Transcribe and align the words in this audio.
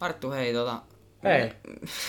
Arttu, 0.00 0.30
hei 0.30 0.52
tota... 0.54 0.82
Hei. 1.24 1.52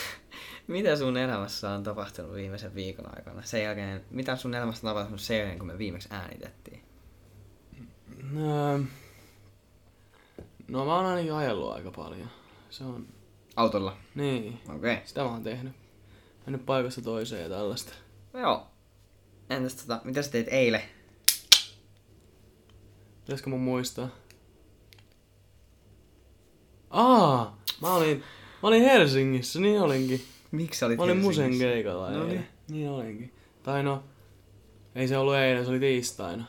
Mitä 0.67 0.95
sun 0.95 1.17
elämässä 1.17 1.69
on 1.69 1.83
tapahtunut 1.83 2.33
viimeisen 2.33 2.75
viikon 2.75 3.15
aikana? 3.15 3.41
Sen 3.41 3.63
jälkeen, 3.63 4.05
mitä 4.09 4.35
sun 4.35 4.53
elämässä 4.53 4.87
on 4.87 4.91
tapahtunut 4.93 5.21
sen 5.21 5.37
jälkeen, 5.37 5.59
kun 5.59 5.67
me 5.67 5.77
viimeksi 5.77 6.09
äänitettiin? 6.11 6.83
No, 8.31 8.77
no 10.67 10.85
mä 10.85 10.95
oon 10.95 11.05
ainakin 11.05 11.33
ajellut 11.33 11.73
aika 11.73 11.91
paljon. 11.91 12.29
Se 12.69 12.83
on, 12.83 13.07
Autolla. 13.55 13.97
niin, 14.15 14.59
Okei. 14.65 14.93
Okay. 14.93 15.07
sitä 15.07 15.23
mä 15.23 15.29
oon 15.29 15.43
tehnyt. 15.43 15.73
Mennyt 16.45 16.65
paikasta 16.65 17.01
toiseen 17.01 17.43
ja 17.43 17.49
tällaista. 17.49 17.93
Joo. 18.33 18.67
Entäs 19.49 19.75
tota, 19.75 20.01
mitä 20.03 20.21
sä 20.21 20.31
teit 20.31 20.47
eilen? 20.51 20.81
Pitäisikö 23.21 23.49
mun 23.49 23.59
muistaa? 23.61 24.09
Aa, 26.89 27.57
mä 27.81 27.93
olin, 27.93 28.17
mä 28.63 28.67
olin 28.67 28.83
Helsingissä, 28.83 29.59
niin 29.59 29.81
olinkin. 29.81 30.21
Miksi 30.51 30.79
sä 30.79 30.85
olit 30.85 30.97
Mä 30.97 31.03
olin 31.03 31.15
Helsingissä? 31.15 31.43
musen 31.49 31.59
keikalla 31.59 32.09
No 32.09 32.13
eilen. 32.15 32.29
niin. 32.29 32.47
Niin 32.69 32.89
olinkin. 32.89 33.33
Tai 33.63 33.83
no, 33.83 34.03
ei 34.95 35.07
se 35.07 35.17
ollut 35.17 35.35
eilen, 35.35 35.65
se 35.65 35.71
oli 35.71 35.79
tiistaina. 35.79 36.45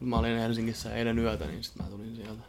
Mut 0.00 0.08
Mä 0.08 0.18
olin 0.18 0.38
Helsingissä 0.38 0.94
eilen 0.94 1.18
yötä, 1.18 1.46
niin 1.46 1.64
sit 1.64 1.76
mä 1.76 1.84
tulin 1.84 2.16
sieltä. 2.16 2.42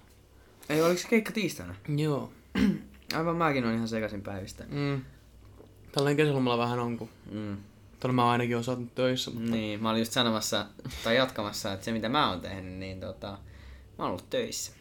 Ei, 0.69 0.81
oliko 0.81 1.01
se 1.01 1.07
keikka 1.07 1.31
tiistaina? 1.31 1.75
Joo. 1.97 2.31
Aivan 3.17 3.35
mäkin 3.35 3.65
on 3.65 3.73
ihan 3.73 3.87
sekaisin 3.87 4.21
päivistä. 4.21 4.63
Mm. 4.69 5.01
Tällainen 5.91 6.17
kesälomalla 6.17 6.63
vähän 6.63 6.79
on, 6.79 6.97
kun 6.97 7.09
Mm. 7.31 7.57
tuolla 7.99 8.13
mä 8.13 8.29
ainakin 8.29 8.55
oon 8.55 8.63
saanut 8.63 8.95
töissä, 8.95 9.31
mutta... 9.31 9.51
Niin, 9.51 9.83
mä 9.83 9.89
olin 9.89 9.99
just 10.01 10.11
sanomassa, 10.11 10.65
tai 11.03 11.15
jatkamassa, 11.15 11.73
että 11.73 11.85
se 11.85 11.91
mitä 11.91 12.09
mä 12.09 12.29
oon 12.29 12.41
tehnyt, 12.41 12.73
niin 12.73 12.99
tota, 12.99 13.27
mä 13.27 14.03
oon 14.03 14.07
ollut 14.07 14.29
töissä. 14.29 14.71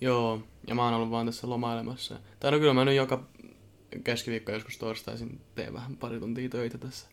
Joo, 0.00 0.42
ja 0.66 0.74
mä 0.74 0.84
oon 0.84 0.94
ollut 0.94 1.10
vaan 1.10 1.26
tässä 1.26 1.50
lomailemassa. 1.50 2.18
Tai 2.40 2.50
no 2.50 2.58
kyllä 2.58 2.74
mä 2.74 2.84
nyt 2.84 2.96
joka 2.96 3.24
keskiviikko 4.04 4.52
joskus 4.52 4.78
torstaisin 4.78 5.40
teen 5.54 5.72
vähän 5.74 5.96
pari 5.96 6.20
tuntia 6.20 6.48
töitä 6.48 6.78
tässä 6.78 7.06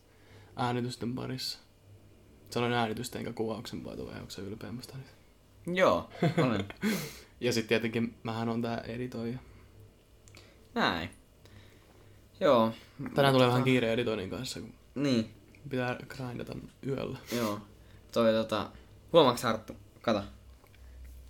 äänitysten 0.56 1.14
parissa. 1.14 1.58
Sanoin 2.50 2.72
äänitysten 2.72 3.18
enkä 3.18 3.32
kuvauksen 3.32 3.80
by 3.82 3.90
the 3.96 4.02
way, 4.02 4.14
onko 4.14 4.30
se 4.30 4.42
ylpeämmästä 4.42 4.94
nyt? 4.96 5.06
Joo, 5.76 6.10
olen. 6.44 6.64
Ja 7.40 7.52
sitten 7.52 7.68
tietenkin 7.68 8.14
mähän 8.22 8.48
on 8.48 8.62
tää 8.62 8.78
editoija. 8.78 9.38
Näin. 10.74 11.10
Joo. 12.40 12.72
Tänään 13.14 13.34
tulee 13.34 13.48
vähän 13.48 13.64
kiire 13.64 13.92
editoinnin 13.92 14.30
kanssa, 14.30 14.60
kun 14.60 14.74
Niin, 14.94 15.30
pitää 15.70 15.96
grindata 16.08 16.56
yöllä. 16.86 17.18
joo. 17.36 17.60
Toi 18.12 18.32
tota, 18.32 18.70
huomaaks 19.12 19.44
Arttu? 19.44 19.76
Kato. 20.02 20.18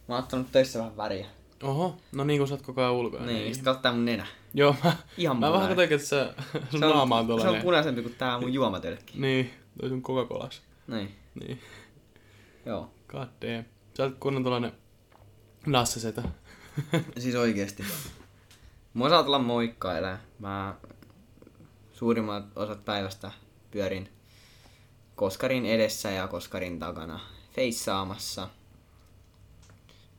Mä 0.08 0.14
oon 0.14 0.18
ottanut 0.22 0.52
töissä 0.52 0.78
vähän 0.78 0.96
väriä. 0.96 1.26
Oho, 1.64 1.96
no 2.12 2.24
niin 2.24 2.38
kuin 2.40 2.48
sä 2.48 2.54
oot 2.54 2.62
koko 2.62 2.80
ajan 2.80 2.92
ulkona. 2.92 3.26
Niin, 3.26 3.54
sit 3.54 3.64
kattaa 3.64 3.92
mun 3.92 4.04
nenä. 4.04 4.26
Joo, 4.54 4.76
mä, 4.84 4.96
Ihan 5.18 5.36
mä 5.40 5.52
vähän 5.52 5.68
katsoin, 5.68 5.92
että 5.92 6.06
sä, 6.06 6.34
sun 6.70 6.80
Se 6.80 6.86
naama 6.86 7.18
on 7.18 7.40
se 7.40 7.48
on 7.48 7.62
punaisempi 7.62 8.02
kuin 8.02 8.14
tää 8.14 8.40
mun 8.40 8.52
juomatölkki. 8.52 9.20
Niin, 9.20 9.50
toi 9.80 9.88
sun 9.88 10.02
Coca-Colas. 10.02 10.62
Niin, 10.86 11.14
Niin, 11.34 11.60
joo. 12.66 12.90
god 13.08 13.28
damn. 13.42 13.64
Sä 13.96 14.02
oot 14.02 14.14
kunnon 14.20 14.44
tollanen 14.44 14.72
nassasetä. 15.66 16.22
Siis 17.18 17.34
oikeesti. 17.34 17.84
Mua 18.94 19.08
saa 19.08 19.22
tulla 19.22 19.38
moikkailla. 19.38 20.18
Mä 20.38 20.74
suurimmat 21.92 22.44
osat 22.56 22.84
päivästä 22.84 23.30
pyörin 23.70 24.08
koskarin 25.14 25.66
edessä 25.66 26.10
ja 26.10 26.28
koskarin 26.28 26.78
takana 26.78 27.20
feissaamassa. 27.52 28.48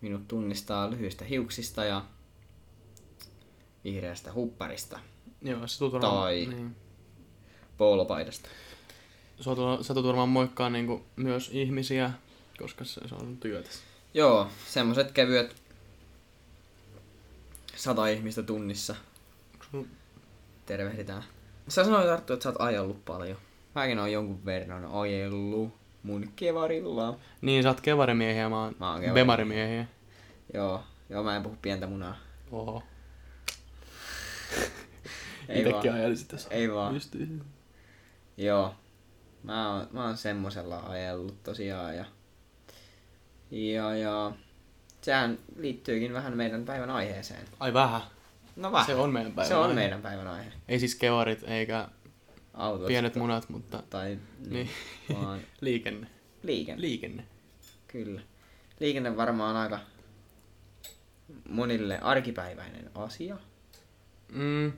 Minut 0.05 0.27
tunnistaa 0.27 0.91
lyhyistä 0.91 1.25
hiuksista 1.25 1.83
ja 1.85 2.01
vihreästä 3.83 4.33
hupparista, 4.33 4.99
Joo, 5.41 5.59
tulet 5.79 5.93
varmaan... 5.93 6.13
Tai- 6.23 6.45
Niin. 6.45 6.75
poolopaidasta. 7.77 8.49
Sä 9.41 9.55
tulet, 9.55 9.85
sä 9.85 9.93
tulet 9.93 10.07
varmaan 10.07 10.29
moikkaa 10.29 10.69
niinku 10.69 11.05
myös 11.15 11.49
ihmisiä, 11.53 12.11
koska 12.59 12.85
se, 12.85 13.01
se 13.07 13.15
on 13.15 13.37
työtä. 13.37 13.69
Joo, 14.13 14.47
semmoset 14.67 15.11
kevyet 15.11 15.55
sata 17.75 18.07
ihmistä 18.07 18.43
tunnissa. 18.43 18.95
Sun- 19.71 19.87
Tervehditään. 20.65 21.23
Sä 21.67 21.83
sanoit 21.83 22.09
Arttu, 22.09 22.33
että 22.33 22.43
sä 22.43 22.49
oot 22.49 22.61
ajellut 22.61 23.05
paljon. 23.05 23.37
Mäkin 23.75 23.99
oon 23.99 24.11
jonkun 24.11 24.45
verran 24.45 24.85
ajellut 24.91 25.73
mun 26.03 26.29
kevarilla. 26.35 27.17
Niin, 27.41 27.63
sä 27.63 27.69
oot 27.69 27.81
kevarimiehiä, 27.81 28.49
mä 28.49 28.63
oon 28.63 28.75
Mä 28.79 28.91
oon 28.91 29.01
kevari- 29.01 29.13
bemarimiehiä. 29.13 29.87
Joo, 30.53 30.83
joo 31.09 31.23
mä 31.23 31.35
en 31.35 31.43
puhu 31.43 31.57
pientä 31.61 31.87
munaa. 31.87 32.17
Oho. 32.51 32.83
Ei 35.49 35.61
Itekin 35.61 35.91
vaan. 35.91 36.01
ajelisit 36.01 36.27
tässä. 36.27 36.49
Ei 36.51 36.73
vaan. 36.73 36.93
Pystyisin. 36.93 37.43
Joo. 38.37 38.75
Mä 39.43 39.73
oon, 39.75 39.87
mä 39.91 40.05
oon 40.05 40.17
semmosella 40.17 40.79
ajellut 40.79 41.43
tosiaan 41.43 41.95
ja... 41.95 42.05
Ja 43.51 43.95
ja... 43.95 44.31
Sehän 45.01 45.39
liittyykin 45.57 46.13
vähän 46.13 46.37
meidän 46.37 46.65
päivän 46.65 46.89
aiheeseen. 46.89 47.45
Ai 47.59 47.73
vähän. 47.73 48.01
No 48.55 48.71
vähän. 48.71 48.85
Se 48.85 48.95
on 48.95 49.13
meidän 49.13 49.31
päivän 49.31 49.47
Se 49.47 49.55
on 49.55 49.63
aihe. 49.63 49.75
meidän 49.75 50.01
päivän 50.01 50.27
aihe. 50.27 50.51
Ei 50.67 50.79
siis 50.79 50.95
kevarit 50.95 51.43
eikä 51.47 51.87
Autot. 52.53 52.87
pienet 52.87 53.15
munat, 53.15 53.49
mutta 53.49 53.83
Tai 53.89 54.19
niin, 54.39 54.49
Niin. 54.49 54.69
vaan 55.21 55.39
liikenne. 55.61 56.07
liikenne. 56.43 56.81
Liikenne. 56.81 57.23
Kyllä. 57.87 58.21
Liikenne 58.79 59.17
varmaan 59.17 59.55
aika 59.55 59.79
monille 61.49 61.99
arkipäiväinen 61.99 62.89
asia. 62.95 63.37
Mm. 64.31 64.71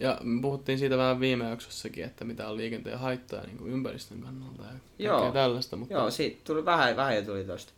Ja 0.00 0.18
me 0.22 0.42
puhuttiin 0.42 0.78
siitä 0.78 0.96
vähän 0.96 1.20
viime 1.20 1.50
jaksossakin, 1.50 2.04
että 2.04 2.24
mitä 2.24 2.48
on 2.48 2.56
liikenteen 2.56 2.98
haittaa 2.98 3.46
niin 3.46 3.58
kuin 3.58 3.72
ympäristön 3.72 4.20
kannalta 4.20 4.62
ja 4.62 4.70
Joo. 4.98 5.32
tällaista. 5.32 5.76
Mutta 5.76 5.94
Joo, 5.94 6.10
siitä 6.10 6.40
tuli 6.44 6.64
vähän, 6.64 6.96
vähän 6.96 7.16
jo 7.16 7.22
tuli 7.22 7.44
tosta. 7.44 7.72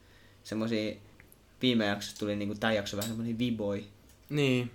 Semmosia 0.45 0.95
viime 1.63 1.87
jaksossa 1.87 2.19
tuli 2.19 2.37
niinku 2.37 2.55
tää 2.55 2.73
jakso 2.73 2.97
vähän 2.97 3.09
semmonen 3.09 3.39
viboi. 3.39 3.85
Niin. 4.31 4.71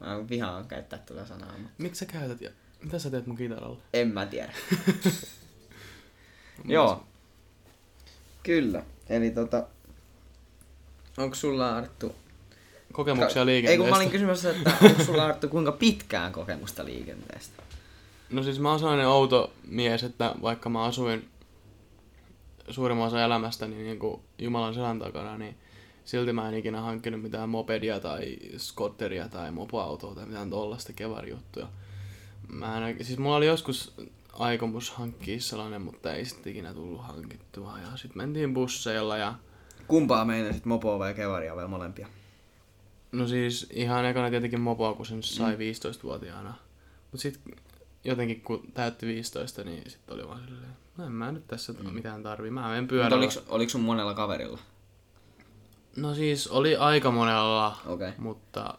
Mä 0.00 0.28
vihaan 0.28 0.68
käyttää 0.68 0.98
tätä 0.98 1.26
sanaa, 1.26 1.58
mutta 1.58 1.74
Miksi 1.78 1.98
sä 1.98 2.06
käytät 2.06 2.40
ja 2.40 2.50
mitä 2.82 2.98
sä 2.98 3.10
teet 3.10 3.26
mun 3.26 3.36
kitaralla? 3.36 3.78
en 3.92 4.08
mä 4.08 4.26
tiedä. 4.26 4.52
Joo. 6.64 7.04
Kyllä. 8.42 8.82
Eli 9.08 9.30
tota... 9.30 9.66
Onko 11.16 11.34
sulla 11.34 11.76
Arttu... 11.76 12.14
Kokemuksia 12.96 13.42
Ei 13.42 13.46
liikenteestä. 13.46 13.82
kun 13.82 13.90
mä 13.90 13.96
olin 13.96 14.10
kysymässä, 14.10 14.50
että 14.50 14.72
onko 14.82 15.04
sulla 15.04 15.24
Arttu 15.26 15.48
kuinka 15.48 15.72
pitkään 15.72 16.32
kokemusta 16.32 16.84
liikenteestä? 16.84 17.62
No 18.30 18.42
siis 18.42 18.60
mä 18.60 18.70
oon 18.70 18.78
sellainen 18.78 19.08
outo 19.08 19.52
mies, 19.68 20.02
että 20.02 20.34
vaikka 20.42 20.68
mä 20.68 20.84
asuin 20.84 21.28
suurimman 22.70 23.06
osa 23.06 23.24
elämästäni 23.24 23.76
niin 23.76 23.98
kuin 23.98 24.20
Jumalan 24.38 24.74
selän 24.74 24.98
takana, 24.98 25.38
niin 25.38 25.56
silti 26.04 26.32
mä 26.32 26.48
en 26.48 26.54
ikinä 26.54 26.80
hankkinut 26.80 27.22
mitään 27.22 27.48
mopedia 27.48 28.00
tai 28.00 28.36
skotteria 28.56 29.28
tai 29.28 29.50
mopoautoa 29.50 30.14
tai 30.14 30.26
mitään 30.26 30.50
tollasta 30.50 30.92
kevarijuttuja. 30.92 31.66
Mä 32.48 32.88
en, 32.88 33.04
siis 33.04 33.18
mulla 33.18 33.36
oli 33.36 33.46
joskus 33.46 33.94
aikomus 34.32 34.90
hankkia 34.90 35.40
sellainen, 35.40 35.82
mutta 35.82 36.14
ei 36.14 36.24
sitten 36.24 36.50
ikinä 36.50 36.74
tullut 36.74 37.04
hankittua. 37.04 37.78
Ja 37.78 37.96
sitten 37.96 38.18
mentiin 38.18 38.54
busseilla 38.54 39.16
ja 39.16 39.34
Kumpaa 39.88 40.24
meinasit, 40.24 40.64
mopoa 40.64 40.98
vai 40.98 41.14
kevaria 41.14 41.56
vai 41.56 41.68
molempia? 41.68 42.08
No 43.16 43.28
siis 43.28 43.66
ihan 43.72 44.04
ekana 44.04 44.30
tietenkin 44.30 44.60
mopoa, 44.60 44.94
kun 44.94 45.06
sen 45.06 45.22
sai 45.22 45.56
15-vuotiaana. 45.56 46.54
Mut 47.12 47.20
sit 47.20 47.40
jotenkin 48.04 48.40
kun 48.40 48.72
täytti 48.74 49.06
15, 49.06 49.64
niin 49.64 49.90
sit 49.90 50.10
oli 50.10 50.28
vaan 50.28 50.40
silleen, 50.44 50.72
no 50.96 51.06
en 51.06 51.12
mä 51.12 51.32
nyt 51.32 51.46
tässä 51.46 51.72
mm. 51.72 51.90
mitään 51.94 52.22
tarvii, 52.22 52.50
mä 52.50 52.68
menen 52.68 52.82
Mutta 52.84 52.90
pyörällä. 52.92 53.16
oliks, 53.16 53.40
oliks 53.48 53.72
sun 53.72 53.80
monella 53.80 54.14
kaverilla? 54.14 54.58
No 55.96 56.14
siis 56.14 56.46
oli 56.48 56.76
aika 56.76 57.10
monella, 57.10 57.78
Okei. 57.86 58.12
mutta 58.18 58.78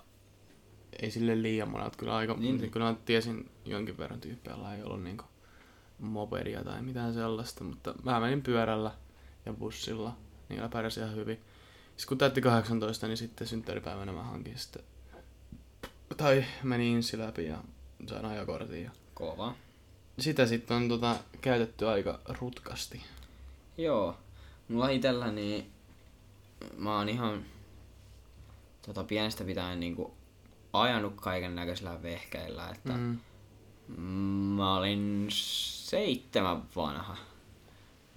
ei 1.02 1.12
sille 1.12 1.42
liian 1.42 1.70
monelta. 1.70 1.98
Kyllä, 1.98 2.16
aika, 2.16 2.34
Niin. 2.34 2.58
niin. 2.58 2.72
kyllä 2.72 2.86
mä 2.86 2.96
tiesin 3.06 3.50
jonkin 3.66 3.98
verran 3.98 4.22
tyyppejä, 4.22 4.54
joilla 4.56 4.74
ei 4.76 4.84
ollut 4.84 5.04
niinku 5.04 5.24
mopedia 6.00 6.64
tai 6.64 6.82
mitään 6.82 7.14
sellaista, 7.14 7.64
mutta 7.64 7.94
mä 8.04 8.20
menin 8.20 8.42
pyörällä 8.42 8.92
ja 9.46 9.54
bussilla, 9.54 10.16
niillä 10.50 10.70
pärjäsi 10.70 11.00
ihan 11.00 11.16
hyvin. 11.16 11.40
Sitten 11.98 12.08
kun 12.08 12.18
täytti 12.18 12.42
18, 12.42 13.08
niin 13.08 13.18
sitten 13.18 13.48
synttäripäivänä 13.48 14.12
mä 14.12 14.24
hankin 14.24 14.60
sitten, 14.60 14.84
tai 16.18 16.46
menin 16.64 16.96
insi 16.96 17.18
läpi 17.18 17.46
ja 17.46 17.58
sain 18.08 18.26
ajokortin. 18.26 18.84
Ja 18.84 18.92
Kova. 19.14 19.56
sitä 20.20 20.46
sitten 20.46 20.78
on 20.78 20.90
tota, 20.90 21.16
käytetty 21.42 21.88
aika 21.88 22.20
rutkasti. 22.28 23.02
Joo. 23.78 24.18
Mulla 24.68 24.90
itellä 24.90 25.32
niin 25.32 25.72
mä 26.78 26.98
oon 26.98 27.10
ihan 27.10 27.46
tota 28.86 29.04
pienestä 29.04 29.44
pitäen 29.44 29.80
niinku 29.80 30.14
ajanut 30.74 31.14
kaiken 31.16 31.56
näköisillä 31.56 32.04
vehkeillä, 32.04 32.70
että. 32.70 32.94
Mm. 32.94 33.18
mä 34.58 34.76
olin 34.76 35.28
seitsemän 35.30 36.64
vanha. 36.76 37.18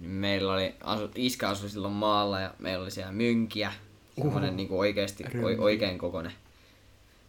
Niin 0.01 0.11
Meillä 0.11 0.53
oli, 0.53 0.75
asu, 0.83 1.09
iskä 1.15 1.49
asui 1.49 1.69
silloin 1.69 1.93
maalla 1.93 2.39
ja 2.39 2.53
meillä 2.59 2.83
oli 2.83 2.91
siellä 2.91 3.11
mynkiä. 3.11 3.73
Semmoinen 4.15 4.55
niinku 4.55 4.79
oikeesti, 4.79 5.23
o, 5.23 5.27
Rynki. 5.27 5.61
oikein 5.61 5.97
kokoinen. 5.97 6.33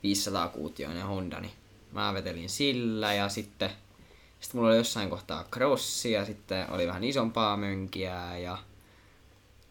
500 0.03 0.49
kuutioinen 0.49 1.07
Honda, 1.07 1.41
niin 1.41 1.53
mä 1.93 2.15
vetelin 2.15 2.49
sillä 2.49 3.15
ja 3.15 3.29
sitten, 3.29 3.71
sitten 4.41 4.59
mulla 4.59 4.69
oli 4.69 4.77
jossain 4.77 5.11
kohtaa 5.11 5.45
crossi 5.53 6.13
ja 6.13 6.25
sitten 6.25 6.71
oli 6.71 6.87
vähän 6.87 7.05
isompaa 7.05 7.57
mönkiä 7.57 8.39
ja 8.39 8.59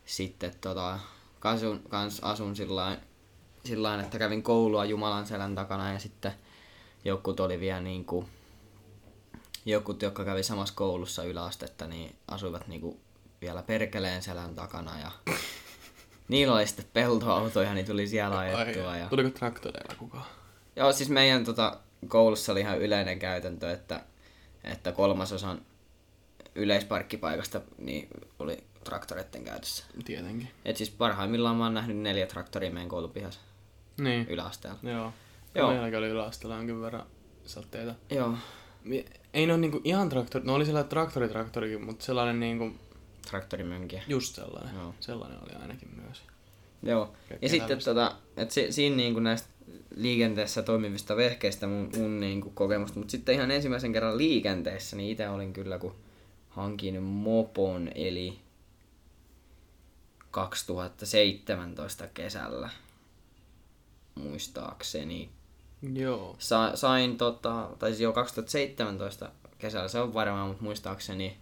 sitten 0.05 0.53
tota, 0.61 0.99
kasun, 1.39 1.81
kans 1.89 2.19
asun 2.19 2.55
sillain, 2.55 2.97
sillain, 3.65 3.99
että 3.99 4.19
kävin 4.19 4.43
koulua 4.43 4.85
Jumalan 4.85 5.27
selän 5.27 5.55
takana 5.55 5.93
ja 5.93 5.99
sitten 5.99 6.33
jokut 7.05 7.39
oli 7.39 7.59
vielä 7.59 7.81
niinku, 7.81 8.29
jokut, 9.65 10.01
jotka 10.01 10.25
kävi 10.25 10.43
samassa 10.43 10.73
koulussa 10.77 11.23
yläastetta, 11.23 11.87
niin 11.87 12.15
asuivat 12.27 12.67
niinku 12.67 12.99
vielä 13.41 13.63
perkeleen 13.63 14.23
selän 14.23 14.55
takana 14.55 14.99
ja 14.99 15.11
niillä 16.27 16.53
oli 16.55 16.67
sitten 16.67 16.85
peltoautoja, 16.93 17.73
niin 17.73 17.85
tuli 17.85 18.07
siellä 18.07 18.37
ajettua. 18.37 18.97
Ja... 18.97 19.07
Tuliko 19.09 19.29
traktoreilla 19.29 19.95
kukaan? 19.97 20.25
Joo, 20.75 20.91
siis 20.91 21.09
meidän 21.09 21.45
tota, 21.45 21.77
koulussa 22.07 22.51
oli 22.51 22.59
ihan 22.59 22.79
yleinen 22.79 23.19
käytäntö, 23.19 23.71
että, 23.71 24.01
että 24.63 24.91
kolmasosan 24.91 25.61
yleisparkkipaikasta 26.55 27.61
niin 27.77 28.07
oli 28.39 28.63
traktoreiden 28.83 29.43
käytössä. 29.43 29.83
Tietenkin. 30.05 30.51
Et 30.65 30.77
siis 30.77 30.89
parhaimmillaan 30.89 31.55
mä 31.55 31.63
oon 31.63 31.73
nähnyt 31.73 31.97
neljä 31.97 32.27
traktoria 32.27 32.71
meidän 32.71 32.89
koulupihassa 32.89 33.39
Niin. 33.97 34.27
yläasteella. 34.27 34.79
Joo. 34.83 35.13
Joo. 35.55 35.69
Meilläkin 35.71 35.97
oli 35.99 36.07
yläasteella 36.07 36.55
jonkin 36.55 36.81
verran 36.81 37.05
saltteita. 37.45 37.95
Joo, 38.09 38.33
Ei 39.33 39.45
ne 39.45 39.53
ole 39.53 39.61
niinku 39.61 39.81
ihan 39.83 40.09
traktori, 40.09 40.45
no 40.45 40.53
oli 40.53 40.65
sellainen 40.65 40.89
traktoritraktorikin, 40.89 41.85
mutta 41.85 42.05
sellainen 42.05 42.39
niinku, 42.39 42.71
traktorimönkiä. 43.29 44.03
just 44.07 44.35
sellainen. 44.35 44.75
Joo. 44.75 44.93
Sellainen 44.99 45.37
oli 45.43 45.61
ainakin 45.61 45.89
myös. 46.05 46.21
Joo. 46.83 47.13
Ja 47.41 47.49
sitten 47.49 47.67
tällaista. 47.67 47.93
tota, 47.93 48.15
et 48.37 48.51
si, 48.51 48.71
siinä 48.71 48.95
niinku 48.95 49.19
näistä 49.19 49.49
liikenteessä 49.95 50.61
toimivista 50.63 51.15
vehkeistä 51.15 51.67
mun, 51.67 51.89
mun 51.97 52.19
niinku 52.19 52.49
kokemusta, 52.49 52.99
mutta 52.99 53.11
sitten 53.11 53.35
ihan 53.35 53.51
ensimmäisen 53.51 53.93
kerran 53.93 54.17
liikenteessä, 54.17 54.95
niin 54.95 55.11
itse 55.11 55.29
olin 55.29 55.53
kyllä 55.53 55.79
kun 55.79 55.95
hankin 56.49 57.03
mopon, 57.03 57.91
eli 57.95 58.39
2017 60.31 62.07
kesällä, 62.07 62.69
muistaakseni. 64.15 65.29
Joo. 65.93 66.35
Sa, 66.39 66.71
sain 66.75 67.17
tota, 67.17 67.69
tai 67.79 67.89
siis 67.89 68.01
jo 68.01 68.13
2017 68.13 69.31
kesällä, 69.57 69.87
se 69.87 69.99
on 69.99 70.13
varmaan, 70.13 70.47
mutta 70.47 70.63
muistaakseni 70.63 71.37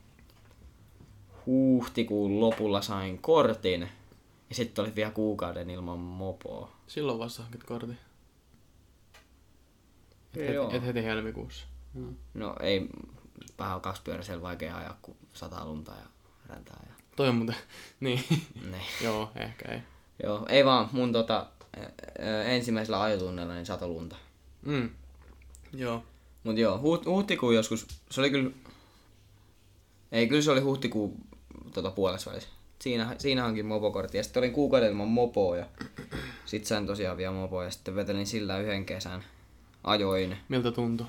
huhtikuun 1.46 2.40
lopulla 2.40 2.82
sain 2.82 3.18
kortin. 3.18 3.90
Ja 4.50 4.56
sitten 4.56 4.86
oli 4.86 4.96
vielä 4.96 5.12
kuukauden 5.12 5.70
ilman 5.70 6.00
mopoa. 6.00 6.72
Silloin 6.88 7.20
vasta 7.20 7.44
hankit 7.44 7.64
kortin. 7.64 7.98
Et, 10.36 10.48
heti, 10.48 10.76
et 10.78 10.86
heti 10.86 11.04
helmikuussa. 11.04 11.66
Mm. 11.94 12.16
No 12.34 12.56
ei 12.60 12.88
vähän 13.60 13.82
kaksipyöräisellä 13.82 14.42
vaikea 14.42 14.78
ajaa, 14.78 15.00
kun 15.02 15.16
sataa 15.34 15.66
lunta 15.66 15.92
ja 15.92 16.06
räntää. 16.46 16.86
Ja... 16.90 16.94
Toi 17.16 17.30
on 17.30 17.36
muuten, 17.36 17.56
niin. 18.00 18.24
Ne. 18.72 18.82
Joo, 19.06 19.32
ehkä 19.36 19.72
ei. 19.72 19.80
Joo, 20.24 20.46
ei 20.50 20.66
vaan 20.66 20.90
mun 20.92 21.14
tota, 21.14 21.48
ä, 21.78 21.82
ä, 22.26 22.44
ensimmäisellä 22.44 23.02
ajotunnella 23.02 23.54
niin 23.54 23.66
sato 23.66 23.88
lunta. 23.88 24.16
Mm. 24.66 24.90
Joo. 25.74 26.04
Mut 26.44 26.58
joo, 26.58 26.80
huht, 26.80 27.06
huhtikuun 27.06 27.56
joskus, 27.56 27.88
se 28.12 28.22
oli 28.22 28.30
kyllä... 28.30 28.52
Ei, 30.12 30.28
kyllä 30.28 30.42
se 30.42 30.52
oli 30.52 30.60
huhtikuun 30.60 31.16
tota, 31.74 31.92
puolessa 31.92 32.32
välissä. 32.32 32.50
Siinä, 32.80 33.16
siinä 33.18 33.44
hankin 33.44 33.66
mopokortti 33.66 34.18
ja 34.18 34.24
sitten 34.24 34.42
olin 34.42 34.54
kuukauden 34.54 34.90
ilman 34.90 35.08
mopoa 35.08 35.58
ja 35.58 35.66
sit 36.46 36.66
sain 36.66 36.88
tosiaan 36.88 37.18
vielä 37.18 37.34
mopoa 37.34 37.64
ja 37.64 37.72
sitten 37.72 37.96
vetelin 37.96 38.28
sillä 38.28 38.60
yhden 38.60 38.86
kesän. 38.86 39.24
Ajoin. 39.84 40.38
Miltä 40.50 40.72
tuntui? 40.72 41.08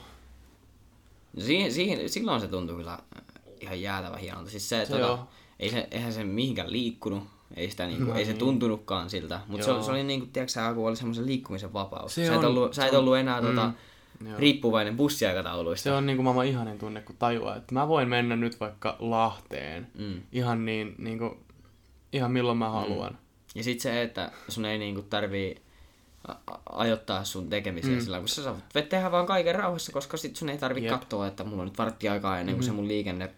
Ja 1.34 1.44
siihen, 1.44 1.72
siihen, 1.72 2.08
silloin 2.08 2.40
se 2.40 2.48
tuntui 2.48 2.76
kyllä 2.76 2.98
ihan 3.60 3.82
jäätävä 3.82 4.16
hienolta. 4.16 4.50
Siis 4.50 4.68
se, 4.68 4.84
Se 4.84 4.92
tota, 4.92 5.06
joo. 5.06 5.28
ei 5.58 5.70
se, 5.70 5.88
eihän 5.90 6.12
se 6.12 6.24
mihinkään 6.24 6.72
liikkunut. 6.72 7.22
Ei, 7.56 7.70
sitä 7.70 7.86
niinku, 7.86 8.12
ei 8.12 8.24
se 8.24 8.32
tuntunutkaan 8.34 9.10
siltä. 9.10 9.40
Mutta 9.46 9.64
se, 9.66 9.72
oli- 9.72 9.82
se 9.84 9.90
oli 9.90 10.02
niinku, 10.04 10.26
tiedätkö 10.32 10.74
kun 10.74 10.88
oli 10.88 10.96
semmoisen 10.96 11.26
liikkumisen 11.26 11.72
vapaus. 11.72 12.14
Se 12.14 12.26
sä, 12.26 12.32
et 12.34 12.38
on- 12.38 12.44
ollut, 12.44 12.74
sä 12.74 12.86
et 12.86 12.94
ollut 12.94 13.16
enää 13.16 13.42
tota, 13.42 13.72
Joo. 14.26 14.38
riippuvainen 14.38 14.96
bussiaikatauluista. 14.96 15.84
Se 15.84 15.92
on 15.92 16.06
niinku 16.06 16.22
maailman 16.22 16.46
ihanin 16.46 16.78
tunne, 16.78 17.00
kun 17.00 17.16
tajuaa, 17.18 17.56
että 17.56 17.74
mä 17.74 17.88
voin 17.88 18.08
mennä 18.08 18.36
nyt 18.36 18.60
vaikka 18.60 18.96
Lahteen. 18.98 19.86
Mm. 19.98 20.22
Ihan 20.32 20.64
niin, 20.64 20.94
niinku, 20.98 21.36
ihan 22.12 22.32
milloin 22.32 22.58
mä 22.58 22.68
haluan. 22.68 23.18
Ja 23.54 23.64
sit 23.64 23.80
se, 23.80 24.02
että 24.02 24.30
sun 24.48 24.64
ei 24.64 24.78
niinku 24.78 25.02
tarvii 25.02 25.62
ajoittaa 26.72 27.24
sun 27.24 27.48
tekemisiä 27.48 27.94
mm. 27.94 28.00
sillä 28.00 28.18
kun 28.18 28.28
sä 28.28 28.42
saat 28.42 28.56
tehdä 28.88 29.10
vaan 29.12 29.26
kaiken 29.26 29.54
rauhassa, 29.54 29.92
koska 29.92 30.16
sit 30.16 30.36
sun 30.36 30.48
ei 30.48 30.58
tarvi 30.58 30.84
Jep. 30.84 30.90
katsoa, 31.00 31.26
että 31.26 31.44
mulla 31.44 31.62
on 31.62 31.68
nyt 31.68 31.78
vartti 31.78 32.08
aikaa 32.08 32.38
ennen 32.40 32.54
kuin 32.54 32.64
se 32.64 32.72
mun 32.72 32.88
liikenne, 32.88 33.30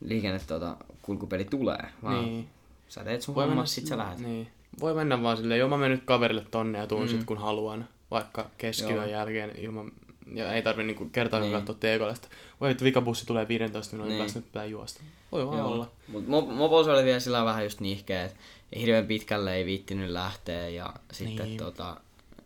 liikenne 0.00 0.40
tota, 0.46 0.76
kulkupeli 1.02 1.44
tulee. 1.44 1.84
Vaan 2.02 2.24
Niin. 2.24 2.48
Sä 2.88 3.04
teet 3.04 3.22
sun 3.22 3.34
Voi 3.34 3.42
mennä, 3.44 3.54
hommas, 3.54 3.74
sit 3.74 3.86
sä 3.86 3.98
lähdet. 3.98 4.18
Niin. 4.18 4.48
Voi 4.80 4.94
mennä 4.94 5.22
vaan 5.22 5.36
silleen, 5.36 5.60
joo 5.60 5.68
mä 5.68 5.76
menen 5.76 5.98
nyt 5.98 6.06
kaverille 6.06 6.46
tonne 6.50 6.78
ja 6.78 6.86
tuun 6.86 7.02
mm. 7.02 7.08
sit 7.08 7.24
kun 7.24 7.38
haluan. 7.38 7.88
Vaikka 8.10 8.50
keskiyön 8.58 8.94
Joo. 8.94 9.04
jälkeen 9.06 9.52
ilman, 9.58 9.92
ja 10.34 10.52
ei 10.52 10.62
tarvi 10.62 10.82
niinku 10.82 11.04
kertaakaan 11.12 11.50
Niin. 11.50 11.58
katsoa 11.58 11.76
teekollista. 11.80 12.28
Voi, 12.60 12.70
että 12.70 12.84
vikabussi 12.84 13.26
tulee 13.26 13.48
15 13.48 13.92
minuutin 13.96 14.10
Niin. 14.12 14.22
päästä, 14.22 14.38
nyt 14.38 14.46
pitää 14.46 14.64
juosta. 14.64 15.02
Voi 15.32 15.46
vaan 15.46 15.58
Joo. 15.58 15.68
olla. 15.68 15.90
Mut 16.08 16.24
mo- 16.24 16.52
mopos 16.52 16.88
oli 16.88 17.04
vielä 17.04 17.20
sillä 17.20 17.44
vähän 17.44 17.64
just 17.64 17.80
niihkeä, 17.80 18.24
että 18.24 18.36
hirveän 18.76 19.06
pitkälle 19.06 19.54
ei 19.54 19.66
viittinyt 19.66 20.10
lähteä 20.10 20.68
ja 20.68 20.94
sitten 21.12 21.46
Niin. 21.46 21.58
tota, 21.58 21.96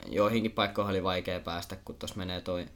joihinkin 0.09 0.53
paikkoihin 0.53 0.91
oli 0.91 1.03
vaikea 1.03 1.41
päästä, 1.41 1.77
kun 1.85 1.95
tuossa 1.95 2.17
menee 2.17 2.41
toi 2.41 2.67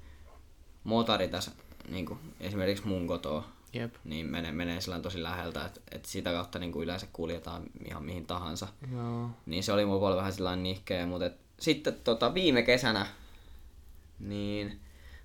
motari 0.85 1.29
tässä, 1.29 1.51
niin 1.89 2.07
esimerkiksi 2.41 2.87
mun 2.87 3.07
kotoa, 3.07 3.45
Jep. 3.75 3.95
niin 4.05 4.27
menee, 4.27 4.53
menee 4.53 4.81
sillä 4.81 5.01
tosi 5.01 5.23
läheltä, 5.23 5.67
että 5.67 5.81
et 5.93 6.05
sitä 6.05 6.33
kautta 6.33 6.59
niin 6.59 6.73
kuin 6.73 6.85
yleensä 6.85 7.07
kuljetaan 7.13 7.63
ihan 7.89 8.05
mihin 8.05 8.27
tahansa. 8.27 8.69
Joo. 8.93 9.31
Niin 9.47 9.63
se 9.63 9.73
oli 9.73 9.85
mopolla 9.85 10.17
vähän 10.17 10.33
sillä 10.33 10.57
nihkeä, 10.57 11.07
mutta 11.07 11.27
et, 11.27 11.37
sitten 11.61 11.95
tota, 12.05 12.35
viime 12.35 12.63
kesänä, 12.63 13.07
niin 14.19 14.81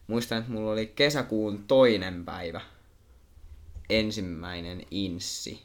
muistan, 0.08 0.38
että 0.38 0.52
mulla 0.52 0.72
oli 0.72 0.88
kesäkuun 0.88 1.64
toinen 1.68 2.26
päivä 2.26 2.62
ensimmäinen 3.90 4.82
inssi 4.92 5.64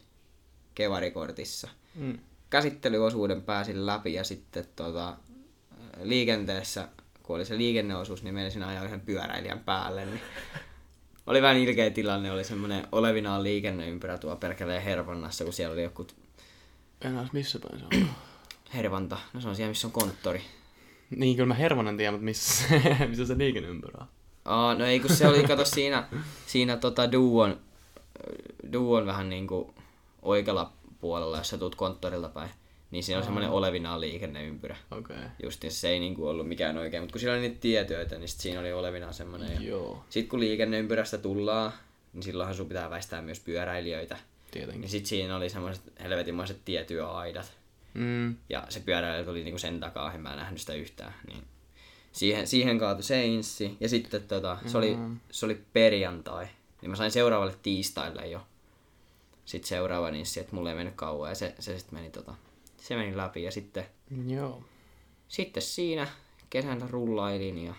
kevarikortissa. 0.74 1.68
Mm. 1.94 2.18
Käsittelyosuuden 2.50 3.42
pääsin 3.42 3.86
läpi 3.86 4.14
ja 4.14 4.24
sitten 4.24 4.64
tota, 4.76 5.16
liikenteessä, 6.02 6.88
kun 7.22 7.36
oli 7.36 7.44
se 7.44 7.58
liikenneosuus, 7.58 8.22
niin 8.22 8.34
menisin 8.34 8.62
ajaa 8.62 8.84
yhden 8.84 9.00
pyöräilijän 9.00 9.60
päälle. 9.60 10.06
Niin 10.06 10.20
oli 11.26 11.42
vähän 11.42 11.56
ilkeä 11.56 11.90
tilanne, 11.90 12.32
oli 12.32 12.44
semmoinen 12.44 12.86
olevinaan 12.92 13.42
liikenneympyrä 13.42 14.18
tuo 14.18 14.36
perkeleen 14.36 14.82
Hervannassa, 14.82 15.44
kun 15.44 15.52
siellä 15.52 15.72
oli 15.72 15.82
joku 15.82 16.06
Enää 17.00 17.28
missä 17.32 17.58
päin 17.58 17.80
se 17.80 17.86
on. 18.00 18.08
Hervanta, 18.74 19.18
no 19.32 19.40
se 19.40 19.48
on 19.48 19.56
siellä, 19.56 19.70
missä 19.70 19.86
on 19.86 19.92
konttori. 19.92 20.42
niin, 21.16 21.36
kyllä 21.36 21.46
mä 21.46 21.54
Hervanan 21.54 21.96
tiedän, 21.96 22.14
mutta 22.14 22.24
missä, 22.24 22.64
missä 23.08 23.26
se 23.26 23.38
liikenneympyrä 23.44 23.98
on. 24.00 24.06
Aa, 24.44 24.74
no 24.74 24.84
ei 24.84 25.00
kun 25.00 25.16
se 25.16 25.28
oli, 25.28 25.42
kato 25.42 25.64
siinä, 25.64 26.08
siinä 26.46 26.76
tota 26.76 27.12
Duon, 27.12 27.60
Duon 28.72 29.06
vähän 29.06 29.28
niinku 29.28 29.74
oikealla 30.22 30.72
puolella, 31.00 31.38
jos 31.38 31.48
sä 31.48 31.58
tuut 31.58 31.74
konttorilta 31.74 32.28
päin. 32.28 32.50
Niin 32.94 33.04
siinä 33.04 33.18
on 33.18 33.24
semmoinen 33.24 33.50
olevinaan 33.50 34.00
liikenneympyrä. 34.00 34.76
Okei. 34.90 35.16
Okay. 35.16 35.28
Justiin 35.42 35.72
se 35.72 35.88
ei 35.88 36.00
niinku 36.00 36.28
ollut 36.28 36.48
mikään 36.48 36.78
oikein, 36.78 37.02
mutta 37.02 37.12
kun 37.12 37.20
siinä 37.20 37.32
oli 37.32 37.40
niitä 37.40 37.60
tietöitä, 37.60 38.18
niin 38.18 38.28
sit 38.28 38.40
siinä 38.40 38.60
oli 38.60 38.72
olevinaan 38.72 39.14
semmoinen. 39.14 39.54
Ja 39.54 39.60
Joo, 39.60 40.04
sit 40.10 40.28
kun 40.28 40.40
liikenneympyrästä 40.40 41.18
tullaan, 41.18 41.72
niin 42.12 42.22
silloinhan 42.22 42.54
sun 42.54 42.68
pitää 42.68 42.90
väistää 42.90 43.22
myös 43.22 43.40
pyöräilijöitä. 43.40 44.16
tietenkin. 44.50 44.80
Niin 44.80 44.90
sit 44.90 45.06
siinä 45.06 45.36
oli 45.36 45.50
semmoiset 45.50 45.82
helvetinmaiset 46.00 46.64
tietyöaidat. 46.64 47.52
Mm. 47.94 48.36
Ja 48.48 48.66
se 48.68 48.80
pyöräilijä 48.80 49.24
tuli 49.24 49.44
niinku 49.44 49.58
sen 49.58 49.80
takaa, 49.80 50.12
en 50.12 50.20
mä 50.20 50.36
nähnyt 50.36 50.60
sitä 50.60 50.74
yhtään. 50.74 51.14
Niin 51.26 51.42
siihen, 52.12 52.46
siihen 52.46 52.78
kaatui 52.78 53.02
se 53.02 53.26
inssi. 53.26 53.76
Ja 53.80 53.88
sitten 53.88 54.22
tota, 54.22 54.58
se, 54.66 54.78
oli, 54.78 54.96
se 55.30 55.46
oli 55.46 55.62
perjantai. 55.72 56.46
Niin 56.82 56.90
mä 56.90 56.96
sain 56.96 57.10
seuraavalle 57.10 57.54
tiistaille 57.62 58.26
jo. 58.26 58.46
Sitten 59.44 59.68
seuraava 59.68 60.08
inssi, 60.08 60.40
että 60.40 60.54
mulle 60.54 60.70
ei 60.70 60.76
mennyt 60.76 60.94
kauan. 60.94 61.30
Ja 61.30 61.34
se, 61.34 61.54
se 61.58 61.78
sitten 61.78 61.98
meni, 61.98 62.10
tota, 62.10 62.34
se 62.84 62.96
meni 62.96 63.16
läpi. 63.16 63.42
Ja 63.42 63.50
sitten, 63.52 63.86
Joo. 64.26 64.62
sitten 65.28 65.62
siinä 65.62 66.06
kesänä 66.50 66.86
rullailin 66.90 67.58
ja, 67.64 67.74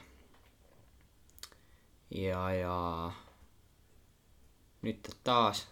ja, 2.12 2.54
ja 2.54 3.12
nyt 4.82 5.10
taas 5.24 5.68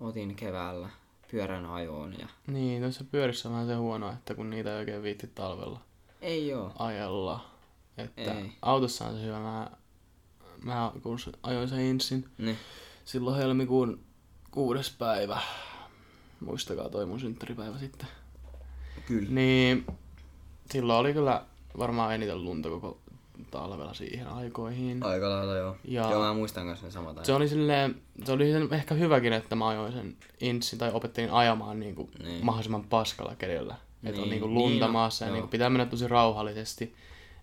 otin 0.00 0.34
keväällä 0.34 0.88
pyörän 1.30 1.66
ajoon 1.66 2.18
ja 2.18 2.28
Niin, 2.46 2.82
tuossa 2.82 3.04
pyörissä 3.04 3.48
on 3.48 3.52
vähän 3.54 3.66
se 3.66 3.74
huono, 3.74 4.12
että 4.12 4.34
kun 4.34 4.50
niitä 4.50 4.72
ei 4.72 4.78
oikein 4.78 5.02
viitti 5.02 5.26
talvella 5.26 5.80
ei 6.20 6.54
oo. 6.54 6.72
ajella. 6.78 7.50
Että 7.98 8.34
Ei. 8.34 8.52
autossa 8.62 9.04
on 9.06 9.16
se 9.16 9.22
hyvä. 9.22 9.38
Mä, 9.40 9.70
mä 10.62 10.92
kun 11.02 11.18
ajoin 11.42 11.68
sen 11.68 11.80
insin 11.80 12.28
Niin. 12.38 12.58
silloin 13.04 13.36
helmikuun 13.36 14.04
kuudes 14.50 14.90
päivä. 14.98 15.40
Muistakaa 16.40 16.88
toi 16.88 17.06
mun 17.06 17.20
synttäripäivä 17.20 17.78
sitten. 17.78 18.08
Kyllä. 19.06 19.30
Niin 19.30 19.86
silloin 20.70 20.98
oli 20.98 21.12
kyllä 21.12 21.44
varmaan 21.78 22.14
eniten 22.14 22.44
lunta 22.44 22.68
koko 22.68 22.98
talvella 23.50 23.94
siihen 23.94 24.26
aikoihin. 24.26 25.02
Aika 25.02 25.30
lailla 25.30 25.56
joo. 25.56 25.76
Ja- 25.84 26.10
Joo, 26.10 26.22
mä 26.22 26.34
muistan 26.34 26.66
kanssa 26.66 26.86
ne 26.86 26.92
samat 26.92 27.16
ajat. 27.16 27.24
Se 27.26 27.32
oli 27.34 27.48
silleen, 27.48 28.02
se 28.24 28.32
oli 28.32 28.52
sen 28.52 28.68
ehkä 28.74 28.94
hyväkin, 28.94 29.32
että 29.32 29.56
mä 29.56 29.68
ajoin 29.68 29.92
sen 29.92 30.16
insin 30.40 30.78
tai 30.78 30.90
opettelin 30.94 31.30
ajamaan 31.32 31.80
niin 31.80 31.94
kuin 31.94 32.10
Niin. 32.22 32.44
mahdollisimman 32.44 32.84
paskalla 32.84 33.34
kelillä. 33.36 33.74
Että 34.04 34.20
on 34.20 34.28
Niin, 34.28 34.30
niin 34.30 34.40
kuin 34.40 34.54
niin 34.54 34.62
lunta 34.64 34.86
on, 34.86 34.92
maassa 34.92 35.24
ja 35.24 35.28
joo. 35.28 35.34
niin 35.34 35.42
kuin 35.42 35.50
pitää 35.50 35.70
mennä 35.70 35.86
tosi 35.86 36.08
rauhallisesti. 36.08 36.94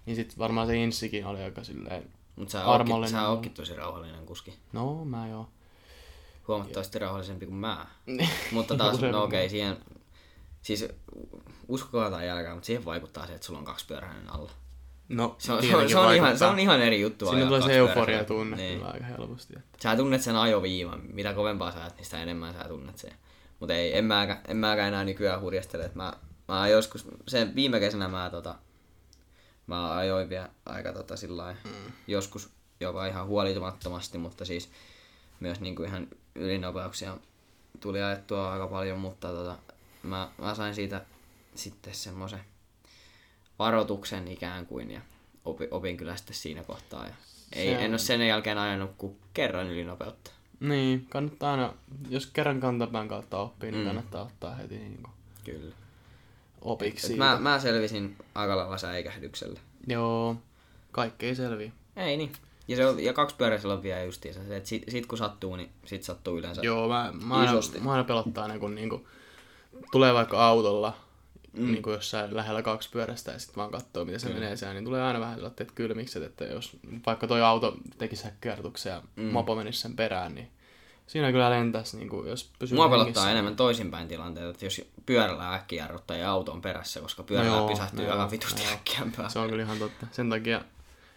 Niin 0.05 0.15
sit 0.15 0.37
varmaan 0.39 0.67
se 0.67 0.77
insikin 0.83 1.25
oli 1.25 1.43
aika 1.43 1.63
silleen, 1.63 2.09
Mut 2.35 2.49
sä 2.49 2.65
ootkin, 2.65 3.09
sä 3.09 3.29
ootkin 3.29 3.51
tosi 3.53 3.75
rauhallinen 3.75 4.25
kuski. 4.25 4.53
no 4.73 5.05
mä 5.05 5.27
joo. 5.27 5.47
Huomattavasti 6.47 6.99
rauhallisempi 6.99 7.45
kuin 7.45 7.55
mä. 7.55 7.85
Mutta 8.51 8.77
taas, 8.77 9.01
no 9.01 9.23
okei, 9.23 9.49
siihen... 9.49 9.77
Siis 10.61 10.85
uskokaa 11.67 12.11
tai 12.11 12.27
jälkeen, 12.27 12.53
mutta 12.53 12.65
siihen 12.65 12.85
vaikuttaa 12.85 13.27
se, 13.27 13.33
että 13.33 13.47
sulla 13.47 13.59
on 13.59 13.65
kaksipyöräinen 13.65 14.29
alla. 14.29 14.51
No, 15.09 15.35
Se 15.37 15.53
on, 15.53 15.63
se 15.63 15.75
on, 15.75 15.89
se 15.89 15.97
on, 15.97 16.15
ihan, 16.15 16.37
se 16.37 16.45
on 16.45 16.59
ihan 16.59 16.81
eri 16.81 17.01
juttu 17.01 17.25
Siinä 17.29 17.45
tulee 17.45 17.61
se 17.61 17.77
euforia 17.77 18.23
tunne 18.23 18.57
Niin. 18.57 18.77
kyllä 18.77 18.91
aika 18.91 19.05
helposti. 19.05 19.53
Että. 19.57 19.77
Sä 19.83 19.95
tunnet 19.95 20.21
sen 20.21 20.35
ajoviivan. 20.35 21.01
Mitä 21.13 21.33
kovempaa 21.33 21.71
sä 21.71 21.79
ajat, 21.79 21.95
niin 21.95 22.05
sitä 22.05 22.23
enemmän 22.23 22.53
sä 22.53 22.63
tunnet 22.67 22.97
sen. 22.97 23.11
Mutta 23.59 23.73
ei, 23.73 23.97
en 23.97 24.05
mäkään, 24.05 24.41
en 24.47 24.57
mäkään 24.57 24.87
enää 24.87 25.03
nykyään 25.03 25.41
hurjastele. 25.41 25.85
että 25.85 25.97
Mä, 25.97 26.13
mä 26.47 26.67
joskus, 26.67 27.07
sen 27.27 27.55
viime 27.55 27.79
kesänä 27.79 28.07
mä, 28.07 28.29
tota, 28.29 28.55
mä 29.67 29.95
ajoin 29.95 30.29
vielä 30.29 30.49
aika 30.65 30.93
tota, 30.93 31.15
sillai, 31.15 31.53
mm. 31.53 31.91
joskus 32.07 32.49
jopa 32.79 33.05
ihan 33.05 33.27
huolitumattomasti, 33.27 34.17
mutta 34.17 34.45
siis 34.45 34.69
myös 35.39 35.59
niinku 35.59 35.83
ihan 35.83 36.07
ylinopeuksia 36.35 37.17
tuli 37.79 38.01
ajettua 38.01 38.53
aika 38.53 38.67
paljon, 38.67 38.99
mutta 38.99 39.27
tota, 39.27 39.57
mä, 40.03 40.29
mä 40.37 40.55
sain 40.55 40.75
siitä 40.75 41.05
sitten 41.55 41.93
semmoisen 41.93 42.39
varoituksen 43.59 44.27
ikään 44.27 44.65
kuin 44.65 44.91
ja 44.91 45.01
opin, 45.45 45.67
opin 45.71 45.97
kyllä 45.97 46.15
sitten 46.15 46.35
siinä 46.35 46.63
kohtaa. 46.63 47.05
Ja 47.07 47.13
ei, 47.53 47.65
Se 47.67 47.75
en 47.79 47.85
on- 47.85 47.89
ole 47.91 47.97
sen 47.97 48.27
jälkeen 48.27 48.57
ajanut 48.57 48.91
kuin 48.97 49.19
kerran 49.33 49.67
ylinopeutta. 49.69 50.31
Niin, 50.59 51.05
kannattaa 51.09 51.51
aina, 51.51 51.73
jos 52.09 52.27
kerran 52.27 52.59
kantapään 52.59 53.07
kautta 53.07 53.37
oppii, 53.37 53.71
niin 53.71 53.85
kannattaa 53.85 54.21
ottaa 54.23 54.55
heti 54.55 54.77
niin 54.77 54.99
kuin 55.03 55.13
Kyllä. 55.45 55.75
opiksi. 56.61 57.11
Et 57.13 57.17
mä, 57.17 57.37
mä 57.39 57.59
selvisin 57.59 58.17
aika 58.35 58.57
lailla 58.57 58.77
säikähdyksellä. 58.77 59.59
Joo, 59.87 60.35
kaikki 60.91 61.25
ei 61.25 61.35
selviä. 61.35 61.71
Ei 61.95 62.17
niin. 62.17 62.31
Ja, 62.67 62.75
se 62.75 62.85
on, 62.85 63.03
ja 63.03 63.13
kaksi 63.13 63.35
pyöräisellä 63.35 63.73
on 63.73 63.83
vielä 63.83 64.03
justiinsa 64.03 64.43
se, 64.47 64.57
että 64.57 64.69
sit, 64.69 64.83
sit 64.87 65.05
kun 65.05 65.17
sattuu, 65.17 65.55
niin 65.55 65.69
sit 65.85 66.03
sattuu 66.03 66.37
yleensä. 66.37 66.61
Joo, 66.61 66.87
mä, 66.87 67.13
mä, 67.23 67.35
aina, 67.35 67.51
Isosti. 67.51 67.79
mä 67.79 67.91
aina 67.91 68.03
pelottaa 68.03 68.43
aina, 68.43 68.59
kun 68.59 68.75
niinku, 68.75 69.07
tulee 69.91 70.13
vaikka 70.13 70.47
autolla 70.47 70.93
mm. 71.53 71.71
niinku 71.71 71.91
jossain 71.91 72.35
lähellä 72.35 72.61
kaksi 72.61 72.89
pyörästä 72.91 73.31
ja 73.31 73.39
sitten 73.39 73.55
vaan 73.55 73.71
katsoo, 73.71 74.05
miten 74.05 74.19
se 74.19 74.29
menee 74.29 74.55
siellä, 74.55 74.73
niin 74.73 74.85
tulee 74.85 75.03
aina 75.03 75.19
vähän 75.19 75.35
sellaiset 75.35 75.71
kylmikset, 75.71 76.23
että 76.23 76.43
jos 76.43 76.77
vaikka 77.05 77.27
toi 77.27 77.41
auto 77.41 77.77
tekisi 77.97 78.23
häkkiartuksen 78.23 78.91
ja 78.91 79.01
mm. 79.15 79.23
mopo 79.23 79.55
menisi 79.55 79.79
sen 79.79 79.95
perään, 79.95 80.35
niin 80.35 80.49
siinä 81.07 81.31
kyllä 81.31 81.49
lentäisi, 81.49 81.97
niinku, 81.97 82.23
jos 82.23 82.51
pysyy 82.59 82.75
Mua 82.75 82.89
pelottaa 82.89 83.31
enemmän 83.31 83.55
toisinpäin 83.55 84.07
tilanteet, 84.07 84.49
että 84.49 84.65
jos 84.65 84.81
pyörällä 85.05 85.53
äkkiä 85.53 85.83
jarruttaa 85.83 86.17
ja 86.17 86.31
auto 86.31 86.51
on 86.51 86.61
perässä, 86.61 87.01
koska 87.01 87.23
pyörällä 87.23 87.51
No 87.51 87.57
joo, 87.57 87.67
pysähtyy 87.67 88.07
no 88.07 88.15
joo, 88.15 88.31
vitusti 88.31 88.63
no 88.63 88.73
äkkiämpää. 88.73 89.29
Se 89.29 89.39
on 89.39 89.49
kyllä 89.49 89.63
ihan 89.63 89.79
totta. 89.79 90.07
Sen 90.11 90.29
takia, 90.29 90.61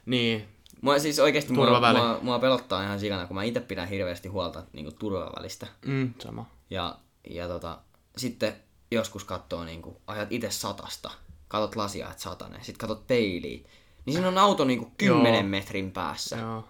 niin, 0.07 0.49
Mua 0.81 0.99
siis 0.99 1.19
oikeesti 1.19 1.53
mua, 1.53 1.81
mua, 1.81 2.19
mua, 2.23 2.39
pelottaa 2.39 2.83
ihan 2.83 3.01
sikana, 3.01 3.27
kun 3.27 3.37
mä 3.37 3.43
itse 3.43 3.61
pidän 3.61 3.89
hirveästi 3.89 4.29
huolta 4.29 4.63
niinku, 4.73 4.93
turvavälistä. 4.93 5.67
mm, 5.87 6.15
sama. 6.19 6.47
Ja, 6.71 6.99
ja 7.31 7.49
tota, 7.49 7.79
sitten 8.17 8.57
joskus 8.91 9.25
katsoo, 9.25 9.65
niin 9.65 9.83
kuin, 9.83 9.97
ajat 10.07 10.33
itse 10.33 10.51
satasta, 10.51 11.11
katot 11.49 11.77
lasia, 11.77 12.11
että 12.11 12.23
satanen, 12.23 12.65
sitten 12.65 12.79
katot 12.79 13.07
peiliin, 13.07 13.67
niin 14.05 14.15
siinä 14.15 14.29
on 14.29 14.39
auto 14.39 14.65
niin 14.65 14.79
kuin 14.79 14.93
10 14.97 15.35
Joo. 15.35 15.43
metrin 15.43 15.93
päässä. 15.93 16.37
Joo. 16.37 16.65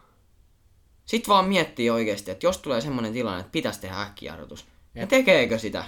Sitten 1.06 1.28
vaan 1.28 1.48
miettii 1.48 1.90
oikeasti, 1.90 2.30
että 2.30 2.46
jos 2.46 2.58
tulee 2.58 2.80
semmoinen 2.80 3.12
tilanne, 3.12 3.40
että 3.40 3.52
pitäisi 3.52 3.80
tehdä 3.80 4.02
äkkijarrutus, 4.02 4.66
ja 4.94 5.06
tekeekö 5.06 5.58
sitä? 5.58 5.84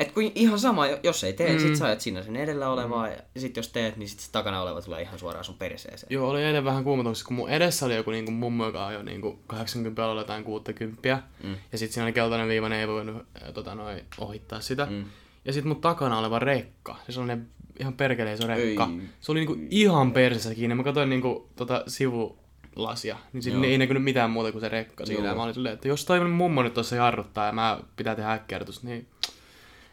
Et 0.00 0.12
kun 0.12 0.32
ihan 0.34 0.58
sama, 0.58 0.86
jos 0.86 1.24
ei 1.24 1.32
tee, 1.32 1.52
mm. 1.52 1.58
sit 1.58 1.76
sä 1.76 1.86
ajat 1.86 2.00
siinä 2.00 2.22
sen 2.22 2.36
edellä 2.36 2.68
olevaa, 2.68 3.06
mm. 3.06 3.12
ja 3.34 3.40
sit 3.40 3.56
jos 3.56 3.68
teet, 3.68 3.96
niin 3.96 4.08
sit 4.08 4.20
se 4.20 4.32
takana 4.32 4.62
oleva 4.62 4.82
tulee 4.82 5.02
ihan 5.02 5.18
suoraan 5.18 5.44
sun 5.44 5.54
perseeseen. 5.58 6.12
Joo, 6.12 6.30
oli 6.30 6.42
eilen 6.42 6.64
vähän 6.64 6.84
kuumotuksessa, 6.84 7.26
kun 7.26 7.36
mun 7.36 7.50
edessä 7.50 7.86
oli 7.86 7.96
joku 7.96 8.10
niinku 8.10 8.30
mummo, 8.30 8.66
joka 8.66 8.86
ajoi 8.86 9.04
niinku 9.04 9.38
80 9.46 10.06
olla 10.06 10.20
jotain 10.20 10.44
60. 10.44 11.22
Mm. 11.42 11.56
Ja 11.72 11.78
sitten 11.78 11.94
siinä 11.94 12.04
oli 12.04 12.12
keltainen 12.12 12.48
viiva, 12.48 12.68
ne 12.68 12.80
ei 12.80 12.88
voinut 12.88 13.26
tota, 13.54 13.74
noi, 13.74 14.04
ohittaa 14.18 14.60
sitä. 14.60 14.86
Mm. 14.90 15.04
Ja 15.44 15.52
sitten 15.52 15.68
mun 15.68 15.80
takana 15.80 16.18
oleva 16.18 16.38
rekka, 16.38 16.94
siis 16.94 17.14
sellainen 17.14 17.48
ihan 17.80 17.94
perkeleen 17.94 18.34
iso 18.34 18.46
rekka. 18.46 18.88
Ei. 18.92 19.08
Se 19.20 19.32
oli 19.32 19.40
niinku 19.40 19.56
ihan 19.70 20.12
persessä 20.12 20.54
kiinni. 20.54 20.74
Mä 20.74 20.84
katsoin 20.84 21.10
niinku 21.10 21.48
tota 21.56 21.84
sivulasia, 21.86 23.16
niin 23.32 23.42
siinä 23.42 23.66
ei 23.66 23.78
näkynyt 23.78 24.04
mitään 24.04 24.30
muuta 24.30 24.52
kuin 24.52 24.60
se 24.60 24.68
rekka 24.68 25.06
siinä. 25.06 25.34
Mä 25.34 25.42
olin 25.42 25.54
silleen, 25.54 25.74
että 25.74 25.88
jos 25.88 26.04
toi 26.04 26.28
mummo 26.28 26.62
nyt 26.62 26.74
tuossa 26.74 26.96
jarruttaa 26.96 27.46
ja 27.46 27.52
mä 27.52 27.80
pitää 27.96 28.14
tehdä 28.14 28.32
äkkijarrutus, 28.32 28.82
niin 28.82 29.06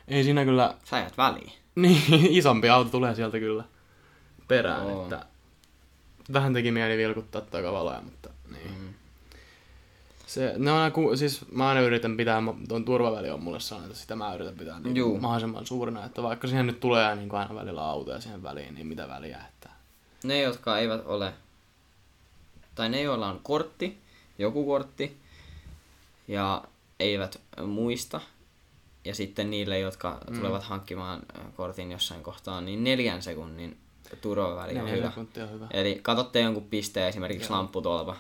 ei 0.08 0.24
siinä 0.24 0.46
kyllä... 0.46 0.76
Sä 0.84 0.96
ajat 0.96 1.18
väliin. 1.18 1.52
Niin, 1.76 2.02
isompi 2.30 2.70
auto 2.70 2.90
tulee 2.90 3.16
sieltä 3.16 3.40
kyllä 3.40 3.64
perään, 4.48 4.82
Oo. 4.86 5.04
että 5.04 5.26
vähän 6.34 6.54
teki 6.54 6.72
mieli 6.72 6.98
vilkuttaa 6.98 7.42
takavaloja, 7.42 8.02
mutta 8.02 8.30
niin. 8.52 8.72
Mm. 8.80 8.94
Se, 10.28 10.54
ne 10.58 10.72
on 10.72 10.78
aina, 10.78 10.92
ku- 10.92 11.18
siis 11.18 11.52
mä 11.52 11.68
aina 11.70 11.82
yritän 11.82 12.18
pitää, 12.18 12.44
tuon 12.68 12.86
turvaväli 12.86 13.30
on 13.30 13.44
mulle 13.44 13.60
sanonut, 13.60 13.90
että 13.92 14.02
sitä 14.02 14.16
mä 14.16 14.36
yritän 14.36 14.56
pitää 14.56 14.80
niin 14.80 14.96
Juu. 14.98 15.20
mahdollisimman 15.20 15.66
suurena, 15.66 16.06
että 16.06 16.24
vaikka 16.24 16.48
siihen 16.48 16.68
nyt 16.68 16.80
tulee 16.80 17.16
niin 17.16 17.36
aina 17.36 17.56
välillä 17.56 17.84
autoja 17.84 18.22
siihen 18.22 18.44
väliin, 18.44 18.76
niin 18.76 18.88
mitä 18.88 19.08
väliä, 19.08 19.42
että 19.50 19.70
Ne, 20.24 20.42
jotka 20.42 20.78
eivät 20.78 21.02
ole, 21.06 21.34
tai 22.76 22.90
ne, 22.90 23.02
joilla 23.02 23.28
on 23.28 23.40
kortti, 23.44 23.98
joku 24.40 24.66
kortti, 24.66 25.18
ja 26.28 26.64
eivät 27.00 27.42
muista, 27.66 28.22
ja 29.08 29.16
sitten 29.16 29.50
niille, 29.50 29.80
jotka 29.80 30.20
mm. 30.30 30.38
tulevat 30.40 30.64
hankkimaan 30.64 31.20
ö, 31.38 31.40
kortin 31.56 31.92
jossain 31.92 32.24
kohtaa, 32.24 32.62
niin 32.62 32.84
neljän 32.84 33.22
sekunnin 33.22 33.78
turvaväli 34.22 34.80
on 34.80 34.92
hyvä. 34.92 35.12
on 35.18 35.52
hyvä. 35.54 35.68
Eli 35.72 36.00
katsotte 36.02 36.40
jonkun 36.42 36.64
pisteen, 36.64 37.08
esimerkiksi 37.10 37.50
lampputolva, 37.50 38.16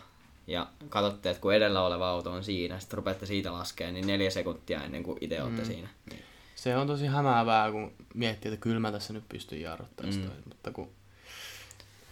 ja 0.47 0.67
katsotte, 0.89 1.29
että 1.29 1.41
kun 1.41 1.53
edellä 1.53 1.81
oleva 1.81 2.09
auto 2.09 2.31
on 2.31 2.43
siinä, 2.43 2.79
sitten 2.79 2.97
rupeatte 2.97 3.25
siitä 3.25 3.53
laskemaan, 3.53 3.93
niin 3.93 4.07
neljä 4.07 4.29
sekuntia 4.29 4.83
ennen 4.83 5.03
kuin 5.03 5.17
itse 5.21 5.41
olette 5.43 5.61
Mm. 5.61 5.67
siinä. 5.67 5.89
Niin. 6.09 6.21
Se 6.55 6.77
on 6.77 6.87
tosi 6.87 7.05
hämäävää, 7.05 7.71
kun 7.71 7.91
miettii, 8.13 8.51
että 8.53 8.61
kyllä 8.63 8.79
mä 8.79 8.91
tässä 8.91 9.13
nyt 9.13 9.23
pystyn 9.29 9.61
jarruttamaan 9.61 10.15
Mm. 10.15 10.21
sitä, 10.21 10.33
mutta 10.45 10.71
kun 10.71 10.89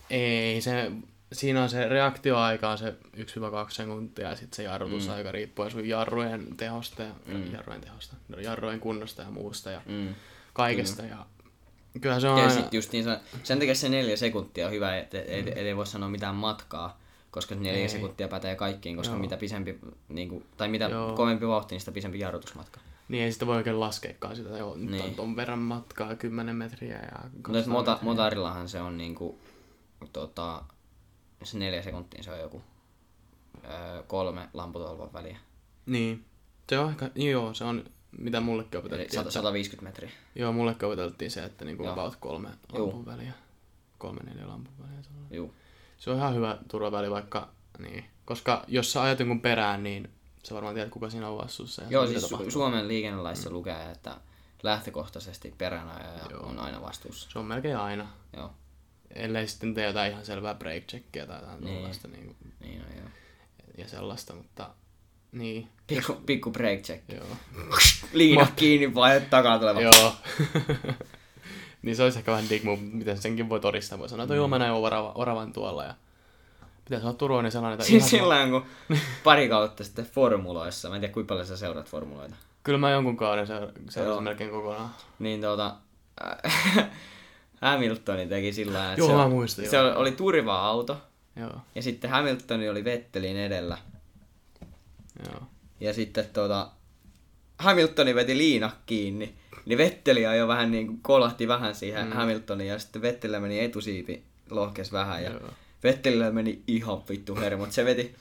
ei 0.10 0.62
se, 0.62 0.92
siinä 1.36 1.64
on 1.64 1.70
se 1.70 1.90
reaktioaika 1.90 2.70
on 2.70 2.78
se 2.78 2.96
1-2 3.18 3.22
sekuntia 3.70 4.30
ja 4.30 4.36
sitten 4.36 4.56
se 4.56 4.64
jarrutusaika 4.64 5.30
mm. 5.30 5.34
riippuen 5.34 5.72
sun 5.72 5.88
jarrujen 5.88 6.58
tehosta 6.58 7.04
ja 7.04 7.12
mm. 7.26 7.54
jarrujen 7.54 7.82
tehosta, 7.82 8.16
no, 8.28 8.40
jarrujen 8.40 8.80
kunnosta 8.80 9.22
ja 9.22 9.30
muusta 9.32 9.72
ja 9.72 9.82
Mm. 9.86 10.16
kaikesta. 10.54 11.02
Ja 11.04 11.26
kyllä 12.02 12.20
se 12.20 12.30
on 12.30 12.38
Ja 12.38 12.44
aina, 12.48 12.56
sit 12.62 12.74
justiinsa, 12.74 13.20
sen 13.44 13.60
takia 13.60 13.76
se 13.76 13.90
neljä 13.90 14.18
sekuntia 14.18 14.66
on 14.66 14.72
hyvä, 14.72 14.98
että 14.98 15.22
ei, 15.22 15.42
mm. 15.42 15.52
ei 15.56 15.76
voi 15.76 15.88
sanoa 15.88 16.10
mitään 16.10 16.36
matkaa, 16.36 17.00
koska 17.32 17.56
se 17.56 17.62
neljä 17.62 17.82
Ei. 17.82 17.90
sekuntia 17.90 18.28
pätee 18.28 18.56
kaikkiin, 18.56 18.96
koska 18.98 19.14
Joo. 19.14 19.22
mitä 19.22 19.38
pisempi, 19.38 19.80
niin 20.10 20.30
kuin, 20.30 20.46
tai 20.58 20.68
mitä 20.68 20.86
Joo. 20.86 21.16
kovempi 21.16 21.48
vauhti, 21.48 21.76
niin 21.76 21.80
sitä 21.80 21.92
pisempi 21.92 22.20
jarrutusmatka. 22.20 22.80
niin 23.10 23.24
ei 23.24 23.32
sitä 23.32 23.48
voi 23.48 23.56
oikein 23.56 23.80
laskeekaan 23.80 24.36
sitä, 24.36 24.50
nyt 24.50 24.92
Niin. 24.92 25.04
on 25.04 25.16
ton 25.16 25.36
verran 25.36 25.60
matkaa, 25.60 26.16
10 26.16 26.56
metriä 26.56 26.96
ja 26.96 27.20
Mutta 27.24 27.40
200 27.42 27.74
mota, 27.74 28.00
motarillahan 28.02 28.70
se 28.70 28.82
on 28.82 28.98
niinku, 28.98 29.40
tota, 30.14 30.64
se 31.44 31.58
neljä 31.58 31.82
sekuntia 31.82 32.24
se 32.24 32.32
on 32.32 32.40
joku 32.40 32.62
öö, 33.70 34.04
kolme 34.04 34.50
lamputolvan 34.54 35.14
väliä. 35.14 35.38
Niin, 35.86 36.26
se 36.70 36.80
on 36.80 36.90
ehkä, 36.90 37.12
joo, 37.16 37.54
se 37.54 37.64
on 37.64 37.84
mitä 38.18 38.42
mullekin 38.42 38.80
Eli 38.80 38.80
opetettiin. 38.80 39.12
100, 39.12 39.22
että- 39.22 39.32
150 39.32 39.84
metriä. 39.90 40.12
Joo, 40.36 40.52
mullekin 40.54 40.88
opeteltiin 40.88 41.32
se, 41.32 41.44
että 41.44 41.66
niinku 41.66 41.84
Joo. 41.84 41.94
about 41.94 42.16
kolme 42.16 42.50
lampun 42.72 43.06
väliä. 43.06 43.34
Kolme 43.98 44.22
neljä 44.24 44.48
lampun 44.48 44.74
väliä. 44.80 45.00
Juu. 45.32 45.54
Se 45.98 46.10
on 46.12 46.18
ihan 46.18 46.36
hyvä 46.36 46.58
turvaväli, 46.72 47.12
vaikka 47.12 47.50
niin. 47.80 48.06
Koska 48.26 48.64
jos 48.68 48.92
sä 48.92 49.02
ajat 49.02 49.20
jonkun 49.20 49.42
perään, 49.42 49.84
niin 49.84 50.10
sä 50.44 50.56
varmaan 50.56 50.76
tiedät, 50.76 50.92
kuka 50.92 51.10
siinä 51.10 51.30
on 51.30 51.38
vastuussa. 51.38 51.82
Joo, 51.90 52.08
siis 52.08 52.22
tapahtuu. 52.22 52.50
Su- 52.50 52.52
Suomen 52.52 52.88
liikennelaissa 52.88 53.50
mm. 53.50 53.56
lukee, 53.56 53.92
että 53.92 54.18
lähtökohtaisesti 54.64 55.54
peränajaja 55.58 56.26
Joo. 56.30 56.44
on 56.44 56.60
aina 56.60 56.82
vastuussa. 56.82 57.30
Se 57.32 57.40
on 57.40 57.46
melkein 57.46 57.78
aina. 57.78 58.08
Joo, 58.38 58.52
Ellei 59.16 59.48
sitten 59.48 59.74
tee 59.74 59.86
jotain 59.88 60.12
ihan 60.12 60.26
selvää 60.26 60.54
break 60.56 60.84
checkia 60.84 61.26
tai 61.26 61.40
jotain 61.40 61.62
Niin. 61.64 61.76
tällaista 61.76 62.08
niin, 62.08 62.36
niin 62.60 62.82
on 62.82 62.98
joo. 62.98 63.08
ja 63.78 63.88
sellaista, 63.88 64.34
mutta 64.34 64.70
niin, 65.32 65.70
Pikku, 65.88 66.14
pikku 66.26 66.52
break 66.52 66.80
check. 66.82 67.04
joo. 67.14 67.26
Liina 68.14 68.48
kiinni, 68.56 68.96
vaihe 68.96 69.20
takaa 69.20 69.60
tuleva. 69.60 69.82
joo. 69.82 70.14
niin 71.82 71.96
se 71.96 72.04
olisi 72.04 72.18
ehkä 72.20 72.32
vähän 72.32 72.50
dig 72.50 72.64
move, 72.64 72.82
miten 72.82 73.18
senkin 73.22 73.50
voi 73.50 73.60
todistaa. 73.60 74.00
Voi 74.00 74.10
sanoa, 74.10 74.24
että 74.24 74.36
joo, 74.36 74.48
mä 74.48 74.60
näin 74.60 74.72
orava, 74.72 75.12
oravan 75.16 75.54
tuolla 75.54 75.84
ja 75.84 75.94
pitäisi 76.86 77.06
olla 77.08 77.18
turvallinen 77.18 77.52
sellainen, 77.52 77.74
että 77.74 77.86
Siis 77.86 78.14
ihan 78.14 78.24
sillä 78.46 78.48
kun 78.50 78.66
pari 79.24 79.50
kautta 79.50 79.84
sitten 79.84 80.06
formuloissa, 80.06 80.90
mä 80.90 80.96
en 80.96 81.02
tiedä 81.02 81.14
kuinka 81.14 81.28
paljon 81.34 81.48
sä 81.48 81.58
seuraat 81.58 81.90
formuloita, 81.90 82.36
Kyllä 82.64 82.80
mä 82.80 82.92
jonkun 82.92 83.18
kauden 83.18 83.48
seura- 83.48 83.72
seurasin 83.90 84.24
melkein 84.24 84.50
kokonaan. 84.50 84.90
niin 85.20 85.42
tuota, 85.42 85.76
Hamiltoni 87.66 88.28
teki 88.28 88.54
sillä 88.54 88.74
lailla, 88.74 88.92
että 88.92 89.02
Joo, 89.02 89.10
se, 89.10 89.16
mä 89.16 89.28
muistan, 89.28 89.66
se 89.70 89.78
joo. 89.78 90.00
oli 90.00 90.12
turva-auto, 90.12 90.98
Joo, 91.36 91.54
ja 91.76 91.82
sitten 91.82 92.10
Hamiltoni 92.10 92.70
oli 92.70 92.84
Vettelin 92.84 93.38
edellä. 93.38 93.78
joo. 95.26 95.42
Ja 95.80 95.94
sitten 95.94 96.26
tota, 96.34 96.70
Hamiltoni 97.60 98.16
veti 98.16 98.38
liina 98.38 98.72
kiinni, 98.86 99.36
niin 99.66 99.78
Vetteli 99.78 100.26
ajoi 100.26 100.48
vähän 100.48 100.72
niin 100.72 100.88
kuin 100.88 101.00
kolahti 101.02 101.48
vähän 101.48 101.76
siihen 101.76 102.08
mm. 102.08 102.14
Hamiltoniin, 102.14 102.70
ja 102.70 102.80
sitten 102.80 103.02
Vettelillä 103.02 103.40
meni 103.40 103.60
etusiipi 103.60 104.24
lohkes 104.50 104.92
vähän, 104.92 105.24
ja 105.24 105.30
Joo. 105.32 105.50
Vettelillä 105.84 106.32
meni 106.32 106.62
ihan 106.68 107.02
vittu 107.10 107.36
hermot. 107.36 107.72
Se 107.72 107.86
veti 107.86 108.16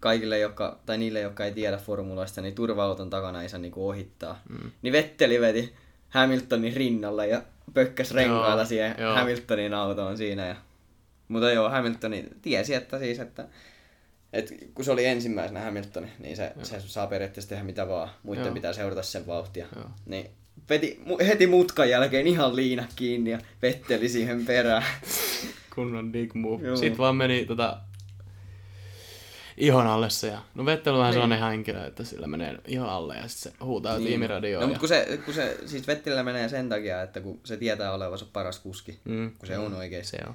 kaikille, 0.00 0.38
jotka, 0.38 0.78
tai 0.86 0.98
niille, 0.98 1.20
jotka 1.20 1.44
ei 1.44 1.52
tiedä 1.52 1.76
formuloista, 1.76 2.40
niin 2.40 2.54
turva-auton 2.54 3.10
takana 3.10 3.42
ei 3.42 3.48
saa 3.48 3.60
niinku 3.60 3.88
ohittaa. 3.88 4.42
Mm. 4.48 4.70
Niin 4.82 4.92
Vetteli 4.92 5.40
veti 5.40 5.74
Hamiltonin 6.08 6.76
rinnalle 6.76 7.26
ja 7.26 7.42
pökkäs 7.74 8.10
renkailla 8.10 8.62
Joo, 8.62 8.64
siihen 8.64 8.94
joo. 8.98 9.14
Hamiltonin 9.14 9.74
autoon 9.74 10.16
siinä. 10.16 10.46
Ja... 10.46 10.56
Mutta 11.28 11.50
joo, 11.50 11.68
Hamiltoni 11.68 12.24
tiesi, 12.42 12.74
että 12.74 12.98
siis, 12.98 13.18
että 13.18 13.48
et 14.32 14.54
kun 14.74 14.84
se 14.84 14.92
oli 14.92 15.04
ensimmäisenä 15.04 15.60
Hamilton, 15.60 16.06
niin 16.18 16.36
se, 16.36 16.52
se 16.62 16.80
saa 16.80 17.06
periaatteessa 17.06 17.48
tehdä 17.48 17.64
mitä 17.64 17.88
vaan. 17.88 18.08
Muiden 18.22 18.44
Joo. 18.44 18.54
pitää 18.54 18.72
seurata 18.72 19.02
sen 19.02 19.26
vauhtia. 19.26 19.66
Joo. 19.76 19.90
Niin 20.06 20.30
veti 20.70 21.00
mu- 21.06 21.24
heti 21.24 21.46
mutkan 21.46 21.90
jälkeen 21.90 22.26
ihan 22.26 22.56
liina 22.56 22.84
kiinni 22.96 23.30
ja 23.30 23.38
vetteli 23.62 24.08
siihen 24.08 24.46
perään. 24.46 24.84
Kunnon 25.74 26.12
dig 26.12 26.34
move. 26.34 26.66
Joo. 26.66 26.76
Sitten 26.76 26.98
vaan 26.98 27.16
meni 27.16 27.44
tota, 27.44 27.78
ihon 29.56 29.86
alle 29.86 30.10
se. 30.10 30.26
Ja, 30.28 30.42
no 30.54 30.66
Vettel 30.66 30.92
on 30.94 30.98
vähän 30.98 31.10
Niin. 31.10 31.14
sellainen 31.22 31.48
henkilö, 31.50 31.86
että 31.86 32.04
sillä 32.04 32.26
menee 32.26 32.58
ihon 32.66 32.88
alle 32.88 33.16
ja 33.16 33.28
sitten 33.28 33.52
se 33.52 33.64
huutaa 33.64 33.96
niin. 33.98 34.06
tiimiradioon. 34.08 34.60
No, 34.60 34.64
ja... 34.64 34.66
mutta 34.68 34.80
kun 34.80 34.88
se, 34.88 35.18
kun 35.24 35.34
se 35.34 35.58
siis 35.66 35.86
Vettelillä 35.86 36.22
menee 36.22 36.48
sen 36.48 36.68
takia, 36.68 37.02
että 37.02 37.20
kun 37.20 37.40
se 37.44 37.56
tietää 37.56 37.92
olevansa 37.92 38.26
paras 38.32 38.58
kuski, 38.58 38.98
Mm, 39.04 39.30
kun 39.38 39.46
se 39.48 39.58
on 39.58 39.74
oikeesti. 39.74 40.16
se 40.16 40.22
on. 40.28 40.34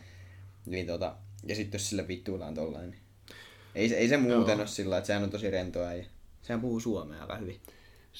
Niin 0.65 0.87
tota, 0.87 1.15
ja 1.47 1.55
sitten 1.55 1.77
jos 1.79 1.89
sille 1.89 2.07
vittuillaan 2.07 2.53
tollain, 2.53 2.91
niin 2.91 3.01
ei, 3.75 3.89
se- 3.89 3.95
ei 3.95 4.07
se 4.09 4.17
muuten 4.17 4.59
ole 4.59 4.67
sillä, 4.67 4.97
että 4.97 5.07
sehän 5.07 5.23
on 5.23 5.29
tosi 5.29 5.49
rentoa 5.51 5.93
ja 5.93 6.03
sehän 6.41 6.61
puhuu 6.61 6.79
suomea 6.79 7.21
aika 7.21 7.35
hyvin. 7.35 7.59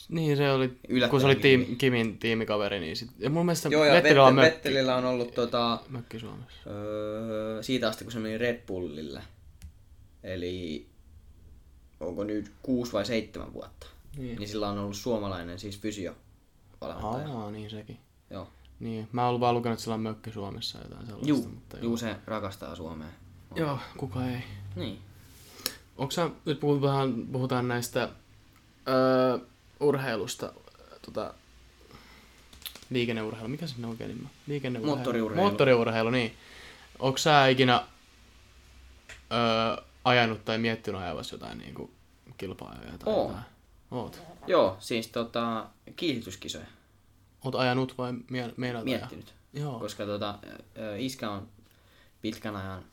Niin 0.10 0.38
se 0.38 0.52
oli, 0.52 0.72
kun 1.10 1.20
se 1.22 1.26
oli 1.26 1.36
tiim. 1.36 1.78
Kimin 1.78 2.18
tiimikaveri, 2.18 2.80
niin 2.80 2.96
sit, 2.96 3.10
ja 3.20 3.30
mun 3.30 3.46
mielestä 3.46 3.70
Joo, 3.70 3.86
ja 3.86 3.94
Vettelillä 3.94 4.26
on 4.26 4.36
mökki, 4.36 4.52
Vettelillä 4.56 4.96
on 4.96 5.06
ollut 5.06 5.36
tota, 5.36 5.80
mökki 5.90 6.20
Suomessa. 6.20 6.70
öö, 6.70 7.64
siitä 7.64 7.88
asti, 7.88 8.04
kun 8.04 8.12
se 8.14 8.20
meni 8.20 8.38
Red 8.38 8.62
Bullille. 8.68 9.22
Eli 10.24 10.86
onko 12.02 12.24
nyt 12.24 12.52
kuusi 12.62 12.94
vai 12.94 13.06
seitsemän 13.06 13.54
vuotta. 13.54 13.88
Niin. 14.18 14.38
Niin 14.40 14.50
sillä 14.50 14.70
on 14.70 14.78
ollut 14.80 14.96
suomalainen 14.96 15.60
siis 15.60 15.80
fysio. 15.80 16.16
Aa, 16.82 17.52
niin 17.52 17.70
sekin. 17.70 17.98
Joo. 18.30 18.48
Niin, 18.80 19.08
mä 19.12 19.22
oon 19.22 19.30
ollut 19.30 19.42
vaan 19.42 19.56
lukenut, 19.56 19.74
että 19.74 19.84
sillä 19.84 19.94
on 19.94 20.02
mökki 20.02 20.32
Suomessa 20.32 20.78
jotain 20.78 21.06
sellaista. 21.06 21.30
Juu, 21.30 21.48
mutta 21.48 21.78
juu, 21.80 21.98
se 21.98 22.16
rakastaa 22.26 22.76
Suomea. 22.76 23.08
Joo, 23.56 23.80
kuka 23.98 24.26
ei. 24.28 24.44
Niin. 24.76 25.00
Onko 25.98 26.12
sä, 26.12 26.30
nyt 26.46 26.60
puhutaan, 26.60 27.28
puhutaan 27.32 27.68
näistä 27.68 28.10
öö, 28.88 29.38
urheilusta, 29.80 30.54
tota, 31.02 31.34
liikenneurheilu, 32.90 33.48
mikä 33.48 33.68
se 33.68 33.76
on 33.80 33.90
oikein 33.90 34.08
nimi? 34.08 34.30
Liikenneurheilu. 34.48 34.96
Moottoriurheilu. 34.96 35.48
Moottoriurheilu, 35.48 36.10
niin. 36.10 36.34
Onko 37.00 37.18
sä 37.18 37.48
ikinä 37.48 37.84
öö, 39.32 39.84
ajanut 40.04 40.46
tai 40.46 40.58
miettinyt 40.58 41.02
ajavassa 41.02 41.36
jotain 41.36 41.58
niin 41.58 41.74
kuin 41.74 41.92
kilpaa 42.38 42.76
tai 42.76 42.86
Oon. 43.06 43.28
jotain? 43.30 43.46
Oot. 43.92 44.22
Joo, 44.48 44.78
siis 44.80 45.08
tota, 45.08 45.68
kiihdytyskisoja. 45.96 46.66
Oot 47.46 47.56
ajanut 47.56 47.98
vai 47.98 48.14
mie- 48.30 48.54
meinaat 48.58 48.86
ajaa? 48.86 48.98
Miettinyt. 49.00 49.34
Joo. 49.54 49.80
Koska 49.80 50.06
tota, 50.06 50.40
iskä 50.98 51.30
on 51.30 51.48
pitkän 52.22 52.56
ajan 52.56 52.84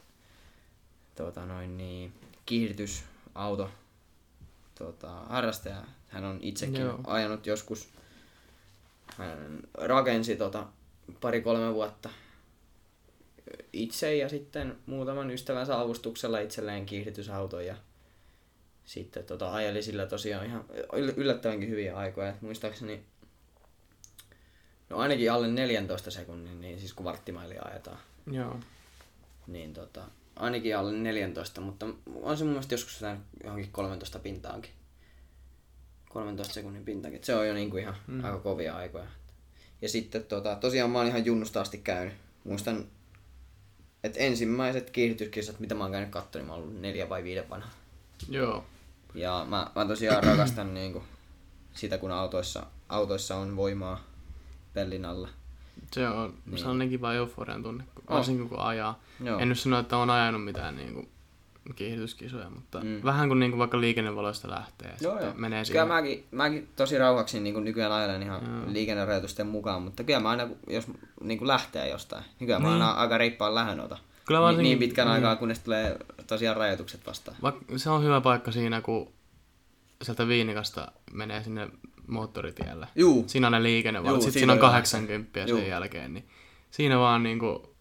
tota, 1.16 1.46
noin 1.46 1.76
niin, 1.76 2.12
kiihdytysauto 2.46 3.70
tota, 4.78 5.10
harrastaja. 5.10 5.82
Hän 6.08 6.24
on 6.24 6.38
itsekin 6.42 6.80
Joo. 6.80 7.00
ajanut 7.06 7.46
joskus. 7.46 7.88
Hän 9.18 9.60
rakensi 9.74 10.36
tota, 10.36 10.66
pari-kolme 11.20 11.74
vuotta 11.74 12.10
itse 13.72 14.16
ja 14.16 14.28
sitten 14.28 14.76
muutaman 14.86 15.30
ystävänsä 15.30 15.80
avustuksella 15.80 16.38
itselleen 16.38 16.86
kiihdytysauton 16.86 17.66
ja 17.66 17.76
sitten 18.84 19.24
tota, 19.24 19.54
ajeli 19.54 19.82
sillä 19.82 20.06
tosiaan 20.06 20.46
ihan 20.46 20.64
yll- 20.92 21.14
yllättävänkin 21.16 21.68
hyviä 21.68 21.96
aikoja. 21.96 22.28
Et 22.28 22.42
muistaakseni 22.42 23.04
No 24.90 24.96
ainakin 24.96 25.32
alle 25.32 25.48
14 25.48 26.10
sekunnin, 26.10 26.60
niin 26.60 26.78
siis 26.78 26.92
kun 26.92 27.04
varttimailia 27.04 27.62
ajetaan, 27.62 27.98
Joo. 28.30 28.60
niin 29.46 29.74
tota, 29.74 30.04
ainakin 30.36 30.76
alle 30.76 30.92
14, 30.92 31.60
mutta 31.60 31.86
on 32.22 32.36
se 32.36 32.44
mun 32.44 32.52
mielestä 32.52 32.74
joskus 32.74 33.00
jotain 33.00 33.20
johonkin 33.44 33.72
13 33.72 34.18
pintaankin. 34.18 34.70
13 36.08 36.54
sekunnin 36.54 36.84
pintaankin, 36.84 37.24
se 37.24 37.34
on 37.34 37.48
jo 37.48 37.54
niinku 37.54 37.76
ihan 37.76 37.96
mm. 38.06 38.24
aika 38.24 38.38
kovia 38.38 38.76
aikoja. 38.76 39.06
Ja 39.82 39.88
sitten 39.88 40.24
tota, 40.24 40.56
tosiaan 40.56 40.90
mä 40.90 40.98
oon 40.98 41.08
ihan 41.08 41.24
junnusta 41.24 41.60
asti 41.60 41.78
käynyt. 41.78 42.14
Muistan, 42.44 42.86
että 44.08 44.20
ensimmäiset 44.20 44.90
kiihdytyskisat, 44.90 45.60
mitä 45.60 45.74
mä 45.74 45.84
oon 45.84 45.92
käynyt 45.92 46.10
katsoa, 46.10 46.40
niin 46.40 46.46
mä 46.46 46.52
oon 46.52 46.62
ollut 46.62 46.80
neljä 46.80 47.08
vai 47.08 47.24
viiden 47.24 47.50
vanha. 47.50 47.68
Joo. 48.28 48.64
Ja 49.14 49.46
mä, 49.48 49.70
mä 49.74 49.84
tosiaan 49.84 50.24
rakastan 50.24 50.74
niinku 50.74 51.02
sitä, 51.74 51.98
kun 51.98 52.10
autoissa, 52.10 52.66
autoissa 52.88 53.36
on 53.36 53.56
voimaa 53.56 54.04
pellin 54.74 55.04
alla. 55.04 55.28
Se 55.92 56.08
on 56.08 56.34
niin. 56.46 56.58
sellainen 56.58 56.88
kiva 56.88 57.14
euforian 57.14 57.62
tunne, 57.62 57.84
varsinkin 58.10 58.48
kun 58.48 58.58
ajaa. 58.58 59.00
Joo. 59.24 59.38
En 59.38 59.48
nyt 59.48 59.58
sano, 59.58 59.78
että 59.78 59.96
on 59.96 60.10
ajanut 60.10 60.44
mitään 60.44 60.76
niin 60.76 60.94
kuin, 60.94 61.08
kiihdytyskisoja, 61.74 62.50
mutta 62.50 62.80
Mm. 62.80 63.00
vähän 63.04 63.28
kun, 63.28 63.40
niin 63.40 63.50
kuin 63.50 63.58
vaikka 63.58 63.80
liikennevaloista 63.80 64.50
lähtee 64.50 64.94
Joo, 65.00 65.20
joo. 65.20 65.32
menee 65.36 65.58
Kyllä 65.58 65.64
siihen. 65.64 65.88
mäkin, 65.88 66.24
mäkin 66.30 66.68
tosi 66.76 66.98
rauhaksi 66.98 67.40
niin 67.40 67.64
nykyään 67.64 67.92
ajelen 67.92 68.22
ihan 68.22 68.64
liikennerajoitusten 68.72 69.46
mukaan, 69.46 69.82
mutta 69.82 70.04
kyllä 70.04 70.20
mä 70.20 70.28
aina, 70.30 70.48
jos 70.68 70.86
niin 71.22 71.46
lähtee 71.48 71.88
jostain, 71.88 72.24
niin 72.40 72.46
kyllä 72.46 72.58
mä 72.58 72.72
aina 72.72 72.90
aika 72.90 73.18
reippaan 73.18 73.54
lähön 73.54 73.80
ota. 73.80 73.98
Kyllä 74.26 74.40
Ni, 74.40 74.44
varsinkin- 74.44 74.62
niin 74.64 74.78
pitkän 74.78 75.06
mm. 75.08 75.12
aikaa, 75.12 75.36
kunnes 75.36 75.58
tulee 75.58 75.96
tosiaan 76.26 76.56
rajoitukset 76.56 77.06
vastaan. 77.06 77.36
Vaikka 77.42 77.64
se 77.78 77.90
on 77.90 78.04
hyvä 78.04 78.20
paikka 78.20 78.52
siinä, 78.52 78.80
kun 78.80 79.12
sieltä 80.02 80.28
Viinikasta 80.28 80.92
menee 81.12 81.42
sinne 81.42 81.68
moottoritielle. 82.06 82.86
Juu, 82.96 83.24
Siinä 83.26 83.46
on 83.46 83.52
ne 83.52 83.62
liikennevalot, 83.62 84.20
sitten 84.22 84.32
siinä 84.40 84.52
on 84.52 84.58
on 84.58 84.70
80 84.70 85.40
Juu. 85.46 85.58
sen 85.58 85.68
jälkeen, 85.68 86.14
niin 86.14 86.28
siinä 86.70 86.98
vaan 86.98 87.22
niinku, 87.22 87.76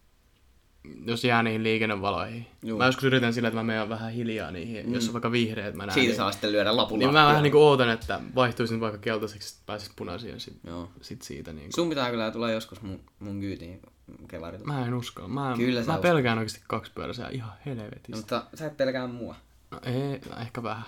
jos 1.06 1.24
jää 1.24 1.42
niihin 1.42 1.62
liikennevaloihin. 1.62 2.46
Juu. 2.62 2.78
Mä 2.78 2.86
joskus 2.86 3.04
yritän 3.04 3.32
sillä, 3.34 3.48
että 3.48 3.60
mä 3.60 3.64
menen 3.64 3.88
vähän 3.88 4.12
hiljaa 4.12 4.50
niihin, 4.50 4.86
mm. 4.86 4.94
jos 4.94 5.06
on 5.06 5.12
vaikka 5.12 5.32
vihreät 5.32 5.74
mä 5.74 5.86
näen. 5.86 5.94
siitä 5.94 6.08
niin, 6.08 6.16
saa 6.16 6.32
sitten 6.32 6.52
lyödä 6.52 6.76
lapulla. 6.76 6.98
niin 6.98 7.12
mä 7.12 7.26
vähän 7.26 7.42
niinku 7.42 7.58
ootan, 7.58 7.90
että 7.90 8.20
vaihtuisin 8.34 8.80
vaikka 8.80 8.98
keltaiseksi, 8.98 9.54
että 9.54 9.62
pääsis 9.66 9.90
punaisiin 9.96 10.32
ja 10.32 10.40
sit, 10.40 10.56
Joo. 10.66 10.90
sit 11.00 11.22
siitä 11.22 11.52
niinku. 11.52 11.72
Sun 11.74 11.88
pitää 11.88 12.10
kyllä 12.10 12.30
tulla 12.30 12.50
joskus 12.50 12.82
mun, 12.82 13.00
mun 13.18 13.40
kyytiin 13.40 13.82
kevarilla. 14.28 14.66
Mä 14.66 14.86
en 14.86 14.94
usko. 14.94 15.28
Mä, 15.28 15.54
Kyllä 15.56 15.82
mä 15.82 15.98
pelkään 15.98 16.38
oikeasti 16.38 16.62
kaksipyöräisiä 16.68 17.28
ihan 17.28 17.52
helvetistä. 17.66 18.12
No, 18.12 18.16
mutta 18.16 18.44
sä 18.54 18.66
et 18.66 18.76
pelkää 18.76 19.06
mua. 19.06 19.36
No, 19.70 19.80
ei, 19.82 20.20
no, 20.30 20.42
ehkä 20.42 20.62
vähän. 20.62 20.84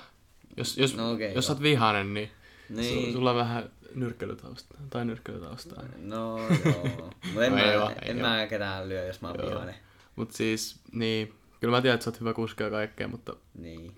Jos, 0.56 0.78
jos, 0.78 0.96
No 0.96 1.12
okei, 1.12 1.34
jos 1.34 1.46
sä 1.46 1.52
oot 1.52 1.62
vihainen, 1.62 2.14
niin, 2.14 2.30
Niin. 2.68 2.96
niin. 2.96 3.12
sulla 3.12 3.30
on 3.30 3.36
vähän 3.36 3.70
nyrkkelytausta. 3.94 4.74
Tai 4.90 5.04
nyrkkelytaustaa. 5.04 5.82
No 5.98 6.38
joo. 6.64 7.10
En, 7.40 7.50
No 7.52 7.56
mä, 7.56 7.62
ei 7.62 7.78
en 8.02 8.16
ei 8.16 8.22
mä 8.22 8.46
ketään 8.46 8.88
lyö, 8.88 9.04
jos 9.06 9.20
mä 9.20 9.28
oon 9.28 9.38
vihainen. 9.50 9.74
Mut 10.20 10.33
siis, 10.33 10.80
niin. 10.92 11.35
Kyllä 11.61 11.76
mä 11.76 11.83
tiedän, 11.83 11.94
että 11.94 12.04
sä 12.04 12.11
oot 12.11 12.20
hyvä 12.20 12.35
kuski 12.35 12.62
ja 12.62 12.70
kaikkea, 12.70 13.09
mutta 13.09 13.37
Niin. 13.54 13.94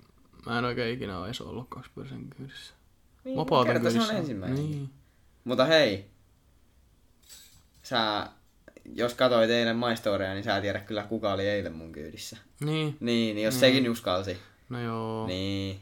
mä 0.47 0.59
en 0.59 0.65
oikein 0.65 0.95
ikinä 0.95 1.19
ole 1.19 1.27
edes 1.27 1.41
ollut 1.41 1.67
kaksipyöräisen 1.69 2.31
kyydissä. 2.37 2.75
niin 3.25 3.37
Mopoauton 3.37 3.73
kerta 3.73 3.91
se 3.91 3.97
on 3.99 4.05
kyydissä. 4.05 4.19
ensimmäinen. 4.19 4.57
Niin. 4.71 4.91
Mutta 5.45 5.65
hei, 5.65 6.07
sä, 7.83 8.27
jos 8.95 9.15
katsoit 9.15 9.51
eilen 9.51 9.77
maistoria, 9.77 10.33
niin 10.35 10.45
sä 10.45 10.57
et 10.57 10.63
tiedä 10.63 10.81
kyllä 10.81 11.03
kuka 11.03 11.33
oli 11.33 11.49
eilen 11.49 11.73
mun 11.73 11.93
kyydissä. 11.93 12.37
Niin. 12.61 12.97
Niin, 13.01 13.35
niin 13.35 13.45
jos 13.45 13.61
sekin 13.61 13.91
uskalsi. 13.91 14.37
No 14.69 14.81
joo. 14.81 15.27
Niin, 15.27 15.81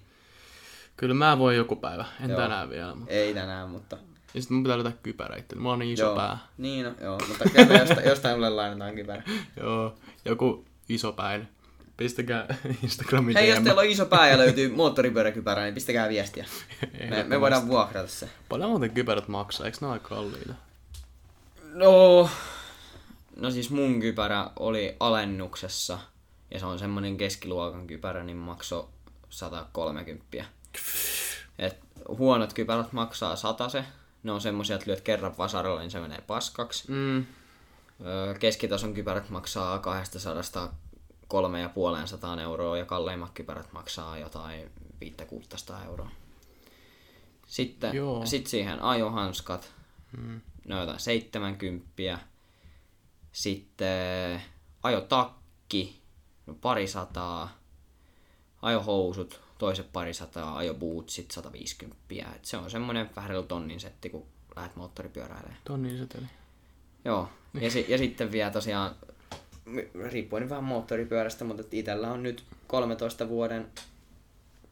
Kyllä 0.96 1.14
mä 1.14 1.38
voin 1.38 1.56
joku 1.56 1.76
päivä. 1.76 2.04
En 2.24 2.30
Joo. 2.30 2.40
tänään 2.40 2.70
vielä. 2.70 2.94
Mutta... 2.94 3.14
ei 3.14 3.34
tänään, 3.34 3.68
mutta... 3.70 3.96
Ja 4.34 4.42
sit 4.42 4.50
mun 4.50 4.62
pitää 4.62 4.76
löytää 4.76 4.92
kypärä 5.02 5.36
itse. 5.36 5.56
Mulla 5.56 5.72
on 5.72 5.78
niin 5.78 5.92
iso 5.92 6.04
joo. 6.04 6.16
pää. 6.16 6.38
Niin, 6.58 6.84
no, 6.84 6.94
joo, 7.00 7.18
mutta 7.28 7.44
kyllä 7.44 7.78
jostain, 7.78 8.08
jostain 8.08 8.36
mulle 8.36 8.50
lainataan 8.50 8.94
kypärä. 8.94 9.22
Joo. 9.62 9.94
Joku 10.24 10.64
iso 10.88 11.12
päin. 11.12 11.48
Pistäkää 11.96 12.46
Instagramin 12.82 13.36
Hei, 13.36 13.48
jos 13.48 13.58
DM. 13.58 13.64
teillä 13.64 13.80
on 13.80 13.86
iso 13.86 14.06
pää 14.06 14.28
ja 14.28 14.38
löytyy 14.38 14.68
moottoripyöräkypärä, 14.68 15.62
niin 15.62 15.74
pistäkää 15.74 16.08
viestiä. 16.08 16.46
Me, 17.10 17.22
me 17.22 17.40
voidaan 17.40 17.68
vuokrata 17.68 18.08
se. 18.08 18.28
Paljon 18.48 18.70
muuten 18.70 18.90
kypärät 18.90 19.28
maksaa, 19.28 19.66
eikö 19.66 19.78
ne 19.80 19.86
ole 19.86 19.92
aika 19.92 20.08
kalliita? 20.08 20.54
No, 21.72 22.28
no 23.36 23.50
siis 23.50 23.70
mun 23.70 24.00
kypärä 24.00 24.50
oli 24.58 24.96
alennuksessa 25.00 25.98
ja 26.50 26.60
se 26.60 26.66
on 26.66 26.78
semmonen 26.78 27.16
keskiluokan 27.16 27.86
kypärä, 27.86 28.24
niin 28.24 28.36
maksoi 28.36 28.88
130. 29.30 30.44
Et 31.58 31.78
huonot 32.08 32.52
kypärät 32.52 32.92
maksaa 32.92 33.36
se. 33.68 33.84
Ne 34.22 34.32
on 34.32 34.40
semmosia, 34.40 34.76
että 34.76 34.90
lyöt 34.90 35.00
kerran 35.00 35.38
vasaralla, 35.38 35.80
niin 35.80 35.90
se 35.90 36.00
menee 36.00 36.20
paskaksi. 36.26 36.90
Mm. 36.92 37.26
Keskitason 38.40 38.94
kypärät 38.94 39.30
maksaa 39.30 39.78
200 39.78 40.74
kolme 41.28 41.60
ja 41.60 41.68
puoleen 41.68 42.08
sataan 42.08 42.38
euroa 42.38 42.78
ja 42.78 42.84
kalleimmat 42.84 43.30
kypärät 43.34 43.72
maksaa 43.72 44.18
jotain 44.18 44.70
500 45.00 45.84
euroa. 45.84 46.10
Sitten 47.46 47.94
Joo. 47.96 48.26
sit 48.26 48.46
siihen 48.46 48.82
ajohanskat, 48.82 49.72
Mm. 50.16 50.40
ne 50.64 50.74
on 50.74 50.80
jotain 50.80 51.00
70. 51.00 52.18
Sitten 53.32 54.42
ajotakki, 54.82 56.02
no 56.46 56.54
pari 56.54 56.86
sataa. 56.86 57.58
Ajohousut, 58.62 59.40
toiset 59.60 59.92
pari 59.92 60.14
sataa. 60.14 60.56
Ajobootsit, 60.56 61.30
150. 61.30 61.96
Et 62.36 62.44
se 62.44 62.56
on 62.56 62.70
semmonen 62.70 63.10
vähän 63.16 63.30
reilu 63.30 63.42
tonnin 63.42 63.80
setti, 63.80 64.10
kun 64.10 64.26
lähdet 64.56 64.76
moottoripyöräilemään. 64.76 65.56
Tonnin 65.64 65.98
seteli. 65.98 66.26
Joo, 67.04 67.28
ja, 67.60 67.70
si- 67.70 67.86
ja 67.88 67.98
sitten 67.98 68.32
vielä 68.32 68.50
tosiaan, 68.50 68.94
riippuen 70.10 70.48
vähän 70.48 70.64
moottoripyörästä, 70.64 71.44
mutta 71.44 71.62
itellä 71.72 72.12
on 72.12 72.22
nyt 72.22 72.44
13 72.66 73.28
vuoden 73.28 73.66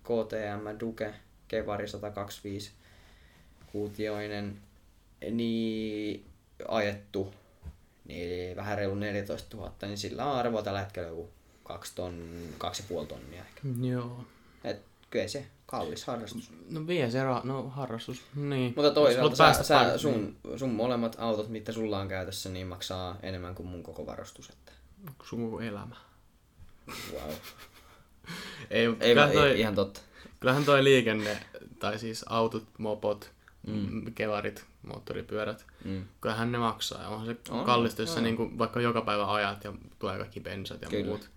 KTM 0.03 0.81
Duke 0.81 1.14
Kevari 1.48 1.88
125 1.88 2.70
kuutioinen, 3.72 4.59
niin 5.31 6.24
ajettu 6.68 7.35
niin 8.05 8.57
vähän 8.57 8.79
reilu 8.79 8.94
14 8.94 9.57
000, 9.57 9.72
niin 9.83 9.98
sillä 9.98 10.24
on 10.24 10.37
arvoa 10.38 10.62
tällä 10.62 10.81
hetkellä 10.81 11.09
joku 11.09 11.31
2 11.64 11.92
ton, 11.94 12.29
2,5 12.59 13.07
tonnia 13.07 13.40
ehkä. 13.42 13.61
Joo. 13.83 14.24
Et 14.64 14.83
kyllä 15.11 15.29
se 15.29 15.47
kallis 15.66 16.05
harrastus. 16.05 16.51
No 16.71 16.87
vie 16.87 17.11
se 17.11 17.18
ra- 17.23 17.47
no 17.47 17.68
harrastus. 17.68 18.23
Niin. 18.35 18.73
Mutta 18.77 18.90
toisaalta 18.90 19.37
sä, 19.37 19.44
päästä 19.44 19.64
sä, 19.64 19.99
sun, 19.99 20.37
sun 20.57 20.71
molemmat 20.71 21.16
autot, 21.18 21.49
mitä 21.49 21.73
sulla 21.73 21.99
on 22.01 22.09
käytössä, 22.09 22.49
niin 22.49 22.66
maksaa 22.66 23.16
enemmän 23.23 23.55
kuin 23.55 23.66
mun 23.66 23.83
koko 23.83 24.07
varustus. 24.07 24.51
Että. 24.51 24.73
Niin. 25.03 25.12
Sun 25.25 25.44
koko 25.51 25.61
elämä. 25.61 25.97
Wow. 27.12 27.31
Ei, 28.71 28.85
Ei, 29.01 29.18
ei, 29.18 29.33
toi, 29.33 29.61
ihan 29.61 29.75
totta. 29.75 30.01
kyllähän 30.40 30.64
toi 30.64 30.85
liikenne, 30.85 31.38
tai 31.79 31.99
siis 31.99 32.25
autot, 32.29 32.64
mopot, 32.79 33.31
mm. 33.66 34.14
kevarit, 34.14 34.64
moottoripyörät, 34.83 35.66
Mm. 35.85 36.05
kyllähän 36.21 36.53
ne 36.53 36.59
maksaa. 36.59 37.09
Onhan 37.09 37.27
se 37.27 37.37
On, 37.51 37.59
on, 37.61 37.66
kallista, 37.66 38.03
jos 38.03 38.11
sä 38.14 38.18
joo. 38.21 38.25
niinku 38.25 38.51
vaikka 38.59 38.81
joka 38.81 39.01
päivä 39.01 39.33
ajat 39.33 39.64
ja 39.64 39.73
tulee 39.99 40.18
kaikki 40.18 40.40
bensat 40.40 40.83
ja. 40.83 40.88
Kyllä. 40.88 41.07
muut. 41.07 41.31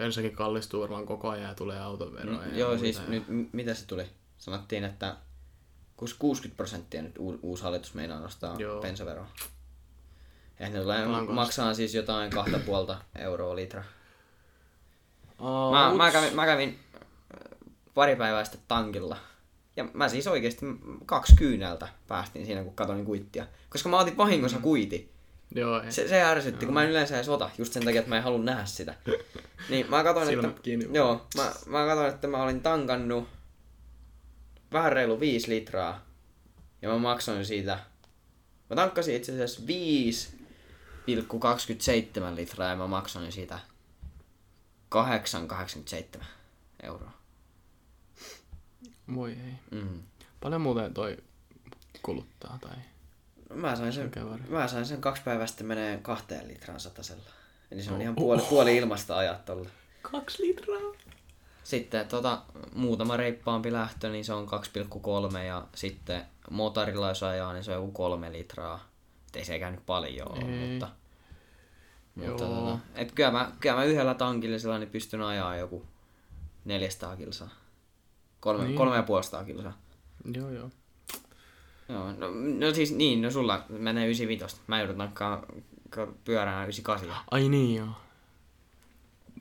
Bensakin 0.00 0.32
kallistuu 0.36 0.80
varmaan 0.82 1.06
koko 1.06 1.28
ajan 1.28 1.48
ja 1.48 1.54
tulee 1.54 1.80
autoveroja. 1.80 2.38
Mm, 2.38 2.50
ja 2.52 2.58
joo, 2.58 2.78
siis 2.78 2.96
ja... 2.96 3.02
nyt, 3.08 3.24
mitä 3.52 3.74
se 3.74 3.86
tuli? 3.86 4.06
Sanottiin, 4.38 4.84
että 4.84 5.16
kus- 6.02 6.16
60 6.18 6.56
prosenttia 6.56 7.02
nyt 7.02 7.14
uusi 7.42 7.62
hallitus 7.62 7.94
meinaa 7.94 8.20
nostaa 8.20 8.56
Joo. 8.58 8.80
bensaveroa. 8.80 9.26
Ja 10.60 10.68
ne 10.68 10.80
tulee 10.80 11.06
maksaa 11.28 11.74
siis 11.74 11.94
jotain 11.94 12.30
kahta 12.30 12.58
puolta 12.66 12.98
euroa 13.18 13.56
litra. 13.56 13.84
Oh, 15.38 15.72
Mä, 15.72 15.94
mä, 15.96 16.10
kävin, 16.10 16.34
mä 16.36 16.46
kävin 16.46 16.68
äh, 16.94 17.70
pari 17.94 18.16
päivää 18.16 18.44
sitten 18.44 18.60
tankilla. 18.68 19.16
Ja 19.76 19.84
mä 19.94 20.08
siis 20.08 20.26
oikeesti 20.26 20.66
kaksi 21.06 21.36
kyyneltä 21.36 21.88
päästin 22.08 22.46
siinä, 22.46 22.64
kun 22.64 22.74
katsoin 22.74 23.04
kuittia. 23.04 23.46
Koska 23.70 23.88
mä 23.88 23.98
otin 23.98 24.16
vahingossa 24.16 24.56
Mm. 24.56 24.62
kuiti. 24.62 25.12
Joo, 25.54 25.82
ei. 25.82 25.92
Se, 25.92 26.08
se 26.08 26.22
ärsytti, 26.22 26.64
kun 26.66 26.74
mä 26.74 26.82
en 26.82 26.90
yleensä 26.90 27.16
edes 27.16 27.28
ota, 27.28 27.50
just 27.58 27.72
sen 27.72 27.84
takia, 27.84 28.00
että 28.00 28.08
mä 28.08 28.16
en 28.16 28.22
halua 28.22 28.42
nähdä 28.42 28.64
sitä. 28.64 28.94
Niin 29.68 29.90
mä 29.90 30.04
katsoin, 30.04 30.44
että... 30.44 30.62
kiinni. 30.62 30.88
Joo, 30.92 31.26
mä, 31.36 31.52
mä 31.66 31.86
katsoin, 31.86 32.14
että 32.14 32.28
mä 32.28 32.42
olin 32.42 32.60
tankannut 32.60 33.28
vähän 34.72 34.92
reilu 34.92 35.20
5 35.20 35.48
litraa. 35.48 36.06
Ja 36.82 36.88
mä 36.88 36.98
maksoin 36.98 37.46
siitä... 37.46 37.78
Mä 38.70 38.76
tankkasin 38.76 39.16
itse 39.16 39.32
asiassa 39.32 39.62
5,27 42.30 42.36
litraa 42.36 42.68
ja 42.68 42.76
mä 42.76 42.86
maksoin 42.86 43.32
siitä 43.32 43.58
8,87 44.94 46.24
euroa. 46.82 47.12
Voi 49.14 49.30
ei. 49.30 49.54
Mm. 49.70 50.02
Paljon 50.40 50.60
muuten 50.60 50.94
toi 50.94 51.16
kuluttaa 52.02 52.58
tai... 52.60 52.76
Mä 53.54 53.76
sain 53.76 53.92
sen, 53.92 54.10
mä 54.48 54.68
sain 54.68 54.86
sen 54.86 55.00
kaksi 55.00 55.22
päivää 55.22 55.46
sitten 55.46 55.66
menee 55.66 55.98
kahteen 56.02 56.48
litraan 56.48 56.80
satasella. 56.80 57.30
Eli 57.70 57.82
se 57.82 57.90
on 57.90 57.96
Oh. 57.96 58.02
ihan 58.02 58.14
puoli, 58.14 58.42
puoli 58.48 58.76
ilmasta 58.76 59.16
ajaa 59.18 59.34
tolla. 59.34 59.68
Kaksi 60.02 60.42
litraa? 60.42 60.80
Sitten 61.64 62.08
tota, 62.08 62.42
muutama 62.74 63.16
reippaampi 63.16 63.72
lähtö, 63.72 64.08
niin 64.10 64.24
se 64.24 64.32
on 64.32 64.46
2,3 65.32 65.38
ja 65.38 65.66
sitten 65.74 66.22
motorilla 66.50 67.08
jos 67.08 67.22
ajaa, 67.22 67.52
niin 67.52 67.64
se 67.64 67.70
on 67.70 67.76
joku 67.82 67.92
3 67.92 68.32
litraa. 68.32 68.88
Et 69.28 69.36
ei 69.36 69.44
sekään 69.44 69.72
nyt 69.72 69.86
paljon 69.86 70.32
ole, 70.32 70.40
Ei. 70.40 70.70
mutta... 70.70 70.88
mutta 72.14 72.30
Joo. 72.30 72.38
tota, 72.38 72.78
et 72.94 73.12
kyllä, 73.12 73.30
mä, 73.30 73.52
kyllä 73.60 73.76
mä 73.76 73.84
yhdellä 73.84 74.14
tankilla 74.14 74.78
niin 74.78 74.90
pystyn 74.90 75.22
ajaa 75.22 75.56
joku 75.56 75.86
400 76.64 77.16
kilsaa. 77.16 77.48
Kolme, 78.40 78.64
Niin. 78.64 78.76
kolme 78.76 78.96
ja 78.96 79.02
puolesta 79.02 79.44
kilsaa. 79.44 79.78
Joo, 80.34 80.50
joo. 80.50 80.70
Joo, 81.92 82.12
no, 82.12 82.30
no 82.66 82.74
siis 82.74 82.92
niin, 82.92 83.22
no 83.22 83.30
sulla 83.30 83.64
menee 83.68 84.04
95. 84.06 84.56
Mä 84.66 84.78
joudun 84.78 84.96
tankkaa 84.96 85.46
ka- 85.90 86.12
pyöränä 86.24 86.62
98. 86.62 87.16
Ai 87.30 87.48
niin 87.48 87.74
joo. 87.76 87.88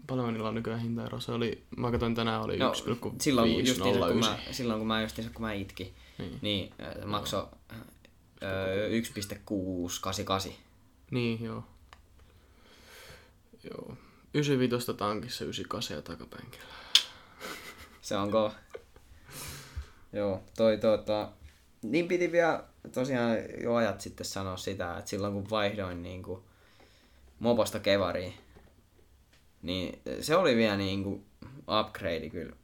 Paljon 0.07 0.33
niillä 0.33 0.49
on 0.49 0.55
nykyään 0.55 0.79
hintaero. 0.79 1.19
Se 1.19 1.31
oli, 1.31 1.63
mä 1.77 1.91
katsoin 1.91 2.15
tänään 2.15 2.41
oli 2.41 2.57
No, 2.57 2.69
1,509. 2.71 3.21
silloin, 3.21 3.51
kun 3.53 3.65
justiinsa, 3.67 4.07
kun 4.07 4.19
mä, 4.19 4.38
silloin 4.51 4.79
kun 4.79 4.88
mä 4.88 5.01
justiinsa, 5.01 5.33
kun 5.33 5.41
mä 5.41 5.53
itkin, 5.53 5.93
Niin. 6.17 6.38
niin 6.41 6.73
äh, 6.81 7.05
makso 7.05 7.49
äh, 7.73 7.79
1,688. 8.91 10.51
Niin, 11.12 11.43
joo. 11.43 11.63
Joo. 13.63 13.97
95 14.33 14.93
tankissa, 14.93 15.43
98 15.43 15.95
ja 15.97 16.01
takapenkillä. 16.01 16.65
Se 18.01 18.17
on 18.17 18.31
kova. 18.31 18.51
Joo, 20.13 20.43
toi 20.57 20.77
tota... 20.77 21.29
Niin 21.82 22.08
piti 22.08 22.32
vielä 22.32 22.63
tosiaan 22.94 23.38
jo 23.63 23.76
ajat 23.76 24.02
sitten 24.02 24.26
sanoa 24.26 24.58
sitä, 24.58 24.98
että 24.98 25.10
silloin 25.10 25.34
kun 25.34 25.50
vaihdoin 25.50 26.04
niin 26.04 26.24
kuin 26.24 26.42
moposta 27.39 27.80
kevariin, 27.80 28.34
niin 29.62 30.02
se 30.22 30.36
oli 30.36 30.56
vielä 30.56 30.78
niin 30.78 31.04
kuin 31.04 31.26
upgrade 31.80 32.30
kyllä 32.30 32.56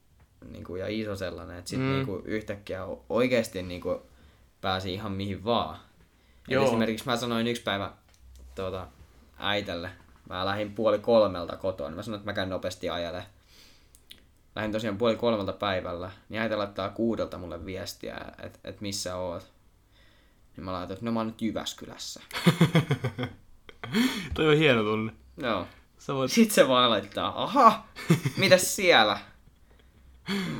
niin 0.52 0.64
kuin, 0.64 0.80
ja 0.80 0.88
iso 0.88 1.16
sellainen, 1.16 1.58
että 1.58 1.70
sitten 1.70 1.88
Mm. 1.88 1.94
niin 1.94 2.06
kuin 2.06 2.26
yhtäkkiä 2.26 2.86
oikeasti 3.10 3.64
niin 3.64 3.82
kuin 3.82 4.00
pääsi 4.62 4.94
ihan 4.94 5.12
mihin 5.12 5.44
vaan. 5.44 5.76
Et 5.76 6.52
Joo. 6.52 6.66
esimerkiksi 6.66 7.06
mä 7.06 7.18
sanoin 7.18 7.48
yksi 7.48 7.64
päivä 7.64 7.92
tuota, 8.56 8.88
äitelle, 9.38 9.90
mä 10.30 10.46
lähdin 10.46 10.74
puoli 10.74 11.00
kolmelta 11.00 11.58
kotoa, 11.58 11.88
niin 11.88 11.96
mä 11.96 12.04
sanoin, 12.04 12.20
että 12.20 12.32
mä 12.32 12.36
käyn 12.36 12.50
nopeasti 12.50 12.90
ajele. 12.90 13.26
Lähdin 14.56 14.72
tosiaan 14.72 14.98
puoli 14.98 15.16
kolmelta 15.16 15.54
päivällä, 15.54 16.12
niin 16.30 16.42
äiti 16.42 16.56
laittaa 16.56 16.90
kuudelta 16.90 17.38
mulle 17.38 17.66
viestiä, 17.66 18.18
että 18.44 18.60
et 18.64 18.82
missä 18.82 19.16
oot. 19.16 19.52
Niin 20.58 20.66
mä 20.66 20.74
laitoin, 20.74 20.94
että 20.94 21.06
no 21.06 21.12
mä 21.12 21.20
oon 21.20 21.28
nyt 21.28 21.42
Jyväskylässä. 21.42 22.22
Toi 24.34 24.48
on 24.48 24.58
hieno 24.58 24.84
tunne. 24.84 25.14
Joo. 25.38 25.68
Sä 25.98 26.14
voit... 26.14 26.32
Sitten 26.32 26.56
se 26.56 26.68
vaan 26.68 26.90
laittaa, 26.90 27.44
aha, 27.44 27.86
mitäs 28.38 28.76
siellä? 28.76 29.18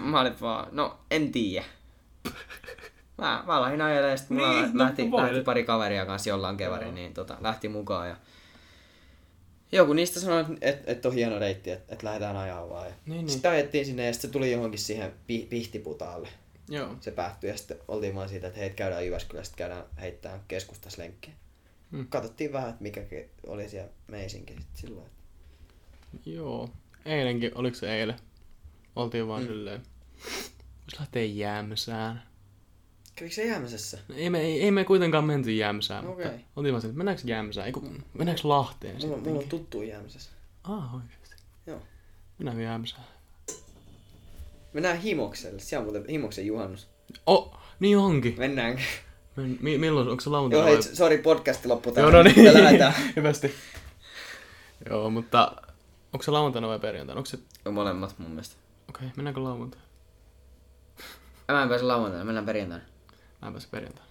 Mä 0.04 0.22
olin 0.22 0.42
vaan, 0.42 0.68
no 0.72 0.98
en 1.12 1.32
tiedä. 1.32 1.66
Mä, 3.18 3.44
mä 3.48 3.62
lähdin 3.62 3.82
ajelemaan, 3.82 4.12
ja 4.12 4.18
sitten 4.18 4.38
mulla 4.38 4.52
Niin, 4.52 4.70
no 4.74 4.84
lähti, 4.84 5.10
lähti, 5.12 5.42
pari 5.42 5.64
kaveria 5.64 6.06
kanssa 6.06 6.30
jollain 6.30 6.58
kevari, 6.58 6.92
niin 6.92 7.14
tota, 7.14 7.38
lähti 7.42 7.70
mukaan. 7.70 8.10
Ja... 8.10 8.16
Joku 9.76 9.94
niistä 9.94 10.20
sanoi, 10.20 10.42
että 10.42 10.56
et, 10.62 10.90
et 10.90 11.06
on 11.06 11.14
hieno 11.14 11.40
reitti, 11.40 11.72
että 11.72 11.94
et 11.96 12.04
lähdetään 12.04 12.38
ajaa 12.38 12.70
vaan. 12.70 12.88
Niin, 13.06 13.18
niin. 13.18 13.30
Sitten 13.30 13.52
ajettiin 13.52 13.86
sinne 13.86 14.06
ja 14.06 14.14
sitten 14.14 14.30
se 14.30 14.34
tuli 14.34 14.52
johonkin 14.52 14.80
siihen 14.80 15.14
pi- 15.28 15.48
pihtiputaalle. 15.50 16.30
Joo. 16.70 16.96
Se 17.02 17.12
päättyi 17.12 17.50
ja 17.50 17.58
sitten 17.58 17.78
oltiin 17.88 18.16
vaan 18.16 18.30
siitä, 18.30 18.48
että 18.48 18.60
hei, 18.60 18.70
käydään 18.70 19.06
Jyväskylässä, 19.06 19.50
sitten 19.50 19.68
käydään 19.68 19.86
heittämään 20.02 20.42
keskustassa 20.48 21.02
lenkkiä. 21.02 21.34
Hmm. 21.92 22.08
Katsottiin 22.08 22.54
vähän, 22.54 22.70
että 22.70 22.84
mikä 22.84 23.02
oli 23.48 23.70
siellä 23.70 23.90
meisinkin 24.08 24.58
sitten 24.62 24.82
silloin. 24.82 25.08
Joo. 26.26 26.70
Eilenkin, 27.06 27.52
oliko 27.56 27.76
se 27.78 27.98
eilen? 28.00 28.16
Oltiin 28.96 29.28
vaan 29.28 29.42
Mm. 29.42 29.48
mm. 29.48 29.54
silleen. 29.54 29.82
Vois 30.82 31.00
lähteä 31.00 31.24
Jämsään. 31.24 32.24
Kävikö 33.16 33.36
se 33.36 33.46
jäämisessä? 33.46 33.98
No, 34.08 34.16
ei, 34.18 34.30
me, 34.30 34.42
ei, 34.42 34.62
ei, 34.64 34.72
me 34.72 34.84
kuitenkaan 34.86 35.24
menty 35.26 35.52
Jämsään, 35.52 36.08
Okei. 36.08 36.26
mutta 36.26 36.46
oltiin 36.56 36.74
vaan 36.74 36.82
silleen, 36.82 36.92
että 36.94 36.98
mennäänkö 36.98 37.22
Jämsään? 37.26 37.68
Eiku, 37.68 37.84
mennäänkö 38.14 38.42
Lahteen 38.48 38.96
Mulla, 38.96 39.08
mulla 39.08 39.18
on 39.18 39.24
sittenkin? 39.24 39.50
tuttu 39.50 39.82
jäämisessä. 39.82 40.30
Ah, 40.64 40.96
oikeesti. 40.96 41.36
Joo. 41.68 41.82
Mennäänkö 42.38 42.64
Jämsään? 42.64 43.04
Mennään 44.74 44.98
Himokselle. 44.98 45.60
Siellä 45.60 45.82
on 45.88 45.94
muuten 45.94 46.12
Himoksen 46.12 46.46
juhannus. 46.46 46.88
Oh, 47.26 47.58
niin 47.80 47.98
onkin. 47.98 48.36
Mennäänkö? 48.38 48.82
Men, 49.36 49.58
mi, 49.62 49.78
milloin, 49.78 50.08
onko 50.08 50.22
se 50.22 50.30
Joo, 50.30 50.34
lauantaina 50.34 50.66
hei, 50.66 50.76
vai- 50.76 50.84
sori, 50.84 51.18
podcasti 51.18 51.68
loppu 51.68 51.90
Joo, 51.90 51.96
tähän. 51.96 52.14
no 52.14 52.24
Me 52.24 52.30
niin. 52.36 52.54
lähdetään. 52.64 52.94
Hyvästi. 53.16 53.54
Joo, 54.90 55.10
mutta 55.10 55.56
onko 56.14 56.24
se 56.24 56.32
lauantaina 56.32 56.68
vai 56.68 56.80
perjantaina? 56.80 57.20
Onko 57.20 57.26
se... 57.26 57.40
Jo 57.66 57.72
molemmat 57.72 58.20
mun 58.20 58.30
mielestä. 58.30 58.56
Okei, 58.90 59.06
okay, 59.08 59.10
mennäänkö 59.16 59.44
lauantaina? 59.44 59.86
Mä 61.52 61.64
en 61.64 61.70
pääse 61.70 61.84
lauantaina, 61.86 62.26
mennään 62.26 62.46
perjantaina. 62.46 62.84
Mä 63.46 63.50
en 63.50 63.54
pääse 63.54 63.68
perjantaina. 63.72 64.10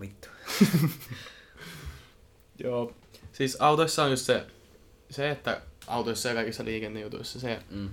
Vittu. 0.00 0.28
Joo. 2.64 2.92
Siis 3.32 3.56
autoissa 3.60 4.04
on 4.04 4.10
just 4.10 4.26
se, 4.26 4.46
se 5.10 5.30
että 5.30 5.60
autoissa 5.86 6.28
ja 6.28 6.34
kaikissa 6.34 6.64
liikennejutuissa 6.64 7.40
se, 7.40 7.62
Mm. 7.70 7.88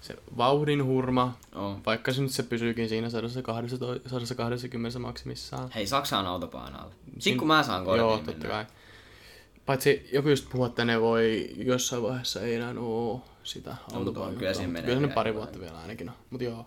se 0.00 0.16
vauhdin 0.36 0.84
hurma, 0.84 1.38
Oh. 1.54 1.76
vaikka 1.86 2.12
se 2.12 2.22
nyt 2.22 2.30
se 2.30 2.42
pysyykin 2.42 2.88
siinä 2.88 3.10
120, 3.10 4.08
120 4.08 4.98
maksimissaan. 4.98 5.70
Hei, 5.74 5.86
Saksa 5.86 6.18
on 6.18 6.26
autopaan 6.26 6.74
alla. 6.74 6.94
Sitten 7.18 7.38
kun 7.38 7.48
mä 7.48 7.62
saan 7.62 7.84
kortin 7.84 7.98
Joo, 8.00 8.16
mennä. 8.16 8.32
totta 8.32 8.48
kai. 8.48 8.66
Paitsi 9.66 10.08
joku 10.12 10.28
just 10.28 10.50
puhuu, 10.50 10.66
että 10.66 10.84
ne 10.84 11.00
voi 11.00 11.50
jossain 11.56 12.02
vaiheessa 12.02 12.40
ei 12.40 12.54
enää 12.54 12.74
oo 12.78 13.24
sitä 13.44 13.76
autopainetta. 13.92 14.38
kyllä 14.38 14.54
siinä 14.54 14.72
menee 14.72 14.94
Kyllä 14.94 15.08
se 15.08 15.14
pari 15.14 15.34
vuotta 15.34 15.60
vielä 15.60 15.78
ainakin 15.80 16.08
on. 16.08 16.14
Mut 16.30 16.42
joo. 16.42 16.66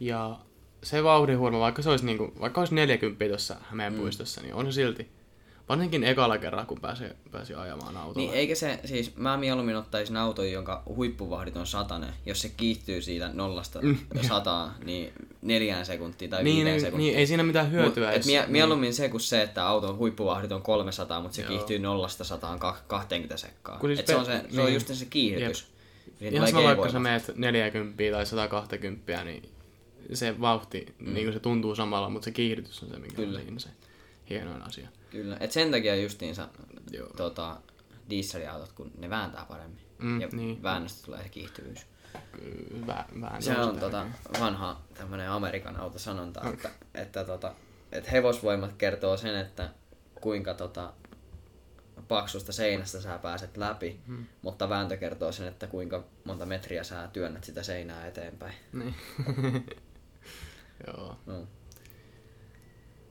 Ja 0.00 0.38
se 0.84 1.04
vauhdinhuorma, 1.04 1.60
vaikka 1.60 1.82
se 1.82 1.90
olisi, 1.90 2.06
niinku, 2.06 2.32
vaikka 2.40 2.60
olisi 2.60 2.74
40 2.74 3.28
tuossa 3.28 3.56
Hämeen 3.70 3.92
Mm. 3.92 3.98
puistossa, 3.98 4.40
niin 4.40 4.54
on 4.54 4.66
se 4.66 4.72
silti. 4.72 5.08
Varsinkin 5.68 6.04
ekalla 6.04 6.38
kerralla, 6.38 6.64
kun 6.66 6.80
pääsee, 6.80 7.16
pääsi 7.30 7.54
ajamaan 7.54 7.96
autolla. 7.96 8.18
Niin 8.26 8.32
eikä 8.38 8.54
se, 8.54 8.80
siis 8.84 9.16
mä 9.16 9.36
mieluummin 9.36 9.76
ottaisin 9.76 10.16
auton, 10.16 10.50
jonka 10.52 10.82
huippuvahdit 10.86 11.56
on 11.56 11.66
satanen. 11.66 12.12
Jos 12.26 12.40
se 12.42 12.48
kiihtyy 12.56 13.02
siitä 13.02 13.30
nollasta 13.32 13.80
Mm. 13.82 13.96
sataan, 14.28 14.74
niin 14.84 15.12
neljään 15.42 15.86
sekuntiin 15.86 16.30
tai 16.30 16.44
niin, 16.44 16.54
viiteen 16.56 16.72
niin, 16.72 16.80
sekuntiin. 16.80 17.06
niin, 17.08 17.18
ei 17.18 17.26
siinä 17.26 17.42
mitään 17.42 17.70
hyötyä 17.72 18.06
Mut, 18.08 18.16
et 18.16 18.26
mie- 18.26 18.40
niin. 18.40 18.52
mieluummin 18.52 18.94
se 18.94 19.08
kuin 19.08 19.20
se, 19.20 19.42
että 19.42 19.66
auton 19.66 19.96
huippuvahdit 19.96 20.52
on 20.52 20.62
300, 20.62 21.20
mutta 21.20 21.36
se 21.36 21.42
Joo. 21.42 21.48
kiihtyy 21.48 21.78
nollasta 21.78 22.24
sataan 22.24 22.58
ka- 22.58 22.76
20 22.86 23.36
sekkaa. 23.36 23.78
Kun 23.78 23.88
siis 23.90 24.00
Et 24.00 24.06
se, 24.06 24.16
on 24.16 24.26
pe- 24.26 24.32
se, 24.32 24.44
se 24.54 24.60
on 24.60 24.66
niin. 24.66 24.74
just 24.74 24.94
se 24.94 25.04
kiihdytys. 25.04 25.66
Ihan 26.20 26.48
sama 26.48 26.64
vaikka 26.64 26.88
sä 26.88 26.98
meet 27.00 27.32
40 27.36 28.02
tai 28.12 28.26
120, 28.26 29.24
niin 29.24 29.42
se 30.12 30.40
vauhti, 30.40 30.94
mm. 30.98 31.14
niin 31.14 31.32
se 31.32 31.40
tuntuu 31.40 31.74
samalla, 31.74 32.08
mutta 32.08 32.24
se 32.24 32.30
kiihdytys 32.30 32.82
on 32.82 32.88
se, 32.88 32.98
mikä 32.98 33.16
Kyllä. 33.16 33.38
on 33.38 33.44
siinä 33.44 33.58
se 33.58 33.68
hienoin 34.30 34.62
asia. 34.62 34.88
Kyllä, 35.10 35.36
et 35.40 35.52
sen 35.52 35.70
takia 35.70 35.96
justiinsa 35.96 36.48
Joo. 36.90 37.08
tota, 37.16 37.60
dieselautot, 38.10 38.72
kun 38.72 38.90
ne 38.98 39.10
vääntää 39.10 39.46
paremmin. 39.48 39.80
Mm, 39.98 40.20
ja 40.20 40.28
niin. 40.32 40.62
väännöstä 40.62 41.06
tulee 41.06 41.22
se 41.22 41.28
kiihtyvyys. 41.28 41.86
Vä, 42.86 43.04
vähän 43.20 43.42
Se 43.42 43.58
on 43.58 43.78
tota, 43.78 44.06
vanha 44.40 44.80
tämmönen 44.94 45.30
Amerikan 45.30 45.76
autosanonta, 45.76 46.40
okay. 46.40 46.52
että, 46.52 46.70
että, 46.94 47.24
tota, 47.24 47.54
että 47.92 48.10
hevosvoimat 48.10 48.72
kertoo 48.72 49.16
sen, 49.16 49.36
että 49.36 49.70
kuinka 50.20 50.54
tota, 50.54 50.92
paksusta 52.08 52.52
seinästä 52.52 53.00
sä 53.00 53.18
pääset 53.18 53.56
läpi, 53.56 54.00
hmm. 54.06 54.26
mutta 54.42 54.68
vääntö 54.68 54.96
kertoo 54.96 55.32
sen, 55.32 55.48
että 55.48 55.66
kuinka 55.66 56.04
monta 56.24 56.46
metriä 56.46 56.84
sä 56.84 57.08
työnnät 57.12 57.44
sitä 57.44 57.62
seinää 57.62 58.06
eteenpäin. 58.06 58.54
Niin. 58.72 58.94
Joo. 60.86 61.16
No. 61.26 61.46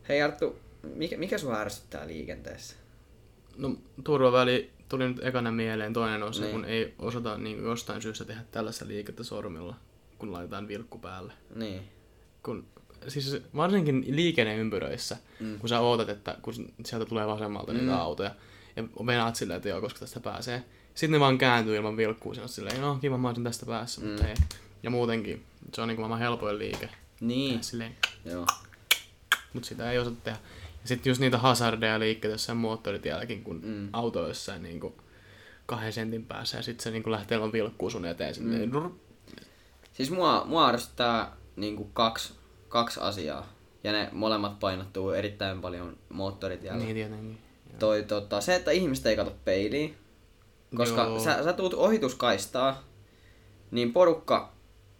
Hei 0.09 0.21
Arttu, 0.21 0.59
mikä, 0.95 1.17
mikä 1.17 1.37
sua 1.37 1.59
ärsyttää 1.59 2.07
liikenteessä? 2.07 2.75
No 3.57 3.75
turvaväli 4.03 4.71
tuli 4.89 5.07
nyt 5.07 5.23
ekana 5.25 5.51
mieleen. 5.51 5.93
Toinen 5.93 6.23
on 6.23 6.33
se, 6.33 6.41
Niin. 6.41 6.51
kun 6.51 6.65
ei 6.65 6.93
osata 6.99 7.37
niin 7.37 7.63
jostain 7.63 8.01
syystä 8.01 8.25
tehdä 8.25 8.41
tällaista 8.51 8.87
liikettä 8.87 9.23
sormilla, 9.23 9.75
kun 10.17 10.33
laitetaan 10.33 10.67
vilkku 10.67 10.97
päälle. 10.97 11.33
Niin. 11.55 11.81
Kun, 12.43 12.67
siis 13.07 13.37
varsinkin 13.55 14.05
liikenneympyröissä, 14.15 15.17
Mm. 15.39 15.59
kun 15.59 15.69
sä 15.69 15.79
ootat, 15.79 16.09
että 16.09 16.37
kun 16.41 16.53
sieltä 16.85 17.05
tulee 17.05 17.27
vasemmalta 17.27 17.73
niitä 17.73 17.85
Mm. 17.91 17.97
autoja, 17.99 18.35
ja 18.75 18.83
venaat 19.05 19.35
silleen, 19.35 19.57
että 19.57 19.69
joo, 19.69 19.81
koska 19.81 19.99
tästä 19.99 20.19
pääsee. 20.19 20.63
Sitten 20.95 21.11
ne 21.11 21.19
vaan 21.19 21.37
kääntyy 21.37 21.75
ilman 21.75 21.97
vilkkua 21.97 22.33
sinne 22.33 22.47
silleen, 22.47 22.81
no 22.81 22.95
kiva, 23.01 23.17
mä 23.17 23.27
olisin 23.27 23.43
tästä 23.43 23.65
päässä, 23.65 24.01
mm. 24.01 24.07
mutta 24.07 24.27
ei. 24.27 24.35
Ja 24.83 24.89
muutenkin, 24.89 25.43
se 25.73 25.81
on 25.81 25.87
niin 25.87 25.99
maailman 25.99 26.19
helpoin 26.19 26.59
liike. 26.59 26.89
Niin. 27.19 27.63
Silleen, 27.63 27.95
Joo. 28.25 28.45
mutta 29.53 29.69
sitä 29.69 29.91
ei 29.91 29.99
osata 29.99 30.15
tehdä. 30.23 30.37
Ja 30.81 30.87
sitten 30.87 31.11
just 31.11 31.21
niitä 31.21 31.37
hazardeja 31.37 31.99
liikkeitä 31.99 32.33
jossain 32.33 32.57
moottoritielläkin, 32.57 33.43
kun 33.43 33.61
Mm. 33.63 33.89
auto 33.93 34.21
on 34.21 34.27
jossain 34.27 34.63
niin 34.63 34.79
kuin 34.79 34.93
kahden 35.65 35.93
sentin 35.93 36.25
päässä 36.25 36.57
ja 36.57 36.63
sitten 36.63 36.83
se 36.83 36.91
niin 36.91 37.03
kuin 37.03 37.11
lähtee 37.11 37.35
ilman 37.35 37.51
vilkkuu 37.51 37.89
sun 37.89 38.05
eteen. 38.05 38.35
Mm. 38.39 38.79
Mm. 38.79 38.91
Siis 39.93 40.11
mua, 40.11 40.43
mua 40.45 40.69
ärsyttää 40.69 41.35
niinku 41.55 41.83
kaksi, 41.93 42.33
kaksi 42.69 42.99
asiaa. 42.99 43.53
Ja 43.83 43.91
ne 43.91 44.09
molemmat 44.11 44.59
painottuu 44.59 45.11
erittäin 45.11 45.61
paljon 45.61 45.97
moottoritiellä. 46.09 46.77
Niin 46.79 46.95
tietenkin. 46.95 47.37
Toi, 47.79 48.03
tota, 48.03 48.41
se, 48.41 48.55
että 48.55 48.71
ihmiset 48.71 49.05
ei 49.05 49.15
kato 49.15 49.35
peiliin. 49.45 49.97
Koska 50.75 51.01
Joo. 51.03 51.19
sä, 51.19 51.43
sä 51.43 51.53
tuut 51.53 51.73
ohituskaistaa, 51.73 52.83
niin 53.71 53.93
porukka 53.93 54.52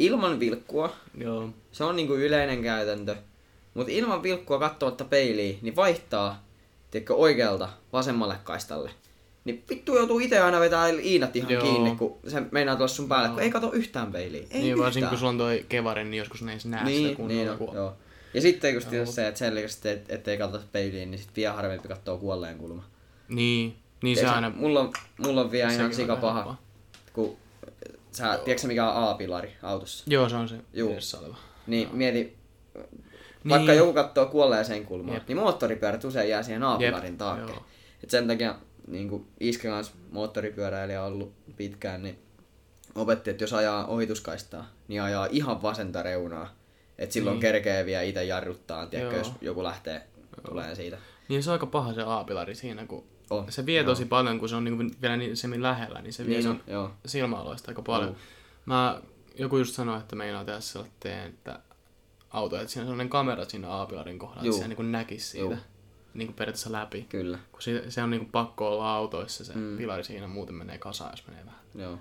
ilman 0.06 0.40
vilkkua, 0.40 0.96
Joo. 1.18 1.50
se 1.72 1.84
on 1.84 1.96
niinku 1.96 2.14
yleinen 2.14 2.64
käytäntö. 2.64 3.16
Mutta 3.74 3.92
ilman 3.92 4.24
vilkkua 4.24 4.60
katsomatta 4.60 5.06
peiliin, 5.06 5.60
niin 5.62 5.76
vaihtaa 5.76 6.44
tiedätkö, 6.92 7.16
oikealta 7.16 7.70
vasemmalle 7.94 8.36
kaistalle. 8.44 8.92
Niin 9.46 9.64
vittu 9.70 9.96
joutuu 9.96 10.20
itse 10.20 10.40
aina 10.40 10.60
vetää 10.60 10.88
iinat 10.90 11.36
ihan 11.36 11.52
Joo. 11.52 11.64
kiinni, 11.64 11.96
kun 11.96 12.18
se 12.28 12.44
meinaa 12.52 12.76
tulla 12.76 12.88
sun 12.88 13.08
päälle, 13.08 13.28
Joo. 13.28 13.34
kun 13.34 13.44
ei 13.44 13.52
kato 13.52 13.72
yhtään 13.72 14.12
peiliin. 14.12 14.48
Ei 14.52 14.62
niin 14.62 14.78
varsinkin 14.78 15.10
kun 15.10 15.18
sulla 15.18 15.30
on 15.30 15.38
toi 15.38 15.66
kevarin, 15.70 16.12
niin 16.12 16.20
joskus 16.20 16.42
ne 16.42 16.52
ei 16.52 16.60
näe 16.66 16.80
sitä 16.80 16.90
niin, 16.90 17.16
kunnolla. 17.16 17.44
niin 17.44 17.58
kun... 17.58 17.70
on, 17.70 17.76
joo. 17.76 17.94
Ja 18.34 18.42
sitten 18.42 18.74
just 18.74 18.92
Joo. 18.92 19.06
se, 19.06 19.28
että 19.28 19.40
selkeästi 19.40 19.90
et, 19.90 20.06
ettei 20.10 20.38
katsota 20.38 20.66
peiliin, 20.72 21.12
niin 21.12 21.20
sit 21.20 21.36
vielä 21.36 21.54
harvempi 21.54 21.88
katsoo 21.88 22.18
kuolleen 22.18 22.58
kulma. 22.58 22.84
Niin, 23.28 23.76
niin 24.04 24.16
se 24.16 24.22
se, 24.22 24.28
aina... 24.28 24.50
mulla, 24.50 24.80
on, 24.80 24.94
mulla 25.18 25.42
on 25.42 25.52
vielä 25.52 25.72
ihan 25.72 25.74
sekin 25.74 25.86
on 25.86 25.96
sika 25.96 26.14
aika 26.14 26.22
paha, 26.22 26.34
helppoa. 26.34 26.58
kun 27.14 27.38
sä, 28.18 28.40
tiedätkö 28.46 28.68
mikä 28.68 28.92
on 28.92 29.10
A-pilari 29.10 29.54
autossa? 29.64 30.04
Joo, 30.08 30.30
se 30.30 30.36
on 30.36 30.50
se 30.50 30.56
Juu. 30.74 30.92
edessä 30.92 31.20
oleva. 31.20 31.36
Niin 31.68 31.90
mieti, 31.92 32.38
vaikka 33.50 33.68
Niin. 33.72 33.78
joku 33.78 33.94
katsoo 33.94 34.26
kuolleeseen 34.26 34.86
kulmaan, 34.86 35.16
Jep. 35.18 35.28
niin 35.28 35.38
moottoripyörät 35.38 36.04
usein 36.06 36.30
jää 36.30 36.44
siihen 36.44 36.64
A-pilarin 36.64 37.18
taakkeen. 37.18 37.50
joo. 37.50 37.66
Et 38.04 38.10
sen 38.10 38.28
takia 38.28 38.56
niin 38.88 39.10
kuin 39.10 39.28
Iske 39.40 39.68
kanssa 39.68 39.94
moottoripyöräilijä 40.12 41.04
on 41.04 41.14
ollut 41.14 41.34
pitkään, 41.58 42.04
niin 42.04 42.20
opetti, 42.96 43.30
että 43.30 43.44
jos 43.44 43.54
ajaa 43.54 43.86
ohituskaistaa, 43.86 44.66
niin 44.88 45.02
ajaa 45.02 45.28
ihan 45.32 45.62
vasenta 45.62 46.04
reunaa. 46.04 46.56
että 46.98 47.14
silloin 47.14 47.34
Niin. 47.34 47.42
kerkee 47.42 47.86
vielä 47.86 48.02
itse 48.02 48.24
jarruttaa, 48.24 48.86
tiedätkö, 48.86 49.16
Joo. 49.16 49.26
jos 49.26 49.34
joku 49.42 49.64
lähtee 49.64 50.02
tulee 50.50 50.76
siitä. 50.76 50.98
Niin 51.30 51.44
se 51.44 51.50
on 51.50 51.52
aika 51.54 51.66
paha 51.66 51.94
se 51.94 52.02
A-pilari 52.06 52.56
siinä, 52.56 52.86
kun 52.86 53.04
On. 53.40 53.52
se 53.52 53.66
vie 53.66 53.84
tosi 53.84 54.06
paljon, 54.06 54.40
kun 54.40 54.50
se 54.50 54.56
on 54.56 54.64
niinku 54.64 54.84
vielä 55.02 55.18
niin 55.18 55.38
semmin 55.38 55.64
lähellä, 55.64 56.02
niin 56.02 56.14
se 56.14 56.26
vie 56.26 56.34
Niin 56.34 56.44
sun 56.44 56.62
joo. 56.68 56.92
silmäaloista 57.06 57.72
aika 57.72 57.82
paljon. 57.82 58.10
Joo. 58.10 58.18
Mä, 58.66 59.02
joku 59.40 59.58
just 59.58 59.76
sanoi, 59.76 60.00
että 60.00 60.16
meinaa 60.16 60.46
tehdä 60.46 60.60
sellainen, 60.60 61.28
että 61.30 61.60
auto, 62.30 62.56
että 62.56 62.68
siinä 62.68 62.82
on 62.82 62.88
sellainen 62.88 63.10
kamera 63.10 63.46
siinä 63.46 63.82
A-pilarin 63.82 64.20
kohdalla, 64.20 64.44
Juu. 64.44 64.56
että 64.56 64.68
se 64.70 64.76
niin 64.76 64.92
näkisi 64.92 65.28
siitä 65.28 65.46
Juu. 65.46 65.56
niin 66.14 66.28
kuin 66.28 66.36
periaatteessa 66.36 66.72
läpi. 66.72 67.06
Kyllä, 67.10 67.40
Kun 67.52 67.62
se, 67.62 67.84
se 67.92 68.04
on 68.04 68.10
niin 68.10 68.22
kuin 68.22 68.32
pakko 68.32 68.68
olla 68.68 68.96
autoissa 68.96 69.46
se 69.46 69.54
mm. 69.56 69.78
pilari 69.78 70.04
siinä, 70.04 70.28
muuten 70.28 70.56
menee 70.56 70.78
kasaan, 70.78 71.12
jos 71.12 71.28
menee 71.28 71.46
vähän. 71.46 71.60
joo. 71.76 72.00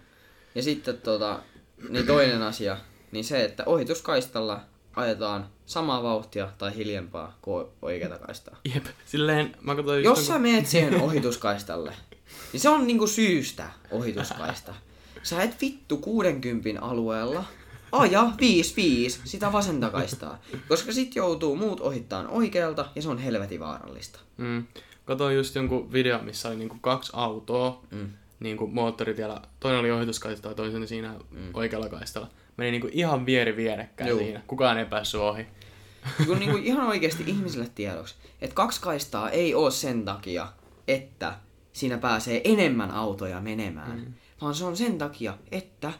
Ja 0.55 0.63
sitten 0.63 0.99
tota, 0.99 1.43
niin 1.89 2.07
toinen 2.07 2.43
asia, 2.43 2.77
niin 3.13 3.25
se, 3.25 3.45
että 3.45 3.63
ohituskaistalla 3.67 4.61
ajetaan 4.97 5.47
samaa 5.67 6.03
vauhtia 6.03 6.49
tai 6.59 6.77
hiljempaa 6.77 7.39
kuin 7.43 7.67
oikeata 7.83 8.19
kaistaa. 8.19 8.57
Jep, 8.75 8.85
silleen 9.07 9.57
mä 9.61 9.75
katsoin 9.75 10.05
Jos 10.05 10.27
sä 10.27 10.39
meet 10.39 10.67
siihen 10.67 11.01
ohituskaistalle, 11.01 11.95
niin 12.53 12.61
se 12.61 12.69
on 12.69 12.87
niinku 12.87 13.07
syystä 13.07 13.71
ohituskaista. 13.91 14.75
Sä 15.23 15.43
et 15.43 15.61
vittu 15.61 15.97
60 15.97 16.83
alueella 16.83 17.45
aja 17.93 18.23
5-5 18.23 19.21
sitä 19.25 19.53
vasenta 19.53 19.91
kaistaa, 19.91 20.39
koska 20.69 20.93
sit 20.93 21.17
joutuu 21.17 21.57
muut 21.57 21.81
ohittaan 21.81 22.29
oikealta 22.29 22.87
ja 22.95 23.03
se 23.03 23.09
on 23.09 23.19
helvetin 23.19 23.61
vaarallista. 23.61 24.21
Mm. 24.37 24.65
Katoin 25.05 25.37
just 25.37 25.55
jonkun 25.55 25.93
video, 25.93 26.19
missä 26.23 26.49
oli 26.49 26.57
niinku 26.57 26.77
kaksi 26.81 27.13
autoa, 27.15 27.81
Mm. 27.91 28.11
niinku 28.41 28.67
moottoritiellä. 28.67 29.41
Toinen 29.61 29.81
oli 29.81 29.91
ohituskaista 29.91 30.49
ja 30.49 30.55
toinen 30.55 30.89
siinä 30.89 31.15
mm. 31.31 31.39
oikealla 31.55 31.89
kaistalla. 31.89 32.29
Meni 32.57 32.71
niinku 32.71 32.89
ihan 32.93 33.27
vieri 33.27 33.57
vierekkäin 33.57 34.11
Juu. 34.11 34.19
siinä. 34.19 34.41
Kukaan 34.47 34.79
ei 34.79 34.87
päässyt 34.87 35.21
ohi. 35.21 35.47
Kun 36.27 36.39
niinku 36.39 36.57
ihan 36.73 36.87
oikeasti 36.87 37.25
ihmisille 37.27 37.69
tiedoksi, 37.75 38.15
että 38.41 38.55
kaksi 38.55 38.81
kaistaa 38.81 39.31
ei 39.31 39.55
oo 39.55 39.71
sen 39.71 40.05
takia, 40.05 40.49
että 40.89 41.35
siinä 41.73 41.99
pääsee 41.99 42.41
enemmän 42.45 42.91
autoja 42.91 43.41
menemään, 43.41 43.99
mm. 43.99 44.13
vaan 44.41 44.55
se 44.55 44.65
on 44.65 44.77
sen 44.77 44.99
takia, 44.99 45.39
että 45.51 45.93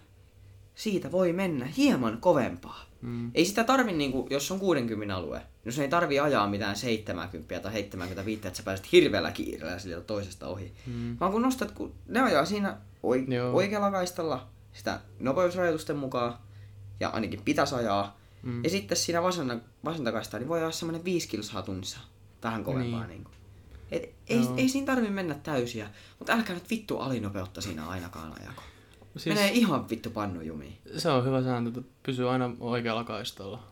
siitä 0.75 1.13
voi 1.13 1.33
mennä 1.33 1.67
hieman 1.77 2.19
kovempaa. 2.21 2.85
Mm. 3.03 3.31
Ei 3.35 3.45
sitä 3.45 3.65
tarvi, 3.65 3.93
niinku, 3.93 4.27
jos 4.31 4.51
on 4.51 4.59
60 4.59 5.17
alue, 5.17 5.43
jos 5.65 5.79
ei 5.79 5.89
tarvi 5.89 6.21
ajaa 6.21 6.49
mitään 6.49 6.77
70 6.77 7.61
tai 7.61 7.73
75, 7.73 8.47
että 8.47 8.57
sä 8.57 8.63
pääset 8.63 8.93
hirveällä 8.93 9.31
kiireellä 9.31 10.01
toisesta 10.07 10.47
ohi. 10.47 10.73
Mm. 10.87 11.17
Vaan 11.21 11.33
kun 11.33 11.43
nostat, 11.43 11.71
kun 11.71 11.95
ne 12.09 12.21
ajaa 12.21 12.45
siinä 12.45 12.77
oi- 13.03 13.25
Joo. 13.29 13.53
oikealla 13.53 13.91
kaistalla 13.91 14.49
sitä 14.73 15.01
nopeusrajoitusten 15.21 15.97
mukaan, 15.97 16.39
ja 17.01 17.09
ainakin 17.09 17.43
pitäisi 17.43 17.75
ajaa, 17.75 18.23
Mm. 18.43 18.65
ja 18.65 18.71
sitten 18.71 18.97
siinä 18.97 19.23
vasenta, 19.23 19.57
vasenta 19.85 20.13
kaistaa, 20.13 20.41
niin 20.41 20.49
voi 20.49 20.59
ajaa 20.59 20.71
semmoinen 20.71 21.05
5 21.05 21.29
kilsaa 21.29 21.63
tunnissa. 21.63 21.99
Vähän 22.43 22.65
kovempaa 22.65 23.07
niin. 23.07 23.09
Niin. 23.09 23.25
niin 23.25 23.33
Et 23.91 24.15
ei, 24.29 24.41
Joo. 24.43 24.55
ei 24.57 24.69
siinä 24.69 24.87
tarvi 24.87 25.11
mennä 25.11 25.35
täysiä, 25.35 25.91
mutta 26.19 26.33
älkää 26.33 26.55
nyt 26.55 26.71
vittu 26.71 26.99
alinopeutta 26.99 27.61
siinä 27.61 27.89
ainakaan 27.89 28.33
ajako. 28.41 28.63
Siis... 28.63 29.23
Siis 29.23 29.35
Menee 29.37 29.51
ihan 29.53 29.91
vittu 29.91 30.11
pannujumiin. 30.11 30.79
se 30.97 31.09
on 31.11 31.25
hyvä 31.25 31.43
sääntö, 31.43 31.81
että 31.81 31.93
pysyy 32.03 32.31
aina 32.31 32.51
oikealla 32.61 33.05
kaistalla. 33.05 33.63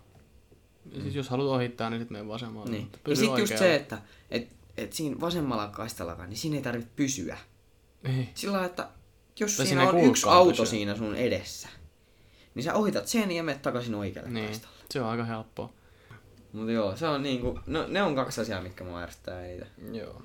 Ja 0.92 1.02
siis 1.02 1.14
jos 1.14 1.28
haluat 1.28 1.54
ohittaa, 1.56 1.90
niin 1.90 2.00
sitten 2.00 2.16
mene 2.16 2.28
vasemmalle. 2.28 2.70
Niin. 2.70 2.92
Ja 3.08 3.16
sitten 3.16 3.40
just 3.40 3.58
se, 3.58 3.74
että 3.74 3.98
et, 4.30 4.48
että 4.76 4.96
siinä 4.96 5.20
vasemmalla 5.20 5.68
kaistallakaan, 5.68 6.28
niin 6.28 6.38
siinä 6.38 6.56
ei 6.56 6.62
tarvitse 6.62 6.90
pysyä. 6.96 7.38
Ei. 8.04 8.28
Sillä 8.34 8.52
lailla, 8.52 8.66
että 8.66 8.88
jos 9.40 9.56
Tai 9.56 9.66
siinä 9.66 9.88
on 9.90 10.00
yksi 10.00 10.26
auto 10.28 10.50
pysyä. 10.50 10.64
siinä 10.64 10.96
sun 10.96 11.14
edessä, 11.14 11.68
niin 12.54 12.64
sä 12.64 12.74
ohitat 12.74 13.06
sen 13.08 13.30
ja 13.32 13.42
menet 13.42 13.62
takaisin 13.62 13.94
oikealle 13.94 14.30
Niin, 14.30 14.44
kaistalle. 14.46 14.76
se 14.90 15.00
on 15.00 15.08
aika 15.08 15.24
helppoa. 15.24 15.72
Mutta 16.52 16.72
joo, 16.72 16.96
se 16.96 17.08
on 17.08 17.22
niinku, 17.22 17.58
no, 17.66 17.84
ne 17.88 18.02
on 18.02 18.14
kaksi 18.14 18.40
asiaa, 18.40 18.62
mitkä 18.62 18.84
mua 18.84 19.00
ärsyttää 19.02 19.46
eniten. 19.46 19.68
Joo. 19.92 20.22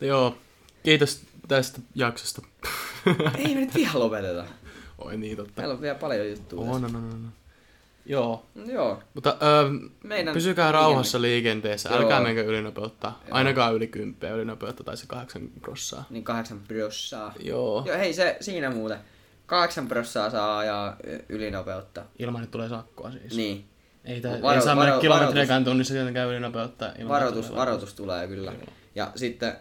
Joo, 0.00 0.36
kiitos 0.82 1.22
tästä 1.48 1.80
jaksosta. 1.94 2.42
ei 3.38 3.54
me 3.54 3.60
nyt 3.60 3.76
ihan 3.76 4.00
lopeteta. 4.02 4.44
Oi 4.98 5.16
niin, 5.16 5.36
totta. 5.36 5.52
Meillä 5.56 5.74
on 5.74 5.80
vielä 5.80 5.98
paljon 5.98 6.30
juttuja. 6.30 6.70
On, 6.70 6.84
on, 6.84 6.96
on, 6.96 7.04
on. 7.04 7.32
Joo. 8.06 8.46
Joo, 8.66 9.02
mutta 9.14 9.36
öö, 9.42 9.70
meidän 10.04 10.34
pysykää 10.34 10.72
rauhassa 10.72 11.20
liikenteessä, 11.20 11.88
Joo. 11.88 11.98
älkää 11.98 12.20
menkö 12.20 12.44
ylinopeuttaa. 12.44 13.20
Joo. 13.28 13.36
Ainakaan 13.36 13.74
yli 13.74 13.86
kymppiä 13.86 14.34
ylinopeutta 14.34 14.84
tai 14.84 14.96
se 14.96 15.06
kahdeksan 15.06 15.42
prossaa. 15.60 16.04
Niin 16.10 16.24
kahdeksan 16.24 16.60
prossaa. 16.68 17.34
Joo. 17.42 17.82
Joo, 17.86 17.98
hei 17.98 18.14
se 18.14 18.36
siinä 18.40 18.70
muuten. 18.70 18.98
Kahdeksan 19.46 19.88
prossaa 19.88 20.30
saa 20.30 20.58
ajaa 20.58 20.96
ylinopeutta. 21.28 22.02
Ilman, 22.18 22.42
että 22.42 22.52
tulee 22.52 22.68
sakkoa 22.68 23.10
siis. 23.10 23.36
Niin. 23.36 23.64
Ei, 24.04 24.20
tää, 24.20 24.32
Varo- 24.42 24.54
ei 24.54 24.62
saa 24.62 24.74
mennä 24.74 24.90
varo- 24.90 25.00
kilometriäkään 25.00 25.64
tunnissa 25.64 25.94
tietenkään 25.94 26.28
että 26.64 26.94
Varoitus, 27.08 27.46
tulee 27.46 27.60
varoitus 27.60 27.94
tulee 27.94 28.28
kyllä. 28.28 28.52
Joo. 28.52 28.62
Ja 28.94 29.12
sitten 29.16 29.56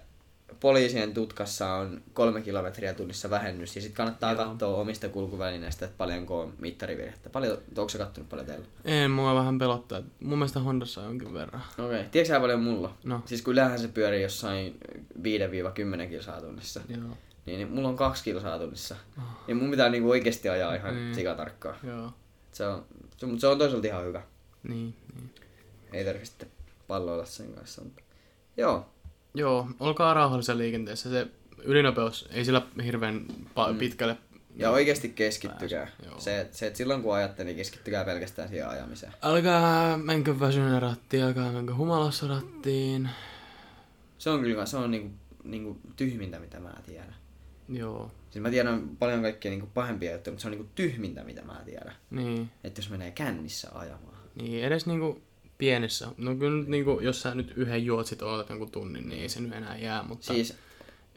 poliisien 0.64 1.14
tutkassa 1.14 1.74
on 1.74 2.02
kolme 2.14 2.42
kilometriä 2.42 2.94
tunnissa 2.94 3.30
vähennys. 3.30 3.76
Ja 3.76 3.82
sitten 3.82 3.98
kannattaa 3.98 4.34
Joo. 4.34 4.46
katsoa 4.46 4.78
omista 4.78 5.10
kulkuvälineistä, 5.10 5.86
että 5.86 5.98
paljonko 5.98 6.42
on 6.42 6.54
mittarivirhettä. 6.60 7.30
Paljon, 7.30 7.58
onko 7.78 7.90
se 7.90 7.98
kattonut 7.98 8.30
paljon 8.30 8.48
teillä? 8.48 8.66
Ei, 8.86 9.08
mua 9.08 9.36
vähän 9.36 9.60
pelottaa. 9.60 10.02
Mun 10.20 10.38
mielestä 10.38 10.60
Hondassa 10.60 11.02
on 11.02 11.08
jonkin 11.08 11.34
verran. 11.34 11.64
Okei. 11.72 11.86
Okay. 11.86 12.04
Tiedätkö 12.12 12.40
paljon 12.40 12.62
mulla? 12.62 12.98
No. 13.04 13.22
Siis 13.26 13.44
yleensä 13.48 13.78
se 13.78 13.88
pyörii 13.88 14.22
jossain 14.22 14.80
5-10 16.06 16.10
kilsaa 16.10 16.42
tunnissa. 16.42 16.82
Joo. 16.90 17.18
Niin, 17.46 17.58
niin 17.58 17.72
mulla 17.72 17.90
on 17.90 17.96
kaksi 17.96 18.24
kilsaa 18.24 18.60
tunnissa. 18.60 18.96
Niin 19.48 19.58
mun 19.58 19.72
pitää 19.72 19.90
niinku 19.90 20.10
oikeesti 20.10 20.50
ajaa 20.50 20.76
ihan 20.76 20.96
Niin. 20.96 21.16
sikatarkkaan. 21.16 21.76
Joo. 21.84 22.12
Se 22.52 22.68
on, 22.68 22.86
se, 23.18 23.26
mutta 23.26 23.42
se 23.42 23.48
on 23.48 23.58
toisaalta 23.58 23.88
ihan 23.88 24.06
hyvä. 24.06 24.22
Niin, 24.64 24.96
niin. 25.16 25.30
Ei 25.94 26.06
tarvitse 26.06 26.30
sitten 26.30 26.52
palloilla 26.88 27.26
sen 27.26 27.54
kanssa. 27.54 27.82
Mutta... 27.84 28.02
Joo. 28.58 28.93
Joo, 29.34 29.68
olkaa 29.80 30.14
rauhallisia 30.14 30.58
liikenteessä. 30.58 31.10
Se 31.10 31.28
ylinopeus 31.64 32.28
ei 32.32 32.46
sillä 32.46 32.62
hirveän 32.86 33.26
pa- 33.30 33.72
Mm. 33.72 33.78
pitkälle. 33.78 34.18
Ja 34.56 34.70
oikeasti 34.72 35.10
keskittykää. 35.10 35.88
Se, 36.18 36.48
se, 36.52 36.68
että 36.68 36.78
silloin 36.78 37.02
kun 37.02 37.16
ajatte, 37.16 37.44
niin 37.44 37.56
keskittykää 37.58 38.06
pelkästään 38.06 38.50
siihen 38.50 38.68
ajamiseen. 38.70 39.14
Älkää 39.22 39.98
menkö 39.98 40.40
väsyneen 40.40 40.82
rattiin, 40.82 41.24
älkää 41.24 41.52
menkö 41.52 41.76
humalassa 41.76 42.28
rattiin. 42.28 43.10
Se 44.18 44.30
on 44.30 44.42
kyllä 44.42 44.66
se 44.66 44.78
on 44.78 44.92
niinku, 44.92 45.10
niinku 45.44 45.78
tyhmintä, 45.96 46.40
mitä 46.40 46.60
mä 46.60 46.74
tiedän. 46.86 47.16
Joo, 47.70 48.12
Siis 48.30 48.42
mä 48.44 48.50
tiedän 48.50 48.90
paljon 49.00 49.22
kaikkia 49.22 49.52
niinku 49.52 49.68
pahempia 49.74 50.12
juttuja, 50.12 50.32
mutta 50.32 50.42
se 50.42 50.48
on 50.48 50.52
niinku 50.52 50.70
tyhmintä, 50.76 51.24
mitä 51.24 51.42
mä 51.42 51.62
tiedän. 51.66 51.96
niin. 52.12 52.50
Että 52.64 52.80
jos 52.80 52.90
menee 52.90 53.12
kännissä 53.12 53.70
ajamaan. 53.74 54.18
Niin, 54.36 54.64
edes 54.64 54.86
niinku 54.86 55.22
pienissä. 55.64 56.08
No 56.18 56.36
kyllä 56.36 56.58
nyt 56.58 56.68
niinku, 56.68 57.00
jos 57.00 57.22
sä 57.22 57.36
nyt 57.36 57.54
yhden 57.56 57.86
juot 57.86 58.08
sit 58.08 58.22
ootat 58.22 58.50
jonkun 58.50 58.72
tunnin, 58.72 59.10
niin 59.10 59.22
ei 59.22 59.30
se 59.30 59.40
nyt 59.40 59.54
enää 59.54 59.78
jää, 59.78 60.04
mutta... 60.04 60.26
Siis 60.34 60.56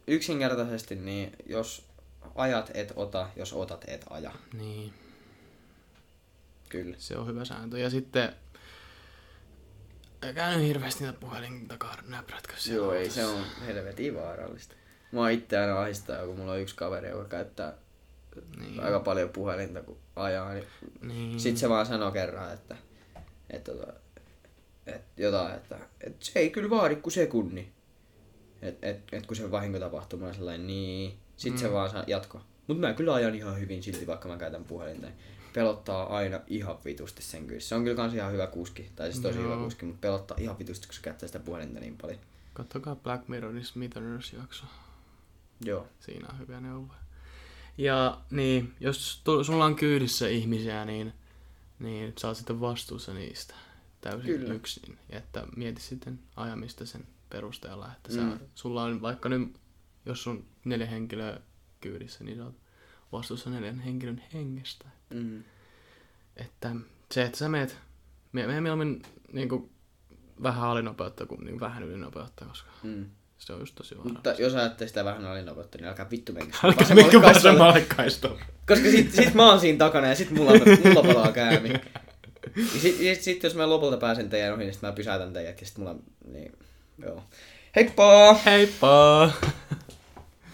yksinkertaisesti, 0.06 0.94
niin 0.94 1.32
jos 1.46 1.84
ajat 2.34 2.70
et 2.74 2.92
ota, 2.96 3.28
jos 3.36 3.52
otat 3.52 3.84
et 3.88 4.04
aja. 4.10 4.32
Niin, 4.52 4.92
Kyllä. 6.68 6.96
se 6.98 7.16
on 7.16 7.26
hyvä 7.26 7.44
sääntö. 7.44 7.78
Ja 7.78 7.90
sitten... 7.90 8.32
Älkää 10.22 10.56
nyt 10.56 10.66
hirveästi 10.66 11.04
niitä 11.04 11.20
puhelin 11.20 11.68
takaa 11.68 11.96
näprätkö 12.08 12.54
siellä 12.56 12.86
Joo, 12.86 12.94
ei 12.94 13.10
se 13.10 13.26
on 13.26 13.44
helvetin 13.66 14.14
vaarallista. 14.14 14.74
Mua 15.12 15.28
itse 15.28 15.58
aina 15.58 15.80
ahistaa, 15.80 16.26
kun 16.26 16.36
mulla 16.36 16.52
on 16.52 16.60
yksi 16.60 16.76
kaveri, 16.76 17.08
joka 17.08 17.28
käyttää 17.28 17.74
Niin. 18.58 18.80
aika 18.80 19.00
paljon 19.00 19.28
puhelinta, 19.28 19.82
kun 19.82 19.98
ajaa. 20.16 20.54
Niin 20.54 20.66
Niin. 21.02 21.40
Sitten 21.40 21.60
se 21.60 21.68
vaan 21.68 21.86
sanoi 21.86 22.12
kerran, 22.12 22.52
että, 22.54 22.76
että, 23.50 23.72
että, 23.72 24.05
että 24.86 25.22
jotain, 25.22 25.54
että, 25.54 25.78
että 26.00 26.24
se 26.24 26.38
ei 26.38 26.50
kyllä 26.50 26.70
vaadi 26.70 26.96
kuin 26.96 27.12
sekunni. 27.12 27.72
Että 28.62 28.88
et, 28.88 29.00
et 29.12 29.26
kun 29.26 29.36
se 29.36 29.50
vahinko 29.50 29.78
tapahtuu, 29.78 30.18
mä 30.18 30.32
sellainen, 30.32 30.66
niin. 30.66 31.18
Sitten 31.36 31.60
mm. 31.60 31.66
se 31.66 31.72
vaan 31.72 31.90
jatko. 32.06 32.40
Mutta 32.66 32.86
mä 32.86 32.92
kyllä 32.92 33.14
ajan 33.14 33.34
ihan 33.34 33.60
hyvin 33.60 33.82
silti, 33.82 34.06
vaikka 34.06 34.28
mä 34.28 34.36
käytän 34.36 34.64
puhelinta. 34.64 35.08
Pelottaa 35.52 36.16
aina 36.16 36.40
ihan 36.46 36.78
vitusti 36.84 37.22
sen 37.22 37.46
kyllä. 37.46 37.60
Se 37.60 37.74
on 37.74 37.84
kyllä 37.84 37.96
kans 37.96 38.14
ihan 38.14 38.32
hyvä 38.32 38.46
kuski, 38.46 38.90
tai 38.96 39.12
siis 39.12 39.22
tosi 39.22 39.38
Joo. 39.38 39.44
hyvä 39.46 39.64
kuski, 39.64 39.86
mutta 39.86 40.00
pelottaa 40.00 40.36
ihan 40.40 40.58
vitusti, 40.58 40.86
kun 40.86 40.94
se 40.94 41.00
käyttää 41.02 41.26
sitä 41.26 41.38
puhelinta 41.38 41.80
niin 41.80 41.96
paljon. 42.02 42.18
Kattokaa 42.54 42.96
Black 42.96 43.28
Mirrorin 43.28 43.64
Smithers 43.64 44.32
jakso. 44.32 44.64
Joo. 45.64 45.86
Siinä 46.00 46.28
on 46.32 46.38
hyviä 46.38 46.60
neuvoja. 46.60 46.98
Ja 47.78 48.20
niin, 48.30 48.74
jos 48.80 49.20
tu- 49.24 49.44
sulla 49.44 49.64
on 49.64 49.76
kyydissä 49.76 50.28
ihmisiä, 50.28 50.84
niin, 50.84 51.12
niin 51.78 52.12
sä 52.18 52.28
oot 52.28 52.36
sitten 52.36 52.60
vastuussa 52.60 53.14
niistä 53.14 53.54
täysin 54.10 54.38
Kyllä. 54.40 54.54
Yksin. 54.54 54.98
Ja 55.12 55.18
että 55.18 55.44
mieti 55.56 55.80
sitten 55.82 56.18
ajamista 56.36 56.86
sen 56.86 57.06
perusteella, 57.30 57.90
että 57.96 58.12
Mm. 58.22 58.30
sä, 58.30 58.38
sulla 58.54 58.82
on 58.82 59.02
vaikka 59.02 59.28
nyt, 59.28 59.58
jos 60.06 60.22
sun 60.22 60.44
neljä 60.64 60.86
henkilöä 60.86 61.40
kyydissä, 61.80 62.24
niin 62.24 62.36
sä 62.38 62.44
oot 62.44 62.54
vastuussa 63.12 63.50
neljän 63.50 63.80
henkilön 63.80 64.22
hengestä. 64.34 64.84
Mm. 65.10 65.42
Että 66.36 66.70
se, 67.12 67.22
että 67.22 67.38
sä 67.38 67.48
meet, 67.48 67.76
me, 68.32 68.46
me 68.46 68.60
mieluummin 68.60 69.02
niin 69.32 69.48
kuin, 69.48 69.70
vähän 70.42 70.62
alinopeutta 70.70 71.26
kuin 71.26 71.44
niin 71.44 71.60
vähän 71.60 71.82
ylinopeutta, 71.82 72.44
koska 72.44 72.70
Mm. 72.82 73.06
se 73.38 73.52
on 73.52 73.60
just 73.60 73.74
tosi 73.74 73.94
vaarallista. 73.96 74.28
Mutta 74.30 74.42
jos 74.42 74.54
ajatte 74.54 74.86
sitä 74.86 75.04
vähän 75.04 75.24
alinopeutta, 75.26 75.78
niin 75.78 75.88
älkää 75.88 76.10
vittu 76.10 76.32
menkää. 76.32 76.60
Älkää 76.64 76.86
kaistalle. 76.96 77.22
vasemmalle 77.34 77.80
kaistalle. 77.96 78.40
Koska 78.68 78.90
sit, 78.90 79.12
sit 79.12 79.34
mä 79.34 79.46
oon 79.50 79.60
siinä 79.60 79.78
takana 79.78 80.06
ja 80.06 80.14
sit 80.14 80.30
mulla, 80.30 80.50
mulla 80.84 81.14
palaa 81.14 81.32
käämi. 81.32 81.68
Ja 82.56 82.80
sit, 82.80 82.96
sit, 82.96 83.22
sit, 83.22 83.42
jos 83.42 83.54
mä 83.54 83.70
lopulta 83.70 83.96
pääsen 83.96 84.30
teidän 84.30 84.54
ohi, 84.54 84.64
niin 84.64 84.72
sit 84.72 84.82
mä 84.82 84.92
pysäytän 84.92 85.32
teidät 85.32 85.60
ja 85.60 85.66
sit 85.66 85.78
mulla, 85.78 85.94
niin, 86.32 86.52
joo. 86.98 87.22
Heippa! 87.76 88.34
Heippa! 88.34 89.30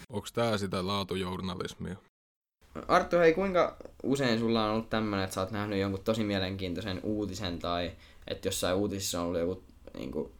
Onks 0.09 0.31
tää 0.31 0.57
sitä 0.57 0.87
laatujournalismia? 0.87 1.95
Arttu, 2.87 3.17
hei, 3.17 3.33
kuinka 3.33 3.77
usein 4.03 4.39
sulla 4.39 4.65
on 4.65 4.71
ollut 4.71 4.89
tämmönen, 4.89 5.23
että 5.23 5.33
sä 5.33 5.41
oot 5.41 5.51
nähnyt 5.51 5.79
jonkun 5.79 6.03
tosi 6.03 6.23
mielenkiintoisen 6.23 6.99
uutisen 7.03 7.59
tai 7.59 7.91
että 8.27 8.47
jossain 8.47 8.75
uutisissa 8.75 9.21
on 9.21 9.27
ollut 9.27 9.39
joku 9.39 9.63
niinku, 9.93 10.31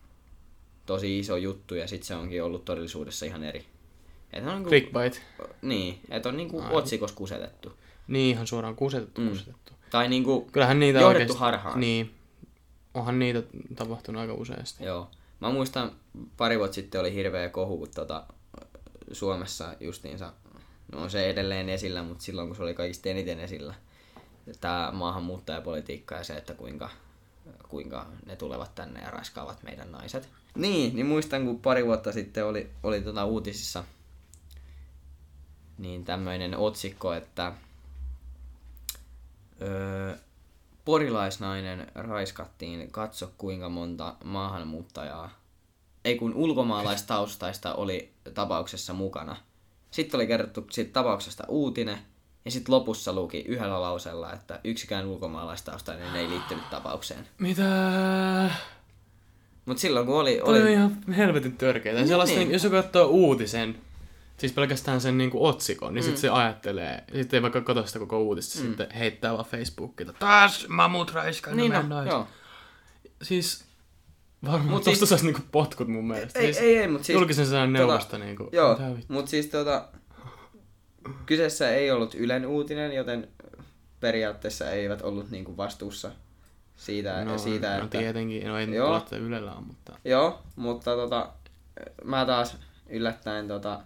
tosi 0.85 1.19
iso 1.19 1.37
juttu 1.37 1.75
ja 1.75 1.87
sit 1.87 2.03
se 2.03 2.15
onkin 2.15 2.43
ollut 2.43 2.65
todellisuudessa 2.65 3.25
ihan 3.25 3.43
eri. 3.43 3.65
Et 4.33 4.43
on 4.43 4.53
niinku, 4.53 4.69
Clickbait. 4.69 5.21
niin, 5.61 5.99
että 6.09 6.29
on 6.29 6.37
niinku 6.37 6.59
Ai. 6.59 6.69
otsikos 6.71 7.11
kusetettu. 7.11 7.73
Niin, 8.07 8.35
ihan 8.35 8.47
suoraan 8.47 8.75
kusetettu, 8.75 9.21
mm. 9.21 9.29
kusetettu. 9.29 9.62
Tai 9.93 10.07
niinku, 10.07 10.49
Kyllähän 10.51 10.79
niitä 10.79 10.99
Johdettu 10.99 11.21
oikeesti... 11.21 11.39
harhaan. 11.39 11.79
Niin. 11.79 12.13
Onhan 12.93 13.19
niitä 13.19 13.43
tapahtunut 13.75 14.21
aika 14.21 14.33
useasti. 14.33 14.83
Joo. 14.83 15.09
Mä 15.39 15.49
muistan, 15.51 15.91
pari 16.37 16.59
vuotta 16.59 16.75
sitten 16.75 17.01
oli 17.01 17.13
hirveä 17.13 17.49
kohu, 17.49 17.87
tota, 17.87 18.23
Suomessa 19.11 19.75
justiinsa, 19.79 20.33
no 20.91 21.01
on 21.01 21.09
se 21.09 21.29
edelleen 21.29 21.69
esillä, 21.69 22.03
mutta 22.03 22.23
silloin 22.23 22.47
kun 22.47 22.55
se 22.55 22.63
oli 22.63 22.73
kaikista 22.73 23.09
eniten 23.09 23.39
esillä, 23.39 23.73
tämä 24.61 24.91
maahanmuuttajapolitiikka 24.93 26.15
ja 26.15 26.23
se, 26.23 26.33
että 26.33 26.53
kuinka, 26.53 26.89
kuinka 27.69 28.05
ne 28.25 28.35
tulevat 28.35 28.75
tänne 28.75 29.01
ja 29.01 29.11
raiskaavat 29.11 29.63
meidän 29.63 29.91
naiset. 29.91 30.29
Niin, 30.55 30.95
niin 30.95 31.05
muistan, 31.05 31.45
kun 31.45 31.59
pari 31.59 31.85
vuotta 31.85 32.11
sitten 32.11 32.45
oli, 32.45 32.69
oli 32.83 33.01
tota 33.01 33.25
uutisissa 33.25 33.83
niin 35.77 36.05
tämmöinen 36.05 36.57
otsikko, 36.57 37.13
että 37.13 37.53
öö, 39.61 40.15
porilaisnainen 40.85 41.87
raiskattiin, 41.95 42.91
katso 42.91 43.31
kuinka 43.37 43.69
monta 43.69 44.15
maahanmuuttajaa, 44.23 45.29
ei 46.05 46.15
kun 46.15 46.33
ulkomaalaistaustaista 46.33 47.73
oli 47.73 48.13
tapauksessa 48.33 48.93
mukana. 48.93 49.35
Sitten 49.91 50.17
oli 50.17 50.27
kerrottu 50.27 50.67
siitä 50.71 50.93
tapauksesta 50.93 51.43
uutinen, 51.47 51.97
ja 52.45 52.51
sitten 52.51 52.75
lopussa 52.75 53.13
luki 53.13 53.39
yhdellä 53.47 53.81
lauseella, 53.81 54.33
että 54.33 54.59
yksikään 54.63 55.05
ulkomaalaistaustainen 55.05 56.15
ei 56.15 56.29
liittynyt 56.29 56.69
tapaukseen. 56.69 57.27
Mitä? 57.39 57.63
Mutta 59.65 59.81
silloin 59.81 60.05
kun 60.05 60.15
oli... 60.15 60.41
Oli... 60.41 60.61
oli 60.61 60.73
ihan 60.73 61.03
helvetin 61.17 61.57
törkeetä. 61.57 61.95
Niin. 61.95 62.01
Niin, 62.01 62.07
Sellaista, 62.07 62.39
niin. 62.39 62.51
jos 62.51 62.67
katsoo 62.71 63.07
uutisen, 63.07 63.77
siis 64.37 64.51
pelkästään 64.51 65.01
sen 65.01 65.17
niinku 65.17 65.45
otsikon, 65.45 65.93
niin 65.93 66.03
mm. 66.05 66.09
sit 66.09 66.17
se 66.17 66.29
ajattelee, 66.29 67.03
sitten 67.13 67.37
ei 67.37 67.41
vaikka 67.41 67.61
katso 67.61 67.85
sitä 67.85 67.99
koko 67.99 68.19
uutista, 68.19 68.59
mm. 68.59 68.65
sitten 68.65 68.91
heittää 68.91 69.33
vaan 69.33 69.45
Facebookilla, 69.45 70.13
taas 70.13 70.65
mamut 70.67 71.13
raiskaa 71.13 71.53
niin, 71.55 71.73
no, 71.89 72.03
joo. 72.03 72.27
Siis 73.21 73.65
varmaan 74.45 74.69
Mut 74.69 74.83
tosta 74.83 74.97
siis- 74.97 75.09
saisi 75.09 75.25
niinku 75.25 75.41
potkut 75.51 75.87
mun 75.87 76.07
mielestä. 76.07 76.39
Ei, 76.39 76.45
siis, 76.45 76.57
ei, 76.57 76.77
ei, 76.77 76.87
mutta 76.87 77.05
siis... 77.05 77.19
julkisen 77.19 77.45
sanan 77.45 77.69
tota- 77.69 77.71
neuvosta 77.73 78.17
niinku. 78.17 78.49
Joo, 78.51 78.79
mutta 79.07 79.29
siis 79.29 79.47
tota, 79.47 79.87
kyseessä 81.25 81.69
ei 81.69 81.91
ollut 81.91 82.15
Ylen 82.15 82.45
uutinen, 82.45 82.91
joten 82.93 83.27
periaatteessa 83.99 84.71
eivät 84.71 85.01
ollut 85.01 85.31
niinku 85.31 85.57
vastuussa 85.57 86.11
siitä, 86.77 87.25
No, 87.25 87.37
siitä 87.37 87.77
no 87.77 87.83
että... 87.83 87.97
tietenkin, 87.97 88.47
no 88.47 88.57
ei 88.57 88.65
nyt 88.65 88.75
Joo. 88.75 88.97
että 88.97 89.15
Ylellä 89.17 89.53
on, 89.53 89.63
mutta... 89.63 89.99
Joo, 90.05 90.41
mutta 90.55 90.95
tota, 90.95 91.29
mä 92.03 92.25
taas 92.25 92.57
yllättäen 92.89 93.47
tota, 93.47 93.79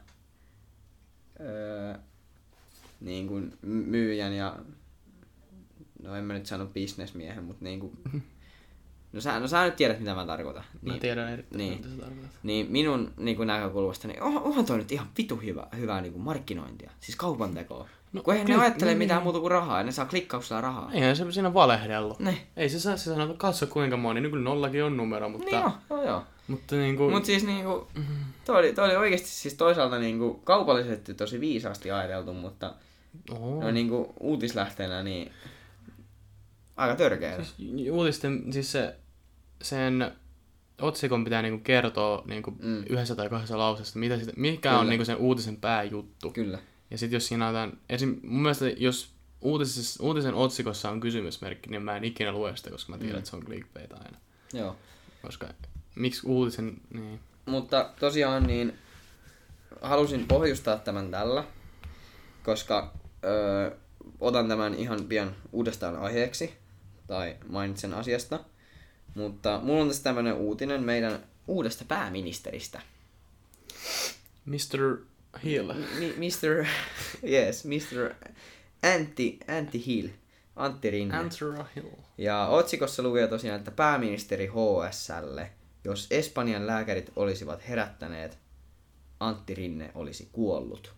öö, 1.39 1.95
niin 3.01 3.27
kuin 3.27 3.57
myyjän 3.61 4.33
ja 4.33 4.59
no 6.03 6.15
en 6.15 6.23
mä 6.23 6.33
nyt 6.33 6.45
sano 6.45 6.65
bisnesmiehen, 6.65 7.43
mutta 7.43 7.63
niin 7.63 7.79
kuin, 7.79 7.97
no 9.13 9.21
sä, 9.21 9.39
no 9.39 9.47
sä 9.47 9.65
nyt 9.65 9.75
tiedät 9.75 9.99
mitä 9.99 10.15
mä 10.15 10.25
tarkoitan. 10.25 10.63
Mä 10.73 10.91
Niin, 10.91 11.01
tiedän 11.01 11.33
erittäin, 11.33 11.57
niin. 11.57 11.77
mitä 11.77 11.89
sä 11.89 11.95
tarkoitat. 11.95 12.31
niin 12.43 12.71
minun 12.71 13.13
niin 13.17 13.37
kuin 13.37 13.47
näkökulmasta, 13.47 14.07
niin 14.07 14.21
on, 14.21 14.37
onhan 14.43 14.65
toi 14.65 14.77
nyt 14.77 14.91
ihan 14.91 15.07
vitu 15.17 15.35
hyvä, 15.35 15.67
hyvää 15.77 16.01
niin 16.01 16.13
kuin 16.13 16.23
markkinointia, 16.23 16.91
siis 16.99 17.15
kaupan 17.15 17.53
tekoa. 17.53 17.89
No, 18.13 18.21
kun 18.23 18.33
eihän 18.33 18.45
kyllä, 18.45 18.59
ne 18.59 18.65
ajattele 18.65 18.91
niin, 18.91 18.97
mitään 18.97 19.17
niin. 19.17 19.23
muuta 19.23 19.39
kuin 19.39 19.51
rahaa, 19.51 19.77
ja 19.77 19.83
ne 19.83 19.91
saa 19.91 20.05
klikkauksella 20.05 20.61
rahaa. 20.61 20.91
Eihän 20.93 21.15
se 21.15 21.31
siinä 21.31 21.53
valehdellut. 21.53 22.19
Ne. 22.19 22.37
Ei 22.57 22.69
se 22.69 22.79
saa 22.79 22.97
se 22.97 23.03
sanoa, 23.03 23.25
että 23.25 23.37
katso 23.37 23.67
kuinka 23.67 23.97
moni, 23.97 24.21
niin 24.21 24.31
kyllä 24.31 24.43
nollakin 24.43 24.83
on 24.83 24.97
numero, 24.97 25.29
mutta, 25.29 25.45
Niin 25.45 25.61
joo, 25.61 25.71
joo, 25.89 26.03
joo. 26.07 26.23
mutta 26.47 26.75
niin 26.75 26.97
kuin, 26.97 27.11
Mut 27.13 27.25
siis 27.25 27.45
niinku, 27.45 27.87
toi 28.45 28.59
oli, 28.59 28.73
toi 28.73 28.85
oli 28.85 28.95
oikeesti 28.95 29.29
siis 29.29 29.53
toisaalta 29.53 29.99
niinku 29.99 30.33
kaupallisesti 30.43 31.13
tosi 31.13 31.39
viisaasti 31.39 31.91
ajateltu, 31.91 32.33
mutta 32.33 32.73
Oho. 33.31 33.61
no 33.63 33.71
niinku 33.71 34.13
uutislähteenä 34.19 35.03
niin 35.03 35.31
aika 36.77 36.95
törkeä. 36.95 37.43
Siis 37.43 37.89
uutisten, 37.91 38.53
siis 38.53 38.71
se, 38.71 38.95
sen 39.61 40.11
otsikon 40.81 41.23
pitää 41.23 41.41
niinku 41.41 41.63
kertoa 41.63 42.23
niinku 42.25 42.51
Mm. 42.51 42.67
mm. 42.67 42.83
yhdessä 42.89 43.15
tai 43.15 43.29
kahdessa 43.29 43.57
lauseessa, 43.57 43.99
mitä 43.99 44.17
sitä, 44.19 44.31
mikä 44.35 44.69
Kyllä. 44.69 44.79
on 44.81 44.89
niinku 44.89 45.05
sen 45.05 45.17
uutisen 45.17 45.57
pääjuttu. 45.57 46.31
Kyllä. 46.31 46.59
Ja 46.91 46.97
sitten 46.97 47.15
jos 47.17 47.27
siinä 47.27 47.47
on 47.47 47.53
jotain, 47.55 47.79
esim, 47.89 48.19
mun 48.23 48.41
mielestä 48.41 48.69
jos 48.69 49.09
uutisessa, 49.41 50.03
uutisen 50.03 50.33
otsikossa 50.33 50.89
on 50.89 50.99
kysymysmerkki, 50.99 51.69
niin 51.69 51.81
mä 51.81 51.97
en 51.97 52.03
ikinä 52.03 52.31
lue 52.31 52.55
sitä, 52.57 52.69
koska 52.69 52.91
mä 52.91 52.97
tiedän, 52.97 53.15
Mm. 53.15 53.19
että 53.19 53.29
se 53.29 53.35
on 53.35 53.45
clickbait 53.45 53.93
aina. 53.93 54.17
Joo. 54.53 54.75
Koska 55.21 55.47
miksi 55.95 56.21
uutisen, 56.27 56.77
niin... 56.93 57.19
Mutta 57.45 57.89
tosiaan 57.99 58.47
niin 58.47 58.73
halusin 59.81 60.27
pohjustaa 60.27 60.77
tämän 60.77 61.11
tällä, 61.11 61.43
koska 62.43 62.93
öö, 63.23 63.71
otan 64.19 64.47
tämän 64.47 64.73
ihan 64.75 65.03
pian 65.03 65.35
uudestaan 65.51 65.95
aiheeksi, 65.99 66.53
tai 67.07 67.35
mainitsen 67.49 67.93
asiasta. 67.93 68.39
Mutta 69.15 69.59
mulla 69.63 69.81
on 69.81 69.87
tässä 69.87 70.03
tämmönen 70.03 70.33
uutinen 70.33 70.83
meidän 70.83 71.23
uudesta 71.47 71.85
pääministeristä. 71.87 72.81
Mr. 74.45 74.97
Hill. 75.43 75.73
Mr. 76.17 76.65
Yes, 77.31 77.65
Mr. 77.65 78.13
Antti, 78.95 79.39
Antti 79.57 79.85
Hill. 79.87 80.07
Antti 80.55 80.91
Rinne. 80.91 81.17
Answer 81.17 81.63
Hill. 81.75 81.89
Ja 82.17 82.47
otsikossa 82.47 83.03
lukee 83.03 83.27
tosiaan, 83.27 83.59
että 83.59 83.71
pääministeri 83.71 84.47
HSLlle, 84.47 85.51
jos 85.83 86.07
Espanjan 86.11 86.67
lääkärit 86.67 87.11
olisivat 87.15 87.67
herättäneet, 87.67 88.37
Antti 89.19 89.55
Rinne 89.55 89.91
olisi 89.95 90.29
kuollut. 90.31 90.93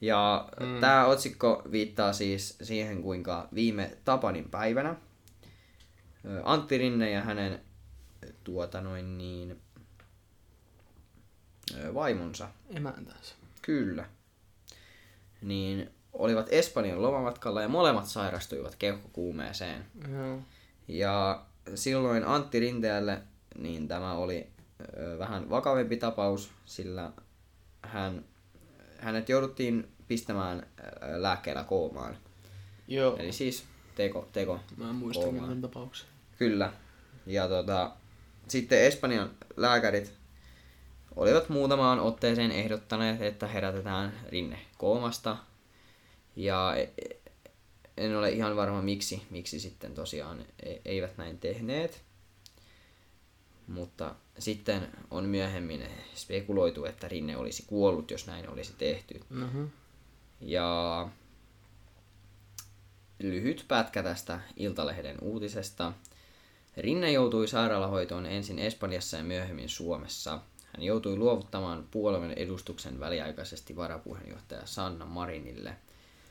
Ja 0.00 0.48
mm. 0.60 0.80
tämä 0.80 1.06
otsikko 1.06 1.62
viittaa 1.70 2.12
siis 2.12 2.56
siihen, 2.62 3.02
kuinka 3.02 3.48
viime 3.54 3.96
Tapanin 4.04 4.50
päivänä 4.50 4.96
Antti 6.44 6.78
Rinne 6.78 7.10
ja 7.10 7.20
hänen 7.20 7.60
tuota 8.44 8.80
noin 8.80 9.18
niin, 9.18 9.60
vaimonsa 11.94 12.48
Emäntänsä. 12.70 13.34
Kyllä. 13.62 14.04
Niin 15.42 15.90
olivat 16.12 16.46
Espanjan 16.50 17.02
lomamatkalla 17.02 17.62
ja 17.62 17.68
molemmat 17.68 18.06
sairastuivat 18.06 18.74
keuhkokuumeeseen. 18.76 19.84
Joo. 20.12 20.38
Ja 20.88 21.44
silloin 21.74 22.24
Antti 22.24 22.60
Rinteelle 22.60 23.22
niin 23.58 23.88
tämä 23.88 24.12
oli 24.12 24.46
ö, 24.96 25.18
vähän 25.18 25.50
vakavempi 25.50 25.96
tapaus, 25.96 26.50
sillä 26.64 27.10
hän, 27.82 28.24
hänet 28.98 29.28
jouduttiin 29.28 29.88
pistämään 30.08 30.66
ö, 30.78 31.22
lääkkeellä 31.22 31.64
koomaan. 31.64 32.16
Joo. 32.88 33.16
Eli 33.16 33.32
siis 33.32 33.64
teko, 33.94 34.28
teko 34.32 34.60
Mä 34.76 34.92
muistan 34.92 35.24
koomaan. 35.24 35.48
sen 35.48 35.60
tapauksen. 35.62 36.08
Kyllä. 36.38 36.72
Ja 37.26 37.48
tota, 37.48 37.92
sitten 38.48 38.80
Espanjan 38.82 39.30
lääkärit 39.56 40.14
olivat 41.16 41.48
muutamaan 41.48 42.00
otteeseen 42.00 42.52
ehdottaneet, 42.52 43.22
että 43.22 43.46
herätetään 43.46 44.20
Rinne 44.28 44.58
koomasta. 44.78 45.36
Ja 46.36 46.74
en 47.96 48.16
ole 48.16 48.30
ihan 48.30 48.56
varma 48.56 48.82
miksi, 48.82 49.22
miksi 49.30 49.60
sitten 49.60 49.94
tosiaan 49.94 50.44
e- 50.62 50.76
eivät 50.84 51.16
näin 51.16 51.38
tehneet. 51.38 52.02
Mutta 53.66 54.14
sitten 54.38 54.88
on 55.10 55.24
myöhemmin 55.24 55.88
spekuloitu, 56.14 56.84
että 56.84 57.08
Rinne 57.08 57.36
olisi 57.36 57.64
kuollut, 57.66 58.10
jos 58.10 58.26
näin 58.26 58.48
olisi 58.50 58.74
tehty. 58.78 59.20
Uh-huh. 59.42 59.68
Ja 60.40 61.08
lyhyt 63.18 63.64
pätkä 63.68 64.02
tästä 64.02 64.40
Iltalehden 64.56 65.16
uutisesta. 65.20 65.92
Rinne 66.76 67.12
joutui 67.12 67.48
sairaalahoitoon 67.48 68.26
ensin 68.26 68.58
Espanjassa 68.58 69.16
ja 69.16 69.24
myöhemmin 69.24 69.68
Suomessa. 69.68 70.40
Hän 70.76 70.82
joutui 70.82 71.16
luovuttamaan 71.16 71.84
puolueen 71.90 72.32
edustuksen 72.32 73.00
väliaikaisesti 73.00 73.76
varapuheenjohtaja 73.76 74.66
Sanna 74.66 75.04
Marinille. 75.04 75.76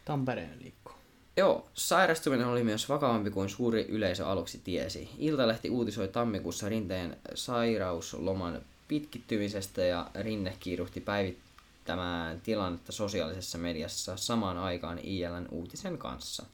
Tampereen 0.06 0.60
liikku. 0.62 0.92
Joo, 1.38 1.68
sairastuminen 1.74 2.48
oli 2.48 2.64
myös 2.64 2.90
vakavampi 2.90 3.30
kuin 3.30 3.50
suuri 3.50 3.86
yleisö 3.90 4.28
aluksi 4.28 4.62
tiesi. 4.64 5.10
Iltalehti 5.18 5.70
uutisoi 5.70 6.08
tammikuussa 6.08 6.70
Rinteen 6.70 7.18
sairausloman 7.36 8.62
pitkittymisestä 8.88 9.82
ja 9.82 10.10
Rinne 10.16 10.58
kiiruhti 10.60 11.02
päivittämään 11.02 12.42
tilannetta 12.42 12.92
sosiaalisessa 12.92 13.58
mediassa 13.58 14.18
samaan 14.18 14.58
aikaan 14.58 15.00
ILN 15.00 15.48
uutisen 15.52 15.98
kanssa. 15.98 16.46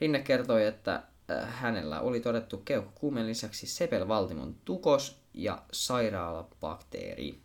Rinne 0.00 0.18
kertoi, 0.18 0.66
että 0.66 0.94
äh, 1.30 1.54
hänellä 1.60 2.00
oli 2.00 2.20
todettu 2.20 2.56
keuhkokuumeen 2.56 3.26
lisäksi 3.26 3.66
sepelvaltimon 3.66 4.54
tukos 4.64 5.21
ja 5.34 5.62
sairaalabakteeri. 5.72 7.40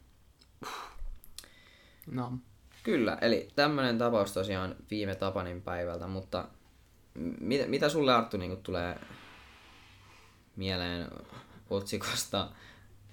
No. 2.12 2.34
Kyllä, 2.84 3.18
eli 3.22 3.48
tämmöinen 3.56 3.98
tapaus 3.98 4.34
tosiaan 4.34 4.76
viime 4.92 5.16
Tapanin 5.16 5.62
päivältä, 5.62 6.08
mutta 6.08 6.48
mit, 7.40 7.70
mitä 7.70 7.90
sulle 7.90 8.14
Arttu 8.14 8.38
niin 8.38 8.64
tulee 8.64 9.00
mieleen 10.56 11.08
otsikosta, 11.70 12.50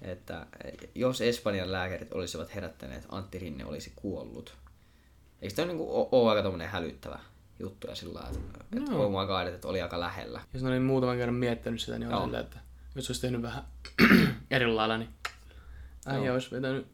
että 0.01 0.47
jos 0.95 1.21
Espanjan 1.21 1.71
lääkärit 1.71 2.13
olisivat 2.13 2.55
herättäneet, 2.55 3.05
Antti 3.09 3.39
Rinne 3.39 3.65
olisi 3.65 3.93
kuollut. 3.95 4.57
Eikö 5.41 5.55
tämä 5.55 5.67
niin 5.67 5.79
ole 6.11 6.29
aika 6.29 6.43
tommonen 6.43 6.69
hälyttävä 6.69 7.19
juttu 7.59 7.87
ja 7.87 7.95
sillä 7.95 8.19
lailla, 8.19 8.39
että, 8.39 8.77
että 8.77 8.91
oh 8.91 9.11
my 9.11 9.27
god, 9.27 9.47
että 9.47 9.67
oli 9.67 9.81
aika 9.81 9.99
lähellä. 9.99 10.41
Jos 10.53 10.63
ne 10.63 10.69
oli 10.69 10.79
muutaman 10.79 11.17
kerran 11.17 11.35
miettinyt 11.35 11.81
sitä, 11.81 11.99
niin 11.99 12.13
on 12.13 12.23
silleen, 12.23 12.43
että 12.43 12.59
jos 12.95 13.09
olisi 13.09 13.21
tehnyt 13.21 13.41
vähän 13.41 13.63
eri 14.51 14.67
lailla, 14.67 14.97
niin 14.97 15.09
äijä 16.05 16.25
Joo. 16.25 16.33
olisi 16.33 16.51
vetänyt, 16.51 16.87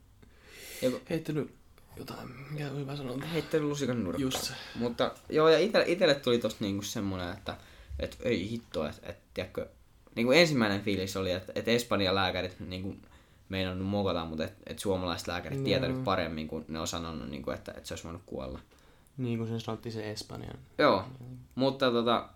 Joku 0.81 1.01
heittänyt 1.09 1.55
jotain, 1.97 2.29
mikä 2.49 2.69
hyvä 2.69 2.95
sanonta. 2.95 3.25
heittänyt 3.25 3.67
lusikan 3.67 4.03
nurkkaan. 4.03 4.21
Just 4.21 4.43
se. 4.43 4.53
Mutta 4.75 5.11
joo, 5.29 5.49
ja 5.49 5.59
ite, 5.59 5.83
itelle 5.87 6.15
tuli 6.15 6.39
tosta 6.39 6.63
niinku 6.63 6.83
semmonen, 6.83 7.33
että 7.33 7.57
et, 7.99 8.17
ei 8.21 8.49
hitto, 8.49 8.87
että 8.87 9.09
et, 9.09 9.17
tiedätkö, 9.33 9.67
niinku 10.15 10.31
ensimmäinen 10.31 10.81
fiilis 10.81 11.17
oli, 11.17 11.31
että 11.31 11.51
et 11.55 11.67
Espanjan 11.67 12.15
lääkärit 12.15 12.59
niinku 12.59 12.95
meinannut 13.49 13.87
mokata, 13.87 14.25
mutta 14.25 14.43
et, 14.43 14.53
et 14.67 14.79
suomalaiset 14.79 15.27
lääkärit 15.27 15.57
Joo. 15.57 15.65
tietänyt 15.65 16.03
paremmin, 16.03 16.47
kun 16.47 16.65
ne 16.67 16.79
on 16.79 16.87
sanonut, 16.87 17.29
niinku, 17.29 17.51
että 17.51 17.73
et 17.77 17.85
se 17.85 17.93
olisi 17.93 18.03
voinut 18.03 18.23
kuolla. 18.25 18.59
Niin 19.17 19.37
kuin 19.37 19.49
sen 19.49 19.59
sanottiin 19.59 19.93
se 19.93 20.11
Espanjan. 20.11 20.57
Joo, 20.77 21.05
mutta 21.55 21.91
tota... 21.91 22.29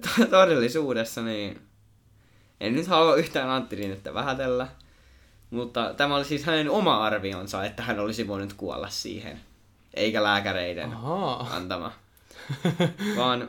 to- 0.00 0.26
todellisuudessa 0.26 1.22
niin... 1.22 1.60
En 2.60 2.74
nyt 2.74 2.86
halua 2.86 3.16
yhtään 3.16 3.50
Antti 3.50 3.76
Rinnettä 3.76 4.14
vähätellä, 4.14 4.68
mutta 5.50 5.94
tämä 5.94 6.16
oli 6.16 6.24
siis 6.24 6.44
hänen 6.44 6.70
oma 6.70 7.04
arvionsa, 7.04 7.64
että 7.64 7.82
hän 7.82 8.00
olisi 8.00 8.28
voinut 8.28 8.52
kuolla 8.52 8.88
siihen, 8.88 9.40
eikä 9.94 10.22
lääkäreiden 10.22 10.92
Ahaa. 10.92 11.56
antama. 11.56 11.92
Vaan 13.16 13.48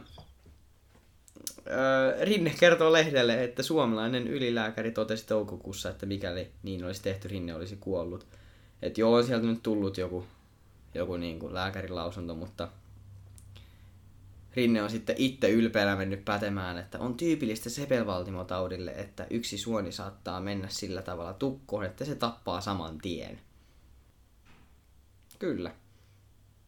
öö, 1.68 2.26
Rinne 2.26 2.54
kertoo 2.60 2.92
lehdelle, 2.92 3.44
että 3.44 3.64
suomalainen 3.64 4.28
ylilääkäri 4.28 4.92
totesi 4.92 5.28
toukokuussa, 5.28 5.90
että 5.90 6.06
mikäli 6.06 6.52
niin 6.64 6.86
olisi 6.86 7.02
tehty, 7.02 7.28
Rinne 7.28 7.56
olisi 7.56 7.78
kuollut. 7.80 8.28
Että 8.82 9.02
joo, 9.02 9.16
on 9.16 9.24
sieltä 9.24 9.46
nyt 9.46 9.64
tullut 9.64 9.98
joku, 9.98 10.26
joku 10.94 11.18
niin 11.18 11.40
kuin 11.40 11.54
lääkärin 11.54 11.96
lausunto, 11.96 12.36
mutta 12.36 12.68
Rinne 14.56 14.84
on 14.84 14.90
sitten 14.90 15.16
itse 15.18 15.50
ylpeänä 15.50 15.96
mennyt 15.96 16.26
pätemään, 16.26 16.78
että 16.78 17.00
on 17.00 17.18
tyypillistä 17.18 17.70
sepelvaltimotaudille, 17.70 18.92
että 18.92 19.28
yksi 19.30 19.58
suoni 19.58 19.92
saattaa 19.92 20.42
mennä 20.42 20.68
sillä 20.70 21.02
tavalla 21.02 21.34
tukkoon, 21.34 21.86
että 21.86 22.06
se 22.06 22.16
tappaa 22.16 22.62
saman 22.62 22.98
tien. 22.98 23.40
Kyllä. 25.40 25.72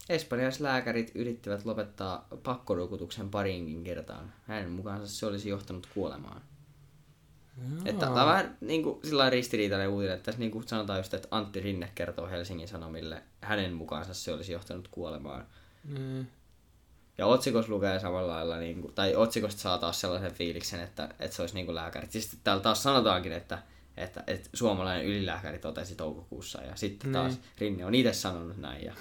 Espanjalaislääkärit 0.10 1.12
yrittivät 1.16 1.66
lopettaa 1.66 2.28
pakkorokotuksen 2.44 3.30
pariinkin 3.30 3.84
kertaan. 3.84 4.34
Hänen 4.48 4.72
mukaansa 4.72 5.08
se 5.08 5.26
olisi 5.26 5.50
johtanut 5.50 5.88
kuolemaan. 5.94 6.42
Että 7.86 8.06
tämä 8.06 8.22
on 8.22 8.28
vähän 8.28 8.58
niin 8.62 8.84
kuin, 8.84 9.00
sillä 9.04 9.30
ristiriitainen 9.30 9.90
uutinen, 9.90 10.16
että 10.16 10.26
tässä 10.26 10.40
niin 10.40 10.52
kuin 10.52 10.68
sanotaan 10.68 11.00
just, 11.00 11.14
että 11.14 11.28
Antti 11.32 11.60
Rinne 11.60 11.92
kertoo 11.96 12.28
Helsingin 12.28 12.68
Sanomille, 12.68 13.24
hänen 13.42 13.74
mukaansa 13.74 14.14
se 14.14 14.34
olisi 14.34 14.52
johtanut 14.52 14.88
kuolemaan. 14.88 15.46
Mm. 15.84 16.26
Ja 17.18 17.26
otsikossa 17.26 17.72
lukee 17.72 17.99
samalla 17.99 18.34
lailla, 18.34 18.57
niin 18.57 18.82
kuin, 18.82 18.93
tai 18.93 19.16
otsikosta 19.16 19.61
saa 19.61 19.78
taas 19.78 20.01
sellaisen 20.01 20.34
fiiliksen, 20.34 20.80
että, 20.80 21.09
että 21.20 21.36
se 21.36 21.41
olisi 21.41 21.55
niin 21.55 21.66
kuin 21.66 21.76
lääkäri. 21.76 22.07
Siis 22.09 22.38
täällä 22.43 22.63
taas 22.63 22.84
sanotaankin, 22.84 23.32
että, 23.32 23.59
että, 23.97 24.24
että 24.28 24.49
suomalainen 24.53 25.05
ylilääkäri 25.05 25.59
totesi 25.59 25.95
toukokuussa, 25.95 26.61
ja 26.61 26.76
sitten 26.76 27.11
taas 27.11 27.32
Niin. 27.32 27.43
Rinne 27.59 27.86
on 27.86 27.95
itse 27.95 28.13
sanonut 28.13 28.57
näin. 28.57 28.86
Ja, 28.86 28.93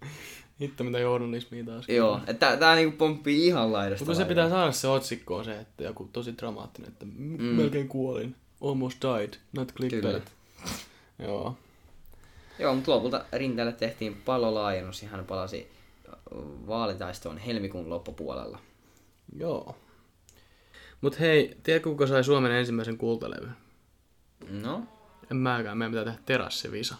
Hitto 0.60 0.84
mitä 0.84 0.98
journalismia 0.98 1.64
taas. 1.64 1.88
joo, 1.88 2.20
että 2.26 2.56
tää 2.56 2.74
niinku 2.74 2.96
pomppii 2.96 3.46
ihan 3.46 3.72
laidasta. 3.72 4.04
Mutta 4.04 4.18
se 4.18 4.24
pitää 4.24 4.48
saada 4.48 4.72
se 4.72 4.88
otsikko 4.88 5.36
on 5.36 5.44
se, 5.44 5.60
että 5.60 5.84
joku 5.84 6.08
tosi 6.12 6.36
dramaattinen, 6.38 6.88
että 6.88 7.04
mm. 7.04 7.44
melkein 7.44 7.88
kuolin. 7.88 8.36
Almost 8.60 9.02
died, 9.02 9.34
not 9.52 9.72
clickbait. 9.72 10.32
Joo. 11.18 11.56
Joo, 12.58 12.74
mutta 12.74 12.90
lopulta 12.90 13.24
Rinteelle 13.32 13.72
tehtiin 13.72 14.22
pallolaajennus 14.24 15.02
ja 15.02 15.08
hän 15.08 15.24
palasi 15.24 15.70
vaalitaistoon 16.66 17.38
helmikuun 17.38 17.90
loppupuolella. 17.90 18.58
Joo. 19.38 19.76
Mut 21.00 21.20
hei, 21.20 21.56
tiedätkö 21.62 21.90
kuka 21.90 22.06
sai 22.06 22.24
Suomen 22.24 22.52
ensimmäisen 22.52 22.98
kultalevyn? 22.98 23.56
No, 24.50 24.82
En 25.30 25.36
mäkään, 25.36 25.78
meidän 25.78 25.92
pitää 25.92 26.04
tehdä 26.04 26.18
terassivisa. 26.26 26.96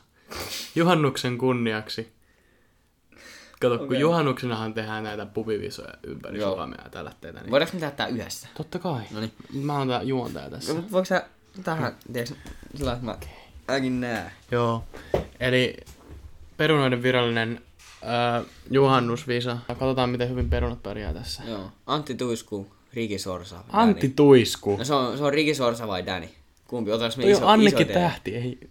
Juhannuksen 0.74 1.38
kunniaksi. 1.38 2.12
Kato, 3.60 3.74
okay. 3.74 3.86
kun 3.86 3.98
juhannuksenahan 3.98 4.74
tehdään 4.74 5.04
näitä 5.04 5.26
pubivisoja 5.26 5.94
ympäri 6.02 6.38
Joo. 6.38 6.54
Suomea 6.54 6.84
ja 6.84 6.90
tällaitteita. 6.90 7.40
Niin... 7.40 7.50
voidaanko 7.50 7.74
me 7.76 7.80
tehdä 7.80 7.96
tää 7.96 8.06
yhdessä? 8.06 8.48
Totta 8.56 8.78
kai. 8.78 9.02
Noniin. 9.10 9.32
Mä 9.52 9.78
oon 9.78 9.88
tää 9.88 10.02
juontaja 10.02 10.50
tässä. 10.50 10.74
No, 10.74 10.84
voiko 10.92 11.04
sä 11.04 11.26
tähän, 11.64 11.96
tiedätkö, 12.12 12.34
sillä 12.74 12.92
että 12.92 13.04
mä 13.04 13.18
näe. 13.90 14.30
Joo. 14.50 14.84
Eli 15.40 15.76
perunoiden 16.56 17.02
virallinen 17.02 17.62
äh, 18.06 18.44
juhannusvisa. 18.70 19.58
Katsotaan, 19.68 20.10
miten 20.10 20.30
hyvin 20.30 20.50
perunat 20.50 20.82
pärjää 20.82 21.14
tässä. 21.14 21.42
Joo. 21.46 21.70
Antti 21.86 22.14
Tuisku, 22.14 22.66
Riki 22.94 23.18
Sorsa. 23.18 23.56
Antti 23.68 24.06
Danny. 24.06 24.14
Tuisku. 24.16 24.76
No 24.76 24.84
se 24.84 24.94
on, 24.94 25.18
se 25.18 25.24
on 25.24 25.32
Riki 25.32 25.54
Sorsa 25.54 25.88
vai 25.88 26.06
Danny? 26.06 26.28
Kumpi? 26.66 26.92
Otaks 26.92 27.16
me 27.16 27.22
Toi 27.22 27.32
iso, 27.32 27.44
on 27.44 27.52
Annikki 27.52 27.82
iso? 27.82 27.92
Tähti, 27.92 28.36
ei 28.36 28.70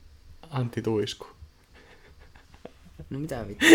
Antti 0.49 0.81
Tuisku. 0.81 1.27
No 3.09 3.19
mitä 3.19 3.45
vittu? 3.47 3.65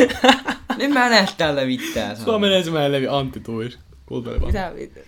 Nyt 0.77 0.91
mä 0.91 1.07
en 1.07 1.11
näe 1.11 1.29
täältä 1.39 1.65
mitään. 1.65 2.17
sanoa. 2.17 2.25
Suomen 2.25 2.53
ensimmäinen 2.53 2.93
levi 2.93 3.09
Antti 3.09 3.41
Tuisku. 3.41 3.83
Kuunteleva. 4.07 4.47
Mitä 4.47 4.73
vittu? 4.77 5.01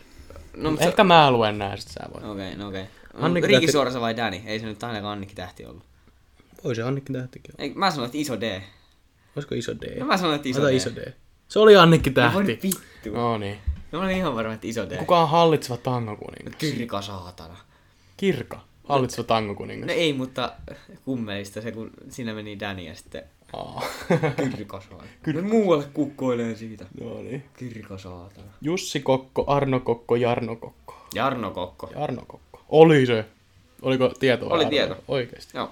No, 0.57 0.71
mutta 0.71 0.85
se... 0.85 0.89
Ehkä 0.89 1.05
mä 1.05 1.31
luen 1.31 1.59
nää, 1.59 1.77
sit 1.77 1.89
sä 1.89 2.01
voit. 2.15 2.25
Okei, 2.25 2.47
okay, 2.47 2.57
no 2.59 2.69
okei. 2.69 2.83
Okay. 2.83 3.27
Annikki 3.27 3.47
Riki 3.47 3.67
Tähti- 3.67 3.73
Sorsa 3.73 4.01
vai 4.01 4.17
Danny? 4.17 4.41
Ei 4.47 4.61
se 4.61 4.67
nyt 4.67 4.83
ainakaan 4.83 5.13
Annikki 5.13 5.35
Tähti 5.35 5.65
ollut. 5.65 5.83
Voi 6.65 6.75
se 6.75 6.83
Annikki 6.83 7.13
Tähtikin 7.13 7.55
olla. 7.55 7.65
Ei, 7.65 7.73
mä 7.75 7.91
sanoin, 7.91 8.07
että 8.07 8.19
iso 8.19 8.41
D. 8.41 8.63
Olisiko 9.37 9.55
iso 9.55 9.73
D? 9.81 9.99
No 10.01 10.07
mä 10.07 10.17
sanoin, 10.17 10.37
että 10.37 10.49
iso 10.49 10.61
Ota 10.61 10.71
D. 10.71 10.77
iso 10.77 10.91
D. 10.97 11.13
Se 11.49 11.59
oli 11.59 11.77
Annikki 11.77 12.11
No 12.11 12.33
voi 12.35 12.45
Tähti. 12.47 12.69
vittu. 12.69 13.11
No 13.19 13.39
niin. 13.39 13.59
No 13.93 13.99
mä 13.99 14.05
olin 14.05 14.17
ihan 14.17 14.35
varma, 14.35 14.53
että 14.53 14.67
iso 14.67 14.91
D. 14.91 14.97
Kuka 14.97 15.21
on 15.21 15.29
hallitseva 15.29 15.77
tangokuningas? 15.77 16.55
Kirka 16.59 17.03
saatana. 17.03 17.57
Kirka. 18.17 18.61
Hallitseva 18.85 19.25
tangokuningas. 19.27 19.87
No 19.87 19.93
ei, 19.93 20.13
mutta 20.13 20.53
kummelista 21.05 21.61
se, 21.61 21.73
kun 21.73 21.91
siinä 22.09 22.35
meni 22.35 22.61
Danny 22.61 22.83
ja 22.83 22.95
sitten 22.95 23.23
Aa. 23.53 23.83
Kirka 24.57 24.81
saatana. 24.81 25.11
Kyllä 25.23 25.43
muualle 25.43 25.85
kukkoilee 25.93 26.55
siitä. 26.57 26.87
no 27.01 27.15
niin. 27.23 27.45
Kirka 27.59 27.99
saatana. 27.99 28.47
Jussi 28.61 29.01
Kokko, 29.01 29.45
Arno 29.47 29.81
Kokko, 29.81 30.17
Jarno 30.17 30.57
Kokko. 30.57 31.07
Jarno 31.15 31.51
Kokko. 31.51 31.91
Jarno 31.95 32.23
Kokko. 32.27 32.61
Oli 32.69 33.07
se. 33.07 33.25
Oliko 33.83 34.09
tietoa? 34.21 34.49
Oli 34.55 34.59
Arno? 34.65 34.71
tieto. 34.71 34.97
Oikeesti. 35.09 35.57
Joo. 35.57 35.71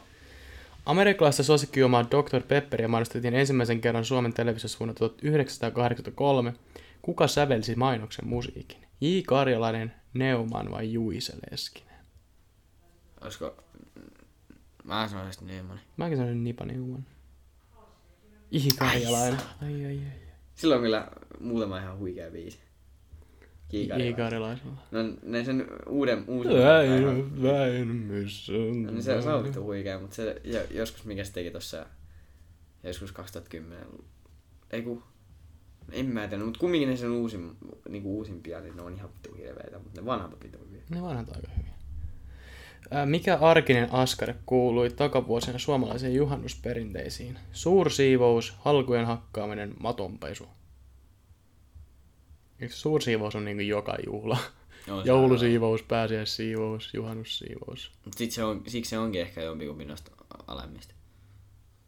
Amerikkalaista 0.90 1.42
suosikkijuomaa 1.42 2.04
Dr. 2.10 2.42
Pepperia 2.48 2.88
mainostettiin 2.88 3.34
ensimmäisen 3.34 3.80
kerran 3.80 4.04
Suomen 4.04 4.32
televisiossa 4.32 4.78
vuonna 4.78 4.94
1983. 4.94 6.54
Kuka 7.02 7.28
sävelsi 7.28 7.74
mainoksen 7.74 8.28
musiikin? 8.28 8.78
J. 9.00 9.06
Karjalainen, 9.26 9.92
Neumann 10.14 10.70
vai 10.70 10.92
Juise 10.92 11.32
Leskinen? 11.50 11.94
Olisiko... 13.20 13.56
Mä 14.84 15.08
sanoisin, 15.08 15.46
Nyman. 15.46 15.80
Mäkin 15.96 16.18
sanoin 16.18 16.44
Nipa 16.44 16.64
Neumann. 16.64 17.06
J. 18.50 18.68
Karjalainen. 18.78 19.40
Ai, 19.62 19.84
ai, 19.84 19.98
ai. 19.98 20.12
Sillä 20.54 20.74
on 20.74 20.82
kyllä 20.82 21.08
muutama 21.40 21.78
ihan 21.78 21.98
huikea 21.98 22.30
biisi. 22.30 22.58
J. 23.72 23.76
Kiikari. 23.76 24.14
Karjalaisella. 24.14 24.72
No 24.90 24.98
ne 25.22 25.44
sen 25.44 25.66
uuden... 25.88 26.24
uusin 26.26 26.52
Väinö, 26.52 27.24
Väinö, 27.42 27.84
missä 27.84 28.52
on... 28.52 28.82
No, 28.82 28.90
niin 28.90 29.02
se, 29.02 29.22
se 29.22 29.28
on 29.28 29.44
vittu 29.44 29.62
huikea, 29.62 30.00
mutta 30.00 30.16
se 30.16 30.40
jo, 30.44 30.60
joskus 30.70 31.04
mikä 31.04 31.24
se 31.24 31.32
teki 31.32 31.50
tossa 31.50 31.86
joskus 32.82 33.12
2010. 33.12 33.86
Ei 34.70 34.82
ku, 34.82 35.02
en 35.92 36.06
mä 36.06 36.28
tiedä, 36.28 36.44
mutta 36.44 36.60
kumminkin 36.60 36.88
ne 36.88 36.96
sen 36.96 37.10
uusin, 37.10 37.56
niinku 37.88 38.16
uusimpia, 38.16 38.60
niin 38.60 38.76
ne 38.76 38.82
on 38.82 38.94
ihan 38.94 39.10
vittu 39.10 39.34
hirveitä, 39.34 39.78
mutta 39.78 40.00
ne 40.00 40.06
vanhat 40.06 40.32
on 40.32 40.38
vittu 40.42 40.58
hyviä. 40.66 40.82
Ne 40.90 41.02
vanhat 41.02 41.36
aika 41.36 41.48
hyviä. 41.56 41.72
Ää, 42.90 43.06
Mikä 43.06 43.38
arkinen 43.38 43.92
askare 43.92 44.34
kuului 44.46 44.90
takavuosina 44.90 45.58
suomalaisiin 45.58 46.14
juhannusperinteisiin? 46.14 47.38
Suursiivous, 47.52 48.54
halkujen 48.58 49.06
hakkaaminen, 49.06 49.74
matonpesu. 49.80 50.48
Eikö 52.60 52.74
suursiivous 52.74 53.34
on 53.34 53.44
niinku 53.44 53.62
joka 53.62 53.96
juhla? 54.06 54.38
Se 54.86 54.92
Joulusiivous, 55.04 55.82
pääsiäissiivous, 55.82 56.94
juhannussiivous. 56.94 57.92
Mut 58.04 58.14
sit 58.14 58.30
se 58.32 58.44
on, 58.44 58.62
siksi 58.66 58.90
se 58.90 58.98
onkin 58.98 59.20
ehkä 59.20 59.42
jompikumpi 59.42 59.84
noista 59.84 60.10
alemmista. 60.46 60.94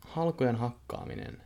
Halkojen 0.00 0.56
hakkaaminen. 0.56 1.42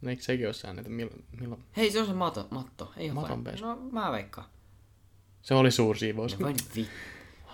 No 0.00 0.10
Eikö 0.10 0.22
sekin 0.22 0.46
ole 0.46 0.52
säännöt, 0.54 0.88
milloin, 0.88 1.24
milloin? 1.40 1.64
Hei, 1.76 1.90
se 1.90 2.00
on 2.00 2.06
se 2.06 2.12
mato, 2.12 2.48
matto. 2.50 2.92
Ei 2.96 3.08
oo 3.08 3.14
Matonpesu. 3.14 3.66
No, 3.66 3.76
mä 3.92 4.12
veikkaan. 4.12 4.46
Se 5.42 5.54
oli 5.54 5.70
suursiivous. 5.70 6.38
No 6.38 6.46
voi 6.46 6.54
vittu. 6.76 6.92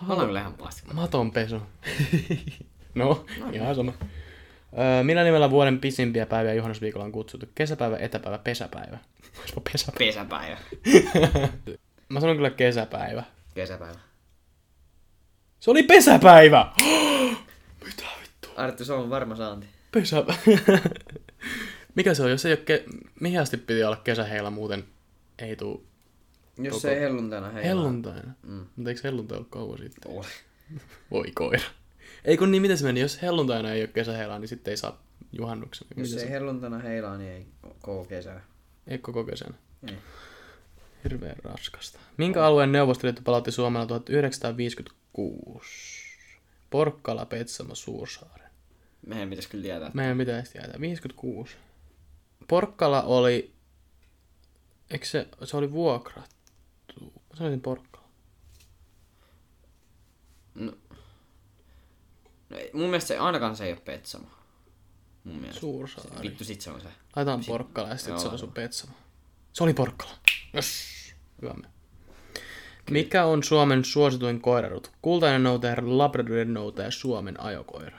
Mä 0.07 0.15
olen 0.15 0.27
kyllä 0.27 0.41
ihan 0.41 0.55
paska. 0.55 0.95
Matonpesu. 0.95 1.63
no, 2.95 3.27
ihan 3.53 3.75
sama. 3.75 3.93
Öö, 4.79 5.03
millä 5.03 5.25
nimellä 5.25 5.51
vuoden 5.51 5.81
pisimpiä 5.81 6.27
päiviä 6.27 6.55
juhannusviikolla 6.55 7.05
on 7.05 7.13
kutsuttu? 7.13 7.47
Kesäpäivä, 7.55 7.97
etäpäivä, 7.97 8.39
pesäpäivä. 8.39 8.99
Pesäpäivä. 9.73 9.99
Pesäpäivä. 9.99 10.59
Mä 12.09 12.21
sanon 12.21 12.37
kyllä 12.37 12.51
kesäpäivä. 12.51 13.23
Kesäpäivä. 13.55 13.99
Se 15.61 15.71
oli 15.71 15.83
pesäpäivä! 15.83 16.73
Mitä 17.85 18.03
vittu? 18.23 18.49
Arttu, 18.57 18.85
se 18.85 18.93
on 18.93 19.11
varma 19.11 19.37
saanti. 19.37 19.67
Pesäpäivä. 19.93 20.79
Mikä 21.95 22.15
se 22.15 22.23
on? 22.23 22.31
Jos 22.31 22.45
ei 22.47 22.53
ole 22.53 22.57
ke... 22.65 22.85
Mihin 23.21 23.41
asti 23.41 23.57
piti 23.57 23.85
olla 23.85 23.97
kesäheillä, 23.97 24.51
muuten 24.51 24.85
ei 25.39 25.57
tuu 25.57 25.87
Jos 26.59 26.69
Koko- 26.73 26.81
se 26.81 26.95
ei 26.95 27.01
helluntaina 27.01 27.47
heilaa. 27.51 27.69
helluntaina. 27.69 28.33
Mm. 28.43 28.67
Mutta 28.77 28.91
eikö 28.91 29.01
helluntai 29.05 29.37
ollut 29.37 29.51
kauan 29.51 29.79
sitten? 29.79 30.13
Oli. 30.13 30.27
Voi 31.11 31.31
koira. 31.35 31.63
Ei 32.25 32.37
kun 32.37 32.51
niin, 32.51 32.63
miten 32.63 32.79
se 32.79 32.85
meni? 32.85 33.01
Jos 33.01 33.23
helluntaina 33.23 33.73
ei 33.73 33.83
ole 33.83 33.89
kesäheilaa, 33.89 34.39
niin 34.39 34.49
sitten 34.49 34.71
ei 34.71 34.77
saa 34.77 35.03
juhannuksen. 35.33 35.87
Jos 35.97 36.13
ei 36.13 36.21
se... 36.21 36.31
helluntaina 36.31 36.79
heilaa, 36.79 37.17
niin 37.17 37.33
ei 37.33 37.47
koko 37.81 38.05
kesä. 38.05 38.41
Ei 38.87 38.99
koko 38.99 39.25
kesänä. 39.25 39.55
Ei. 39.89 39.97
Hirveän 41.05 41.37
raskasta. 41.45 41.99
Minkä 42.17 42.45
alueen 42.45 42.73
neuvostoliitto 42.73 43.23
palautti 43.25 43.53
Suomella 43.53 43.87
1956? 43.87 45.99
Porkkala, 46.71 47.27
Petsamo, 47.27 47.75
Suursaaren. 47.75 48.51
Meidän 49.07 49.31
pitäisi 49.31 49.49
kyllä 49.49 49.63
tietää. 49.63 49.91
Meidän 49.95 50.19
pitäisi 50.19 50.53
tietää. 50.53 50.81
56. 50.81 51.57
Porkkala 52.49 53.03
oli... 53.03 53.53
Eikö 54.91 55.07
se, 55.07 55.29
se 55.45 55.57
oli 55.57 55.73
vuokrattu? 55.73 56.35
Mä 57.01 57.37
sanoisin 57.37 57.61
Porkkala. 57.61 58.09
No, 60.55 60.73
ei, 62.51 62.71
mun 62.73 62.87
mielestä 62.87 63.09
se, 63.09 63.19
ainakaan 63.19 63.57
se 63.57 63.65
ei 63.65 63.73
ole 63.73 63.81
Petsamo. 63.81 64.29
Mun 65.25 65.37
mielestä. 65.37 65.61
Suursaari. 65.61 66.29
Vittu, 66.29 66.45
sit 66.45 66.61
se 66.61 66.71
on 66.71 66.81
se. 66.81 66.89
Laitetaan 67.17 67.45
Porkkala 67.47 67.89
ja 67.89 67.97
sitten 67.97 68.21
se 68.21 68.29
on 68.29 68.39
sun 68.39 68.53
Petsamo. 68.53 68.93
Se 69.53 69.65
oli 69.65 69.75
Porkkala. 69.75 70.13
Yes. 70.55 70.99
Hyvä 71.43 71.55
me. 71.55 71.69
Mikä 72.91 73.25
on 73.25 73.43
Suomen 73.43 73.85
suosituin 73.85 74.41
koirarut? 74.41 74.93
Kultainen 75.03 75.43
noutaja, 75.43 75.77
Labradorin 75.83 76.55
noutaja, 76.55 76.91
Suomen 76.91 77.41
ajokoira. 77.41 77.99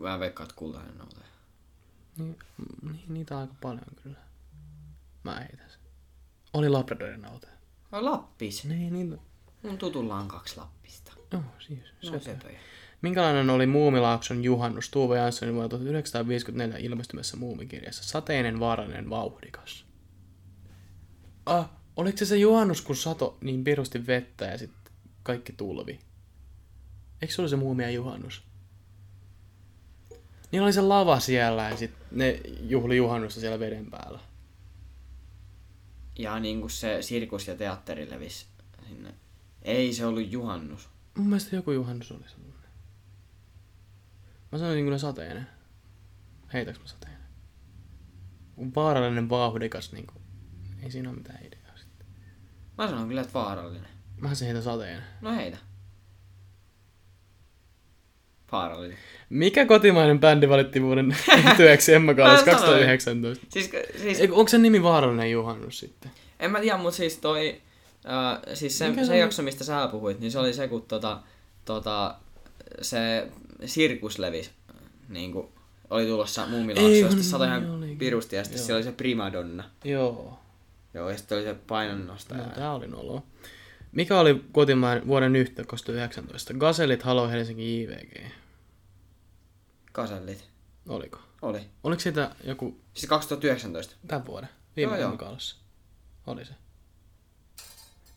Mä 0.00 0.20
veikkaan, 0.20 0.44
että 0.44 0.58
kultainen 0.58 0.98
noutaja. 0.98 1.26
Niin, 2.16 2.38
niin, 2.82 3.02
niitä 3.08 3.34
on 3.34 3.40
aika 3.40 3.54
paljon 3.60 3.84
kyllä. 4.02 4.18
Mä 5.24 5.34
heitän 5.34 5.70
sen. 5.70 5.80
Oli 6.52 6.68
Labradorin 6.68 7.22
noutaja. 7.22 7.52
No 7.90 8.04
Lappis. 8.04 8.64
Niin, 8.64 8.92
niitä. 8.92 9.16
Mun 9.62 9.78
tutulla 9.78 10.16
on 10.16 10.28
kaksi 10.28 10.56
Lappista. 10.56 11.12
Joo, 11.32 11.42
siis. 11.58 12.10
No 12.10 12.18
Se. 12.20 12.38
Minkälainen 13.02 13.50
oli 13.50 13.66
Muumilaakson 13.66 14.44
juhannus 14.44 14.90
Tuve 14.90 15.18
Janssonin 15.18 15.54
vuonna 15.54 15.68
1954 15.68 16.78
ilmestymässä 16.78 17.36
Muumikirjassa? 17.36 18.04
Sateinen, 18.04 18.60
vaarallinen, 18.60 19.10
vauhdikas. 19.10 19.86
Ah, 21.46 21.70
oliko 21.96 22.18
se 22.18 22.24
se 22.24 22.36
juhannus, 22.36 22.82
kun 22.82 22.96
sato 22.96 23.38
niin 23.40 23.64
pirusti 23.64 24.06
vettä 24.06 24.44
ja 24.44 24.58
sitten 24.58 24.92
kaikki 25.22 25.52
tulvi? 25.52 25.98
Eikö 27.22 27.34
se 27.34 27.40
ollut 27.40 27.50
se 27.50 27.56
muumia 27.56 27.90
juhannus? 27.90 28.42
Niin 30.52 30.62
oli 30.62 30.72
se 30.72 30.80
lava 30.80 31.20
siellä 31.20 31.68
ja 31.68 31.76
sit 31.76 31.90
ne 32.10 32.40
juhli 32.60 32.96
juhannusta 32.96 33.40
siellä 33.40 33.58
veden 33.58 33.90
päällä. 33.90 34.20
Ja 36.18 36.40
niin 36.40 36.60
kuin 36.60 36.70
se 36.70 37.02
sirkus 37.02 37.48
ja 37.48 37.56
teatteri 37.56 38.10
levisi 38.10 38.46
sinne. 38.88 39.14
Ei 39.62 39.92
se 39.92 40.06
ollut 40.06 40.32
juhannus. 40.32 40.88
Mun 41.16 41.26
mielestä 41.26 41.56
joku 41.56 41.70
juhannus 41.72 42.12
oli 42.12 42.28
semmoinen. 42.28 42.51
Mä 44.52 44.58
sanoisin 44.58 44.84
kyllä 44.84 44.98
sateinen. 44.98 45.46
Heitäks 46.52 46.80
mä 46.80 46.86
sateinen? 46.86 47.18
Vaarallinen 48.76 49.28
vauhdikas 49.28 49.92
niinku. 49.92 50.14
Ei 50.82 50.90
siinä 50.90 51.08
ole 51.08 51.18
mitään 51.18 51.38
ideaa 51.46 51.76
sitten. 51.76 52.06
Mä 52.78 52.88
sanon 52.88 53.08
kyllä, 53.08 53.20
että 53.20 53.34
vaarallinen. 53.34 53.88
Mä 54.16 54.34
se 54.34 54.46
heitä 54.46 54.60
sateinen. 54.60 55.02
No 55.20 55.34
heitä. 55.34 55.58
Vaarallinen. 58.52 58.98
Mikä 59.28 59.66
kotimainen 59.66 60.20
bändi 60.20 60.48
valittiin 60.48 60.84
vuoden 60.84 61.16
työksi 61.56 61.94
Emma 61.94 62.14
sanoin. 62.14 62.44
2019? 62.44 63.46
Siis, 63.48 63.70
siis 64.02 64.20
Eikö, 64.20 64.34
onko 64.34 64.48
sen 64.48 64.62
nimi 64.62 64.82
Vaarallinen 64.82 65.30
juhannus 65.30 65.78
sitten? 65.78 66.10
En 66.40 66.50
mä 66.50 66.60
tiedä, 66.60 66.78
mutta 66.78 66.96
siis 66.96 67.16
toi... 67.18 67.60
Äh, 68.06 68.54
siis 68.54 68.78
se, 68.78 68.88
Mikä 68.88 69.00
se, 69.02 69.06
se 69.06 69.18
jakso, 69.18 69.42
mistä 69.42 69.64
sä 69.64 69.88
puhuit, 69.90 70.20
niin 70.20 70.32
se 70.32 70.38
oli 70.38 70.52
se, 70.52 70.68
kun 70.68 70.82
tota, 70.82 71.20
tota, 71.64 72.14
se 72.82 73.28
sirkus 73.66 74.18
levisi. 74.18 74.50
Niin 75.08 75.32
kuin, 75.32 75.48
oli 75.90 76.06
tulossa 76.06 76.44
Ei, 76.44 76.50
muumilaakso, 76.50 76.90
ja 76.90 77.00
kun 77.02 77.10
sitten 77.10 77.24
satoi 77.30 77.46
niin 77.48 77.62
ihan 77.62 77.76
olikin. 77.76 77.98
pirusti, 77.98 78.36
ja 78.36 78.44
sitten 78.44 78.58
Joo. 78.60 78.66
siellä 78.66 78.76
oli 78.78 78.84
se 78.84 78.92
primadonna. 78.92 79.64
Joo. 79.84 80.38
Joo, 80.94 81.10
ja 81.10 81.16
sitten 81.16 81.38
oli 81.38 81.44
se 81.44 81.54
painonnostaja. 81.54 82.42
No, 82.46 82.50
tää 82.54 82.72
oli 82.72 82.88
noloa. 82.88 83.22
Mikä 83.92 84.20
oli 84.20 84.44
kotimainen 84.52 85.06
vuoden 85.06 85.36
yhtä 85.36 85.64
2019? 85.64 86.54
Gazellit, 86.54 87.02
Halo, 87.02 87.28
Helsinki, 87.28 87.82
JVG. 87.82 88.22
Kasellit. 89.92 90.44
Oliko? 90.88 91.18
Oli. 91.42 91.60
Oliko 91.84 92.00
siitä 92.00 92.30
joku 92.44 92.80
Siis 92.94 93.08
2019. 93.08 93.94
tämän 94.06 94.26
vuoden? 94.26 94.48
Viime 94.76 94.98
Joo, 95.00 95.16
joo. 95.20 95.36
Oli 96.26 96.44
se. 96.44 96.52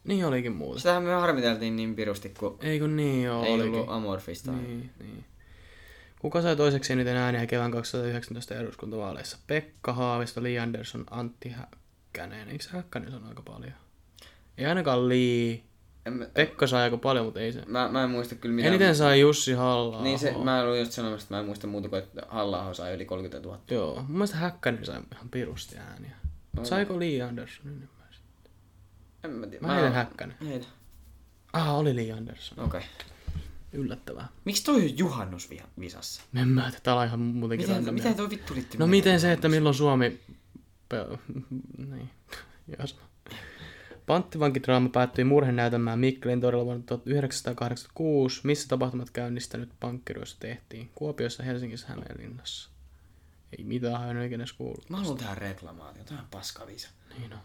Niin 0.03 0.25
olikin 0.25 0.51
muuta. 0.51 0.79
Sitähän 0.79 1.03
me 1.03 1.13
harmiteltiin 1.13 1.75
niin 1.75 1.95
pirusti, 1.95 2.29
kun 2.39 2.57
Ei 2.61 2.79
kun 2.79 2.95
niin 2.95 3.23
joo, 3.23 3.43
ei 3.43 3.53
olikin. 3.53 3.73
ollut 3.73 3.89
Amorfista. 3.89 4.51
Niin, 4.51 4.89
niin. 4.99 5.25
Kuka 6.25 6.41
sai 6.41 6.55
toiseksi 6.55 6.93
eniten 6.93 7.17
ääniä 7.17 7.45
kevään 7.45 7.71
2019 7.71 8.55
eduskuntavaaleissa? 8.55 9.37
Pekka 9.47 9.93
Haavisto, 9.93 10.43
Li 10.43 10.59
Andersson, 10.59 11.05
Antti 11.11 11.49
Häkkänen. 11.49 12.49
Eikö 12.49 12.63
Häkkänen 12.69 13.11
sano 13.11 13.29
aika 13.29 13.41
paljon? 13.41 13.73
Ei 14.57 14.65
ainakaan 14.65 15.09
Li. 15.09 15.63
En, 16.05 16.13
mä, 16.13 16.25
Pekka 16.33 16.67
sai 16.67 16.83
aika 16.83 16.97
paljon, 16.97 17.25
mutta 17.25 17.39
ei 17.39 17.51
se. 17.51 17.63
mä, 17.67 17.89
mä 17.91 18.03
en 18.03 18.09
muista 18.09 18.35
kyllä 18.35 18.55
mitään. 18.55 18.73
Eniten 18.73 18.95
sai 18.95 19.19
Jussi 19.19 19.53
halla 19.53 20.01
Niin 20.01 20.19
se, 20.19 20.35
mä 20.43 20.61
olin 20.61 20.79
just 20.79 20.91
sanomassa, 20.91 21.25
että 21.25 21.35
mä 21.35 21.39
en 21.39 21.45
muista 21.45 21.67
muuta 21.67 21.89
kuin, 21.89 22.03
että 22.03 22.21
halla 22.27 22.73
sai 22.73 22.93
yli 22.93 23.05
30 23.05 23.47
000. 23.47 23.59
Joo, 23.71 23.95
mun 23.95 24.11
mielestä 24.11 24.37
Häkkänen 24.37 24.85
sai 24.85 25.01
ihan 25.13 25.29
pirusti 25.29 25.77
ääniä. 25.77 26.15
No, 26.53 26.65
Saiko 26.65 26.99
Li 26.99 27.21
Andersson 27.21 27.67
enemmän? 27.67 27.89
En 29.23 29.31
mä 29.31 29.47
tiedä. 29.47 29.67
Mä 29.67 29.73
heitän 29.73 29.93
Häkkänen. 29.93 30.37
Heitä. 30.47 30.67
Ah, 31.53 31.75
oli 31.79 31.95
Li 31.95 32.11
Andersson. 32.11 32.65
Okei. 32.65 32.79
Okay. 32.79 33.14
Yllättävää. 33.75 34.27
Miksi 34.45 34.63
toi 34.63 34.75
on 34.75 34.97
juhannusvisassa? 34.97 36.21
En 36.35 36.47
mä 36.47 36.61
tiedä, 36.61 36.77
tää 36.83 36.95
on 36.95 37.05
ihan 37.05 37.19
muutenkin 37.19 37.69
Miten, 37.69 37.93
miten 37.93 38.15
toi 38.15 38.29
vittu 38.29 38.55
liittyy? 38.55 38.79
No 38.79 38.87
miten 38.87 39.19
se, 39.19 39.31
että 39.31 39.49
milloin 39.49 39.75
Suomi... 39.75 40.19
Niin. 41.91 42.09
Jos. 42.79 42.99
Panttivankidraama 44.05 44.89
päättyi 44.89 45.23
murhenäytelmään 45.23 45.99
Mikkelin 45.99 46.41
torilla 46.41 46.65
vuonna 46.65 46.83
1986. 46.85 48.41
Missä 48.43 48.67
tapahtumat 48.67 49.09
käynnistänyt 49.09 49.69
pankkiryössä 49.79 50.37
tehtiin? 50.39 50.89
Kuopiossa, 50.95 51.43
Helsingissä, 51.43 51.87
Hämeenlinnassa. 51.87 52.69
Ei 53.57 53.63
mitään, 53.63 54.17
ole 54.17 54.25
ikinä 54.25 54.41
edes 54.41 54.53
kuullut. 54.53 54.89
Mä 54.89 54.97
haluan 54.97 55.17
tehdä 55.17 55.35
reklamaatio. 55.35 56.03
Tää 56.03 56.19
on 56.19 56.27
paskavisa. 56.31 56.89
Niin 57.19 57.33
on. 57.33 57.39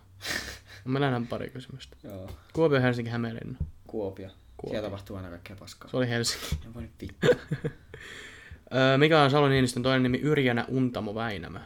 On 0.96 0.96
enää 0.96 1.22
pari 1.28 1.50
kysymystä. 1.50 1.96
Joo. 2.04 2.30
Kuopio, 2.52 2.80
Helsinki, 2.80 3.10
Hämeenlinna. 3.10 3.58
Kuopio. 3.86 4.30
Kuopio. 4.60 4.70
Siellä 4.70 4.88
tapahtuu 4.88 5.16
aina 5.16 5.28
kaikkea 5.28 5.56
paskaa. 5.56 5.90
Se 5.90 5.96
oli 5.96 6.08
Helsinki. 6.08 6.58
En 6.66 6.74
voi 6.74 6.82
nyt 6.82 6.92
mikä 8.96 9.22
on 9.22 9.30
Salo 9.30 9.48
Niinistön 9.48 9.82
toinen 9.82 10.02
nimi? 10.02 10.18
Yrjänä 10.18 10.64
Untamo 10.68 11.14
Väinämö. 11.14 11.60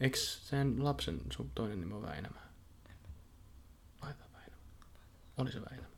Eiks 0.00 0.48
sen 0.48 0.84
lapsen 0.84 1.20
sun 1.32 1.50
toinen 1.54 1.80
nimi 1.80 1.94
on 1.94 2.02
Väinämö? 2.02 2.38
Laita 4.02 4.24
Väinämö. 4.32 4.56
Oli 5.36 5.52
se 5.52 5.60
Väinämö. 5.70 5.88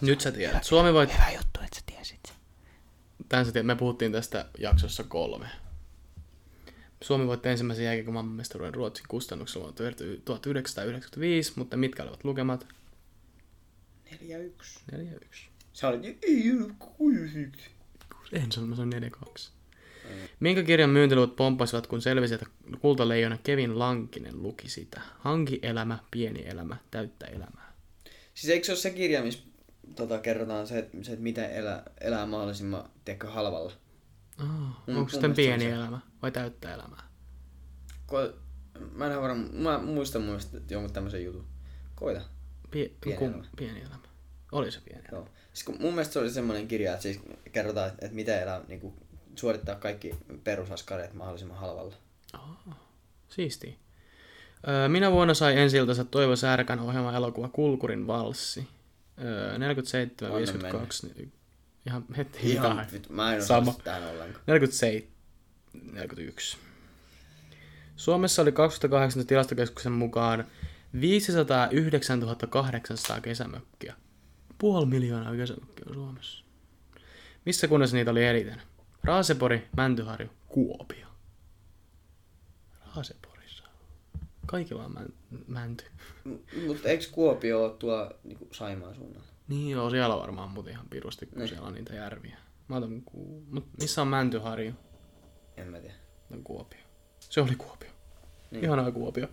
Nyt 0.00 0.20
sä 0.20 0.32
tiedät. 0.32 0.64
Suomi 0.64 0.92
voitti... 0.92 1.14
Hyvä 1.14 1.30
juttu, 1.30 1.60
että 1.64 1.76
sä 1.76 1.82
tiesit. 1.86 2.32
Tän 3.28 3.46
sä 3.46 3.52
tiedät. 3.52 3.66
Me 3.66 3.74
puhuttiin 3.74 4.12
tästä 4.12 4.48
jaksossa 4.58 5.04
kolme. 5.04 5.48
Suomi 7.02 7.26
voitti 7.26 7.48
ensimmäisen 7.48 7.84
jääkiekon 7.84 8.14
maailmanmestaruuden 8.14 8.74
Ruotsin 8.74 9.04
kustannuksella 9.08 9.62
vuonna 9.62 9.76
1995, 10.24 11.52
mutta 11.56 11.76
mitkä 11.76 12.02
olivat 12.02 12.24
lukemat? 12.24 12.66
4-1. 14.12 14.16
4-1. 14.92 15.28
Se 15.72 15.86
oli... 15.86 16.18
Ei 16.22 16.52
ollut 16.52 16.72
6-1. 17.54 17.60
En 18.32 18.52
sano, 18.52 18.66
mä 18.66 18.76
sanoin 18.76 19.12
4-2. 19.26 19.50
Minkä 20.40 20.62
kirjan 20.62 20.90
myyntiluvut 20.90 21.36
pomppasivat, 21.36 21.86
kun 21.86 22.02
selvisi, 22.02 22.34
että 22.34 22.46
kultaleijona 22.80 23.38
Kevin 23.42 23.78
Lankinen 23.78 24.42
luki 24.42 24.68
sitä? 24.70 25.00
Hanki 25.18 25.58
elämä, 25.62 25.98
pieni 26.10 26.46
elämä, 26.48 26.76
täyttä 26.90 27.26
elämää. 27.26 27.72
Siis 28.34 28.50
eikö 28.50 28.66
se 28.66 28.72
ole 28.72 28.78
se 28.78 28.90
kirja, 28.90 29.22
missä 29.22 29.42
tota, 29.96 30.18
kerrotaan 30.18 30.66
se, 30.66 30.78
että, 30.78 30.96
se, 31.02 31.12
että 31.12 31.22
miten 31.22 31.50
elää, 31.52 31.82
elää 32.00 32.26
mahdollisimman, 32.26 32.90
tiedätkö, 33.04 33.30
halvalla? 33.30 33.72
Oh, 34.40 34.46
Mm, 34.86 34.96
onko 34.96 35.08
sitten 35.10 35.34
pieni 35.34 35.64
se. 35.64 35.70
elämä 35.72 35.98
vai 36.22 36.30
täyttä 36.32 36.74
elämää? 36.74 37.02
Ko- 38.08 38.36
mä 38.92 39.06
en 39.06 39.12
ole 39.12 39.22
varma, 39.22 39.48
mä 39.52 39.78
muistan 39.78 40.22
mun 40.22 40.28
mielestä 40.30 40.60
jonkun 40.70 40.92
tämmöisen 40.92 41.24
jutun. 41.24 41.46
Koita. 41.94 42.20
Pie- 42.84 42.90
Pieni 43.00 43.18
ku- 43.18 43.24
elämä. 43.24 43.44
pieni 43.56 43.80
elämä. 43.80 43.98
Oli 44.52 44.70
se 44.70 44.80
pieni 44.80 45.02
elämä. 45.08 45.18
Joo. 45.18 45.28
Siis 45.52 45.64
kun 45.64 45.76
mun 45.80 45.92
mielestä 45.94 46.12
se 46.12 46.18
oli 46.18 46.30
semmoinen 46.30 46.68
kirja, 46.68 46.90
että 46.92 47.02
siis 47.02 47.20
kerrotaan, 47.52 47.88
että, 47.88 48.06
että 48.06 48.14
miten 48.16 48.42
elää, 48.42 48.60
niin 48.68 48.80
kuin, 48.80 48.94
suorittaa 49.34 49.74
kaikki 49.74 50.14
perusaskareet 50.44 51.14
mahdollisimman 51.14 51.58
halvalla. 51.58 51.94
Siisti. 53.28 53.78
Öö, 54.68 54.88
minä 54.88 55.12
vuonna 55.12 55.34
sai 55.34 55.58
ensi 55.58 55.76
Toivo 56.10 56.36
Särkän 56.36 56.80
ohjelma 56.80 57.16
elokuva 57.16 57.48
Kulkurin 57.48 58.06
valssi. 58.06 58.68
Öö, 59.24 59.58
47, 59.58 60.32
Onne 60.32 60.38
52. 60.38 61.06
niin 61.16 61.32
Ihan 61.86 62.04
heti 62.16 62.38
Ihan, 62.52 62.70
jotain. 62.70 62.92
vittu, 62.92 63.12
mä 63.12 63.34
en 63.34 63.42
Sama. 63.44 63.74
tähän 63.84 64.02
ollenkaan. 64.10 64.44
47, 64.46 65.10
41. 65.92 66.56
Suomessa 67.96 68.42
oli 68.42 68.52
2008 68.52 69.26
tilastokeskuksen 69.26 69.92
mukaan 69.92 70.44
509 71.00 72.20
800 72.50 73.20
kesämökkiä. 73.20 73.94
Puoli 74.58 74.86
miljoonaa 74.86 75.36
kesämökkiä 75.36 75.84
on 75.88 75.94
Suomessa. 75.94 76.44
Missä 77.46 77.68
kunnassa 77.68 77.96
niitä 77.96 78.10
oli 78.10 78.24
eniten? 78.24 78.62
Raasepori, 79.04 79.68
Mäntyharju, 79.76 80.28
Kuopio. 80.46 81.06
Raaseporissa. 82.96 83.64
Kaikki 84.46 84.74
vaan 84.74 84.92
mä, 84.92 85.00
mänty. 85.46 85.84
Mutta 86.66 86.88
eikö 86.88 87.04
Kuopio 87.12 87.64
ole 87.64 87.72
tuo 87.72 88.10
niin 88.24 88.38
Saimaan 88.52 88.94
suunnalla? 88.94 89.26
Niin 89.48 89.70
joo, 89.70 89.90
siellä 89.90 90.14
on 90.14 90.20
varmaan 90.20 90.50
muuten 90.50 90.72
ihan 90.72 90.88
pirusti, 90.88 91.26
kun 91.26 91.38
Niin. 91.38 91.48
siellä 91.48 91.66
on 91.66 91.74
niitä 91.74 91.94
järviä. 91.94 92.36
Mä 92.68 92.76
otan 92.76 93.02
ku... 93.02 93.42
Mut 93.50 93.66
missä 93.80 94.02
on 94.02 94.08
Mäntyharju? 94.08 94.72
En 95.56 95.68
mä 95.68 95.80
tiedä. 95.80 95.94
On 96.30 96.42
Kuopio. 96.42 96.80
Se 97.20 97.40
oli 97.40 97.54
Kuopio. 97.56 97.90
Niin. 98.50 98.64
Ihanaa 98.64 98.92
Kuopio. 98.92 99.28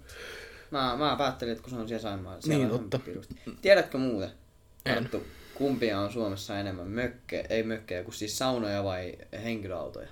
Mä, 0.73 0.95
mä 0.97 1.15
päättelin, 1.17 1.51
että 1.51 1.61
kun 1.63 1.69
se 1.69 1.75
on 1.75 1.87
siellä 1.87 2.15
Niin, 2.15 2.41
siellä 2.41 2.73
on 2.73 2.79
totta. 2.79 2.99
pirusti. 2.99 3.35
Tiedätkö 3.61 3.97
muuten? 3.97 4.29
En. 4.85 4.97
Arttu, 4.97 5.23
kumpia 5.55 5.99
on 5.99 6.11
Suomessa 6.13 6.59
enemmän 6.59 6.87
mökkejä, 6.87 7.45
ei 7.49 7.63
mökkejä, 7.63 8.03
kuin 8.03 8.13
siis 8.13 8.37
saunoja 8.37 8.83
vai 8.83 9.17
henkilöautoja? 9.43 10.07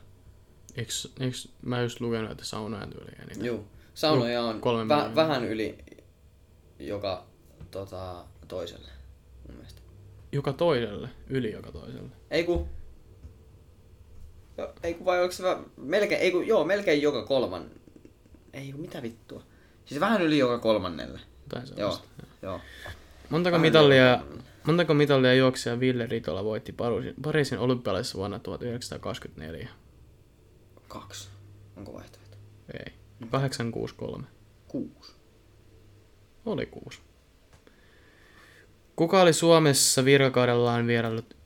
Eiks, 0.76 1.14
eiks 1.20 1.50
mä 1.62 1.82
just 1.82 2.02
lukenut, 2.02 2.32
että 2.32 2.46
saunoja 2.46 2.88
tyyliä 2.88 3.16
eniten? 3.22 3.46
Joo. 3.46 3.64
Saunoja 3.94 4.42
on 4.44 4.62
kolme 4.62 4.96
vä- 4.96 5.16
vähän 5.16 5.46
yli 5.46 5.78
joka 6.80 7.26
tota, 7.72 8.26
toiselle, 8.48 8.90
mun 9.48 9.56
mielestä. 9.58 9.82
Joka 10.32 10.54
toiselle, 10.54 11.10
yli 11.30 11.52
joka 11.52 11.72
toiselle. 11.72 12.10
Ei 12.32 12.44
ku... 12.44 12.68
Jo, 14.58 14.74
ei 14.84 14.94
ku 14.94 15.06
vai 15.06 15.20
oliko 15.20 15.32
se 15.32 15.44
vä- 15.44 15.70
melkein, 15.78 16.22
ei 16.22 16.32
ku, 16.32 16.42
joo, 16.42 16.64
melkein 16.66 17.02
joka 17.02 17.26
kolman... 17.26 17.72
Ei 18.54 18.72
ku, 18.72 18.78
mitä 18.78 19.02
vittua. 19.02 19.44
Siis 19.92 20.00
vähän 20.02 20.22
yli 20.22 20.38
joka 20.38 20.60
kolmannelle. 20.60 21.20
Tai 21.50 21.62
Joo, 21.62 21.68
sellaista. 21.92 22.08
joo. 22.42 22.60
Montako 23.30 23.52
Vähän 23.54 23.62
mitallia, 23.68 24.18
kolmannelle. 24.18 24.44
montako 24.64 24.94
mitallia 24.94 25.34
juoksija 25.34 25.80
Ville 25.80 26.06
Ritola 26.08 26.44
voitti 26.44 26.72
Pariisin, 26.72 27.14
Pariisin 27.22 27.60
olympialaisissa 27.60 28.18
vuonna 28.18 28.40
1924? 28.40 29.70
Kaksi. 30.88 31.30
Onko 31.78 31.94
vaihtoehto? 31.94 32.38
Ei. 32.74 32.94
863. 33.32 34.24
Kuusi. 34.68 35.14
Oli 36.46 36.66
kuusi. 36.66 37.00
Kuka 38.96 39.22
oli 39.22 39.34
Suomessa 39.34 40.06
virkakaudellaan 40.06 40.88
vieraillut 40.88 41.38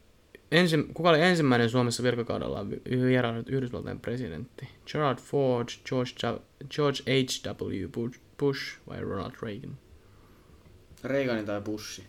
Ensi, 0.51 0.77
kuka 0.93 1.09
oli 1.09 1.21
ensimmäinen 1.21 1.69
Suomessa 1.69 2.03
virkakaudellaan 2.03 2.69
vi- 2.71 2.81
vieraillut 3.07 3.49
Yhdysvaltain 3.49 3.99
presidentti? 3.99 4.69
Gerald 4.91 5.17
Ford, 5.17 5.67
George, 5.85 6.11
George 6.75 6.99
H.W. 7.03 7.87
Bush, 7.87 8.19
Bush 8.39 8.77
vai 8.87 9.01
Ronald 9.01 9.33
Reagan? 9.41 9.77
Reaganin 11.03 11.45
tai 11.45 11.61
Bushi. 11.61 12.03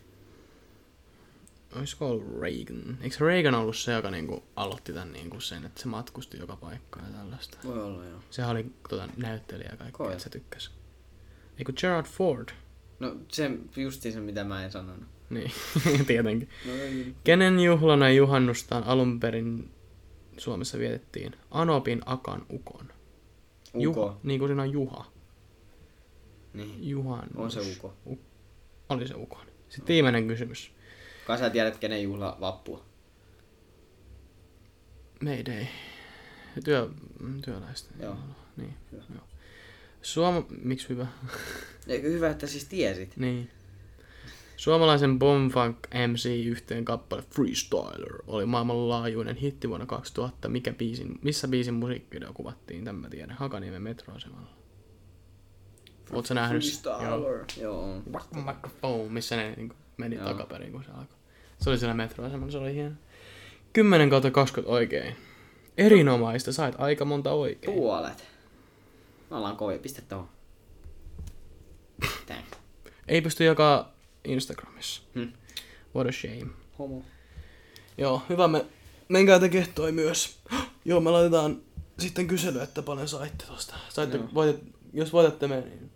Olisiko 1.76 2.08
ollut 2.08 2.40
Reagan? 2.40 2.98
Eikö 3.00 3.16
Reagan 3.20 3.54
ollut 3.54 3.76
se, 3.76 3.92
joka 3.92 4.10
niinku 4.10 4.44
aloitti 4.56 4.92
tämän 4.92 5.12
niinku 5.12 5.40
sen, 5.40 5.64
että 5.64 5.80
se 5.80 5.88
matkusti 5.88 6.38
joka 6.38 6.56
paikkaan 6.56 7.12
ja 7.12 7.18
tällaista? 7.18 7.58
Voi 7.64 7.82
olla 7.82 8.04
joo. 8.04 8.20
Sehän 8.30 8.50
oli 8.50 8.66
tota, 8.88 9.08
näyttelijä 9.16 9.68
ja 9.70 9.76
kaikkea, 9.76 10.10
että 10.10 10.22
se 10.22 10.30
tykkäsi. 10.30 10.70
Eikö 11.58 11.72
Gerard 11.72 12.06
Ford? 12.06 12.48
No 13.00 13.16
se 13.28 13.50
justiin 13.76 14.14
se 14.14 14.20
mitä 14.20 14.44
mä 14.44 14.64
en 14.64 14.72
sanonut. 14.72 15.04
Niin, 15.30 15.52
tietenkin. 16.06 16.48
No 16.66 16.72
ei. 16.72 17.14
Kenen 17.24 17.60
juhlana 17.60 18.10
juhannustaan 18.10 18.84
alun 18.84 19.20
perin 19.20 19.70
Suomessa 20.36 20.78
vietettiin? 20.78 21.36
Anopin 21.50 22.02
Akan 22.06 22.46
Ukon. 22.52 22.86
Uko. 23.74 23.82
Juha, 23.82 24.16
niin 24.22 24.38
kuin 24.38 24.48
siinä 24.48 24.62
on 24.62 24.72
Juha. 24.72 25.15
Niin. 26.56 26.88
Juhannus. 26.88 27.36
On 27.36 27.50
se 27.50 27.60
Uko. 27.76 27.94
Oli 28.88 29.08
se 29.08 29.14
Ukon. 29.14 29.46
Sitten 29.68 29.94
viimeinen 29.94 30.28
kysymys. 30.28 30.70
Kai 31.26 31.38
sä 31.38 31.50
tiedät 31.50 31.76
kenen 31.76 32.02
juhla 32.02 32.36
vappua. 32.40 32.84
Mayday. 35.20 35.66
Työ, 36.64 36.90
työläistä. 37.44 37.94
Joo. 38.00 38.16
Niin. 38.56 38.74
Hyvä. 38.92 39.02
Joo. 39.14 39.24
Suoma... 40.02 40.46
Miksi 40.62 40.88
hyvä? 40.88 41.06
Eikö 41.88 42.08
hyvä, 42.08 42.30
että 42.30 42.46
siis 42.46 42.64
tiesit? 42.64 43.16
niin. 43.16 43.50
Suomalaisen 44.56 45.18
Bomfunk 45.18 45.76
MC-yhteen 46.06 46.84
kappale 46.84 47.22
Freestyler 47.22 48.22
oli 48.26 48.46
maailmanlaajuinen 48.46 49.36
hitti 49.36 49.68
vuonna 49.68 49.86
2000. 49.86 50.48
Mikä 50.48 50.72
biisin, 50.72 51.18
missä 51.22 51.48
biisin 51.48 51.74
musiikkivideo 51.74 52.32
kuvattiin, 52.32 52.84
tämän 52.84 53.02
mä 53.02 53.08
tiedän. 53.08 53.36
Hakaniemen 53.36 53.82
metroasemalla. 53.82 54.55
Sä 56.24 56.34
nähnyt? 56.34 56.64
sen? 56.64 56.82
Joo. 57.60 58.02
Microphone, 58.46 59.08
missä 59.08 59.36
ne 59.36 59.54
niin 59.56 59.72
meni 59.96 60.16
Joo. 60.16 60.24
takaperin, 60.24 60.72
kun 60.72 60.84
se 60.84 60.90
alkoi. 60.90 61.16
Se 61.60 61.70
oli 61.70 61.78
siellä 61.78 61.94
metroasemalla, 61.94 62.52
se 62.52 62.58
oli 62.58 62.74
hieno. 62.74 62.94
10 63.72 64.10
kautta 64.10 64.30
20 64.30 64.72
oikein. 64.72 65.16
Erinomaista, 65.78 66.52
sait 66.52 66.74
aika 66.78 67.04
monta 67.04 67.32
oikein. 67.32 67.74
Puolet. 67.74 68.24
Me 69.30 69.36
ollaan 69.36 69.56
kovia. 69.56 69.78
Pistä 69.78 70.02
tohon. 70.02 70.28
Tän. 72.26 72.44
Ei 73.08 73.22
pysty 73.22 73.44
jakaa 73.44 73.92
Instagramissa. 74.24 75.02
Hmm. 75.14 75.32
What 75.94 76.08
a 76.08 76.12
shame. 76.12 76.46
Homo. 76.78 77.02
Joo, 77.98 78.22
hyvä 78.28 78.48
me 78.48 78.66
menkää 79.08 79.40
tekee 79.40 79.66
toi 79.74 79.92
myös. 79.92 80.38
Joo, 80.84 81.00
me 81.00 81.10
laitetaan 81.10 81.60
sitten 81.98 82.26
kysely, 82.26 82.60
että 82.60 82.82
paljon 82.82 83.08
saitte 83.08 83.44
tosta. 83.46 83.74
Saitte, 83.88 84.20
voitet, 84.34 84.62
jos 84.92 85.12
voitatte 85.12 85.48
me, 85.48 85.60
niin 85.60 85.90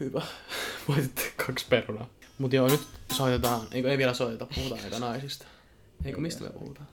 hyvä. 0.00 0.22
Voititte 0.88 1.32
kaksi 1.46 1.66
perunaa. 1.68 2.06
Mut 2.38 2.52
joo, 2.52 2.68
nyt 2.68 2.86
soitetaan, 3.12 3.66
eikö 3.72 3.90
ei 3.90 3.98
vielä 3.98 4.14
soiteta, 4.14 4.46
puhutaan 4.54 4.84
aika 4.84 4.98
naisista. 4.98 5.46
Eikö 6.04 6.18
Ei 6.18 6.22
mistä 6.22 6.44
me 6.44 6.50
puhutaan? 6.50 6.88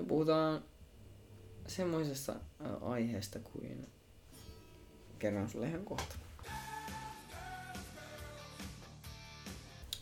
Me 0.00 0.06
puhutaan 0.06 0.64
semmoisesta 1.66 2.34
aiheesta 2.80 3.38
kuin 3.38 3.86
kerron 5.18 5.50
sulle 5.50 5.68
ihan 5.68 5.84
kohta. 5.84 6.16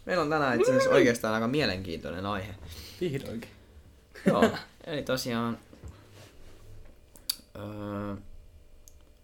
Meillä 0.06 0.22
on 0.22 0.30
tänään 0.30 0.60
itse 0.60 0.70
asiassa 0.70 0.90
oikeastaan 0.90 1.34
aika 1.34 1.48
mielenkiintoinen 1.48 2.26
aihe. 2.26 2.54
Vihdoinkin. 3.00 3.50
Joo, 4.26 4.50
eli 4.86 5.02
tosiaan 5.02 5.58
öö, 7.56 8.16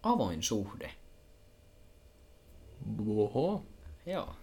avoin 0.03 0.43
suhde. 0.43 0.93
Oho. 3.07 3.63
Joo. 4.05 4.35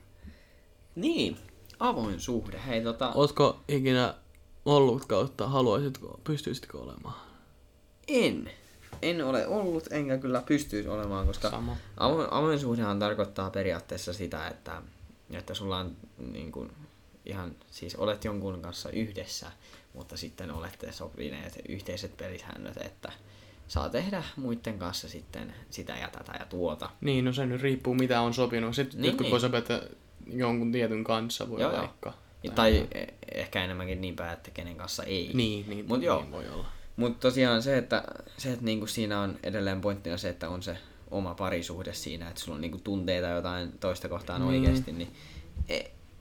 Niin, 0.95 1.37
avoin 1.81 2.21
suhde. 2.21 2.61
Hei 2.67 2.83
tota, 2.83 3.13
Ootko 3.15 3.61
ikinä 3.69 4.15
ollut 4.65 5.05
kautta, 5.05 5.49
haluaisitko, 5.49 6.21
pystyisitkö 6.25 6.79
olemaan? 6.79 7.27
en. 8.09 8.51
En 9.03 9.25
ole 9.25 9.47
ollut, 9.47 9.89
enkä 9.91 10.19
kyllä 10.19 10.43
pystyisi 10.47 10.89
olemaan, 10.89 11.27
koska 11.27 11.51
Sama. 11.51 11.77
avoin, 11.97 12.29
avoin 12.31 12.59
suhdehan 12.59 12.99
tarkoittaa 12.99 13.51
periaatteessa 13.51 14.13
sitä, 14.13 14.49
että, 14.49 14.83
että 15.31 15.55
sulla 15.55 15.79
on 15.79 15.97
niin 16.33 16.53
kuin, 16.53 16.73
ihan, 17.27 17.57
siis 17.71 17.97
olet 17.97 18.25
jonkun 18.25 18.63
kanssa 18.63 18.91
yhdessä, 18.91 19.53
mutta 19.95 20.17
sitten 20.17 20.51
olette 20.51 20.93
sopineet 20.93 21.59
yhteiset 21.69 22.17
pelisäännöt, 22.17 22.77
että 22.77 23.13
saa 23.69 23.89
tehdä 23.89 24.23
muiden 24.37 24.79
kanssa 24.79 25.09
sitten 25.09 25.55
sitä 25.71 25.93
ja 25.97 26.09
tätä 26.09 26.33
ja 26.41 26.47
tuota. 26.47 26.91
Niin, 27.01 27.25
no 27.25 27.33
se 27.33 27.47
nyt 27.47 27.63
riippuu 27.63 27.95
mitä 27.95 28.21
on 28.21 28.35
sopinut. 28.35 28.75
Sitten 28.75 28.97
Niin, 28.97 29.03
niin, 29.03 29.09
jotkut 29.11 29.25
niin. 29.25 29.31
voi 29.31 29.41
sopia, 29.41 29.59
että 29.59 29.83
jonkun 30.33 30.73
tietyn 30.73 31.05
kanssa 31.05 31.51
voi 31.51 31.61
Joo, 31.61 31.71
joo. 31.71 31.81
vaikka. 31.81 32.13
Ja 32.43 32.51
Tai 32.51 32.87
e- 32.95 33.07
ehkä 33.35 33.65
enemmänkin 33.65 34.01
niin 34.01 34.17
päin, 34.17 34.33
että 34.33 34.51
kenen 34.51 34.77
kanssa 34.77 35.05
ei. 35.05 35.31
Niin, 35.35 35.71
niin, 35.71 35.87
Mut 35.89 35.99
niin 35.99 36.07
joo. 36.07 36.27
voi 36.31 36.49
olla. 36.49 36.67
Mutta 36.97 37.19
tosiaan 37.29 37.63
se, 37.63 37.79
että, 37.79 38.05
se, 38.39 38.53
että 38.53 38.65
niinku 38.65 38.87
siinä 38.87 39.21
on 39.21 39.39
edelleen 39.43 39.81
pointtina 39.81 40.17
se, 40.17 40.29
että 40.29 40.49
on 40.49 40.63
se 40.63 40.79
oma 41.11 41.35
parisuhde 41.35 41.93
siinä, 41.95 42.29
että 42.29 42.41
sulla 42.41 42.55
on 42.55 42.61
niinku 42.61 42.79
tunteita 42.79 43.29
jotain 43.29 43.73
toista 43.81 44.09
kohtaan 44.09 44.43
Mm. 44.43 44.49
oikeasti, 44.49 44.93
niin 44.93 45.13
e, 45.69 45.77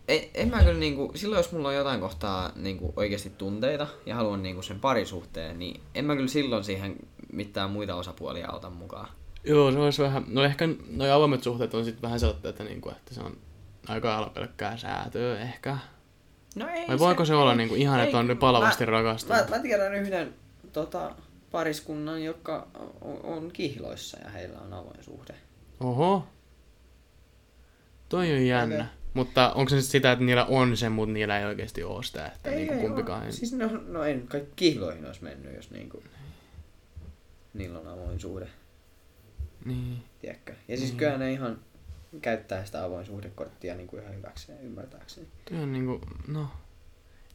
e, 0.07 0.29
en 0.33 0.49
mä 0.49 0.59
kyllä 0.63 0.79
niinku, 0.79 1.11
silloin 1.15 1.39
jos 1.39 1.51
mulla 1.51 1.67
on 1.67 1.75
jotain 1.75 1.99
kohtaa 1.99 2.51
niinku 2.55 2.93
oikeasti 2.95 3.29
tunteita 3.29 3.87
ja 4.05 4.15
haluan 4.15 4.43
niinku 4.43 4.61
sen 4.61 4.79
parisuhteen, 4.79 5.59
niin 5.59 5.81
en 5.95 6.05
mä 6.05 6.15
kyllä 6.15 6.27
silloin 6.27 6.63
siihen 6.63 6.95
mitään 7.35 7.69
muita 7.69 7.95
osapuolia 7.95 8.51
ota 8.51 8.69
mukaan. 8.69 9.07
Joo, 9.43 9.71
se 9.71 9.79
olisi 9.79 10.01
vähän, 10.01 10.23
no 10.27 10.43
ehkä 10.43 10.69
noi 10.89 11.11
avoimet 11.11 11.43
suhteet 11.43 11.73
on 11.73 11.85
sitten 11.85 12.01
vähän 12.01 12.19
sellaista, 12.19 12.49
että, 12.49 12.63
niinku, 12.63 12.89
että 12.89 13.13
se 13.13 13.21
on 13.21 13.37
aika 13.87 14.09
lailla 14.09 14.29
pelkkää 14.29 14.77
säätöä 14.77 15.39
ehkä. 15.39 15.77
No 16.55 16.67
ei 16.69 16.87
Vai 16.87 16.99
voiko 16.99 17.25
se 17.25 17.35
olla 17.35 17.55
niinku 17.55 17.75
ihan, 17.75 17.99
että 17.99 18.17
on 18.17 18.37
palavasti 18.39 18.85
mä, 18.85 18.91
rakastunut? 18.91 19.49
mä, 19.49 19.55
mä 19.55 19.61
tiedän 19.61 19.95
yhden 19.95 20.33
tota, 20.73 21.15
pariskunnan, 21.51 22.23
joka 22.23 22.67
on, 23.01 23.19
on 23.23 23.51
kihloissa 23.51 24.17
ja 24.23 24.29
heillä 24.29 24.59
on 24.59 24.73
avoin 24.73 25.03
suhde. 25.03 25.35
Oho. 25.79 26.27
Toi 28.09 28.33
on 28.33 28.45
jännä. 28.45 28.75
Okei. 28.75 28.87
Mutta 29.13 29.51
onko 29.53 29.69
se 29.69 29.81
sitä, 29.81 30.11
että 30.11 30.25
niillä 30.25 30.45
on 30.45 30.77
se, 30.77 30.89
mutta 30.89 31.13
niillä 31.13 31.39
ei 31.39 31.45
oikeasti 31.45 31.83
ole 31.83 32.03
sitä, 32.03 32.25
että 32.25 32.49
ei, 32.49 32.55
niinku 32.55 32.87
kumpikaan 32.87 33.21
oo. 33.21 33.25
ei... 33.25 33.31
Siis 33.31 33.53
no, 33.53 33.69
no 33.87 34.03
ei 34.03 34.13
nyt 34.13 34.29
kaikki 34.29 34.51
kihloihin 34.55 35.05
olisi 35.05 35.23
mennyt, 35.23 35.55
jos 35.55 35.71
niinku, 35.71 36.03
niillä 37.57 37.79
on 37.79 37.87
avoin 37.87 38.19
suhde, 38.19 38.47
Niin. 39.65 40.03
tiedätkö? 40.21 40.53
Ja 40.67 40.77
siis 40.77 40.91
Mm. 40.91 40.97
kyllä 40.97 41.17
ne 41.17 41.31
ihan 41.31 41.59
käyttää 42.21 42.65
sitä 42.65 42.83
avoin 42.83 43.05
suhdekorttia 43.05 43.75
niinku 43.75 43.97
ihan 43.97 44.15
hyväkseen 44.15 44.61
ymmärtääkseni. 44.61 45.27
Toi 45.49 45.59
on 45.59 45.73
niinku, 45.73 46.01
no, 46.27 46.47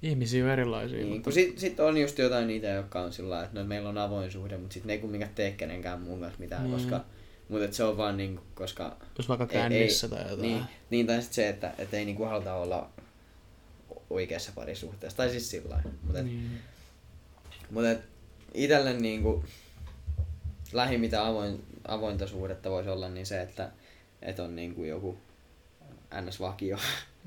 ihmisiä 0.03 0.45
on 0.45 0.51
erilaisia. 0.51 0.99
Niin, 0.99 1.09
mutta... 1.09 1.25
kun 1.25 1.33
sit, 1.33 1.81
on 1.81 1.97
just 1.99 2.19
jotain 2.19 2.47
niitä, 2.47 2.67
jotka 2.69 3.01
on 3.01 3.13
sillä 3.13 3.45
että 3.45 3.61
no, 3.61 3.67
meillä 3.67 3.89
on 3.89 3.99
avoin 3.99 4.31
suhde, 4.31 4.57
mutta 4.59 4.75
sitten 4.75 4.87
ne 4.87 4.93
ei 4.93 4.99
kumminkaan 4.99 5.35
tee 5.35 5.53
kenenkään 5.53 6.01
muun 6.01 6.21
kanssa 6.21 6.41
mitään, 6.41 6.63
Niin. 6.63 6.75
koska 6.75 7.05
mutta 7.49 7.73
se 7.77 7.85
on 7.85 7.97
vaan 7.97 8.17
niinku, 8.17 8.43
koska 8.55 8.97
Jos 9.19 9.29
vaikka 9.29 9.47
kännissä 9.47 10.07
ei- 10.07 10.11
tai 10.11 10.23
jotain. 10.23 10.43
Niin, 10.43 10.63
niin 10.91 11.07
tai 11.07 11.17
sitten 11.23 11.35
se, 11.35 11.49
että 11.49 11.73
et 11.79 11.95
ei 11.95 12.05
niinku 12.05 12.25
haluta 12.25 12.55
olla 12.55 12.91
oikeassa 14.11 14.53
parisuhteessa. 14.55 15.17
Tai 15.17 15.31
siis 15.31 15.51
sillä 15.51 15.71
lailla. 15.71 15.91
Mutta 16.03 16.23
niin. 16.23 16.39
niin. 16.51 16.61
mut 17.71 17.85
et 17.85 18.01
itelle 18.55 18.93
niinku 18.93 19.45
lähin 20.73 21.01
mitä 21.01 21.27
avoin, 21.27 21.65
avointa 21.89 22.27
suhdetta 22.27 22.71
voisi 22.71 22.91
olla, 22.91 23.09
niin 23.09 23.27
se, 23.27 23.43
että 23.43 23.71
et 24.23 24.39
on 24.39 24.57
niinku 24.57 24.85
joku 24.85 25.19
NS-vakio. 26.15 26.79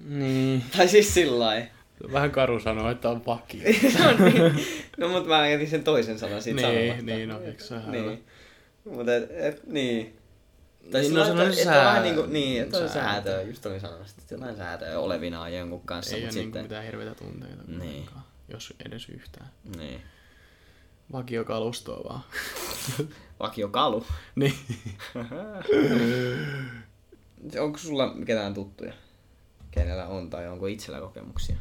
niin. 0.07 0.63
tai 0.77 0.87
siis 0.87 1.13
sillä. 1.13 1.67
Vähän 2.11 2.31
karu 2.31 2.59
sanoa, 2.59 2.91
että 2.91 3.09
on 3.09 3.25
vakio. 3.25 3.61
no, 3.99 4.25
niin. 4.25 4.65
no 4.97 5.07
mut 5.09 5.27
mä 5.27 5.47
jätin 5.47 5.69
sen 5.69 5.83
toisen 5.83 6.19
sanan 6.19 6.41
siitä 6.41 6.61
Niin, 6.61 6.77
sanomatta. 6.87 7.05
niin, 7.15 7.29
no, 7.29 7.41
eikö 7.41 7.63
se? 7.63 7.75
Niin. 7.87 8.23
Mut 8.85 9.09
et, 9.09 9.29
et, 9.31 9.67
niin. 9.67 10.17
Tai 10.91 11.01
Niin, 11.01 11.13
niin, 11.13 11.13
no 11.13 11.19
no, 11.19 11.25
sellainen 11.25 11.51
että, 11.53 11.61
että 11.61 11.71
on 11.79 11.85
vähän 11.85 11.95
sää- 11.95 12.03
niinku, 12.03 12.25
niin, 12.25 12.61
että 12.63 12.77
on 12.77 12.89
säätöä, 12.89 13.41
just 13.41 13.65
olin 13.65 13.79
sanomassa, 13.81 14.15
että 14.21 14.35
jotain 14.35 14.55
säätöä 14.57 14.99
olevinaan 14.99 15.53
jonkun 15.53 15.81
kanssa, 15.81 16.15
ei 16.15 16.21
ole 16.21 16.25
mutta 16.25 16.39
niinku 16.39 16.47
sitten, 16.47 16.63
mitään 16.63 16.83
hirveitä 16.85 17.15
tunteita. 17.15 17.63
Niin. 17.67 18.05
Jos 18.49 18.73
edes 18.85 19.09
yhtään. 19.09 19.47
niin, 19.77 20.01
Vakiokalustoa 21.11 22.09
vaan. 22.09 22.23
vakio 23.43 23.69
kalu. 23.69 24.05
niin. 24.35 24.53
Onko 27.59 27.77
sulla 27.77 28.15
ketään 28.25 28.53
tuttuja, 28.53 28.93
kenellä 29.71 30.07
on 30.07 30.29
tai 30.29 30.47
onko 30.47 30.67
itsellä 30.67 30.99
kokemuksia? 30.99 31.55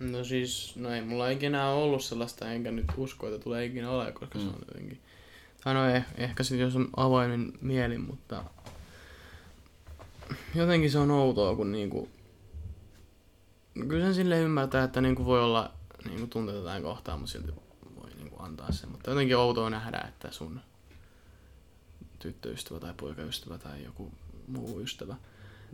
No 0.00 0.24
siis, 0.24 0.76
no 0.76 0.90
ei 0.90 1.02
mulla 1.02 1.28
ikinä 1.28 1.70
ollut 1.70 2.04
sellaista, 2.04 2.52
enkä 2.52 2.70
nyt 2.70 2.86
usko, 2.96 3.28
että 3.28 3.38
tulee 3.38 3.64
ikinä 3.64 3.90
ole, 3.90 4.12
koska 4.12 4.38
mm. 4.38 4.44
se 4.44 4.48
on 4.48 4.62
jotenkin... 4.68 5.00
Tai 5.64 5.74
no 5.74 5.88
eh, 5.88 6.04
ehkä 6.16 6.42
sitten 6.42 6.64
jos 6.64 6.76
on 6.76 6.88
avoimen 6.96 7.52
mieli, 7.60 7.98
mutta... 7.98 8.44
Jotenkin 10.54 10.90
se 10.90 10.98
on 10.98 11.10
outoa, 11.10 11.56
kun 11.56 11.72
niinku... 11.72 12.08
kyllä 13.88 14.04
sen 14.04 14.14
silleen 14.14 14.42
ymmärtää, 14.42 14.84
että 14.84 15.00
niinku 15.00 15.24
voi 15.24 15.42
olla 15.42 15.72
niinku 16.04 16.26
tunteita 16.26 16.58
jotain 16.58 16.82
kohtaa, 16.82 17.16
mutta 17.16 17.32
silti 17.32 17.52
antaa 18.44 18.72
sen. 18.72 18.90
Mutta 18.90 19.10
jotenkin 19.10 19.36
outoa 19.36 19.70
nähdä, 19.70 20.04
että 20.08 20.30
sun 20.30 20.60
tyttöystävä 22.18 22.80
tai 22.80 22.94
poikaystävä 22.96 23.58
tai 23.58 23.84
joku 23.84 24.12
muu 24.48 24.80
ystävä. 24.80 25.16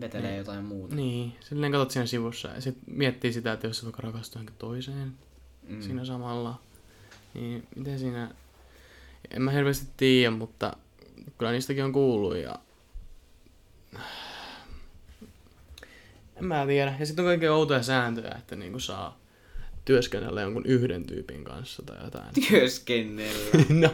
Vetelee 0.00 0.30
Niin. 0.30 0.38
jotain 0.38 0.64
muuta. 0.64 0.94
Niin, 0.94 1.36
silleen 1.40 1.72
katsot 1.72 1.90
siinä 1.90 2.06
sivussa 2.06 2.48
ja 2.48 2.60
sit 2.60 2.78
miettii 2.86 3.32
sitä, 3.32 3.52
että 3.52 3.66
jos 3.66 3.84
vaikka 3.84 4.02
rakastuu 4.02 4.38
johonkin 4.38 4.56
toiseen 4.58 5.14
mm. 5.68 5.82
siinä 5.82 6.04
samalla, 6.04 6.60
niin 7.34 7.66
miten 7.76 7.98
siinä... 7.98 8.30
En 9.30 9.42
mä 9.42 9.50
hirveästi 9.50 9.86
tiedä, 9.96 10.30
mutta 10.30 10.76
kyllä 11.38 11.52
niistäkin 11.52 11.84
on 11.84 11.92
kuullut 11.92 12.36
ja... 12.36 12.58
En 16.36 16.44
mä 16.44 16.66
tiedä. 16.66 16.96
Ja 16.98 17.06
sitten 17.06 17.24
on 17.24 17.28
kaikkea 17.28 17.54
outoja 17.54 17.82
sääntöjä, 17.82 18.34
että 18.38 18.56
niinku 18.56 18.80
saa 18.80 19.18
työskennellä 19.86 20.40
jonkun 20.40 20.66
yhden 20.66 21.06
tyypin 21.06 21.44
kanssa 21.44 21.82
tai 21.86 21.96
jotain. 22.04 22.26
Työskennellä. 22.48 23.64
no, 23.80 23.90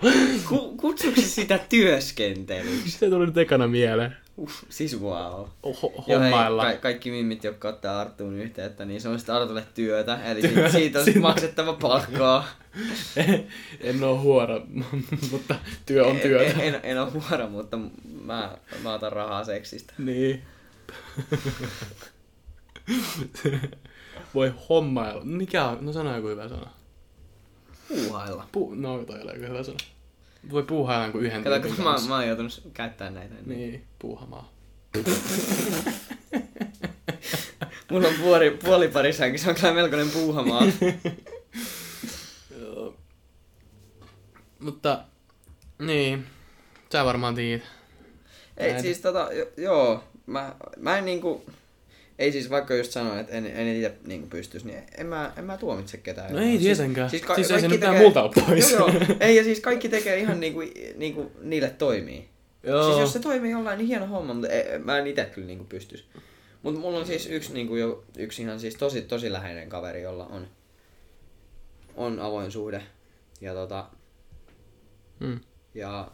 Ku, 0.48 0.76
kutsuuko 0.76 1.20
sitä 1.20 1.58
työskentelyksi? 1.68 2.90
se 2.90 3.10
tuli 3.10 3.26
nyt 3.26 3.38
ekana 3.38 3.68
mieleen. 3.68 4.16
Uh, 4.36 4.50
siis 4.68 5.00
wow. 5.00 5.46
Ho- 5.66 6.04
hei, 6.08 6.32
ka- 6.74 6.80
kaikki 6.80 7.10
mimmit, 7.10 7.44
jotka 7.44 7.68
ottaa 7.68 8.00
Arttuun 8.00 8.34
yhteyttä, 8.34 8.84
niin 8.84 9.00
se 9.00 9.08
on 9.08 9.18
sitten 9.18 9.34
Artulle 9.34 9.64
työtä, 9.74 10.24
eli 10.24 10.40
Työ- 10.40 10.50
siitä, 10.50 10.70
siitä 10.70 10.98
on 10.98 11.04
sit 11.04 11.14
Sinne. 11.14 11.26
maksettava 11.28 11.72
palkkaa. 11.72 12.48
en 13.80 14.04
oo 14.04 14.20
huora, 14.20 14.60
mutta 15.30 15.54
työ 15.86 16.04
on 16.06 16.16
En, 16.16 16.20
työtä. 16.22 16.62
en, 16.62 16.80
en 16.82 17.02
ole 17.02 17.10
huora, 17.10 17.48
mutta 17.48 17.78
mä, 18.24 18.56
mä 18.82 18.94
otan 18.94 19.12
rahaa 19.12 19.44
seksistä. 19.44 19.92
Niin. 19.98 20.42
Voi 24.34 24.54
hommailla. 24.68 25.24
Mikä 25.24 25.64
on? 25.64 25.86
No 25.86 25.92
sano 25.92 26.16
joku 26.16 26.28
hyvä 26.28 26.48
sana. 26.48 26.70
Puuhailla. 27.88 28.48
Pu- 28.56 28.74
no 28.74 29.04
toi 29.04 29.20
oli 29.20 29.30
aika 29.30 29.46
hyvä 29.46 29.62
sana. 29.62 29.78
Voi 30.50 30.62
puuhailla 30.62 31.04
jonkun 31.04 31.24
yhden 31.24 31.44
Kato, 31.44 31.68
kun 31.68 31.84
mä, 31.84 31.96
mä 32.08 32.14
oon 32.14 32.26
joutunut 32.26 32.62
käyttämään 32.74 33.14
näitä. 33.14 33.34
Niin. 33.34 33.58
Niin, 33.58 33.84
puuhamaa. 33.98 34.52
Mulla 37.90 38.08
on 38.08 38.14
puoli, 38.14 38.50
puoliparisänky, 38.50 39.38
se 39.38 39.48
on 39.48 39.54
kyllä 39.54 39.72
melkoinen 39.72 40.10
puuhamaa. 40.10 40.62
Mutta, 44.58 45.04
niin. 45.78 46.26
Sä 46.92 47.04
varmaan 47.04 47.34
tiedät. 47.34 47.62
Ei 48.56 48.80
siis 48.80 49.00
tota, 49.00 49.28
jo, 49.32 49.46
joo, 49.56 50.04
mä, 50.26 50.54
mä 50.76 50.98
en 50.98 51.04
niinku, 51.04 51.44
ei 52.18 52.32
siis 52.32 52.50
vaikka 52.50 52.74
just 52.74 52.92
sanoin, 52.92 53.18
että 53.18 53.32
en, 53.32 53.46
en 53.46 53.76
itse 53.76 53.94
niinku 54.06 54.26
pystyisi, 54.26 54.66
niin 54.66 54.82
en 54.98 55.06
mä, 55.06 55.32
en 55.36 55.44
mä 55.44 55.56
tuomitse 55.56 55.96
ketään. 55.96 56.32
No 56.32 56.40
ei 56.42 56.58
tietenkään. 56.58 57.10
Siis 57.10 57.22
ei 57.22 57.44
se 57.44 57.48
kaikki 57.48 57.68
nyt 57.68 57.70
mitään 57.70 57.96
multa 57.96 58.22
ole 58.22 58.32
pois. 58.46 58.70
Joo, 58.70 58.88
joo, 58.88 59.00
ei 59.20 59.36
ja 59.36 59.44
siis 59.44 59.60
kaikki 59.60 59.88
tekee 59.88 60.18
ihan 60.18 60.40
niinku, 60.40 60.60
niinku 60.96 61.32
niille 61.40 61.70
toimii. 61.70 62.28
Joo. 62.62 62.84
Siis 62.86 62.98
jos 63.00 63.12
se 63.12 63.18
toimii 63.18 63.50
jollain, 63.50 63.78
niin 63.78 63.88
hieno 63.88 64.06
homma, 64.06 64.34
mutta 64.34 64.48
ei, 64.48 64.78
mä 64.78 64.98
en 64.98 65.06
itse 65.06 65.24
kyllä 65.24 65.46
niinku 65.46 65.64
pystyisi. 65.64 66.04
Mutta 66.62 66.80
mulla 66.80 66.98
on 66.98 67.06
siis 67.06 67.26
yksi, 67.26 67.52
niinku 67.52 67.76
jo, 67.76 68.04
yksi 68.18 68.42
ihan 68.42 68.60
siis 68.60 68.74
tosi, 68.74 69.02
tosi 69.02 69.32
läheinen 69.32 69.68
kaveri, 69.68 70.02
jolla 70.02 70.26
on, 70.26 70.46
on 71.96 72.20
avoin 72.20 72.50
suhde. 72.50 72.82
Ja 73.40 73.54
tota, 73.54 73.86
Mm. 75.20 75.40
ja 75.74 76.10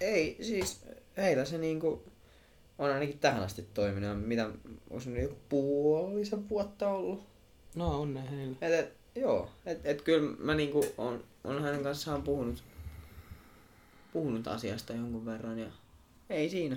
ei, 0.00 0.36
siis 0.40 0.80
heillä 1.16 1.44
se 1.44 1.58
niinku 1.58 2.11
on 2.78 2.90
ainakin 2.90 3.18
tähän 3.18 3.42
asti 3.42 3.68
toiminut. 3.74 4.26
Mitä, 4.26 4.50
onko 4.90 5.04
nyt 5.06 5.22
joku 5.22 5.36
puolisen 5.48 6.48
vuotta 6.48 6.88
ollut? 6.88 7.26
No 7.74 8.00
onne 8.00 8.30
heille. 8.30 8.56
Et, 8.60 8.72
et, 8.72 8.92
joo, 9.14 9.50
et, 9.66 9.80
et 9.84 10.02
kyllä 10.02 10.36
mä 10.38 10.54
niinku 10.54 10.84
on, 10.98 11.24
on 11.44 11.62
hänen 11.62 11.82
kanssaan 11.82 12.22
puhunut, 12.22 12.62
puhunut 14.12 14.48
asiasta 14.48 14.92
jonkun 14.92 15.26
verran 15.26 15.58
ja 15.58 15.70
ei 16.30 16.50
siinä. 16.50 16.76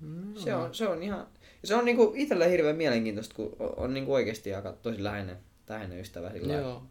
No. 0.00 0.40
Se 0.40 0.54
on, 0.54 0.74
se 0.74 0.88
on 0.88 1.02
ihan, 1.02 1.26
se 1.64 1.74
on 1.74 1.84
niinku 1.84 2.12
itselle 2.16 2.50
hirveän 2.50 2.76
mielenkiintoista, 2.76 3.34
kun 3.34 3.56
on, 3.58 3.72
on 3.76 3.94
niinku 3.94 4.14
oikeasti 4.14 4.54
aika 4.54 4.72
tosi 4.72 5.04
läheinen, 5.04 5.36
läheinen 5.68 6.00
ystävä 6.00 6.30
sillä 6.30 6.52
lailla. 6.52 6.68
Joo. 6.68 6.82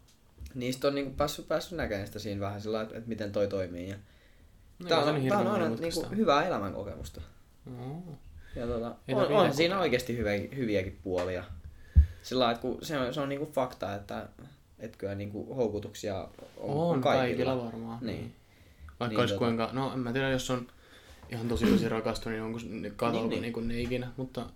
Niistä 0.54 0.88
on 0.88 0.94
niinku 0.94 1.14
päässyt, 1.16 1.48
päässyt 1.48 1.76
näkemään 1.76 2.06
sitä 2.06 2.18
siinä 2.18 2.40
vähän 2.40 2.60
sillä 2.60 2.82
että, 2.82 3.00
miten 3.06 3.32
toi 3.32 3.48
toimii. 3.48 3.88
Ja 3.88 3.96
No, 4.78 4.88
tää 4.88 4.98
on, 4.98 5.14
niin 5.14 5.28
tää 5.28 5.38
on 5.38 5.46
aina 5.46 5.68
niinku 5.68 6.06
hyvää 6.16 6.46
elämänkokemusta. 6.46 7.20
Joo. 7.78 8.02
Ja 8.56 8.66
tota, 8.66 8.94
on, 9.14 9.26
on 9.32 9.54
siinä 9.54 9.80
oikeasti 9.80 10.16
hyvä, 10.16 10.30
hyviäkin 10.56 10.98
puolia. 11.02 11.44
Sillä 12.22 12.40
lailla, 12.44 12.52
että 12.54 12.62
kun 12.62 12.78
se 12.82 12.98
on, 12.98 13.14
se 13.14 13.20
on 13.20 13.28
niinku 13.28 13.46
fakta, 13.52 13.94
että 13.94 14.28
et 14.78 14.96
kyllä 14.96 15.14
niinku 15.14 15.54
houkutuksia 15.54 16.18
on, 16.18 16.30
On, 16.56 16.90
on 16.94 17.00
kaikilla. 17.00 17.26
kaikilla. 17.26 17.64
varmaan. 17.64 17.98
Niin. 18.06 18.34
Vaikka 19.00 19.08
Niin, 19.08 19.20
olisi 19.20 19.34
tota- 19.34 19.38
kuinka, 19.38 19.70
no 19.72 19.92
en 19.92 19.98
mä 19.98 20.12
tiedä, 20.12 20.30
jos 20.30 20.50
on 20.50 20.66
ihan 21.30 21.48
tosi 21.48 21.66
tosi 21.66 21.88
rakastunut, 21.88 22.38
niin 22.38 22.44
onko 22.44 22.58
katolko 22.96 23.28
Niin, 23.28 23.42
niin, 23.42 23.42
niin. 23.42 23.68
niin. 23.68 23.68
ne 23.68 23.80
ikinä, 23.80 24.08
mutta 24.16 24.46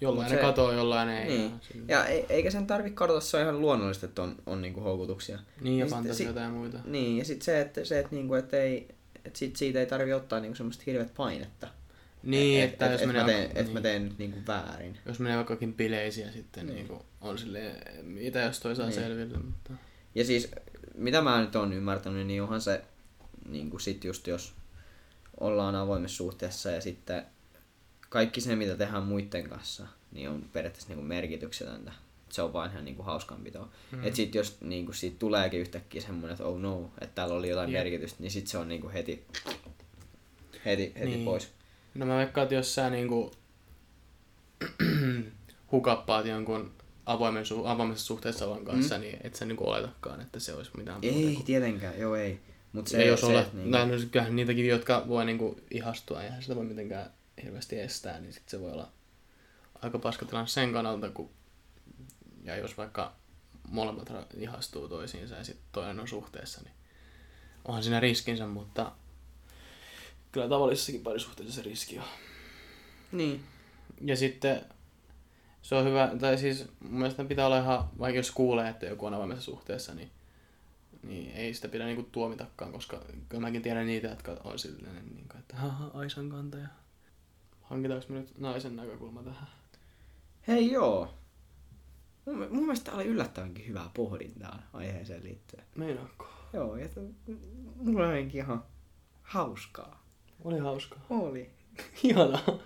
jollain 0.00 0.24
Mut 0.24 0.30
ne 0.32 0.36
se- 0.36 0.42
katoo, 0.46 0.72
jollain 0.72 1.08
ei. 1.08 1.28
Niin. 1.28 1.52
Ja, 1.88 1.96
Ja 1.98 2.04
ei, 2.06 2.26
eikä 2.28 2.50
sen 2.50 2.66
tarvi 2.66 2.90
kadota, 2.90 3.20
se 3.20 3.36
on 3.36 3.42
ihan 3.42 3.60
luonnollista, 3.60 4.06
että 4.06 4.22
on, 4.22 4.36
on 4.46 4.62
niinku 4.62 4.80
houkutuksia. 4.80 5.38
niin, 5.60 5.78
ja 5.78 5.84
sit- 5.86 5.94
fantasioita 5.94 6.40
ja 6.40 6.48
muita. 6.48 6.78
Niin, 6.84 7.18
ja 7.18 7.24
sitten 7.24 7.44
se, 7.44 7.60
että, 7.60 7.84
se, 7.84 7.98
että, 7.98 8.14
niinku, 8.14 8.34
että 8.34 8.56
ei, 8.56 8.88
et 9.24 9.36
sit 9.36 9.56
siitä 9.56 9.80
ei 9.80 9.86
tarvi 9.86 10.12
ottaa 10.12 10.40
niinku 10.40 10.56
semmoista 10.56 10.82
hirveät 10.86 11.14
painetta. 11.16 11.68
Niin, 12.26 12.62
et, 12.62 12.72
että 12.72 12.86
et, 12.86 12.92
jos 12.92 13.00
et, 13.00 13.06
menee, 13.06 13.22
mä 13.22 13.26
teen, 13.28 13.40
vaikka- 13.44 13.60
et 13.60 13.66
mä 13.66 13.72
niin. 13.72 13.82
teen 13.82 14.04
nyt 14.04 14.18
niinku 14.18 14.38
väärin. 14.46 14.98
jos 15.06 15.18
menee 15.20 15.36
vaikkakin 15.36 15.74
bileisiin 15.74 16.26
ja 16.26 16.32
sitten 16.32 16.66
Niin. 16.66 16.76
niin. 16.76 16.88
niin 16.88 17.00
on 17.20 17.38
silleen, 17.38 18.04
mitä 18.06 18.38
jos 18.40 18.60
toi 18.60 18.76
saa 18.76 18.86
Niin. 18.86 18.96
niin. 18.98 19.08
selville, 19.08 19.38
mutta... 19.38 19.72
Ja 20.14 20.24
siis, 20.24 20.48
mitä 20.94 21.20
mä 21.22 21.40
nyt 21.40 21.56
oon 21.56 21.72
ymmärtänyt, 21.72 22.26
niin 22.26 22.42
onhan 22.42 22.60
se, 22.60 22.84
niin 23.48 23.70
kuin 23.70 23.80
sit 23.80 24.04
just 24.04 24.26
jos 24.26 24.54
ollaan 25.40 25.74
avoimessa 25.74 26.16
suhteessa 26.16 26.70
ja 26.70 26.80
sitten 26.80 27.22
kaikki 28.08 28.40
se, 28.40 28.56
mitä 28.56 28.76
tehdään 28.76 29.02
muiden 29.02 29.48
kanssa, 29.48 29.86
niin 30.12 30.28
on 30.30 30.44
periaatteessa 30.52 30.88
niin 30.88 30.96
kuin 30.98 31.06
merkityksetöntä. 31.06 31.92
Se 32.28 32.42
on 32.42 32.52
vaan 32.52 32.70
ihan 32.70 32.84
niin 32.84 32.96
kuin 32.96 33.06
hauskanpitoa. 33.06 33.68
Mm. 33.92 34.04
Et 34.04 34.14
sit 34.14 34.34
jos 34.34 34.56
niin 34.60 34.84
kuin 34.84 34.94
siitä 34.96 35.16
tuleekin 35.18 35.60
yhtäkkiä 35.60 36.00
semmoinen, 36.00 36.30
että 36.30 36.44
oh 36.44 36.58
no, 36.60 36.90
että 37.00 37.14
täällä 37.14 37.34
oli 37.34 37.48
jotain 37.48 37.72
Jep. 37.72 37.80
merkitystä, 37.80 38.22
niin 38.22 38.30
sit 38.30 38.46
se 38.46 38.58
on 38.58 38.68
niin 38.68 38.80
kuin 38.80 38.92
heti, 38.92 39.24
heti, 40.64 40.92
heti 40.94 41.06
Niin. 41.10 41.24
pois. 41.24 41.48
No 41.96 42.06
mä 42.06 42.16
veikkaan, 42.16 42.42
että 42.42 42.54
jos 42.54 42.74
sä 42.74 42.90
niinku 42.90 43.34
hukappaat 45.72 46.26
jonkun 46.26 46.72
avoimen 47.06 47.44
su- 47.44 47.66
avoimessa 47.66 48.06
suhteessa 48.06 48.46
olevan 48.46 48.64
kanssa, 48.64 48.94
mm. 48.94 49.00
niin 49.00 49.18
et 49.24 49.34
sä 49.34 49.44
niinku 49.44 49.68
oletakaan, 49.68 50.20
että 50.20 50.40
se 50.40 50.54
olisi 50.54 50.70
mitään 50.76 51.00
muuta 51.00 51.18
Ei, 51.18 51.34
kuin... 51.34 51.46
tietenkään, 51.46 51.98
joo 51.98 52.16
ei. 52.16 52.40
Mut 52.72 52.86
Se, 52.86 52.98
ja 52.98 53.06
jos 53.06 53.20
se, 53.20 53.26
olet, 53.26 53.52
niin. 53.52 53.70
no, 53.70 53.78
kyllähän 54.10 54.36
niitäkin, 54.36 54.66
jotka 54.66 55.04
voi 55.08 55.24
niinku 55.24 55.60
ihastua, 55.70 56.22
eihän 56.22 56.42
sitä 56.42 56.56
voi 56.56 56.64
mitenkään 56.64 57.10
hirveästi 57.42 57.80
estää, 57.80 58.20
niin 58.20 58.32
sit 58.32 58.48
se 58.48 58.60
voi 58.60 58.72
olla 58.72 58.88
aika 59.82 59.98
paska 59.98 60.26
tilanne 60.26 60.48
sen 60.48 60.72
kannalta, 60.72 61.10
kun 61.10 61.30
ja 62.44 62.56
jos 62.56 62.78
vaikka 62.78 63.12
molemmat 63.68 64.10
ihastuu 64.36 64.88
toisiinsa 64.88 65.34
ja 65.34 65.44
sitten 65.44 65.66
toinen 65.72 66.00
on 66.00 66.08
suhteessa, 66.08 66.60
niin 66.64 66.74
onhan 67.64 67.82
siinä 67.82 68.00
riskinsä, 68.00 68.46
mutta 68.46 68.92
kyllä 70.36 70.48
tavallisessakin 70.48 71.02
parisuhteessa 71.02 71.54
se 71.54 71.62
riski 71.62 71.98
on. 71.98 72.04
niin. 73.12 73.44
Ja 74.00 74.16
sitten 74.16 74.60
se 75.62 75.74
on 75.74 75.84
hyvä, 75.84 76.10
tai 76.20 76.38
siis 76.38 76.66
mun 76.80 76.98
mielestä 77.00 77.24
pitää 77.24 77.46
olla 77.46 77.58
ihan, 77.58 77.84
vaikka 77.98 78.16
jos 78.16 78.30
kuulee, 78.30 78.68
että 78.68 78.86
joku 78.86 79.06
on 79.06 79.14
avoimessa 79.14 79.44
suhteessa, 79.44 79.94
niin, 79.94 80.10
niin 81.02 81.32
ei 81.36 81.54
sitä 81.54 81.68
pidä 81.68 81.84
niinku 81.86 82.08
tuomitakaan, 82.12 82.72
koska 82.72 83.00
kyllä 83.28 83.40
mäkin 83.40 83.62
tiedän 83.62 83.86
niitä, 83.86 84.08
jotka 84.08 84.36
on 84.44 84.58
silleen, 84.58 84.94
niin 84.94 85.28
kuin, 85.28 85.38
että 85.40 85.56
haha, 85.56 85.90
Aisan 85.94 86.30
kantaja. 86.30 86.68
Hankitaanko 87.62 88.06
me 88.08 88.18
nyt 88.18 88.38
naisen 88.38 88.76
näkökulma 88.76 89.22
tähän? 89.22 89.48
Hei 90.48 90.70
joo. 90.72 91.14
Mun, 92.26 92.48
mun 92.50 92.62
mielestä 92.62 92.92
oli 92.92 93.04
yllättävänkin 93.04 93.66
hyvää 93.66 93.90
pohdintaa 93.94 94.62
aiheeseen 94.72 95.24
liittyen. 95.24 95.64
Meinaatko? 95.76 96.28
Joo, 96.52 96.76
ja 96.76 96.88
t- 96.88 97.28
mulla 97.76 98.08
ainakin 98.08 98.40
ihan 98.40 98.64
hauskaa. 99.22 100.05
Oli 100.44 100.58
hauskaa. 100.58 100.98
Oli. 101.10 101.50
Ihanaa. 102.04 102.44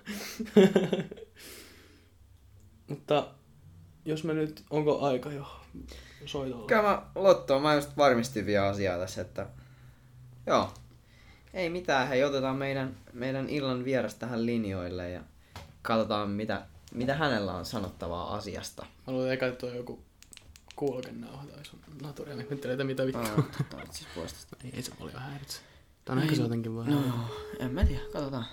Mutta 2.89 3.29
jos 4.05 4.25
me 4.25 4.35
nyt, 4.35 4.65
onko 4.71 5.01
aika 5.01 5.33
jo 5.33 5.47
soitolla? 6.27 6.67
Kyllä 6.67 6.83
mä 6.83 7.03
Lottoon, 7.15 7.63
mä 7.63 7.75
just 7.75 7.97
varmistin 7.97 8.47
vielä 8.47 8.67
asiaa 8.67 8.99
tässä, 8.99 9.21
että 9.21 9.47
joo. 10.47 10.75
Ei 11.55 11.71
mitään, 11.71 12.09
hei 12.09 12.25
otetaan 12.25 12.57
meidän, 12.57 12.97
meidän 13.13 13.49
illan 13.49 13.85
vieras 13.85 14.15
tähän 14.15 14.47
linjoille 14.47 15.11
ja 15.11 15.21
katsotaan 15.83 16.31
mitä, 16.31 16.67
mitä 16.95 17.15
hänellä 17.15 17.53
on 17.53 17.65
sanottavaa 17.65 18.35
asiasta. 18.35 18.87
Mä 19.07 19.13
luulen 19.13 19.33
eka, 19.33 19.47
että 19.47 19.67
on 19.67 19.77
joku 19.77 20.03
kuulokennauha 20.77 21.47
tai 21.47 21.65
sun 21.65 21.81
naturia, 22.03 22.37
mitä 22.85 23.07
vittua. 23.07 23.45
Totta, 23.59 23.83
et 23.83 23.93
siis 23.93 24.47
Ei, 24.65 24.71
ei 24.75 24.83
se 24.83 24.93
paljon 24.99 25.23
häiritse. 25.23 25.61
Tää 26.05 26.17
on 26.17 26.23
ehkä 26.23 26.35
se 26.35 26.43
jotenkin 26.43 26.75
voi 26.75 26.87
No 26.87 27.01
joo, 27.07 27.39
en 27.59 27.73
mä 27.73 27.85
tiedä, 27.85 28.03
katsotaan. 28.13 28.47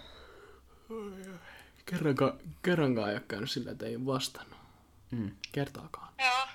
Kerrankaan, 1.86 2.40
kerrankaan 2.62 3.10
ei 3.10 3.16
ole 3.16 3.24
käynyt 3.28 3.52
sillä, 3.52 3.72
että 3.72 3.86
ei 3.86 3.96
ole 3.96 4.06
vastannut. 4.06 4.58
Mm. 5.12 5.32
Kertaakaan. 5.52 6.14
Joo. 6.20 6.48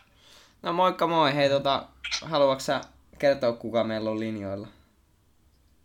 No 0.62 0.72
moikka 0.72 1.06
moi, 1.06 1.34
hei 1.34 1.48
tota, 1.48 1.88
haluatko 2.22 2.60
sä 2.60 2.80
kertoa 3.18 3.52
kuka 3.52 3.84
meillä 3.84 4.10
on 4.10 4.20
linjoilla? 4.20 4.68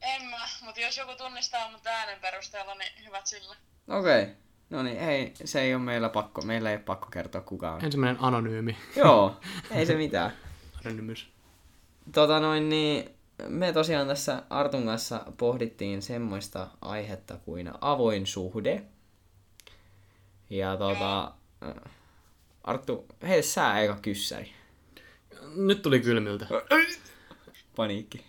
En 0.02 0.24
mä, 0.24 0.38
mutta 0.66 0.82
jos 0.82 0.98
joku 0.98 1.12
tunnistaa 1.18 1.72
mut 1.72 1.88
äänen 1.88 2.20
perusteella, 2.22 2.76
niin 2.76 2.92
hyvät 3.06 3.28
sillä. 3.28 3.56
Okei. 3.88 4.22
Okay. 4.22 4.36
No 4.70 4.84
niin, 4.84 5.00
ei, 5.00 5.34
se 5.46 5.62
ei 5.62 5.76
ole 5.76 5.84
meillä 5.84 6.10
pakko, 6.10 6.42
meillä 6.42 6.70
ei 6.70 6.76
ole 6.76 6.84
pakko 6.84 7.08
kertoa 7.08 7.42
kuka 7.42 7.72
on. 7.72 7.86
Ensimmäinen 7.86 8.24
anonyymi. 8.24 8.78
Joo, 8.96 9.40
ei 9.72 9.86
se 9.86 9.96
mitään. 9.96 10.34
Anonymous. 10.86 11.28
Tota 12.12 12.40
noin 12.40 12.70
niin, 12.70 13.17
me 13.48 13.74
tosiaan 13.74 14.08
tässä 14.08 14.44
Artun 14.50 14.86
kanssa 14.86 15.26
pohdittiin 15.38 16.02
semmoista 16.02 16.68
aihetta 16.82 17.38
kuin 17.38 17.72
avoin 17.82 18.28
suhde. 18.28 18.84
Ja 20.50 20.78
tota, 20.78 21.24
äh, 21.68 21.92
Arttu, 22.64 23.06
hei 23.28 23.44
sä 23.44 23.80
eka 23.80 23.98
kyssäri. 24.02 24.54
Nyt 25.56 25.82
tuli 25.82 26.00
kylmiltä. 26.00 26.48
Paniikki. 27.76 28.26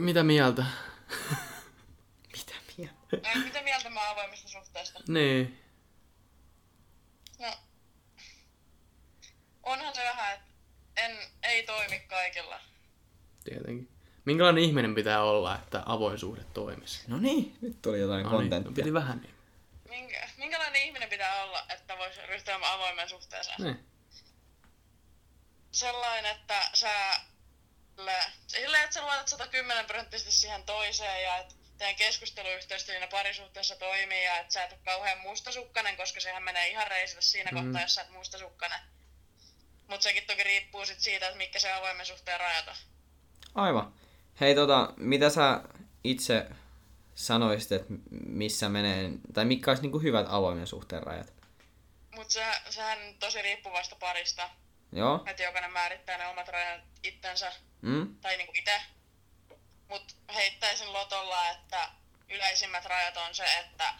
Mitä 0.00 0.22
mieltä? 0.22 0.64
Mitä 2.36 2.54
mieltä? 2.78 3.28
Ei, 3.28 3.38
mitä 3.44 3.62
mieltä 3.62 3.90
mä 3.90 4.10
avoimesta 4.10 4.48
suhteesta? 4.48 5.00
Niin. 5.08 5.58
No, 7.38 7.52
onhan 9.62 9.94
se 9.94 10.00
vähän, 10.04 10.34
että 10.34 10.46
en, 10.96 11.18
ei 11.42 11.62
toimi 11.62 12.00
kaikilla. 12.00 12.71
Tietenkin. 13.44 13.88
Minkälainen 14.24 14.64
ihminen 14.64 14.94
pitää 14.94 15.22
olla, 15.22 15.54
että 15.54 15.82
avoin 15.86 16.18
suhde 16.18 16.44
toimisi? 16.54 17.00
No 17.06 17.16
niin, 17.18 17.56
nyt 17.60 17.82
tuli 17.82 18.00
jotain 18.00 18.22
No 18.22 18.30
niin, 18.30 18.36
kontenttia. 18.38 18.74
piti 18.74 18.94
vähän 18.94 19.18
niin. 19.18 19.34
Minkä, 19.88 20.28
minkälainen 20.36 20.82
ihminen 20.82 21.08
pitää 21.08 21.44
olla, 21.44 21.64
että 21.68 21.98
voisi 21.98 22.26
ryhtyä 22.26 22.58
avoimeen 22.62 23.08
suhteeseen? 23.08 23.56
niin. 23.62 23.86
Sellainen, 25.72 26.36
että 26.36 26.70
sä 26.74 27.20
silleen, 28.46 28.84
että 28.84 28.94
sä 28.94 29.02
luotat 29.02 29.28
110 29.28 29.86
prosenttisesti 29.86 30.32
siihen 30.32 30.62
toiseen 30.62 31.22
ja 31.22 31.36
että 31.36 31.54
teidän 31.78 31.96
keskusteluyhteys 31.96 32.86
siinä 32.86 33.06
parisuhteessa 33.06 33.76
toimii 33.76 34.24
ja 34.24 34.38
että 34.38 34.52
sä 34.52 34.64
et 34.64 34.72
ole 34.72 34.80
kauhean 34.84 35.20
mustasukkainen, 35.20 35.96
koska 35.96 36.20
sehän 36.20 36.42
menee 36.42 36.68
ihan 36.68 36.88
reisille 36.88 37.22
siinä 37.22 37.50
mm. 37.50 37.56
kohtaa, 37.56 37.82
jos 37.82 37.94
sä 37.94 38.02
et 38.02 38.10
mustasukkainen. 38.10 38.80
Mutta 39.88 40.02
sekin 40.04 40.26
toki 40.26 40.42
riippuu 40.42 40.86
sit 40.86 41.00
siitä, 41.00 41.26
että 41.26 41.38
mitkä 41.38 41.58
se 41.58 41.72
avoimen 41.72 42.06
suhteen 42.06 42.40
rajat 42.40 42.68
on. 42.68 42.74
Aivan. 43.54 43.92
Hei 44.40 44.54
tota, 44.54 44.92
mitä 44.96 45.30
sä 45.30 45.60
itse 46.04 46.46
sanoisit, 47.14 47.72
että 47.72 47.92
missä 48.26 48.68
menee, 48.68 49.10
tai 49.34 49.44
mitkä 49.44 49.70
olisi 49.70 49.82
niinku 49.82 49.98
hyvät 49.98 50.26
avoimen 50.28 50.66
suhteen 50.66 51.02
rajat? 51.02 51.32
Mutta 52.14 52.32
se, 52.32 52.44
sehän 52.70 52.98
on 53.08 53.14
tosi 53.20 53.42
riippuvasta 53.42 53.96
parista, 54.00 54.50
Joo? 54.92 55.24
että 55.26 55.42
jokainen 55.42 55.72
määrittää 55.72 56.18
ne 56.18 56.26
omat 56.26 56.48
rajat 56.48 56.80
itsensä, 57.02 57.52
Mm? 57.82 58.16
tai 58.20 58.36
niinku 58.36 58.52
itse. 58.58 58.80
Mutta 59.88 60.14
heittäisin 60.34 60.92
lotolla, 60.92 61.48
että 61.50 61.88
yleisimmät 62.30 62.84
rajat 62.84 63.16
on 63.16 63.34
se, 63.34 63.44
että 63.58 63.94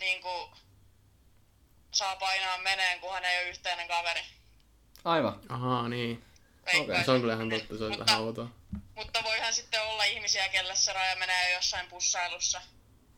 niinku 0.00 0.50
saa 1.92 2.16
painaa 2.16 2.58
meneen, 2.58 3.00
kunhan 3.00 3.24
ei 3.24 3.38
ole 3.42 3.48
yhteinen 3.48 3.88
kaveri. 3.88 4.20
Aivan. 5.04 5.40
Ahaa, 5.48 5.88
niin. 5.88 6.24
Veikkaisin. 6.72 7.04
Se 7.04 7.10
on 7.10 7.20
kyllä 7.20 7.34
ihan 7.34 7.50
totta, 7.50 7.78
se 7.78 7.84
on 7.84 7.90
Mutta- 7.90 8.06
vähän 8.06 8.20
outoa. 8.22 8.48
Mutta 8.94 9.20
voihan 9.24 9.52
sitten 9.52 9.82
olla 9.82 10.04
ihmisiä, 10.04 10.48
kelle 10.48 10.76
se 10.76 10.92
raja 10.92 11.16
menee 11.16 11.54
jossain 11.54 11.86
pussailussa. 11.86 12.60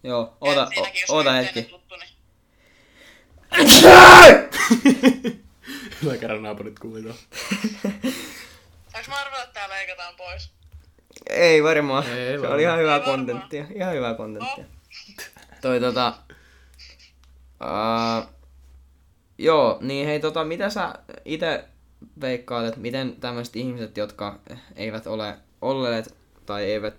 Joo, 0.03 0.37
oota, 0.41 0.63
Et 0.63 0.69
siinäkin, 0.75 1.01
jos 1.01 1.11
o, 1.11 1.15
oota 1.17 1.31
on 1.31 1.37
hetki. 1.37 1.61
yhteinen 1.61 1.81
Tuttu, 1.81 1.97
niin... 1.97 2.09
Hyvä 6.03 6.17
kerran 6.17 6.43
naapurit 6.43 6.79
kuuli 6.79 7.03
tuon. 7.03 7.15
Saanko 8.93 9.09
mä 9.11 9.17
arvata, 9.21 9.43
että 9.43 9.55
tää 9.61 9.69
leikataan 9.69 10.15
pois? 10.17 10.51
Ei 11.31 11.63
varmaan. 11.63 12.05
Ei 12.07 12.27
se 12.27 12.33
varmaan. 12.33 12.53
oli 12.55 12.63
ihan 12.63 12.79
hyvää 12.79 12.97
Ei 12.97 13.03
kontenttia. 13.05 13.65
Ihan 13.75 13.95
hyvää 13.95 14.15
kontenttia. 14.15 14.65
Toi 15.61 15.81
tota... 15.81 16.13
Uh, 17.63 18.29
joo, 19.39 19.79
niin 19.81 20.07
hei 20.07 20.21
tota, 20.21 20.45
mitä 20.45 20.71
sä 20.71 20.95
itse 21.25 21.65
veikkaat, 22.21 22.67
että 22.67 22.81
miten 22.81 23.17
tämmöiset 23.21 23.57
ihmiset, 23.57 23.97
jotka 23.97 24.41
eivät 24.77 25.07
ole 25.07 25.39
olleet 25.61 26.17
tai 26.47 26.65
eivät 26.65 26.95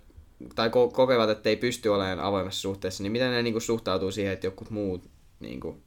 tai 0.56 0.68
ko- 0.68 0.94
kokevat, 0.94 1.30
että 1.30 1.50
ei 1.50 1.56
pysty 1.56 1.90
olemaan 1.90 2.20
avoimessa 2.20 2.62
suhteessa, 2.62 3.04
niin 3.04 3.12
miten 3.12 3.32
ne 3.32 3.42
niinku 3.42 3.60
suhtautuu 3.60 4.12
siihen, 4.12 4.34
että 4.34 4.48
jotkut 4.48 4.70
muut, 4.70 5.10
niinku, 5.40 5.84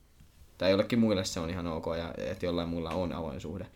tai 0.59 0.71
jollekin 0.71 0.99
muille 0.99 1.25
se 1.25 1.41
on 1.41 1.51
ihan 1.51 1.67
ok, 1.67 1.87
ja 1.99 2.15
että 2.17 2.47
jollain 2.47 2.69
muulla 2.69 2.91
on 2.91 3.13
avoin 3.13 3.41
suhde. 3.41 3.67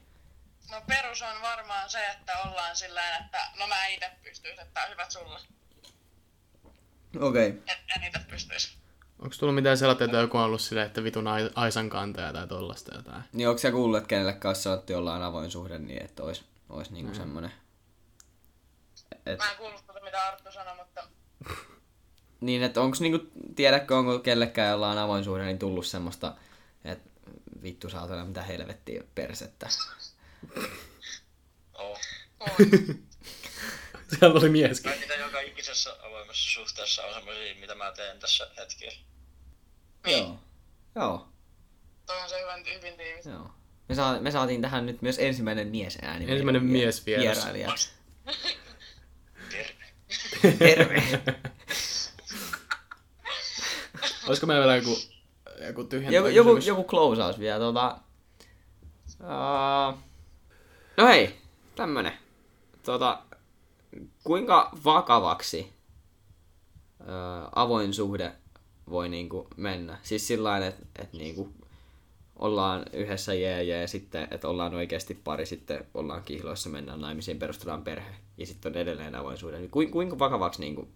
No 0.71 0.83
perus 0.87 1.23
on 1.23 1.43
varmaan 1.43 1.91
se, 1.91 2.07
että 2.07 2.33
ollaan 2.39 2.77
sillä 2.77 3.17
että 3.17 3.39
no 3.59 3.67
mä 3.67 3.87
itse 3.87 4.11
pystyisi, 4.23 4.61
että 4.61 4.87
hyvät 4.91 5.11
sulle. 5.11 5.41
Okei. 7.21 7.49
Okay. 7.49 7.63
En, 7.69 7.77
en 7.97 8.05
itse 8.09 8.21
pystyisi. 8.31 8.77
Onko 9.23 9.37
tullut 9.39 9.55
mitään 9.55 9.79
sellaista, 9.79 10.05
että 10.05 10.17
joku 10.17 10.39
on 10.39 10.45
ollut 10.45 10.61
silleen, 10.61 10.87
että 10.87 11.05
vitun 11.05 11.27
ai- 11.27 11.51
Aisan 11.55 11.91
kantaja 11.91 12.33
tai 12.33 12.47
tollasta 12.49 12.95
jotain? 12.95 13.23
Niin 13.33 13.49
onko 13.49 13.59
sä 13.59 13.71
kuullut, 13.73 13.99
että 13.99 14.09
kenellekään 14.09 14.51
olisi 14.51 14.63
sanottu 14.63 14.93
jollain 14.93 15.23
avoin 15.23 15.51
suhde 15.51 15.79
niin, 15.79 16.03
että 16.03 16.23
olisi, 16.23 16.45
olisi 16.69 16.93
niinku 16.93 17.15
semmoinen... 17.15 17.53
Et, 19.27 19.39
Mä 19.39 19.51
en 19.51 19.57
kuullut 19.57 19.87
tuota, 19.87 20.01
mitä 20.01 20.27
Arttu 20.27 20.53
sanoi, 20.53 20.77
mutta 20.77 21.03
niin, 22.41 22.63
että 22.63 22.81
onko 22.81 22.97
niinku, 23.01 23.31
tiedätkö, 23.57 23.97
onko 23.97 24.19
kellekään 24.19 24.71
jollain 24.71 24.99
avoin 24.99 25.25
suhde 25.25 25.45
niin 25.45 25.59
tullut 25.59 25.87
semmoista, 25.87 26.35
että 26.85 27.11
vittu 27.63 27.91
saatana 27.91 28.25
mitä 28.25 28.43
helvettiä 28.43 29.03
persettä. 29.15 29.69
On. 31.75 31.97
Siellä 34.19 34.41
oli 34.41 34.49
mieskin. 34.49 34.91
Mä 34.91 34.97
mitä 34.97 35.15
joka 35.15 35.41
ikisessä 35.41 35.97
avoimessa 36.03 36.51
suhteessa 36.51 37.03
on 37.03 37.15
semmosia, 37.15 37.55
mitä 37.55 37.75
mä 37.75 37.93
teen 37.93 38.19
tässä 38.19 38.51
hetkellä. 38.57 39.10
Joo. 40.07 40.39
Joo. 40.95 41.29
Toi 42.07 42.23
on 42.23 42.29
se 42.29 42.37
hyvin, 42.41 42.77
hyvin 42.77 42.97
tiivis. 42.99 43.27
Joo. 43.27 43.51
Me, 43.89 43.95
saa, 43.95 44.21
me 44.21 44.31
saatiin 44.31 44.63
tähän 44.63 44.87
nyt 44.87 45.03
myös 45.03 45.19
ensimmäinen 45.19 45.69
mies 45.69 45.99
ääni. 46.03 46.31
Ensimmäinen 46.31 46.65
mies 46.65 47.07
vieras. 47.07 47.37
vierailijaksi. 47.37 47.91
Terve. 49.51 49.85
Terve. 50.59 51.03
Olisiko 54.27 54.47
meillä 54.47 54.67
vielä 54.67 54.77
joku, 54.77 54.97
joku 55.67 55.85
tyhjentävä 55.85 56.17
joku, 56.17 56.37
joku, 56.37 56.49
kysymys? 56.49 56.67
joku 56.67 56.85
closeaus 56.85 57.39
vielä. 57.39 57.59
Tota, 57.59 57.99
uh, 59.21 59.99
no 60.97 61.07
hei, 61.07 61.39
tämmönen. 61.77 62.13
Tota, 62.83 63.23
kuinka 64.25 64.71
vakavaksi 64.85 65.73
uh, 67.01 67.07
avoin 67.55 67.95
suhde 67.95 68.33
voi 68.91 69.09
niinku 69.09 69.49
mennä? 69.57 69.99
Siis 70.03 70.27
sillä 70.27 70.67
että 70.67 71.03
et 71.03 71.13
niinku 71.13 71.53
ollaan 72.37 72.85
yhdessä 72.93 73.35
jee 73.35 73.63
jee, 73.63 73.87
sitten 73.87 74.29
että 74.31 74.49
ollaan 74.49 74.75
oikeasti 74.75 75.15
pari, 75.15 75.47
sitten 75.47 75.87
ollaan 75.95 76.23
kihloissa, 76.23 76.69
mennään 76.69 77.01
naimisiin, 77.01 77.39
perustetaan 77.39 77.85
perhe 77.85 78.15
ja 78.37 78.47
sitten 78.47 78.73
on 78.73 78.79
edelleen 78.79 79.15
avoin 79.15 79.39
suhde. 79.39 79.59
Niin 79.59 79.71
Kuinka, 79.71 79.93
kuinka 79.93 80.19
vakavaksi 80.19 80.61
niinku, 80.61 80.93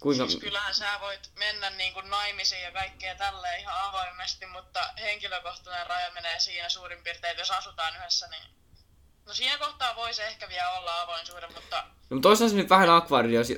kuinka, 0.00 0.26
Siis 0.26 0.40
kyllähän 0.40 0.74
sä 0.74 0.98
voit 1.00 1.30
mennä 1.38 1.70
niin 1.70 1.94
kuin 1.94 2.10
naimisiin 2.10 2.62
ja 2.62 2.72
kaikkea 2.72 3.14
tälleen 3.14 3.60
ihan 3.60 3.88
avoimesti, 3.88 4.46
mutta 4.46 4.80
henkilökohtainen 5.00 5.86
raja 5.86 6.12
menee 6.12 6.40
siinä 6.40 6.68
suurin 6.68 7.02
piirtein, 7.02 7.38
jos 7.38 7.50
asutaan 7.50 7.96
yhdessä, 7.96 8.28
niin... 8.28 8.59
No 9.30 9.34
siinä 9.34 9.58
kohtaa 9.58 9.96
voisi 9.96 10.22
ehkä 10.22 10.48
vielä 10.48 10.70
olla 10.70 11.02
avoin 11.02 11.26
suhde, 11.26 11.46
mutta 11.54 11.84
No, 12.10 12.14
mutta 12.14 12.28
nyt 12.54 12.70
vähän 12.70 12.90
akvaari, 12.90 13.34
jos 13.34 13.48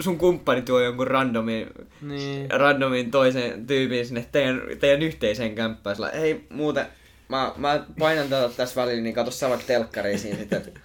sun 0.00 0.18
kumppani 0.18 0.62
tuo 0.62 0.80
jonkun 0.80 1.06
randomin, 1.06 1.66
Niin. 2.00 2.50
randomin 2.50 3.10
toisen 3.10 3.66
tyypin 3.66 4.06
sinne 4.06 4.28
teidän, 4.32 4.60
teidän 4.80 5.02
yhteiseen 5.02 5.54
kämppään. 5.54 5.96
Sillä, 5.96 6.10
hei 6.14 6.46
muuten, 6.50 6.86
mä, 7.28 7.52
mä 7.56 7.84
painan 7.98 8.28
tätä 8.28 8.48
tässä 8.56 8.80
välillä, 8.80 9.02
niin 9.02 9.14
katso 9.14 9.32
sä 9.32 9.48
vaikka 9.48 9.66
telkkariin 9.66 10.18
siinä 10.18 10.38
sitten, 10.38 10.62
että 10.66 10.80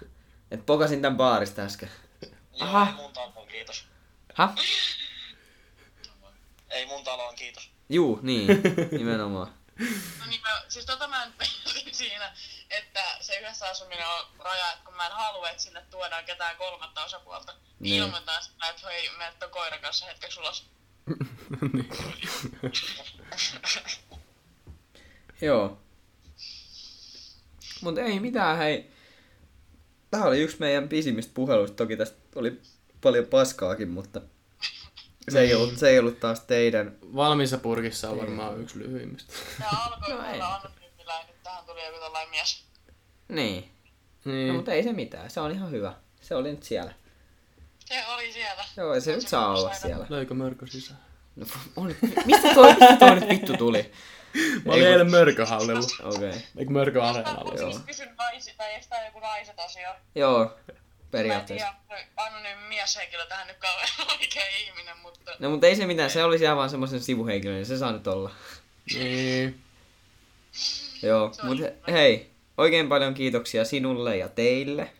et 0.51 0.65
pokasin 0.65 1.01
tän 1.01 1.17
baarista 1.17 1.61
äsken. 1.61 1.89
Joo, 2.21 2.31
Aha. 2.59 2.87
ei 2.87 2.93
mun 2.95 3.13
taloon, 3.13 3.47
kiitos. 3.47 3.85
Häh? 4.33 4.49
Ei 6.69 6.85
mun 6.85 7.03
taloon, 7.03 7.35
kiitos. 7.35 7.69
Juu, 7.89 8.19
niin, 8.21 8.47
nimenomaan. 8.91 9.53
No 10.19 10.25
niin, 10.29 10.41
mä, 10.41 10.61
siis 10.67 10.85
tota 10.85 11.07
mä 11.07 11.31
mietin 11.39 11.95
siinä, 12.03 12.33
että 12.77 13.03
se 13.21 13.39
yhdessä 13.39 13.65
asuminen 13.69 14.07
on 14.07 14.25
raja, 14.39 14.71
että 14.73 14.85
kun 14.85 14.95
mä 14.95 15.05
en 15.05 15.11
halua, 15.11 15.49
että 15.49 15.63
sinne 15.63 15.81
tuodaan 15.89 16.25
ketään 16.25 16.57
kolmatta 16.57 17.03
osapuolta, 17.03 17.51
niin 17.53 17.61
Niin. 17.79 18.03
ilmoitetaan 18.03 18.43
sitä, 18.43 18.69
että 18.69 18.87
hei, 18.87 19.09
mene 19.17 19.33
ton 19.39 19.49
koiran 19.49 19.81
kanssa 19.81 20.05
hetkeksi 20.05 20.39
ulos. 20.39 20.69
Joo. 25.41 25.81
Mutta 27.81 28.01
ei 28.01 28.19
mitään, 28.19 28.57
hei. 28.57 28.91
Tämä 30.11 30.23
oli 30.23 30.41
yksi 30.41 30.57
meidän 30.59 30.89
pisimmistä 30.89 31.31
puheluista. 31.33 31.75
Toki 31.75 31.97
tästä 31.97 32.17
oli 32.35 32.61
paljon 33.01 33.25
paskaakin, 33.25 33.89
mutta 33.89 34.21
Se 35.29 35.39
ei, 35.39 35.53
ollut, 35.55 35.77
se 35.77 35.89
ei 35.89 35.99
ollut 35.99 36.19
taas 36.19 36.39
teidän. 36.39 36.97
Valmiissa 37.15 37.57
purkissa 37.57 38.09
on 38.09 38.17
varmaan 38.17 38.61
yksi 38.61 38.79
lyhyimmistä. 38.79 39.33
Ja 39.59 39.67
alkoi 39.69 40.13
No 40.13 40.27
ei. 40.31 40.39
Tuli 41.75 41.85
joku 41.85 41.99
tällainen 41.99 42.29
mies. 42.29 42.63
Niin. 43.27 43.71
Niin. 44.25 44.47
No, 44.47 44.53
mutta 44.53 44.73
ei 44.73 44.83
se 44.83 44.93
mitään. 44.93 45.29
Se 45.29 45.39
on 45.39 45.51
ihan 45.51 45.71
hyvä. 45.71 45.93
Se 46.21 46.35
oli 46.35 46.51
nyt 46.51 46.63
siellä. 46.63 46.93
Se 47.85 48.05
oli 48.07 48.33
siellä. 48.33 48.65
Joo, 48.77 48.93
ei 48.93 49.01
se 49.01 49.15
nyt 49.15 49.27
saa 49.27 49.57
olla 49.57 49.73
siellä. 49.73 50.05
Löikö 50.09 50.33
mörkö 50.33 50.67
sisään? 50.67 50.99
No, 51.35 51.45
on, 51.75 51.95
mistä 52.25 52.53
toi, 52.53 52.73
mistä 52.73 52.97
toi 52.99 53.15
nyt 53.15 53.29
vittu 53.29 53.57
tuli? 53.57 53.91
Mä 54.65 54.73
olin 54.73 54.83
Ei, 54.83 54.91
eilen 54.91 55.11
mörköhallilla. 55.11 55.87
Okei. 56.03 56.29
Okay. 56.29 56.41
Eikö 56.57 56.71
mörkö 56.71 57.03
areenalla? 57.03 57.51
Mä 57.53 57.59
Joo. 57.59 57.71
siis 57.71 57.83
kysyn 57.85 58.15
naisi, 58.17 58.53
tai 58.57 58.73
eikö 58.73 58.85
tää 58.89 59.05
joku 59.05 59.19
naiset 59.19 59.59
asia? 59.59 59.95
Joo, 60.15 60.39
Mä 60.45 60.51
en 60.69 60.75
periaatteessa. 61.11 61.73
tiedä, 61.87 62.07
anonyymi 62.17 62.67
mieshenkilö 62.67 63.25
tähän 63.25 63.47
nyt 63.47 63.57
kauhean 63.57 63.89
oikea 64.19 64.43
ihminen, 64.59 64.97
mutta... 64.97 65.31
No 65.39 65.49
mutta 65.49 65.67
ei 65.67 65.75
se 65.75 65.85
mitään, 65.85 66.09
se 66.09 66.23
oli 66.23 66.37
siellä 66.37 66.55
vaan 66.55 66.69
semmoisen 66.69 67.01
sivuhenkilön, 67.01 67.55
niin 67.55 67.65
se 67.65 67.77
saa 67.77 67.91
nyt 67.91 68.07
olla. 68.07 68.31
Niin. 68.93 69.61
Joo, 71.03 71.31
mutta 71.43 71.91
hei, 71.91 72.31
oikein 72.57 72.89
paljon 72.89 73.13
kiitoksia 73.13 73.65
sinulle 73.65 74.17
ja 74.17 74.29
teille. 74.29 74.91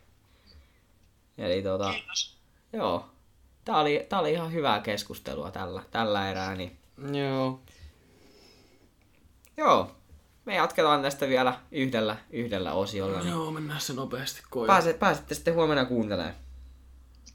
Eli 1.38 1.62
tota, 1.64 1.92
Kiitos. 1.94 2.38
joo, 2.74 3.10
tää 3.66 3.78
oli, 3.78 4.06
tää 4.10 4.20
oli 4.20 4.32
ihan 4.32 4.54
hyvää 4.54 4.80
keskustelua 4.80 5.52
tällä, 5.52 5.84
tällä 5.92 6.32
erää, 6.32 6.56
niin 6.56 6.78
Joo. 7.14 7.60
joo, 9.58 9.96
me 10.46 10.56
jatketaan 10.56 11.02
tästä 11.02 11.28
vielä 11.28 11.60
yhdellä, 11.72 12.18
yhdellä 12.30 12.74
osiolla. 12.74 13.20
Niin 13.20 13.32
Joo, 13.32 13.52
mennään 13.52 13.82
se 13.82 13.94
nopeasti 13.94 14.42
koira. 14.50 14.74
pääse, 14.74 14.94
pääsette 14.94 15.36
sitten 15.36 15.54
huomenna 15.54 15.86
kuuntelemaan. 15.86 16.36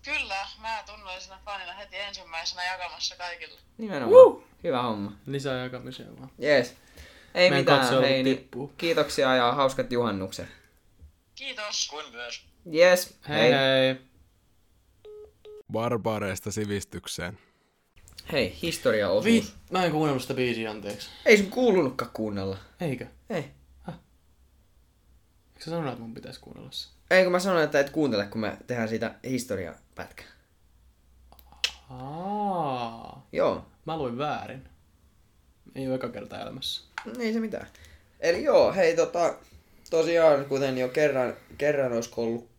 Kyllä, 0.04 0.46
mä 0.60 0.82
tunnoin 0.86 1.20
sinä 1.20 1.38
fanina 1.44 1.72
heti 1.72 1.96
ensimmäisenä 1.96 2.64
jakamassa 2.64 3.16
kaikille. 3.16 3.58
Nimenomaan. 3.78 4.24
Uh! 4.26 4.44
Hyvä 4.64 4.82
homma. 4.82 5.12
Lisää 5.26 5.62
jakamisia 5.62 6.06
vaan. 6.18 6.30
Jees. 6.38 6.76
Ei 7.34 7.50
Meidän 7.50 7.78
mitään, 7.78 8.02
hei, 8.02 8.22
niin, 8.22 8.48
kiitoksia 8.78 9.34
ja 9.34 9.52
hauskat 9.52 9.92
juhannukset. 9.92 10.48
Kiitos. 11.34 11.88
Kuin 11.90 12.06
myös. 12.12 12.44
Yes, 12.74 13.18
Hei 13.28 13.52
hei. 13.52 13.96
Barbareista 15.72 16.50
sivistykseen. 16.50 17.38
Hei, 18.32 18.58
historiaosuus. 18.62 19.24
Vi... 19.24 19.44
Mä 19.70 19.84
en 19.84 19.92
kuunnellut 19.92 20.22
sitä 20.22 20.34
biisiä, 20.34 20.70
anteeksi. 20.70 21.10
Ei 21.26 21.38
sun 21.38 21.50
kuulunutkaan 21.50 22.10
kuunnella. 22.14 22.58
Eikö? 22.80 23.06
Ei. 23.30 23.36
Eikö 25.60 25.64
sä 25.64 25.70
sanonut, 25.70 25.92
että 25.92 26.02
mun 26.02 26.14
pitäisi 26.14 26.40
kuunnella 26.40 26.70
se? 26.72 26.88
Eikö 27.10 27.30
mä 27.30 27.38
sanoin, 27.38 27.64
että 27.64 27.80
et 27.80 27.90
kuuntele, 27.90 28.26
kun 28.26 28.40
me 28.40 28.56
tehdään 28.66 28.88
siitä 28.88 29.14
historiapätkä. 29.24 30.24
Aa. 31.90 33.26
Joo. 33.32 33.66
Mä 33.86 33.98
luin 33.98 34.18
väärin. 34.18 34.68
Ei 35.74 35.86
ole 35.86 35.94
eka 35.94 36.08
kerta 36.08 36.40
elämässä. 36.40 36.82
Ei 37.18 37.32
se 37.32 37.40
mitään. 37.40 37.66
Eli 38.20 38.44
joo, 38.44 38.72
hei 38.72 38.96
tota, 38.96 39.34
tosiaan 39.90 40.44
kuten 40.44 40.78
jo 40.78 40.88
kerran, 40.88 41.36
kerran 41.58 41.92
olisiko 41.92 42.22
ollut 42.22 42.50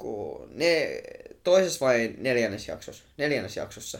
ko- 0.00 0.46
ne, 0.54 1.02
toisessa 1.44 1.86
vai 1.86 2.14
neljännes 2.18 2.68
jaksossa, 2.68 3.04
neljännes 3.16 3.56
jaksossa 3.56 3.98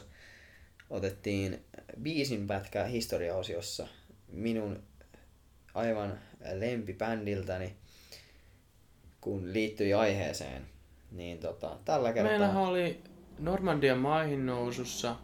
otettiin 0.90 1.64
biisin 2.02 2.46
pätkä 2.46 2.84
historiaosiossa 2.84 3.86
minun 4.28 4.82
aivan 5.74 6.18
lempibändiltäni, 6.52 7.76
kun 9.20 9.52
liittyi 9.52 9.94
aiheeseen. 9.94 10.66
Niin 11.10 11.38
tota, 11.38 11.78
tällä 11.84 12.12
kertaa... 12.12 12.30
Meillähän 12.30 12.62
oli 12.62 13.00
Normandian 13.38 13.98
maihin 13.98 14.46
nousussa. 14.46 15.16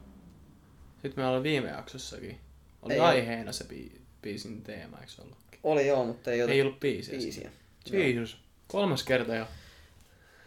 Sitten 0.93 1.13
meillä 1.17 1.33
oli 1.33 1.43
viime 1.43 1.69
jaksossakin. 1.69 2.46
Oli 2.87 2.95
Ei 2.95 3.01
aiheena 3.01 3.53
se 3.53 3.65
bi- 3.65 4.01
biisin 4.23 4.63
teema, 4.63 4.97
eikö 4.99 5.13
se 5.13 5.23
ollutkin? 5.23 5.61
Oli 5.63 5.87
joo, 5.87 6.05
mutta 6.05 6.31
ei, 6.31 6.41
Ei 6.41 6.63
ollut 6.63 6.81
biisiä. 6.81 7.19
biisiä. 7.19 7.51
Jeesus. 7.93 8.39
Kolmas 8.69 9.03
kerta 9.03 9.35
jo. 9.35 9.47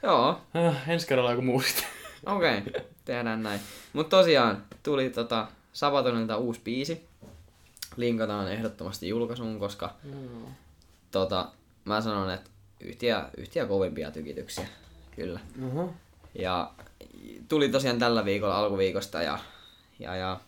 Joo, 0.04 0.42
Äh, 0.56 0.90
ensi 0.90 1.08
kerralla 1.08 1.32
joku 1.32 1.42
muu 1.42 1.62
sitten. 1.62 1.86
Okei, 2.36 2.58
okay, 2.58 2.82
tehdään 3.06 3.44
näin. 3.44 3.60
Mutta 3.94 4.18
tosiaan, 4.18 4.66
tuli 4.84 5.10
tota 5.10 5.48
Sabatonilta 5.74 6.38
uusi 6.38 6.62
biisi. 6.64 7.08
Linkataan 7.98 8.52
ehdottomasti 8.52 9.10
julkaisuun, 9.10 9.60
koska 9.60 9.96
tota, 11.12 11.52
mä 11.86 12.02
sanon, 12.02 12.32
että 12.32 12.50
yhtiä, 12.80 13.26
yhtiä 13.38 13.66
kovimpia 13.66 14.12
tykityksiä. 14.12 14.68
Kyllä. 15.16 15.40
Oho. 15.66 15.94
Ja 16.36 16.72
tuli 17.48 17.70
tosiaan 17.70 18.00
tällä 18.00 18.26
viikolla 18.26 18.58
alkuviikosta 18.58 19.22
ja, 19.24 19.40
ja, 20.00 20.16
ja 20.16 20.40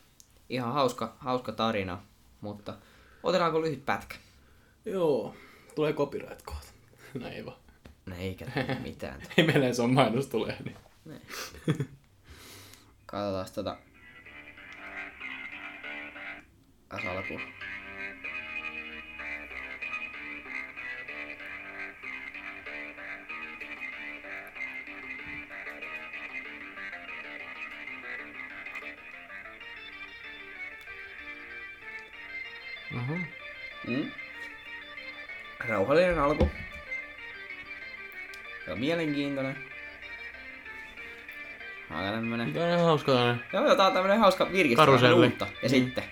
ihan 0.52 0.74
hauska, 0.74 1.16
hauska 1.20 1.52
tarina, 1.52 2.02
mutta 2.41 2.74
otetaanko 3.24 3.62
lyhyt 3.62 3.86
pätkä? 3.86 4.16
Joo. 4.86 5.36
Tulee 5.76 5.93
copyright 5.93 6.41
kohta. 6.41 6.72
No 7.20 7.28
ei 7.28 7.45
vaan. 7.45 7.58
No 8.06 8.16
eikä 8.16 8.45
mitään. 8.84 9.22
Ei 9.38 9.45
meillä 9.45 9.66
edes 9.66 9.80
on 9.80 9.93
mainos 9.93 10.28
tulee, 10.28 10.58
niin. 10.64 10.78
Katsotaan 13.06 13.47
tota... 13.56 13.78
As 16.89 17.06
alkuun. 17.06 17.41
Mm. 33.97 34.11
Rauhallinen 35.67 36.19
alku. 36.19 36.51
Ja 38.67 38.75
mielenkiintoinen. 38.75 39.57
Aika 41.89 42.11
tämmönen... 42.11 42.53
Tää 42.53 42.63
on 42.63 42.69
ihan 42.69 42.81
hauska 42.85 43.11
tämmönen. 43.11 43.43
Joo, 43.53 43.65
joo, 43.65 43.75
tää 43.75 43.87
on 43.87 43.93
tämmönen 43.93 44.19
hauska 44.19 44.45
virkistys. 44.51 44.75
Karuselli. 44.75 45.15
vähän 45.15 45.31
uutta. 45.31 45.47
Ja 45.63 45.69
Mm. 45.69 45.69
sitten. 45.69 46.03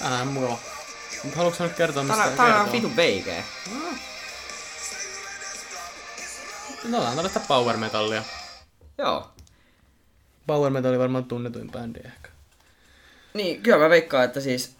Ää, 0.00 0.24
mukava. 0.24 0.58
Mut 1.24 1.34
haluatko 1.34 1.58
sä 1.58 1.64
nyt 1.64 1.76
kertoa, 1.76 2.02
mistä 2.02 2.30
Tää, 2.36 2.62
on 2.62 2.72
vitun 2.72 2.96
veikeä. 2.96 3.42
No, 6.90 6.98
on 6.98 7.14
tällaista 7.14 7.40
power 7.48 7.76
metallia. 7.76 8.22
Joo. 8.98 9.30
Power 10.46 10.70
metalli 10.70 10.98
varmaan 10.98 11.24
tunnetuin 11.24 11.70
bändi 11.70 12.00
ehkä. 12.04 12.28
Niin, 13.34 13.62
kyllä 13.62 13.78
mä 13.78 13.88
veikkaan, 13.90 14.24
että 14.24 14.40
siis... 14.40 14.76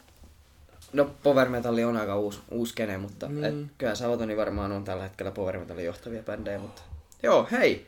No, 0.93 1.11
power 1.23 1.49
metalli 1.49 1.85
on 1.85 1.97
aika 1.97 2.17
uusi, 2.17 2.41
uusi 2.51 2.75
kene, 2.75 2.99
mutta 2.99 3.29
Mm. 3.29 3.45
et, 3.45 3.55
kyllä 3.79 3.95
Savatoni 3.95 4.37
varmaan 4.37 4.73
on 4.73 4.85
tällä 4.85 5.03
hetkellä 5.03 5.33
power 5.33 5.59
metallin 5.59 5.85
johtavia 5.85 6.23
bändejä, 6.23 6.59
mutta... 6.59 6.83
Joo, 7.23 7.49
hei! 7.53 7.87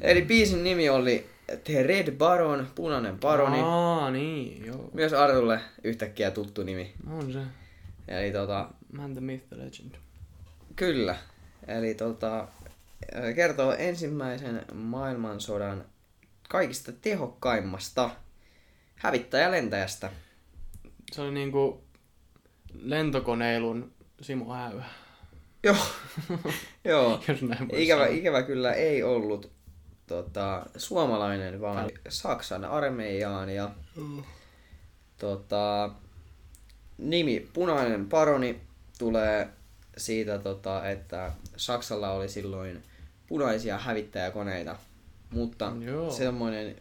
Eli 0.00 0.22
biisin 0.22 0.64
nimi 0.64 0.88
oli 0.88 1.30
The 1.64 1.82
Red 1.82 2.12
Baron, 2.12 2.68
punainen 2.74 3.18
baroni. 3.18 3.58
Aa, 3.62 4.10
niin, 4.10 4.66
joo. 4.66 4.90
Myös 4.92 5.12
Artulle 5.12 5.60
yhtäkkiä 5.84 6.30
tuttu 6.30 6.62
nimi. 6.62 6.94
On 7.10 7.32
se. 7.32 7.38
Eli 8.08 8.32
tota, 8.32 8.68
Man 8.92 9.12
the 9.12 9.20
Myth 9.20 9.44
the 9.48 9.56
Legend. 9.58 9.94
kyllä. 10.76 11.16
Eli 11.68 11.94
tota, 11.94 12.48
kertoo 13.34 13.72
ensimmäisen 13.72 14.64
maailmansodan 14.74 15.84
kaikista 16.48 16.92
tehokkaimmasta 16.92 18.10
hävittäjälentäjästä. 18.96 20.10
Se 21.12 21.20
oli 21.22 21.30
niinku 21.30 21.84
lentokoneilun 22.82 23.92
Simo 24.20 24.54
Häyä. 24.54 24.84
Joo, 25.62 25.76
joo. 26.84 27.20
Jos 27.28 27.42
näin 27.42 27.68
voi 27.68 27.82
Ikävä, 27.84 28.04
sanoa. 28.04 28.18
ikävä 28.18 28.42
kyllä 28.42 28.72
ei 28.72 29.02
ollut 29.02 29.52
tota, 30.06 30.66
suomalainen, 30.76 31.60
vaan 31.60 31.90
Saksan 32.08 32.64
armeijaan 32.64 33.48
ja 33.50 33.70
tota, 35.18 35.90
nimi 36.98 37.48
Punainen 37.52 38.08
paroni 38.08 38.60
tulee 38.98 39.48
siitä, 39.96 40.38
tota, 40.38 40.88
että 40.88 41.32
Saksalla 41.56 42.10
oli 42.10 42.28
silloin 42.28 42.82
punaisia 43.26 43.78
hävittäjäkoneita, 43.78 44.76
mutta 45.30 45.72
Joo. 45.80 46.10
semmoinen 46.10 46.76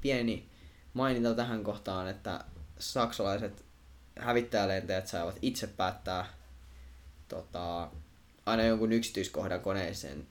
pieni 0.00 0.48
maininta 0.94 1.34
tähän 1.34 1.64
kohtaan, 1.64 2.08
että 2.08 2.44
saksalaiset 2.78 3.64
hävittäjälentäjät 4.18 5.06
saivat 5.06 5.38
itse 5.42 5.66
päättää 5.66 6.26
tota, 7.28 7.90
aina 8.46 8.62
jonkun 8.62 8.92
yksityiskohdan 8.92 9.60
koneeseen 9.60 10.26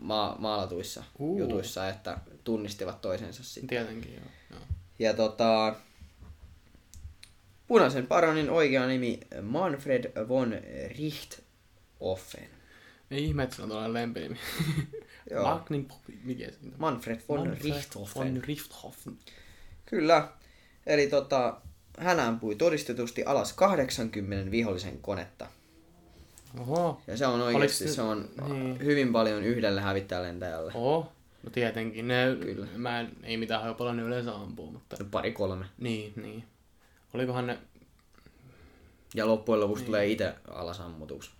ma- 0.00 0.36
maalatuissa 0.38 1.04
Uu. 1.18 1.38
jutuissa, 1.38 1.88
että 1.88 2.18
tunnistivat 2.44 3.00
toisensa 3.00 3.44
sitten. 3.44 3.68
Tietenkin, 3.68 4.14
joo. 4.14 4.24
joo. 4.50 4.60
Ja 4.98 5.14
tota, 5.14 5.74
punaisen 7.72 8.06
baronin 8.06 8.50
oikea 8.50 8.86
nimi 8.86 9.20
Manfred 9.42 10.28
von 10.28 10.54
Richthofen. 10.98 12.48
Ei 13.10 13.24
ihme, 13.24 13.42
että 13.42 13.56
se 13.56 13.62
on 13.62 13.68
tällainen 13.68 13.92
lempinimi. 13.94 14.36
Joo. 15.30 15.42
Magnin 15.42 15.88
mikä 16.24 16.44
se 16.44 16.58
on? 16.64 16.72
Manfred 16.78 17.20
von 17.28 17.38
Manfred 17.38 17.62
Richthofen. 17.64 18.34
Von 18.34 18.42
Richthofen. 18.44 19.18
Kyllä. 19.86 20.28
Eli 20.86 21.06
tota, 21.06 21.60
hän 21.98 22.20
ampui 22.20 22.54
todistetusti 22.54 23.24
alas 23.24 23.52
80 23.52 24.50
vihollisen 24.50 24.98
konetta. 24.98 25.46
Oho. 26.60 27.02
Ja 27.06 27.16
se 27.16 27.26
on 27.26 27.40
oikeasti, 27.40 27.88
se- 27.88 27.94
se 27.94 28.02
on 28.02 28.28
niin. 28.48 28.78
hyvin 28.78 29.12
paljon 29.12 29.44
yhdelle 29.44 29.80
hävittäjälentäjälle. 29.80 30.72
Oho. 30.74 31.12
No 31.42 31.50
tietenkin. 31.50 32.08
Ne, 32.08 32.36
Kyllä. 32.40 32.66
Mä 32.76 33.00
en, 33.00 33.08
ei 33.22 33.36
mitään 33.36 33.62
hajopalla 33.62 33.94
ne 33.94 34.02
yleensä 34.02 34.34
ampuu, 34.34 34.70
mutta... 34.70 34.96
Pari 35.10 35.32
kolme. 35.32 35.64
Niin, 35.78 36.12
niin. 36.16 36.44
Olikohan 37.14 37.46
ne... 37.46 37.58
Ja 39.14 39.26
loppujen 39.26 39.56
Niin. 39.56 39.62
lopuksi 39.64 39.84
tulee 39.84 40.06
itse 40.06 40.34
alas 40.50 40.80
ammutuksi. 40.80 41.30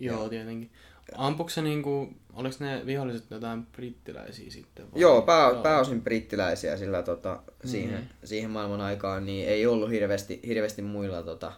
Joo, 0.00 0.28
tietenkin. 0.28 0.70
Ampuiko 1.16 1.48
se 1.50 1.62
niinku... 1.62 2.08
Oliko 2.32 2.56
ne 2.60 2.86
viholliset 2.86 3.30
jotain 3.30 3.66
brittiläisiä 3.66 4.50
sitten? 4.50 4.92
vai? 4.92 5.00
Joo, 5.00 5.22
pää, 5.22 5.54
pääosin 5.54 6.02
brittiläisiä, 6.02 6.76
sillä 6.76 7.02
tota, 7.02 7.42
siihen, 7.64 8.00
Mm. 8.00 8.06
siihen 8.24 8.50
maailman 8.50 8.80
aikaan 8.80 9.26
niin 9.26 9.48
ei 9.48 9.66
ollut 9.66 9.90
hirveästi, 9.90 10.40
hirveästi 10.46 10.82
muilla 10.82 11.22
tota, 11.22 11.52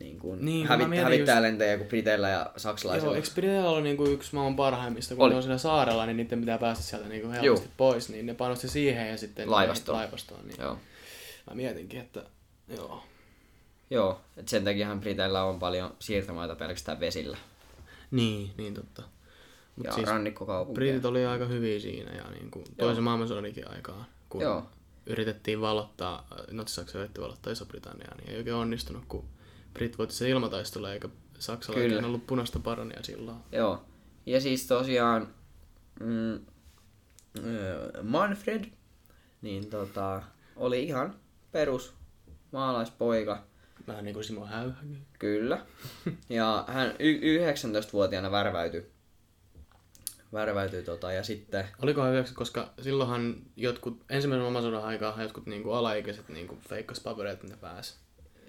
niin 0.00 0.18
kuin 0.18 0.44
Niin, 0.44 0.66
hävit, 0.66 0.88
mietin 0.88 1.04
hävittäjälentäjiä 1.04 1.76
kuin 1.78 1.88
briteillä 1.88 2.28
ja 2.28 2.50
saksalaisilla. 2.56 3.12
Joo, 3.12 3.16
eikö 3.16 3.28
Britillä 3.34 3.70
ollut 3.70 3.82
niinku 3.84 4.04
yksi 4.06 4.34
maailman 4.34 4.56
parhaimmista, 4.56 5.14
kun 5.14 5.24
Oli. 5.24 5.30
ne 5.32 5.36
on 5.36 5.42
siellä 5.42 5.58
saarella, 5.58 6.06
niin 6.06 6.16
niiden 6.16 6.40
pitää 6.40 6.58
päästä 6.58 6.84
sieltä 6.84 7.08
niinku 7.08 7.28
helposti 7.30 7.46
Juu. 7.66 7.72
pois, 7.76 8.08
niin 8.08 8.26
ne 8.26 8.34
panosti 8.34 8.68
siihen 8.68 9.08
ja 9.10 9.16
sitten 9.18 9.50
Laivastoon. 9.50 9.98
laivastoon 9.98 10.48
niin 10.48 10.60
Joo. 10.60 10.78
Mä 11.46 11.54
mietinkin, 11.54 12.00
että 12.00 12.24
joo. 12.68 13.04
Joo, 13.90 14.20
et 14.36 14.48
sen 14.48 14.64
takiahan 14.64 15.00
Briteillä 15.00 15.44
on 15.44 15.58
paljon 15.58 15.94
siirtomaita 15.98 16.56
pelkästään 16.56 17.00
vesillä. 17.00 17.36
Niin, 18.10 18.50
niin 18.56 18.74
totta. 18.74 19.02
Mut 19.76 19.86
ja 19.86 19.92
siis 19.92 20.08
rannikkokaupunkeja. 20.08 20.74
Britit 20.74 21.04
oli 21.04 21.26
aika 21.26 21.44
hyviä 21.44 21.80
siinä 21.80 22.12
ja 22.12 22.30
niinku 22.30 22.64
toisen 22.78 23.04
maailmansodankin 23.04 23.70
aikaan, 23.70 24.06
kun 24.28 24.40
Joo. 24.40 24.66
yritettiin 25.06 25.60
valottaa, 25.60 26.26
Natsi-Saksa 26.50 26.98
yritti 26.98 27.20
valottaa 27.20 27.52
Iso-Britanniaa, 27.52 28.14
niin 28.16 28.30
ei 28.30 28.38
oikein 28.38 28.56
onnistunut, 28.56 29.04
kun 29.08 29.24
Brit 29.74 29.98
voitti 29.98 30.14
se 30.14 30.28
ilmataistelu, 30.28 30.86
eikä 30.86 31.08
Saksalla 31.38 31.80
Kyllä. 31.80 32.06
ollut 32.06 32.26
punaista 32.26 32.58
paronia 32.58 33.02
silloin. 33.02 33.38
Joo. 33.52 33.84
Ja 34.26 34.40
siis 34.40 34.66
tosiaan 34.66 35.28
mm, 36.00 36.40
Manfred, 38.02 38.64
niin 39.42 39.70
tota, 39.70 40.22
oli 40.56 40.84
ihan 40.84 41.14
perus 41.56 41.92
maalaispoika. 42.52 43.42
Vähän 43.86 44.04
niin 44.04 44.14
kuin 44.14 44.24
Simo 44.24 44.46
Häyhäkin. 44.46 45.06
Kyllä. 45.18 45.58
Ja 46.28 46.64
hän 46.68 46.94
y- 46.98 47.38
19-vuotiaana 47.52 48.30
värväytyi. 48.30 48.86
Värväytyi 50.32 50.82
tota, 50.82 51.12
ja 51.12 51.22
sitten... 51.24 51.68
Olikohan 51.82 52.10
hyväksi, 52.12 52.34
koska 52.34 52.70
silloinhan 52.82 53.36
jotkut, 53.56 54.04
ensimmäisen 54.10 54.42
maailmansodan 54.42 54.84
aikaan 54.84 55.22
jotkut 55.22 55.46
niinku 55.46 55.72
alaikäiset 55.72 56.28
niinku 56.28 56.58
feikkas 56.68 57.00
papereita, 57.00 57.46
ne 57.46 57.56
pääsi. 57.56 57.94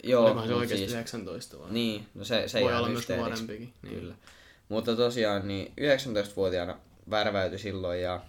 Joo, 0.03 0.25
Olikohan 0.25 0.47
se 0.47 0.53
oikeasti 0.53 0.77
siis- 0.77 0.91
19 0.91 1.59
vai? 1.59 1.71
Niin, 1.71 2.07
no 2.13 2.23
se, 2.23 2.47
se 2.47 2.61
Voi 2.61 2.73
olla 2.75 2.89
myös 2.89 3.09
nuorempikin. 3.09 3.73
Niin. 3.81 3.95
Kyllä. 3.99 4.15
Mutta 4.69 4.95
tosiaan 4.95 5.47
niin 5.47 5.73
19-vuotiaana 5.81 6.77
värväytyi 7.09 7.59
silloin 7.59 8.01
ja 8.01 8.21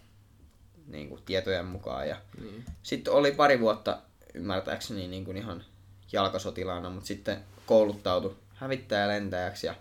niin 0.87 1.09
kuin 1.09 1.23
tietojen 1.25 1.65
mukaan. 1.67 2.09
Ja 2.09 2.17
Niin. 2.41 2.65
sitten 2.83 3.13
oli 3.13 3.33
pari 3.33 3.61
vuotta 3.61 3.99
ymmärtääkseni 4.35 5.09
niin 5.09 5.25
kuin 5.25 5.37
ihan 5.37 5.65
jalkasotilaana, 6.13 6.91
mutta 6.91 7.07
sitten 7.07 7.45
kouluttautui 7.67 8.37
hävittäjälentäjäksi 8.55 9.67
ja 9.67 9.75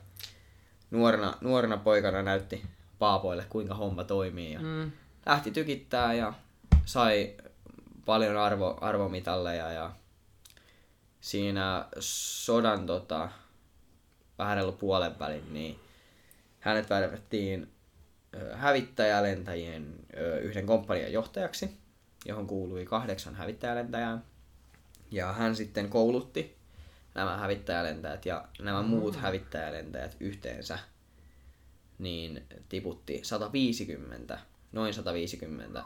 nuorena, 0.92 1.38
nuorena 1.42 1.78
poikana 1.78 2.22
näytti 2.22 2.66
paapoille, 3.00 3.46
kuinka 3.50 3.76
homma 3.76 4.04
toimii. 4.04 4.54
Ja 4.54 4.60
Mm. 4.60 4.92
lähti 5.26 5.52
tykittää 5.52 6.14
ja 6.14 6.34
sai 6.86 7.34
paljon 8.06 8.38
arvo, 8.38 8.78
arvomitalleja 8.82 9.72
ja 9.72 9.92
siinä 11.22 11.86
sodan 12.00 12.86
tota, 12.86 13.30
vähän 14.38 14.58
reilu 14.58 14.72
puolen 14.72 15.20
välin, 15.20 15.54
niin 15.54 15.80
hänet 16.60 16.90
värvettiin 16.90 17.72
hävittäjälentäjien 18.54 19.94
yhden 20.42 20.66
komppanian 20.66 21.14
johtajaksi, 21.14 21.78
johon 22.26 22.48
kuului 22.48 22.86
kahdeksan 22.86 23.36
hävittäjälentäjää. 23.36 24.20
Ja 25.12 25.34
hän 25.34 25.56
sitten 25.56 25.90
koulutti 25.90 26.58
nämä 27.16 27.38
hävittäjälentäjät 27.38 28.26
ja 28.26 28.48
nämä 28.60 28.82
muut 28.82 29.16
hävittäjälentäjät 29.16 30.18
yhteensä 30.20 30.80
niin 32.00 32.44
tiputti 32.70 33.20
150, 33.24 34.40
noin 34.72 34.94
150 34.94 35.84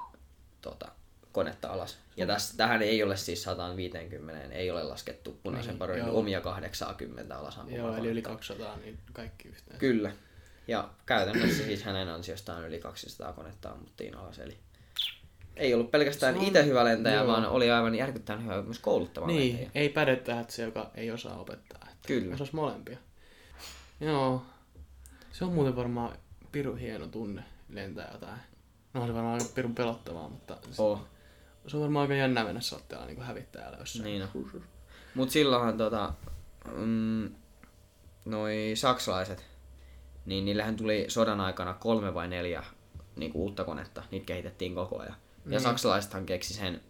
tota, 0.62 0.92
konetta 1.32 1.68
alas. 1.70 1.98
Ja 2.18 2.28
tässä, 2.28 2.58
tähän 2.58 2.82
ei 2.82 3.04
ole 3.04 3.18
siis 3.18 3.44
150, 3.44 4.56
ei 4.56 4.72
ole 4.72 4.84
laskettu 4.84 5.40
punaisen 5.44 5.70
Niin, 5.72 5.80
paronin 5.80 6.06
joo. 6.06 6.20
omia 6.20 6.42
80 6.42 7.38
alas 7.38 7.58
Joo, 7.58 7.66
eli 7.68 7.82
konetta. 7.82 8.08
yli 8.08 8.22
200, 8.22 8.78
niin 8.78 8.98
kaikki 9.14 9.48
yhteen. 9.48 9.80
Kyllä. 9.80 10.12
Ja 10.68 10.90
käytännössä 11.06 11.64
siis 11.64 11.84
hänen 11.84 12.10
ansiostaan 12.10 12.68
yli 12.68 12.80
200 12.80 13.34
konetta 13.34 13.70
ammuttiin 13.70 14.16
alas. 14.16 14.40
Eli 14.40 14.58
ei 15.56 15.74
ollut 15.74 15.92
pelkästään 15.92 16.38
on- 16.38 16.44
itse 16.44 16.66
hyvä 16.66 16.84
lentäjä, 16.86 17.16
joo. 17.16 17.28
vaan 17.28 17.46
oli 17.46 17.72
aivan 17.72 17.96
järkyttävän 17.96 18.44
hyvä 18.44 18.62
myös 18.62 18.80
kouluttava 18.80 19.28
Niin, 19.28 19.54
lentäjä. 19.56 19.72
ei 19.76 19.90
päde 19.90 20.16
tähän, 20.16 20.42
että 20.42 20.54
se, 20.54 20.64
joka 20.64 20.92
ei 20.96 21.12
osaa 21.12 21.40
opettaa. 21.40 21.80
Että 21.92 22.08
Kyllä. 22.08 22.34
Osaisi 22.36 22.56
molempia. 22.56 22.98
Joo. 24.00 24.42
Se 25.32 25.46
on 25.46 25.54
muuten 25.54 25.76
varmaan 25.76 26.16
pirun 26.52 26.78
hieno 26.78 27.08
tunne 27.08 27.44
lentää 27.70 28.10
jotain. 28.12 28.40
No 28.94 29.02
on 29.02 29.08
se 29.08 29.14
varmaan 29.14 29.34
aika 29.42 29.52
pirun 29.56 29.76
pelottavaa, 29.76 30.30
mutta 30.30 30.58
Oh. 30.78 31.02
se 31.68 31.78
on 31.78 31.82
varmaan 31.82 32.02
aika 32.02 32.14
jännä 32.16 32.44
mennä 32.44 32.62
saattaa 32.62 33.06
niin 33.06 33.22
hävittäjällä 33.22 33.78
jossain. 33.78 34.04
Niin 34.06 34.22
on. 34.36 34.62
Mut 35.16 35.30
silloinhan 35.30 35.78
tota, 35.78 36.14
mm, 36.76 37.30
noi 38.26 38.72
saksalaiset, 38.76 39.46
niin 40.26 40.46
niillähän 40.46 40.76
tuli 40.76 41.06
sodan 41.08 41.40
aikana 41.42 41.74
kolme 41.74 42.14
vai 42.14 42.28
neljä 42.28 42.64
niinku 43.16 43.44
uutta 43.44 43.64
konetta. 43.64 44.04
Niitä 44.12 44.26
kehitettiin 44.26 44.76
koko 44.76 45.00
ajan. 45.00 45.16
Ja 45.46 45.50
Niin. 45.50 45.62
saksalaisethan 45.62 46.26
keksi 46.26 46.54
sen, 46.54 46.82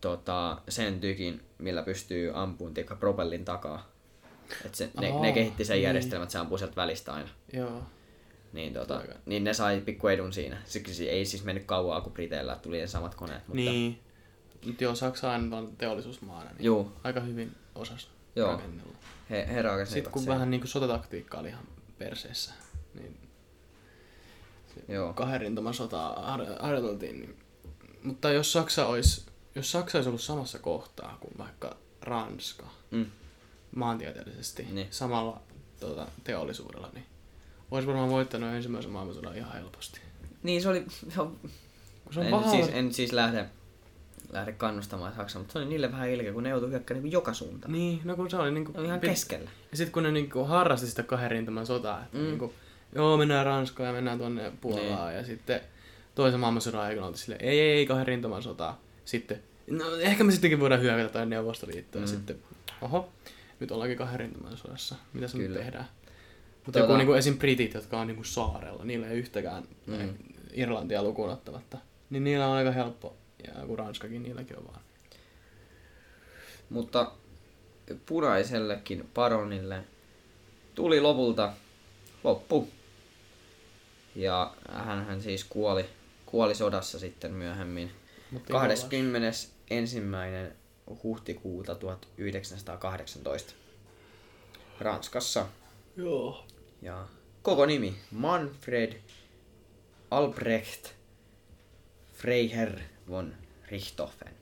tota, 0.00 0.62
sen 0.68 1.00
tykin, 1.00 1.42
millä 1.58 1.82
pystyy 1.82 2.30
ampuun 2.34 2.74
tiekka 2.74 2.96
propellin 2.96 3.44
takaa. 3.44 3.90
Et 4.64 4.74
se, 4.74 4.90
ne, 5.00 5.12
Aa, 5.12 5.20
ne 5.22 5.32
kehitti 5.32 5.64
sen 5.64 5.74
niin. 5.74 5.82
järjestelmän, 5.84 6.22
että 6.22 6.32
se 6.32 6.38
ampuu 6.38 6.58
sieltä 6.58 6.76
välistä 6.76 7.12
aina. 7.14 7.28
Joo. 7.52 7.82
Niin, 8.52 8.72
tota, 8.74 8.96
Aika. 8.98 9.14
niin 9.26 9.44
ne 9.44 9.54
sai 9.54 9.80
pikku 9.80 10.08
edun 10.08 10.32
siinä. 10.32 10.62
Siksi 10.64 11.10
ei 11.10 11.24
siis 11.24 11.44
mennyt 11.44 11.64
kauaa, 11.64 12.00
kun 12.00 12.12
Briteillä 12.12 12.56
tuli 12.62 12.78
ne 12.80 12.86
samat 12.86 13.14
koneet. 13.14 13.48
Mutta, 13.48 13.54
Niin. 13.54 14.00
Mutta 14.66 14.84
joo, 14.84 14.94
Saksa 14.94 15.30
on 15.30 15.72
teollisuusmaana, 15.78 16.50
niin 16.50 16.64
Juu, 16.64 16.92
aika 17.04 17.20
hyvin 17.20 17.56
osas 17.74 18.10
Joo. 18.36 18.52
rakennella. 18.52 18.92
he, 19.30 19.46
he 19.54 19.84
Sitten 19.84 20.12
kun 20.12 20.26
vähän 20.26 20.50
niin 20.50 20.60
kuin 20.60 20.68
sotataktiikka 20.68 21.38
oli 21.38 21.48
ihan 21.48 21.64
perseessä, 21.98 22.54
Joo. 24.88 25.12
kahden 25.12 25.40
rintaman 25.40 25.74
sotaa 25.74 26.22
har- 26.30 26.46
harjoiteltiin. 26.60 27.20
Niin... 27.20 27.36
Mutta 28.02 28.30
jos 28.30 28.52
Saksa 28.52 28.86
olisi, 28.86 29.26
jos 29.54 29.72
Saksa 29.72 29.98
olisi 29.98 30.08
ollut 30.08 30.20
samassa 30.20 30.58
kohtaa 30.58 31.16
kuin 31.20 31.32
vaikka 31.38 31.76
Ranska 32.02 32.66
Mm. 32.90 33.06
maantieteellisesti 33.76 34.66
Niin. 34.72 34.86
samalla 34.90 35.40
tuota, 35.80 36.06
teollisuudella, 36.24 36.90
niin 36.94 37.04
olisi 37.70 37.86
varmaan 37.88 38.10
voittanut 38.10 38.54
ensimmäisen 38.54 38.90
maailmansodan 38.92 39.36
ihan 39.36 39.52
helposti. 39.52 40.00
Niin 40.42 40.62
se 40.62 40.68
oli, 40.68 40.86
se 41.08 41.20
on, 41.20 41.36
Kun 42.04 42.14
se 42.14 42.20
on 42.20 42.26
en, 42.26 42.30
paha, 42.30 42.50
siis, 42.50 42.68
en 42.72 42.94
siis 42.94 43.12
lähde, 43.12 43.46
lähde 44.32 44.52
kannustamaan 44.52 45.14
Saksaa, 45.16 45.40
mutta 45.40 45.52
se 45.52 45.58
oli 45.58 45.66
niille 45.68 45.92
vähän 45.92 46.08
ilkeä, 46.10 46.32
kun 46.32 46.42
ne 46.42 46.48
joutui 46.48 46.70
hyökkäämään 46.70 47.02
niin 47.04 47.12
joka 47.12 47.34
suuntaan. 47.34 47.72
Niin, 47.72 48.00
no 48.04 48.16
kun 48.16 48.30
se 48.30 48.36
oli 48.36 48.50
niinku... 48.50 48.72
Ne 48.72 48.78
oli 48.78 48.86
ihan 48.86 49.00
keskellä. 49.00 49.50
Ja 49.70 49.76
sitten 49.76 49.92
kun 49.92 50.02
ne 50.02 50.10
niinku 50.12 50.44
harrasti 50.44 50.86
sitä 50.86 51.02
kahden 51.02 51.30
rintaman 51.30 51.66
sotaa, 51.66 52.02
että 52.04 52.16
Mm. 52.18 52.22
mm. 52.22 52.28
niinku, 52.28 52.54
joo 52.94 53.16
mennään 53.16 53.46
Ranskaan 53.46 53.86
ja 53.86 53.92
mennään 53.92 54.18
tuonne 54.18 54.52
Puolaan 54.60 55.14
ja 55.14 55.24
sitten 55.24 55.60
toisen 56.14 56.40
maailmansodan 56.40 56.80
aikana 56.80 57.06
oltiin 57.06 57.20
silleen, 57.20 57.44
ei, 57.44 57.60
ei, 57.60 57.70
ei 57.70 57.86
kahden 57.86 58.06
rintaman 58.06 58.42
sotaa. 58.42 58.80
Sitten, 59.04 59.42
no 59.70 59.96
ehkä 59.96 60.24
me 60.24 60.32
sittenkin 60.32 60.60
voidaan 60.60 60.80
hyökätä 60.80 61.08
tai 61.12 61.26
Neuvostoliittoa 61.26 62.00
Mm. 62.02 62.06
sitten, 62.06 62.38
oho, 62.82 63.08
nyt 63.60 63.70
ollaankin 63.70 63.98
kahden 63.98 64.20
rintaman 64.20 64.56
sodassa. 64.56 64.94
Mitä 65.12 65.28
se 65.28 65.38
nyt 65.38 65.52
tehdään? 65.54 65.88
Mutta 66.66 66.78
Tota- 66.78 66.82
joku 66.82 66.96
niinku 66.96 67.12
esim. 67.12 67.38
britit, 67.38 67.74
jotka 67.74 68.00
on 68.00 68.06
niinku 68.06 68.24
saarella, 68.24 68.84
niillä 68.84 69.08
ei 69.08 69.18
yhtäkään 69.18 69.62
Mm. 69.86 69.94
mm. 69.96 70.14
Irlantia 70.52 71.02
lukuun 71.02 71.30
ottamatta. 71.30 71.78
Niin 72.10 72.24
niillä 72.24 72.46
on 72.48 72.56
aika 72.56 72.70
helppo. 72.70 73.16
Ja 73.46 73.66
kun 73.66 73.78
Ranskakin 73.78 74.22
niilläkin 74.22 74.58
on 74.58 74.64
vaan. 74.66 74.80
Mutta 76.70 77.12
punaisellekin 78.06 79.08
paronille 79.14 79.84
tuli 80.74 81.00
lopulta 81.00 81.52
loppu. 82.26 82.68
Ja 84.14 84.54
hän 84.70 85.22
siis 85.22 85.44
kuoli, 85.44 85.86
kuoli 86.26 86.54
sodassa 86.54 86.98
sitten 86.98 87.32
myöhemmin. 87.32 87.90
Mutta 88.30 88.52
21. 88.52 89.52
huhtikuuta 91.02 91.74
1918 91.74 93.54
Ranskassa. 94.80 95.46
Joo. 95.96 96.46
Ja 96.82 97.08
koko 97.42 97.66
nimi 97.66 97.96
Manfred 98.10 99.00
Albrecht 100.10 100.88
Freiherr 102.12 102.80
von 103.08 103.34
Richthofen. 103.70 104.34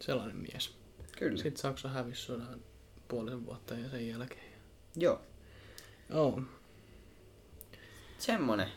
Sellainen 0.00 0.36
mies. 0.36 0.74
Kyllä. 1.18 1.36
Sitten 1.36 1.62
Saksa 1.62 1.88
hävisi 1.88 2.22
sodan 2.22 2.60
puolisen 3.08 3.46
vuotta 3.46 3.74
ja 3.74 3.90
sen 3.90 4.08
jälkeen. 4.08 4.52
Joo. 4.96 5.20
Joo. 6.10 6.42
Semmonen. 8.18 8.68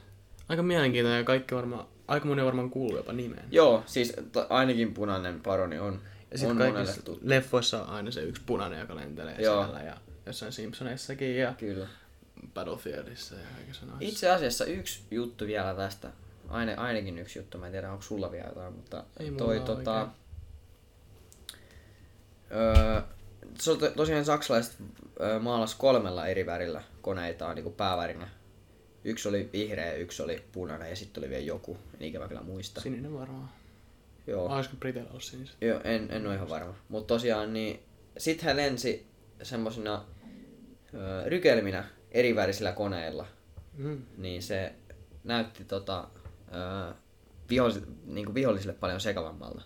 Aika 0.49 0.63
mielenkiintoinen 0.63 1.17
ja 1.17 1.23
kaikki 1.23 1.55
varmaan, 1.55 1.87
aika 2.07 2.25
moni 2.25 2.41
on 2.41 2.45
varmaan 2.45 2.69
kuullut 2.69 2.97
jopa 2.97 3.13
nimeen. 3.13 3.45
Joo, 3.51 3.83
siis 3.85 4.13
t- 4.31 4.37
ainakin 4.51 4.93
punainen 4.93 5.41
paroni 5.41 5.79
on, 5.79 6.01
Ja 6.31 6.37
sitten 6.37 6.57
kaikissa 6.57 7.01
leffoissa 7.21 7.83
on 7.83 7.89
aina 7.89 8.11
se 8.11 8.21
yksi 8.21 8.41
punainen, 8.45 8.79
joka 8.79 8.95
lentelee 8.95 9.35
Joo. 9.39 9.63
siellä 9.63 9.81
ja 9.81 9.97
jossain 10.25 10.51
Simpsoneissakin 10.51 11.37
ja 11.37 11.53
Kyllä. 11.57 11.87
Battlefieldissa 12.53 13.35
ja 13.35 13.41
kaikissa 13.55 13.85
noissa. 13.85 14.05
Itse 14.05 14.29
asiassa 14.29 14.65
yksi 14.65 15.01
juttu 15.11 15.47
vielä 15.47 15.73
tästä. 15.73 16.11
Aine, 16.49 16.75
ainakin 16.75 17.19
yksi 17.19 17.39
juttu, 17.39 17.57
mä 17.57 17.65
en 17.65 17.71
tiedä 17.71 17.91
onko 17.91 18.01
sulla 18.03 18.31
vielä 18.31 18.47
jotain, 18.47 18.73
mutta 18.73 19.03
Ei 19.19 19.31
toi 19.31 19.59
tota... 19.59 19.99
oikein. 19.99 20.15
Öö, 22.51 23.01
to, 23.65 23.75
tosiaan 23.95 24.25
saksalaiset 24.25 24.77
maalas 25.41 25.75
kolmella 25.75 26.27
eri 26.27 26.45
värillä 26.45 26.83
koneitaan 27.01 27.55
niin 27.55 27.73
päävärinä. 27.73 28.29
Yksi 29.03 29.29
oli 29.29 29.49
vihreä, 29.53 29.93
yksi 29.93 30.23
oli 30.23 30.43
punainen 30.51 30.89
ja 30.89 30.95
sitten 30.95 31.21
oli 31.23 31.29
vielä 31.29 31.43
joku, 31.43 31.77
en 31.99 32.01
ikävä 32.07 32.27
kyllä 32.27 32.41
muista. 32.43 32.81
Sininen 32.81 33.13
varmaan. 33.13 33.49
Joo. 34.27 34.45
Olisiko 34.55 34.75
Briteillä 34.79 35.09
ollut 35.09 35.23
siniset? 35.23 35.55
Joo, 35.61 35.81
en, 35.83 36.07
en 36.11 36.27
ole 36.27 36.35
ihan 36.35 36.49
varma. 36.49 36.73
Mutta 36.89 37.07
tosiaan, 37.13 37.53
niin 37.53 37.79
sit 38.17 38.41
hän 38.41 38.57
lensi 38.57 39.07
semmosina 39.43 40.05
ö, 40.93 41.29
rykelminä 41.29 41.83
eri 42.11 42.35
värisillä 42.35 42.71
koneilla. 42.71 43.27
Mm. 43.77 44.01
Niin 44.17 44.43
se 44.43 44.73
näytti 45.23 45.65
tota, 45.65 46.07
ö, 46.89 46.93
vihollis, 47.49 47.79
niin 48.05 48.33
vihollisille 48.33 48.73
paljon 48.73 49.01
sekavammalta. 49.01 49.61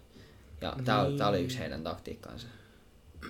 Ja 0.62 0.76
tää, 0.86 1.04
Niin. 1.04 1.18
tää 1.18 1.28
oli 1.28 1.44
yksi 1.44 1.60
heidän 1.60 1.84
taktiikkaansa. 1.84 2.48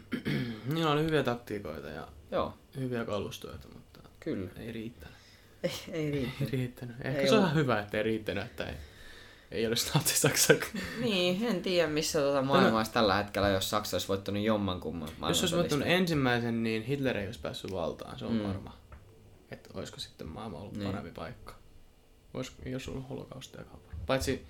Niillä 0.74 0.92
oli 0.92 1.04
hyviä 1.04 1.24
taktiikoita 1.24 1.88
ja 1.88 2.08
Joo, 2.32 2.54
hyviä 2.78 3.06
kalustoita, 3.06 3.68
mutta 3.74 4.00
kyllä. 4.20 4.50
ei 4.58 4.72
riittänyt. 4.72 5.18
Ei, 5.64 5.72
ei 5.92 6.12
riitä. 6.12 6.32
Ei 6.42 6.48
riittänyt. 6.52 6.96
Ehkä 7.02 7.22
Ei 7.22 7.28
se 7.28 7.34
on 7.36 7.40
ihan 7.44 7.56
hyvä, 7.56 7.80
että 7.80 7.98
ei 7.98 8.04
riittänyt, 8.04 8.44
että 8.46 8.66
ei, 8.66 8.76
ei 9.52 9.68
olisi 9.68 9.92
natsi-Saksa. 9.96 10.54
niin, 11.04 11.46
en 11.46 11.62
tiedä 11.62 11.90
missä 11.90 12.20
tota 12.20 12.42
maailma 12.42 12.78
olisi 12.78 12.92
tällä 12.92 13.16
hetkellä, 13.16 13.50
jos 13.50 13.70
Saksa 13.70 13.96
olisi 13.96 14.08
voittanut 14.08 14.44
jommankumman 14.44 15.10
Jos 15.28 15.42
olisi 15.42 15.56
voittanut 15.56 15.88
ensimmäisen, 15.88 16.64
niin 16.64 16.84
Hitler 16.84 17.18
ei 17.18 17.26
olisi 17.26 17.40
päässyt 17.40 17.72
valtaan, 17.72 18.20
se 18.20 18.26
on 18.26 18.34
Mm. 18.34 18.44
varma. 18.44 18.78
Että 19.52 19.70
olisiko 19.74 20.00
sitten 20.00 20.28
maailma 20.28 20.58
ollut 20.60 20.78
Niin. 20.78 20.88
parempi 20.92 21.12
paikka. 21.12 21.56
Olis, 22.34 22.52
jos 22.66 22.88
ollut 22.88 23.10
holokaustia. 23.10 23.62
Paitsi, 24.08 24.46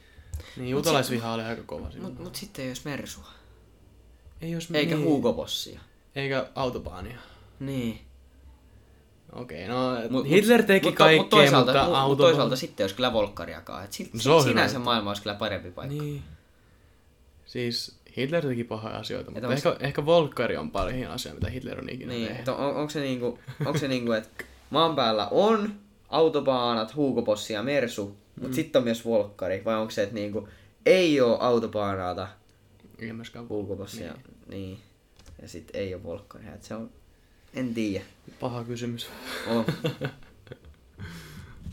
niin 0.58 0.70
juutalaisviha 0.70 1.34
oli 1.34 1.44
aika 1.44 1.64
kova 1.64 1.92
silloin. 1.92 2.14
Mut, 2.14 2.24
mut 2.24 2.36
sitten 2.36 2.68
olisi 2.68 2.82
Mersua. 2.86 3.28
Ei 4.42 4.52
jos 4.52 4.70
Eikä 4.74 4.96
niin. 4.96 5.06
Hugo 5.08 5.34
Bossia. 5.34 5.80
Eikä 6.16 6.48
autobaania. 6.56 7.18
Niin. 7.60 8.00
Okei, 9.34 9.68
no 9.68 9.96
Mut- 10.10 10.28
Hitler 10.30 10.60
mut- 10.62 10.68
teki 10.68 10.86
mutta, 10.88 10.98
kaikkea, 10.98 11.22
mutta 11.22 11.36
toisaalta, 11.36 11.72
mutta 11.74 11.84
mut, 11.86 11.94
mut 11.94 12.18
autobahn- 12.20 12.22
toisaalta 12.22 12.56
sitten 12.56 12.84
olisi 12.84 12.96
kyllä 12.96 13.14
Volkkariakaan. 13.14 13.86
Et 13.86 13.94
sit, 13.94 14.14
No 14.14 14.20
se 14.20 14.30
hyvä 14.30 14.42
sinänsä 14.44 14.76
juttu. 14.76 14.86
maailma 14.86 15.10
olisi 15.10 15.22
kyllä 15.22 15.36
parempi 15.36 15.72
paikka. 15.72 16.04
Niin. 16.04 16.24
Siis 17.46 17.96
Hitler 18.18 18.46
teki 18.46 18.64
pahoja 18.64 18.96
asioita, 18.98 19.32
mutta 19.32 19.54
ehkä, 19.54 19.76
ehkä 19.80 20.06
Volkkari 20.06 20.58
on 20.58 20.72
pahin 20.72 21.08
asia, 21.08 21.34
mitä 21.34 21.50
Hitler 21.50 21.80
on 21.80 21.90
ikinä 21.90 22.14
Niin, 22.14 22.28
tehnyt. 22.28 22.48
on, 22.48 22.76
onko 22.76 22.90
se 22.90 23.00
niinku, 23.00 23.40
onko 23.66 23.80
se 23.80 23.88
niinku, 23.88 24.12
että 24.12 24.44
maan 24.70 24.96
päällä 24.96 25.28
on 25.32 25.72
autobaanat, 26.10 26.96
Hugo 26.96 27.22
Bossi 27.22 27.54
ja 27.54 27.64
Mersu, 27.64 28.06
mutta 28.36 28.48
Mm. 28.50 28.54
sitten 28.54 28.80
on 28.80 28.84
myös 28.84 29.06
Volkkari, 29.06 29.62
vai 29.66 29.76
onko 29.76 29.92
se, 29.92 30.04
että 30.04 30.16
niinku, 30.16 30.48
ei 30.86 31.22
ole 31.22 31.38
autobaanaata, 31.40 32.28
Eikä 33.00 33.14
myöskään 33.14 33.50
Hugo 33.50 33.76
Bossi 33.76 34.04
ja, 34.04 34.16
niin. 34.48 34.80
ja 35.42 35.48
sitten 35.48 35.82
ei 35.82 35.94
ole 35.94 36.04
Volkkaria, 36.04 36.54
että 36.54 36.68
se 36.68 36.76
on, 36.76 36.90
en 37.54 37.74
tiedä. 37.74 38.06
paha 38.40 38.64
kysymys. 38.64 39.08
Oh. 39.48 39.66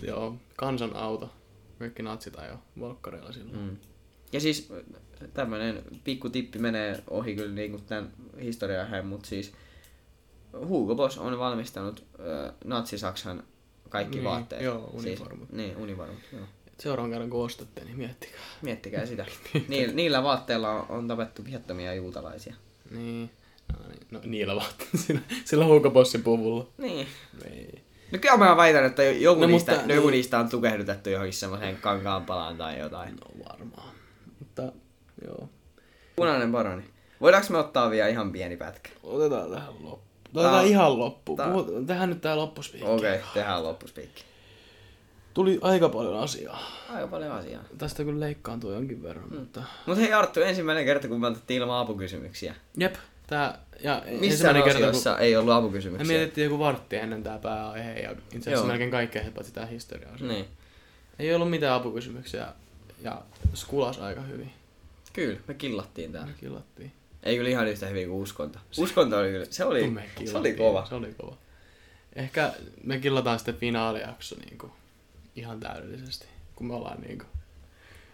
Joo, 0.03 0.37
kansan 0.57 0.97
auto. 0.97 1.31
Kaikki 1.79 2.03
natsit 2.03 2.37
ajoi 2.39 2.59
Volkkareilla 2.79 3.33
silloin. 3.33 3.59
Mm. 3.59 3.77
Ja 4.33 4.41
siis 4.41 4.73
tämmönen 5.35 5.83
pikku 6.05 6.31
tippi 6.31 6.59
menee 6.59 7.05
ohi 7.11 7.37
kyllä 7.37 7.55
niinku 7.55 7.79
tämän 7.87 8.13
historian 8.41 9.07
mutta 9.07 9.29
siis 9.29 9.53
Hugo 10.67 10.95
Boss 10.95 11.19
on 11.19 11.39
valmistanut 11.39 12.05
äh, 12.21 12.55
Natsi-Saksan 12.65 13.43
kaikki 13.89 14.17
Niin, 14.17 14.25
vaatteet. 14.25 14.63
joo, 14.63 14.91
univormut. 14.93 15.49
Siis, 15.49 15.57
niin, 15.57 15.77
univormut, 15.77 16.19
joo. 16.33 16.47
Seuraavan 16.79 17.11
kerran 17.11 17.31
kun 17.31 17.45
ostatte, 17.45 17.85
niin 17.85 17.97
miettikää. 17.97 18.41
Miettikää 18.63 19.07
sitä. 19.07 19.27
Niillä, 19.69 19.95
niillä 19.95 20.23
vaatteilla 20.23 20.71
on, 20.71 20.87
on 20.89 21.09
tapettu 21.09 21.45
viattomia 21.45 21.95
juutalaisia. 21.95 22.55
Niin. 22.91 23.31
No, 23.73 23.89
niin. 23.89 24.07
no 24.11 24.21
niillä 24.25 24.55
vaan. 24.57 24.71
sillä, 25.07 25.21
sillä 25.45 25.65
Hugo 25.65 25.91
Bossin 25.91 26.23
puvulla. 26.23 26.67
Niin. 26.79 27.07
Ei. 27.51 27.83
No 28.13 28.19
kyllä 28.19 28.37
mä 28.37 28.57
väitän, 28.57 28.85
että 28.85 29.03
joku, 29.03 29.41
No, 29.41 29.47
niistä, 29.47 29.73
mutta- 29.77 29.93
joku 29.93 30.07
niin. 30.09 30.17
niistä 30.17 30.39
on 30.39 30.49
tukehdutettu 30.49 31.11
johonkin 31.11 31.33
semmoiseen 31.35 31.77
kankaanpalaan 31.77 32.57
tai 32.57 32.79
jotain. 32.79 33.17
No 33.17 33.45
varmaan. 33.51 33.95
Mutta 34.39 34.63
joo. 35.27 35.49
Punainen 36.17 36.53
baroni. 36.53 36.83
Voidaanko 37.21 37.49
me 37.51 37.59
ottaa 37.59 37.91
vielä 37.91 38.09
ihan 38.09 38.33
pieni 38.33 38.57
pätkä? 38.57 38.91
Otetaan 39.03 39.51
tähän 39.51 39.73
loppuun. 39.81 39.99
Tää- 40.35 40.43
Otetaan 40.43 40.67
ihan 40.67 40.99
loppuun. 40.99 41.37
tää- 41.37 41.53
tehdään 41.87 42.09
nyt 42.11 42.21
tää 42.21 42.37
loppuspiikki. 42.37 42.91
Okei, 42.91 43.15
okay, 43.15 43.27
tehdään 43.35 43.63
loppuspiikki. 43.63 44.25
Tuli 45.35 45.59
aika 45.63 45.89
paljon 45.89 46.19
asiaa. 46.21 46.73
Aika 46.95 47.07
paljon 47.09 47.33
asiaa. 47.33 47.63
Tästä 47.79 48.05
kyllä 48.05 48.21
leikkaantuu 48.21 48.73
jonkin 48.73 49.03
verran, 49.03 49.29
Mm. 49.31 49.37
mutta... 49.37 49.63
Mutta 49.87 50.01
hei 50.01 50.13
Arttu, 50.13 50.41
ensimmäinen 50.41 50.85
kerta 50.85 51.09
kun 51.09 51.21
me 51.21 51.27
otettiin 51.27 51.63
ilman 51.63 51.81
apukysymyksiä. 51.81 52.55
Jep, 52.77 52.95
tää... 53.27 53.59
Ja 53.83 54.03
ensimmäinen 54.05 54.63
kerta, 54.63 54.91
kun 54.91 55.19
ei 55.21 55.37
ollut 55.37 55.55
me 55.55 55.59
apukysymyksiä. 55.59 56.17
mietittiin 56.17 56.45
joku 56.45 56.59
vartti 56.59 56.97
ennen 56.97 57.23
tää 57.23 57.39
pääaihe 57.39 57.93
ja 57.95 58.11
itse 58.11 58.37
asiassa 58.37 58.51
Joo. 58.51 58.67
melkein 58.67 58.91
kaikkea 58.91 59.25
paitsi 59.35 59.53
tää 59.53 59.67
historia 59.67 60.09
Niin. 60.21 60.45
Ei 61.19 61.35
ollut 61.35 61.51
mitään 61.51 61.75
apukysymyksiä 61.75 62.47
ja 63.03 63.23
skulas 63.55 63.99
aika 63.99 64.21
hyvin. 64.21 64.51
Kyllä, 65.13 65.39
me 65.49 65.55
killattiin 65.55 66.13
täällä. 66.13 66.29
Me 66.29 66.35
killattiin. 66.41 66.93
Ei 67.23 67.37
kyllä 67.37 67.51
ihan 67.51 67.69
yhtä 67.69 67.87
hyvin 67.87 68.09
kuin 68.09 68.23
uskonto. 68.23 68.59
Uskonto 68.79 69.19
oli 69.19 69.31
kyllä, 69.31 69.47
se 69.51 69.65
oli, 69.65 69.87
me 69.91 70.05
se 70.25 70.39
oli 70.39 70.55
kova. 70.55 70.87
Se 70.89 70.95
oli 70.95 71.15
kova. 71.19 71.37
Ehkä 72.17 72.53
me 72.85 72.99
killataan 72.99 73.39
sitten 73.39 73.57
finaalijakso 73.57 74.37
niinku 74.51 74.71
ihan 75.37 75.61
täydellisesti, 75.61 76.27
kun 76.57 76.67
me 76.67 76.75
ollaan 76.75 77.01
niinku... 77.01 77.25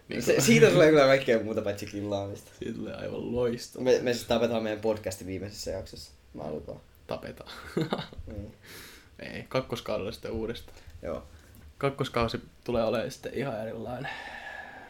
niinku 0.09 0.25
Se, 0.25 0.39
siitä 0.41 0.69
tulee 0.69 0.89
kyllä 0.89 1.05
kaikkea 1.05 1.43
muuta 1.43 1.61
paitsi 1.61 1.85
killaamista. 1.85 2.51
siitä 2.59 2.77
tulee 2.77 2.93
aivan 2.93 3.35
loistava. 3.35 3.83
Me, 3.83 3.99
me 4.01 4.13
siis 4.13 4.27
tapetaan 4.27 4.63
meidän 4.63 4.81
podcastin 4.81 5.27
viimeisessä 5.27 5.71
jaksossa. 5.71 6.11
Mä 6.33 6.51
lupaan. 6.51 6.79
Tapetaan. 7.07 7.51
Niin. 8.27 8.53
Ei, 9.33 9.45
kakkoskaudella 9.49 10.11
sitten 10.11 10.31
uudestaan. 10.31 10.77
Joo. 11.01 11.23
Kakkoskausi 11.77 12.41
tulee 12.63 12.83
olemaan 12.83 13.11
sitten 13.11 13.33
ihan 13.33 13.61
erilainen. 13.67 14.11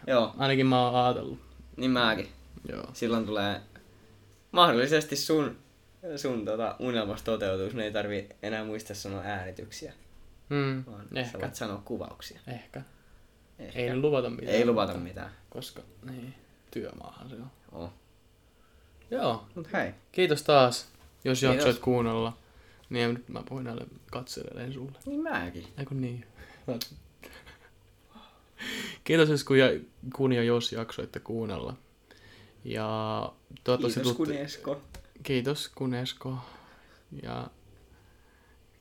Joo, 0.08 0.34
Ainakin 0.38 0.66
mä 0.66 0.86
oon 0.90 1.06
ajatellut. 1.06 1.40
niin 1.78 1.92
mäkin. 1.92 2.30
Joo. 2.70 2.86
Silloin 2.94 3.26
tulee 3.26 3.62
mahdollisesti 4.52 5.16
sun, 5.16 5.58
sun 6.16 6.46
tota, 6.46 6.76
unelmas 6.80 7.22
toteutus. 7.22 7.74
Ne 7.74 7.84
ei 7.84 7.92
tarvi 7.92 8.30
enää 8.44 8.64
muistaa 8.64 8.96
sanoa 8.96 9.22
äänityksiä, 9.22 9.94
Hmm, 10.52 10.84
vaan 10.92 11.08
sä 11.14 11.20
ehkä. 11.20 11.40
voit 11.40 11.56
sanoa 11.56 11.82
kuvauksia. 11.86 12.40
Ehkä. 12.48 12.82
Ehkä. 13.60 13.80
Ei 13.80 13.96
luvata 13.96 14.30
mitään. 14.30 14.56
ei 14.56 14.66
luvata 14.66 14.92
mutta- 14.94 15.04
mitään. 15.08 15.32
Koska, 15.50 15.82
niin, 16.04 16.34
työmaahan 16.72 17.30
se 17.30 17.36
on. 17.36 17.52
Oh. 17.72 17.90
Joo. 19.12 19.46
Mut 19.56 19.74
hei. 19.74 19.92
Kiitos 20.12 20.44
taas, 20.44 20.88
jos 21.24 21.40
Kiitos. 21.40 21.56
jaksoit 21.56 21.80
kuunnella. 21.80 22.38
Niin 22.90 23.14
nyt 23.14 23.30
mä 23.30 23.44
puhuin 23.50 23.64
näille 23.66 23.86
katsojille 24.12 24.74
sulle. 24.74 24.92
Niin 25.06 25.22
mäkin. 25.24 25.68
Eiku 25.78 25.94
niin. 25.94 26.26
Kiitos, 29.04 29.30
jos 29.30 29.44
kun, 29.44 29.60
ja, 29.60 29.66
kun 30.16 30.34
ja 30.34 30.44
jos 30.44 30.72
jaksoitte 30.72 31.20
kuunnella. 31.20 31.76
Ja 32.64 32.88
toivottavasti 33.64 34.00
Kiitos 34.00 34.16
tuutte- 34.18 34.34
Kunesko. 34.34 34.82
Kiitos 35.24 35.70
Kunesko. 35.76 36.38
Ja 37.24 37.48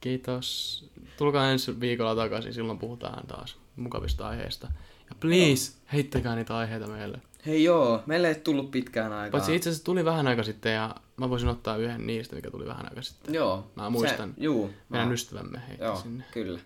kiitos. 0.00 0.84
Tulkaa 1.16 1.50
ensi 1.50 1.80
viikolla 1.80 2.14
takaisin, 2.16 2.54
silloin 2.54 2.78
puhutaan 2.78 3.26
taas 3.26 3.56
mukavista 3.76 4.28
aiheista. 4.28 4.68
Ja 5.10 5.16
please, 5.20 5.72
heittäkää 5.92 6.36
niitä 6.36 6.56
aiheita 6.56 6.86
meille. 6.86 7.18
Hei 7.46 7.64
joo, 7.64 8.02
meille 8.06 8.28
ei 8.28 8.34
tullut 8.34 8.70
pitkään 8.70 9.12
aikaa. 9.12 9.30
Paitsi 9.38 9.56
itse 9.56 9.68
asiassa 9.70 9.84
tuli 9.84 10.04
vähän 10.04 10.26
aika 10.26 10.42
sitten 10.42 10.74
ja 10.74 10.94
mä 11.16 11.30
voisin 11.30 11.48
ottaa 11.48 11.76
yhden 11.76 12.06
niistä, 12.06 12.36
mikä 12.36 12.50
tuli 12.50 12.66
vähän 12.66 12.86
aika 12.90 13.02
sitten. 13.02 13.34
Joo. 13.34 13.70
Mä 13.74 13.90
muistan. 13.90 14.28
Se, 14.28 14.44
juu. 14.44 14.70
Meidän 14.88 15.08
mä- 15.08 15.14
ystävämme 15.14 15.60
heitti 15.68 15.84
Joo, 15.84 15.96
sinne. 15.96 16.24
kyllä. 16.32 16.58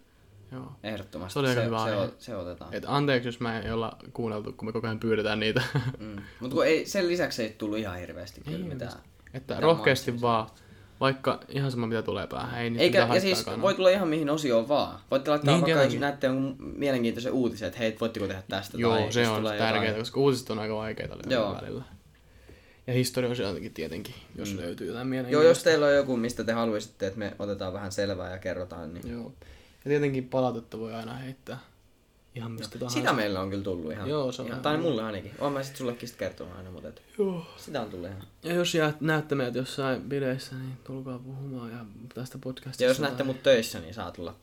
Joo. 0.52 0.72
Ehdottomasti. 0.82 1.32
Se 1.32 1.38
oli 1.38 1.48
aika 1.48 1.60
se, 1.60 1.66
hyvä 1.66 1.84
se, 1.84 1.96
o- 1.96 2.14
se 2.18 2.36
otetaan. 2.36 2.74
Et 2.74 2.84
anteeksi, 2.86 3.28
jos 3.28 3.40
mä 3.40 3.60
ei 3.60 3.70
olla 3.72 3.96
kuunneltu, 4.12 4.52
kun 4.52 4.68
me 4.68 4.72
koko 4.72 4.86
ajan 4.86 5.00
pyydetään 5.00 5.40
niitä. 5.40 5.62
Mm. 5.98 6.16
Mutta 6.40 6.56
sen 6.84 7.08
lisäksi 7.08 7.42
ei 7.42 7.54
tullut 7.58 7.78
ihan 7.78 7.98
hirveästi 7.98 8.40
kyllä 8.40 8.56
Ei 8.56 8.62
mitään. 8.72 8.92
että 9.34 9.54
Mitä 9.54 9.60
rohkeasti 9.66 10.20
vaan, 10.20 10.46
vaikka 11.00 11.40
ihan 11.48 11.70
sama 11.70 11.86
mitä 11.86 12.02
tulee 12.02 12.26
päähän, 12.26 12.60
ei 12.62 12.70
niitä 12.70 12.82
Eikä, 12.84 12.98
ja 12.98 13.20
siis 13.20 13.24
haittaakaan 13.24 13.62
voi 13.62 13.74
tulla 13.74 13.90
ihan 13.90 14.08
mihin 14.08 14.30
osioon 14.30 14.68
vaan. 14.68 15.00
Voitte 15.10 15.30
laittaa 15.30 15.54
Niin, 15.56 15.64
vaikka, 15.66 15.82
jos 15.84 16.00
näette 16.00 16.26
jonkun 16.26 16.56
mielenkiintoisen 16.76 17.32
uutisen, 17.32 17.66
että 17.68 17.78
hei, 17.78 17.96
voitteko 18.00 18.26
tehdä 18.26 18.42
tästä? 18.48 18.78
Joo, 18.78 18.96
tai 18.96 19.12
se 19.12 19.28
on 19.28 19.44
tärkeää, 19.44 19.74
jotain. 19.84 19.94
koska 19.98 20.20
uutiset 20.20 20.50
on 20.50 20.58
aika 20.58 20.74
vaikeita 20.74 21.16
Joo. 21.28 21.54
välillä. 21.62 21.84
Ja 22.86 22.92
historioisiakin 22.92 23.74
tietenkin, 23.74 24.14
jos 24.36 24.52
Mm. 24.54 24.58
löytyy 24.60 24.86
jotain 24.86 25.04
Joo, 25.06 25.10
mielenkiintoista. 25.10 25.48
jos 25.48 25.62
teillä 25.62 25.86
on 25.86 25.94
joku, 25.94 26.16
mistä 26.16 26.44
te 26.44 26.52
haluaisitte, 26.52 27.06
että 27.06 27.18
me 27.18 27.32
otetaan 27.38 27.72
vähän 27.72 27.92
selvää 27.92 28.30
ja 28.30 28.38
kerrotaan, 28.38 28.94
niin 28.94 29.10
Joo. 29.12 29.32
Ja 29.84 29.88
tietenkin 29.88 30.28
palautetta 30.28 30.78
voi 30.78 30.94
aina 30.94 31.14
heittää. 31.14 31.58
Ihan 32.34 32.52
mistä 32.52 32.78
tahansa. 32.78 32.98
sitä 32.98 33.12
meillä 33.12 33.40
on 33.40 33.50
kyllä 33.50 33.64
tullut 33.64 33.92
ihan. 33.92 34.08
Joo, 34.08 34.32
se 34.32 34.42
on 34.42 34.46
ihan 34.46 34.54
ihan 34.54 34.62
tai 34.62 34.72
hyvä. 34.72 34.82
mulle 34.82 35.02
ainakin. 35.02 35.32
Oon 35.38 35.52
mä 35.52 35.62
sit 35.62 35.76
sullekin 35.76 36.08
sit 36.08 36.18
kertonut 36.18 36.56
aina, 36.56 36.70
mutta 36.70 36.88
et, 36.88 37.02
Joo. 37.18 37.46
sitä 37.56 37.80
on 37.80 37.90
tullut 37.90 38.08
ihan. 38.08 38.22
Ja 38.42 38.54
jos 38.54 38.74
jää, 38.74 38.92
näette 39.00 39.34
meidät 39.34 39.54
jossain 39.54 40.02
bileissä, 40.02 40.54
niin 40.56 40.76
tulkaa 40.84 41.18
puhumaan 41.18 41.70
ja 41.70 41.78
tästä 42.14 42.38
podcastista. 42.38 42.84
Ja 42.84 42.88
jos 42.90 42.96
tai- 42.96 43.06
näette 43.06 43.24
mut 43.24 43.42
töissä, 43.42 43.80
niin 43.80 43.94
saa 43.94 44.10
tulla 44.10 44.34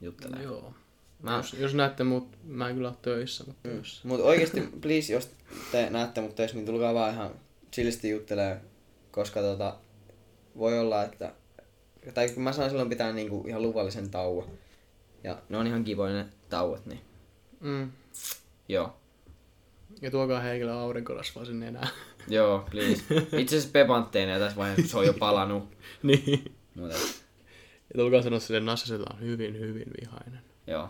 juttelemaan. 0.00 0.44
Joo. 0.44 0.74
Mä-. 1.22 1.36
Jos, 1.36 1.52
jos 1.58 1.74
näette 1.74 2.04
mut, 2.04 2.28
mä 2.44 2.68
en 2.68 2.74
kyllä 2.74 2.88
ole 2.88 2.96
töissä, 3.02 3.44
mutta 3.46 3.68
Mm. 3.68 3.76
jos... 3.76 4.00
Mutta 4.04 4.24
oikeesti, 4.24 4.60
please, 4.80 5.12
jos 5.12 5.30
te 5.72 5.90
näette 5.90 6.20
mut 6.20 6.34
töissä, 6.34 6.56
niin 6.56 6.66
tulkaa 6.66 6.94
vaan 6.94 7.12
ihan 7.14 7.30
chillisti 7.72 8.10
juttelee, 8.10 8.60
koska 9.10 9.40
tota, 9.40 9.76
voi 10.58 10.78
olla, 10.78 11.02
että... 11.04 11.32
Tai 12.14 12.32
mä 12.36 12.52
saan 12.52 12.70
silloin 12.70 12.88
pitää 12.88 13.12
niinku 13.12 13.44
ihan 13.48 13.62
luvallisen 13.62 14.10
tauon. 14.10 14.48
Ja 15.24 15.38
ne 15.48 15.56
on 15.58 15.66
ihan 15.66 15.84
kivoja 15.84 16.14
ne 16.14 16.26
tauot, 16.48 16.86
niin 16.86 17.00
Mm. 17.60 17.92
joo. 18.68 18.96
Ja 20.02 20.10
tuokaa 20.10 20.40
Heikille 20.40 20.72
aurinkorasvaa 20.72 21.44
sinne 21.44 21.66
enää. 21.68 21.88
Joo, 22.28 22.68
please. 22.70 23.02
Itse 23.38 23.56
asiassa 23.56 23.72
pepantteina 23.72 24.38
tässä 24.38 24.56
vaiheessa, 24.56 24.82
kun 24.82 24.90
se 24.90 24.96
on 24.98 25.06
jo 25.06 25.12
palanut. 25.12 25.76
niin. 26.02 26.56
Mutta 26.74 26.96
Ja 27.94 27.96
tulkaa 27.96 28.22
sanoa 28.22 28.40
sille 28.40 28.60
Nasse, 28.60 28.94
että 28.94 29.06
on 29.14 29.20
hyvin, 29.20 29.60
hyvin 29.60 29.86
vihainen. 30.00 30.40
joo. 30.66 30.88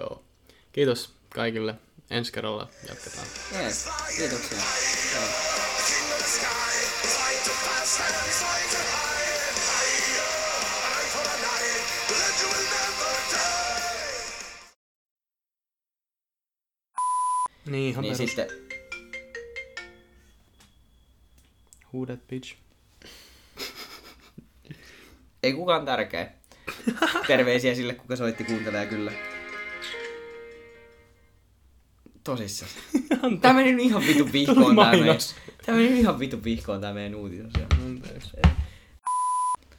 Joo. 0.00 0.24
Kiitos 0.72 1.14
kaikille. 1.34 1.74
Ensi 2.10 2.32
kerralla 2.32 2.68
jatketaan. 2.88 3.26
Jees, 3.52 3.88
kiitoksia. 4.18 4.58
Joo. 5.14 5.28
Niin, 17.66 17.90
ihan 17.90 18.02
Niin 18.02 18.16
perus. 18.16 18.30
sitten, 18.30 18.48
Who 21.94 22.06
that 22.06 22.26
bitch? 22.28 22.54
ei 25.42 25.52
kukaan 25.52 25.84
tärkeä. 25.84 26.30
Terveisiä 27.26 27.74
sille, 27.74 27.94
kuka 27.94 28.16
soitti 28.16 28.44
kuuntelee 28.44 28.86
kyllä. 28.86 29.12
Tosissaan. 32.24 32.70
Tää 33.40 33.52
meni 33.52 33.82
ihan 33.84 34.02
vitu 34.08 34.32
vihkoon 34.32 34.76
tää 34.76 34.90
meidän. 34.90 35.16
Tää 35.66 35.74
meni 35.74 35.98
ihan 36.00 36.18
vitu 36.18 36.44
vihkoon 36.44 36.80
tää 36.80 36.94
meidän 36.94 37.14
uutisosio. 37.14 37.66
Anteeksi. 37.86 38.30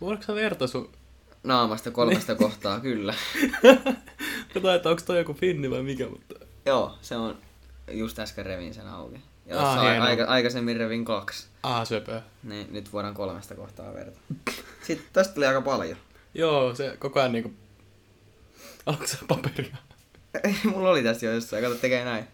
Voidaanko 0.02 0.26
sä 0.26 0.36
verta 0.36 0.68
sun... 0.68 0.92
Naamasta 1.44 1.92
kolmesta 1.92 2.36
kohtaa, 2.36 2.80
kyllä. 2.80 3.14
Kato, 4.54 4.74
että 4.74 4.90
onko 4.90 5.02
toi 5.06 5.18
joku 5.18 5.34
finni 5.34 5.72
vai 5.72 5.84
mikä, 5.84 6.08
mutta... 6.10 6.36
Joo, 6.66 6.98
se 7.02 7.16
on 7.16 7.38
just 7.92 8.20
äsken 8.20 8.46
revin 8.46 8.74
sen 8.74 8.88
auki. 8.88 9.22
Ja 9.46 9.60
Ah, 9.72 9.82
hienoa. 9.82 10.08
aika, 10.08 10.24
aikaisemmin 10.26 10.78
revin 10.78 11.06
kaksi. 11.06 11.48
Ah, 11.64 11.88
söpö. 11.88 12.22
Niin 12.44 12.68
nyt 12.74 12.94
voidaan 12.94 13.14
kolmesta 13.14 13.56
kohtaa 13.56 13.94
verta. 13.94 14.20
Sitten 14.88 15.08
tästä 15.14 15.34
tuli 15.34 15.46
aika 15.46 15.62
paljon. 15.62 15.98
Joo, 16.34 16.76
se 16.76 16.96
koko 17.00 17.20
ajan 17.20 17.32
niinku... 17.32 17.54
Onko 18.86 19.08
se 19.08 19.18
paperia? 19.28 19.76
Mulla 20.72 20.90
oli 20.90 21.04
tässä 21.04 21.26
jo 21.26 21.32
jossain, 21.34 21.64
kato 21.64 21.76
tekee 21.76 22.06
näin. 22.06 22.28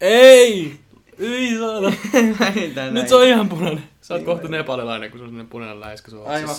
Ei! 0.00 0.80
Ei 1.18 1.58
saada. 1.58 1.90
Nyt 2.54 2.74
näin. 2.76 3.08
se 3.08 3.14
on 3.14 3.24
ihan 3.26 3.48
punainen. 3.48 3.84
Sä 4.00 4.14
oot 4.14 4.22
kohta 4.24 4.48
nepalilainen, 4.48 5.10
kun 5.10 5.18
se 5.18 5.22
on 5.24 5.28
sellainen 5.30 5.50
punainen 5.50 5.80
läiskä 5.80 6.10
sun 6.10 6.26
Aivan. 6.26 6.56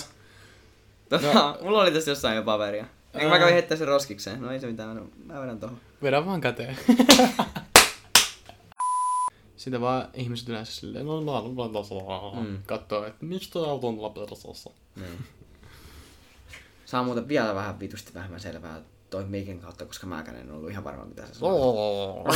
Tota, 1.08 1.56
mulla 1.62 1.82
oli 1.82 1.90
tässä 1.92 2.10
jossain 2.10 2.36
jo 2.36 2.42
paperia. 2.42 2.84
Eikö 3.14 3.28
mä 3.28 3.38
kävin 3.38 3.52
heittää 3.54 3.76
sen 3.76 3.88
roskikseen? 3.88 4.42
No 4.42 4.50
ei 4.50 4.60
se 4.60 4.66
mitään, 4.66 4.96
mä- 4.96 5.34
mä 5.34 5.40
vedän 5.42 5.60
tohon. 5.60 5.80
Vedä 6.02 6.26
vaan 6.26 6.40
käteen. 6.40 6.76
Sitä 9.66 9.80
vaan 9.80 10.08
ihmiset 10.14 10.48
yleensä 10.48 10.72
silleen, 10.72 11.06
no 11.06 11.20
mä 11.20 11.30
oon 11.30 11.72
tasolla. 11.72 12.40
Mm. 12.42 12.58
Kattoo, 12.66 13.04
että 13.04 13.26
mistä 13.26 13.52
toi 13.52 13.68
auto 13.68 13.88
on 13.88 13.94
tuolla 13.94 14.10
persossa. 14.10 14.70
Niin. 14.96 15.24
Saa 16.84 17.02
muuten 17.02 17.28
vielä 17.28 17.54
vähän 17.54 17.80
vitusti 17.80 18.14
vähemmän 18.14 18.40
selvää 18.40 18.80
toi 19.10 19.24
mikin 19.24 19.60
kautta, 19.60 19.86
koska 19.86 20.06
mäkään 20.06 20.36
en 20.36 20.50
ollut 20.50 20.70
ihan 20.70 20.84
varma 20.84 21.04
mitä 21.04 21.26
se 21.26 21.34
sanoo. 21.34 22.28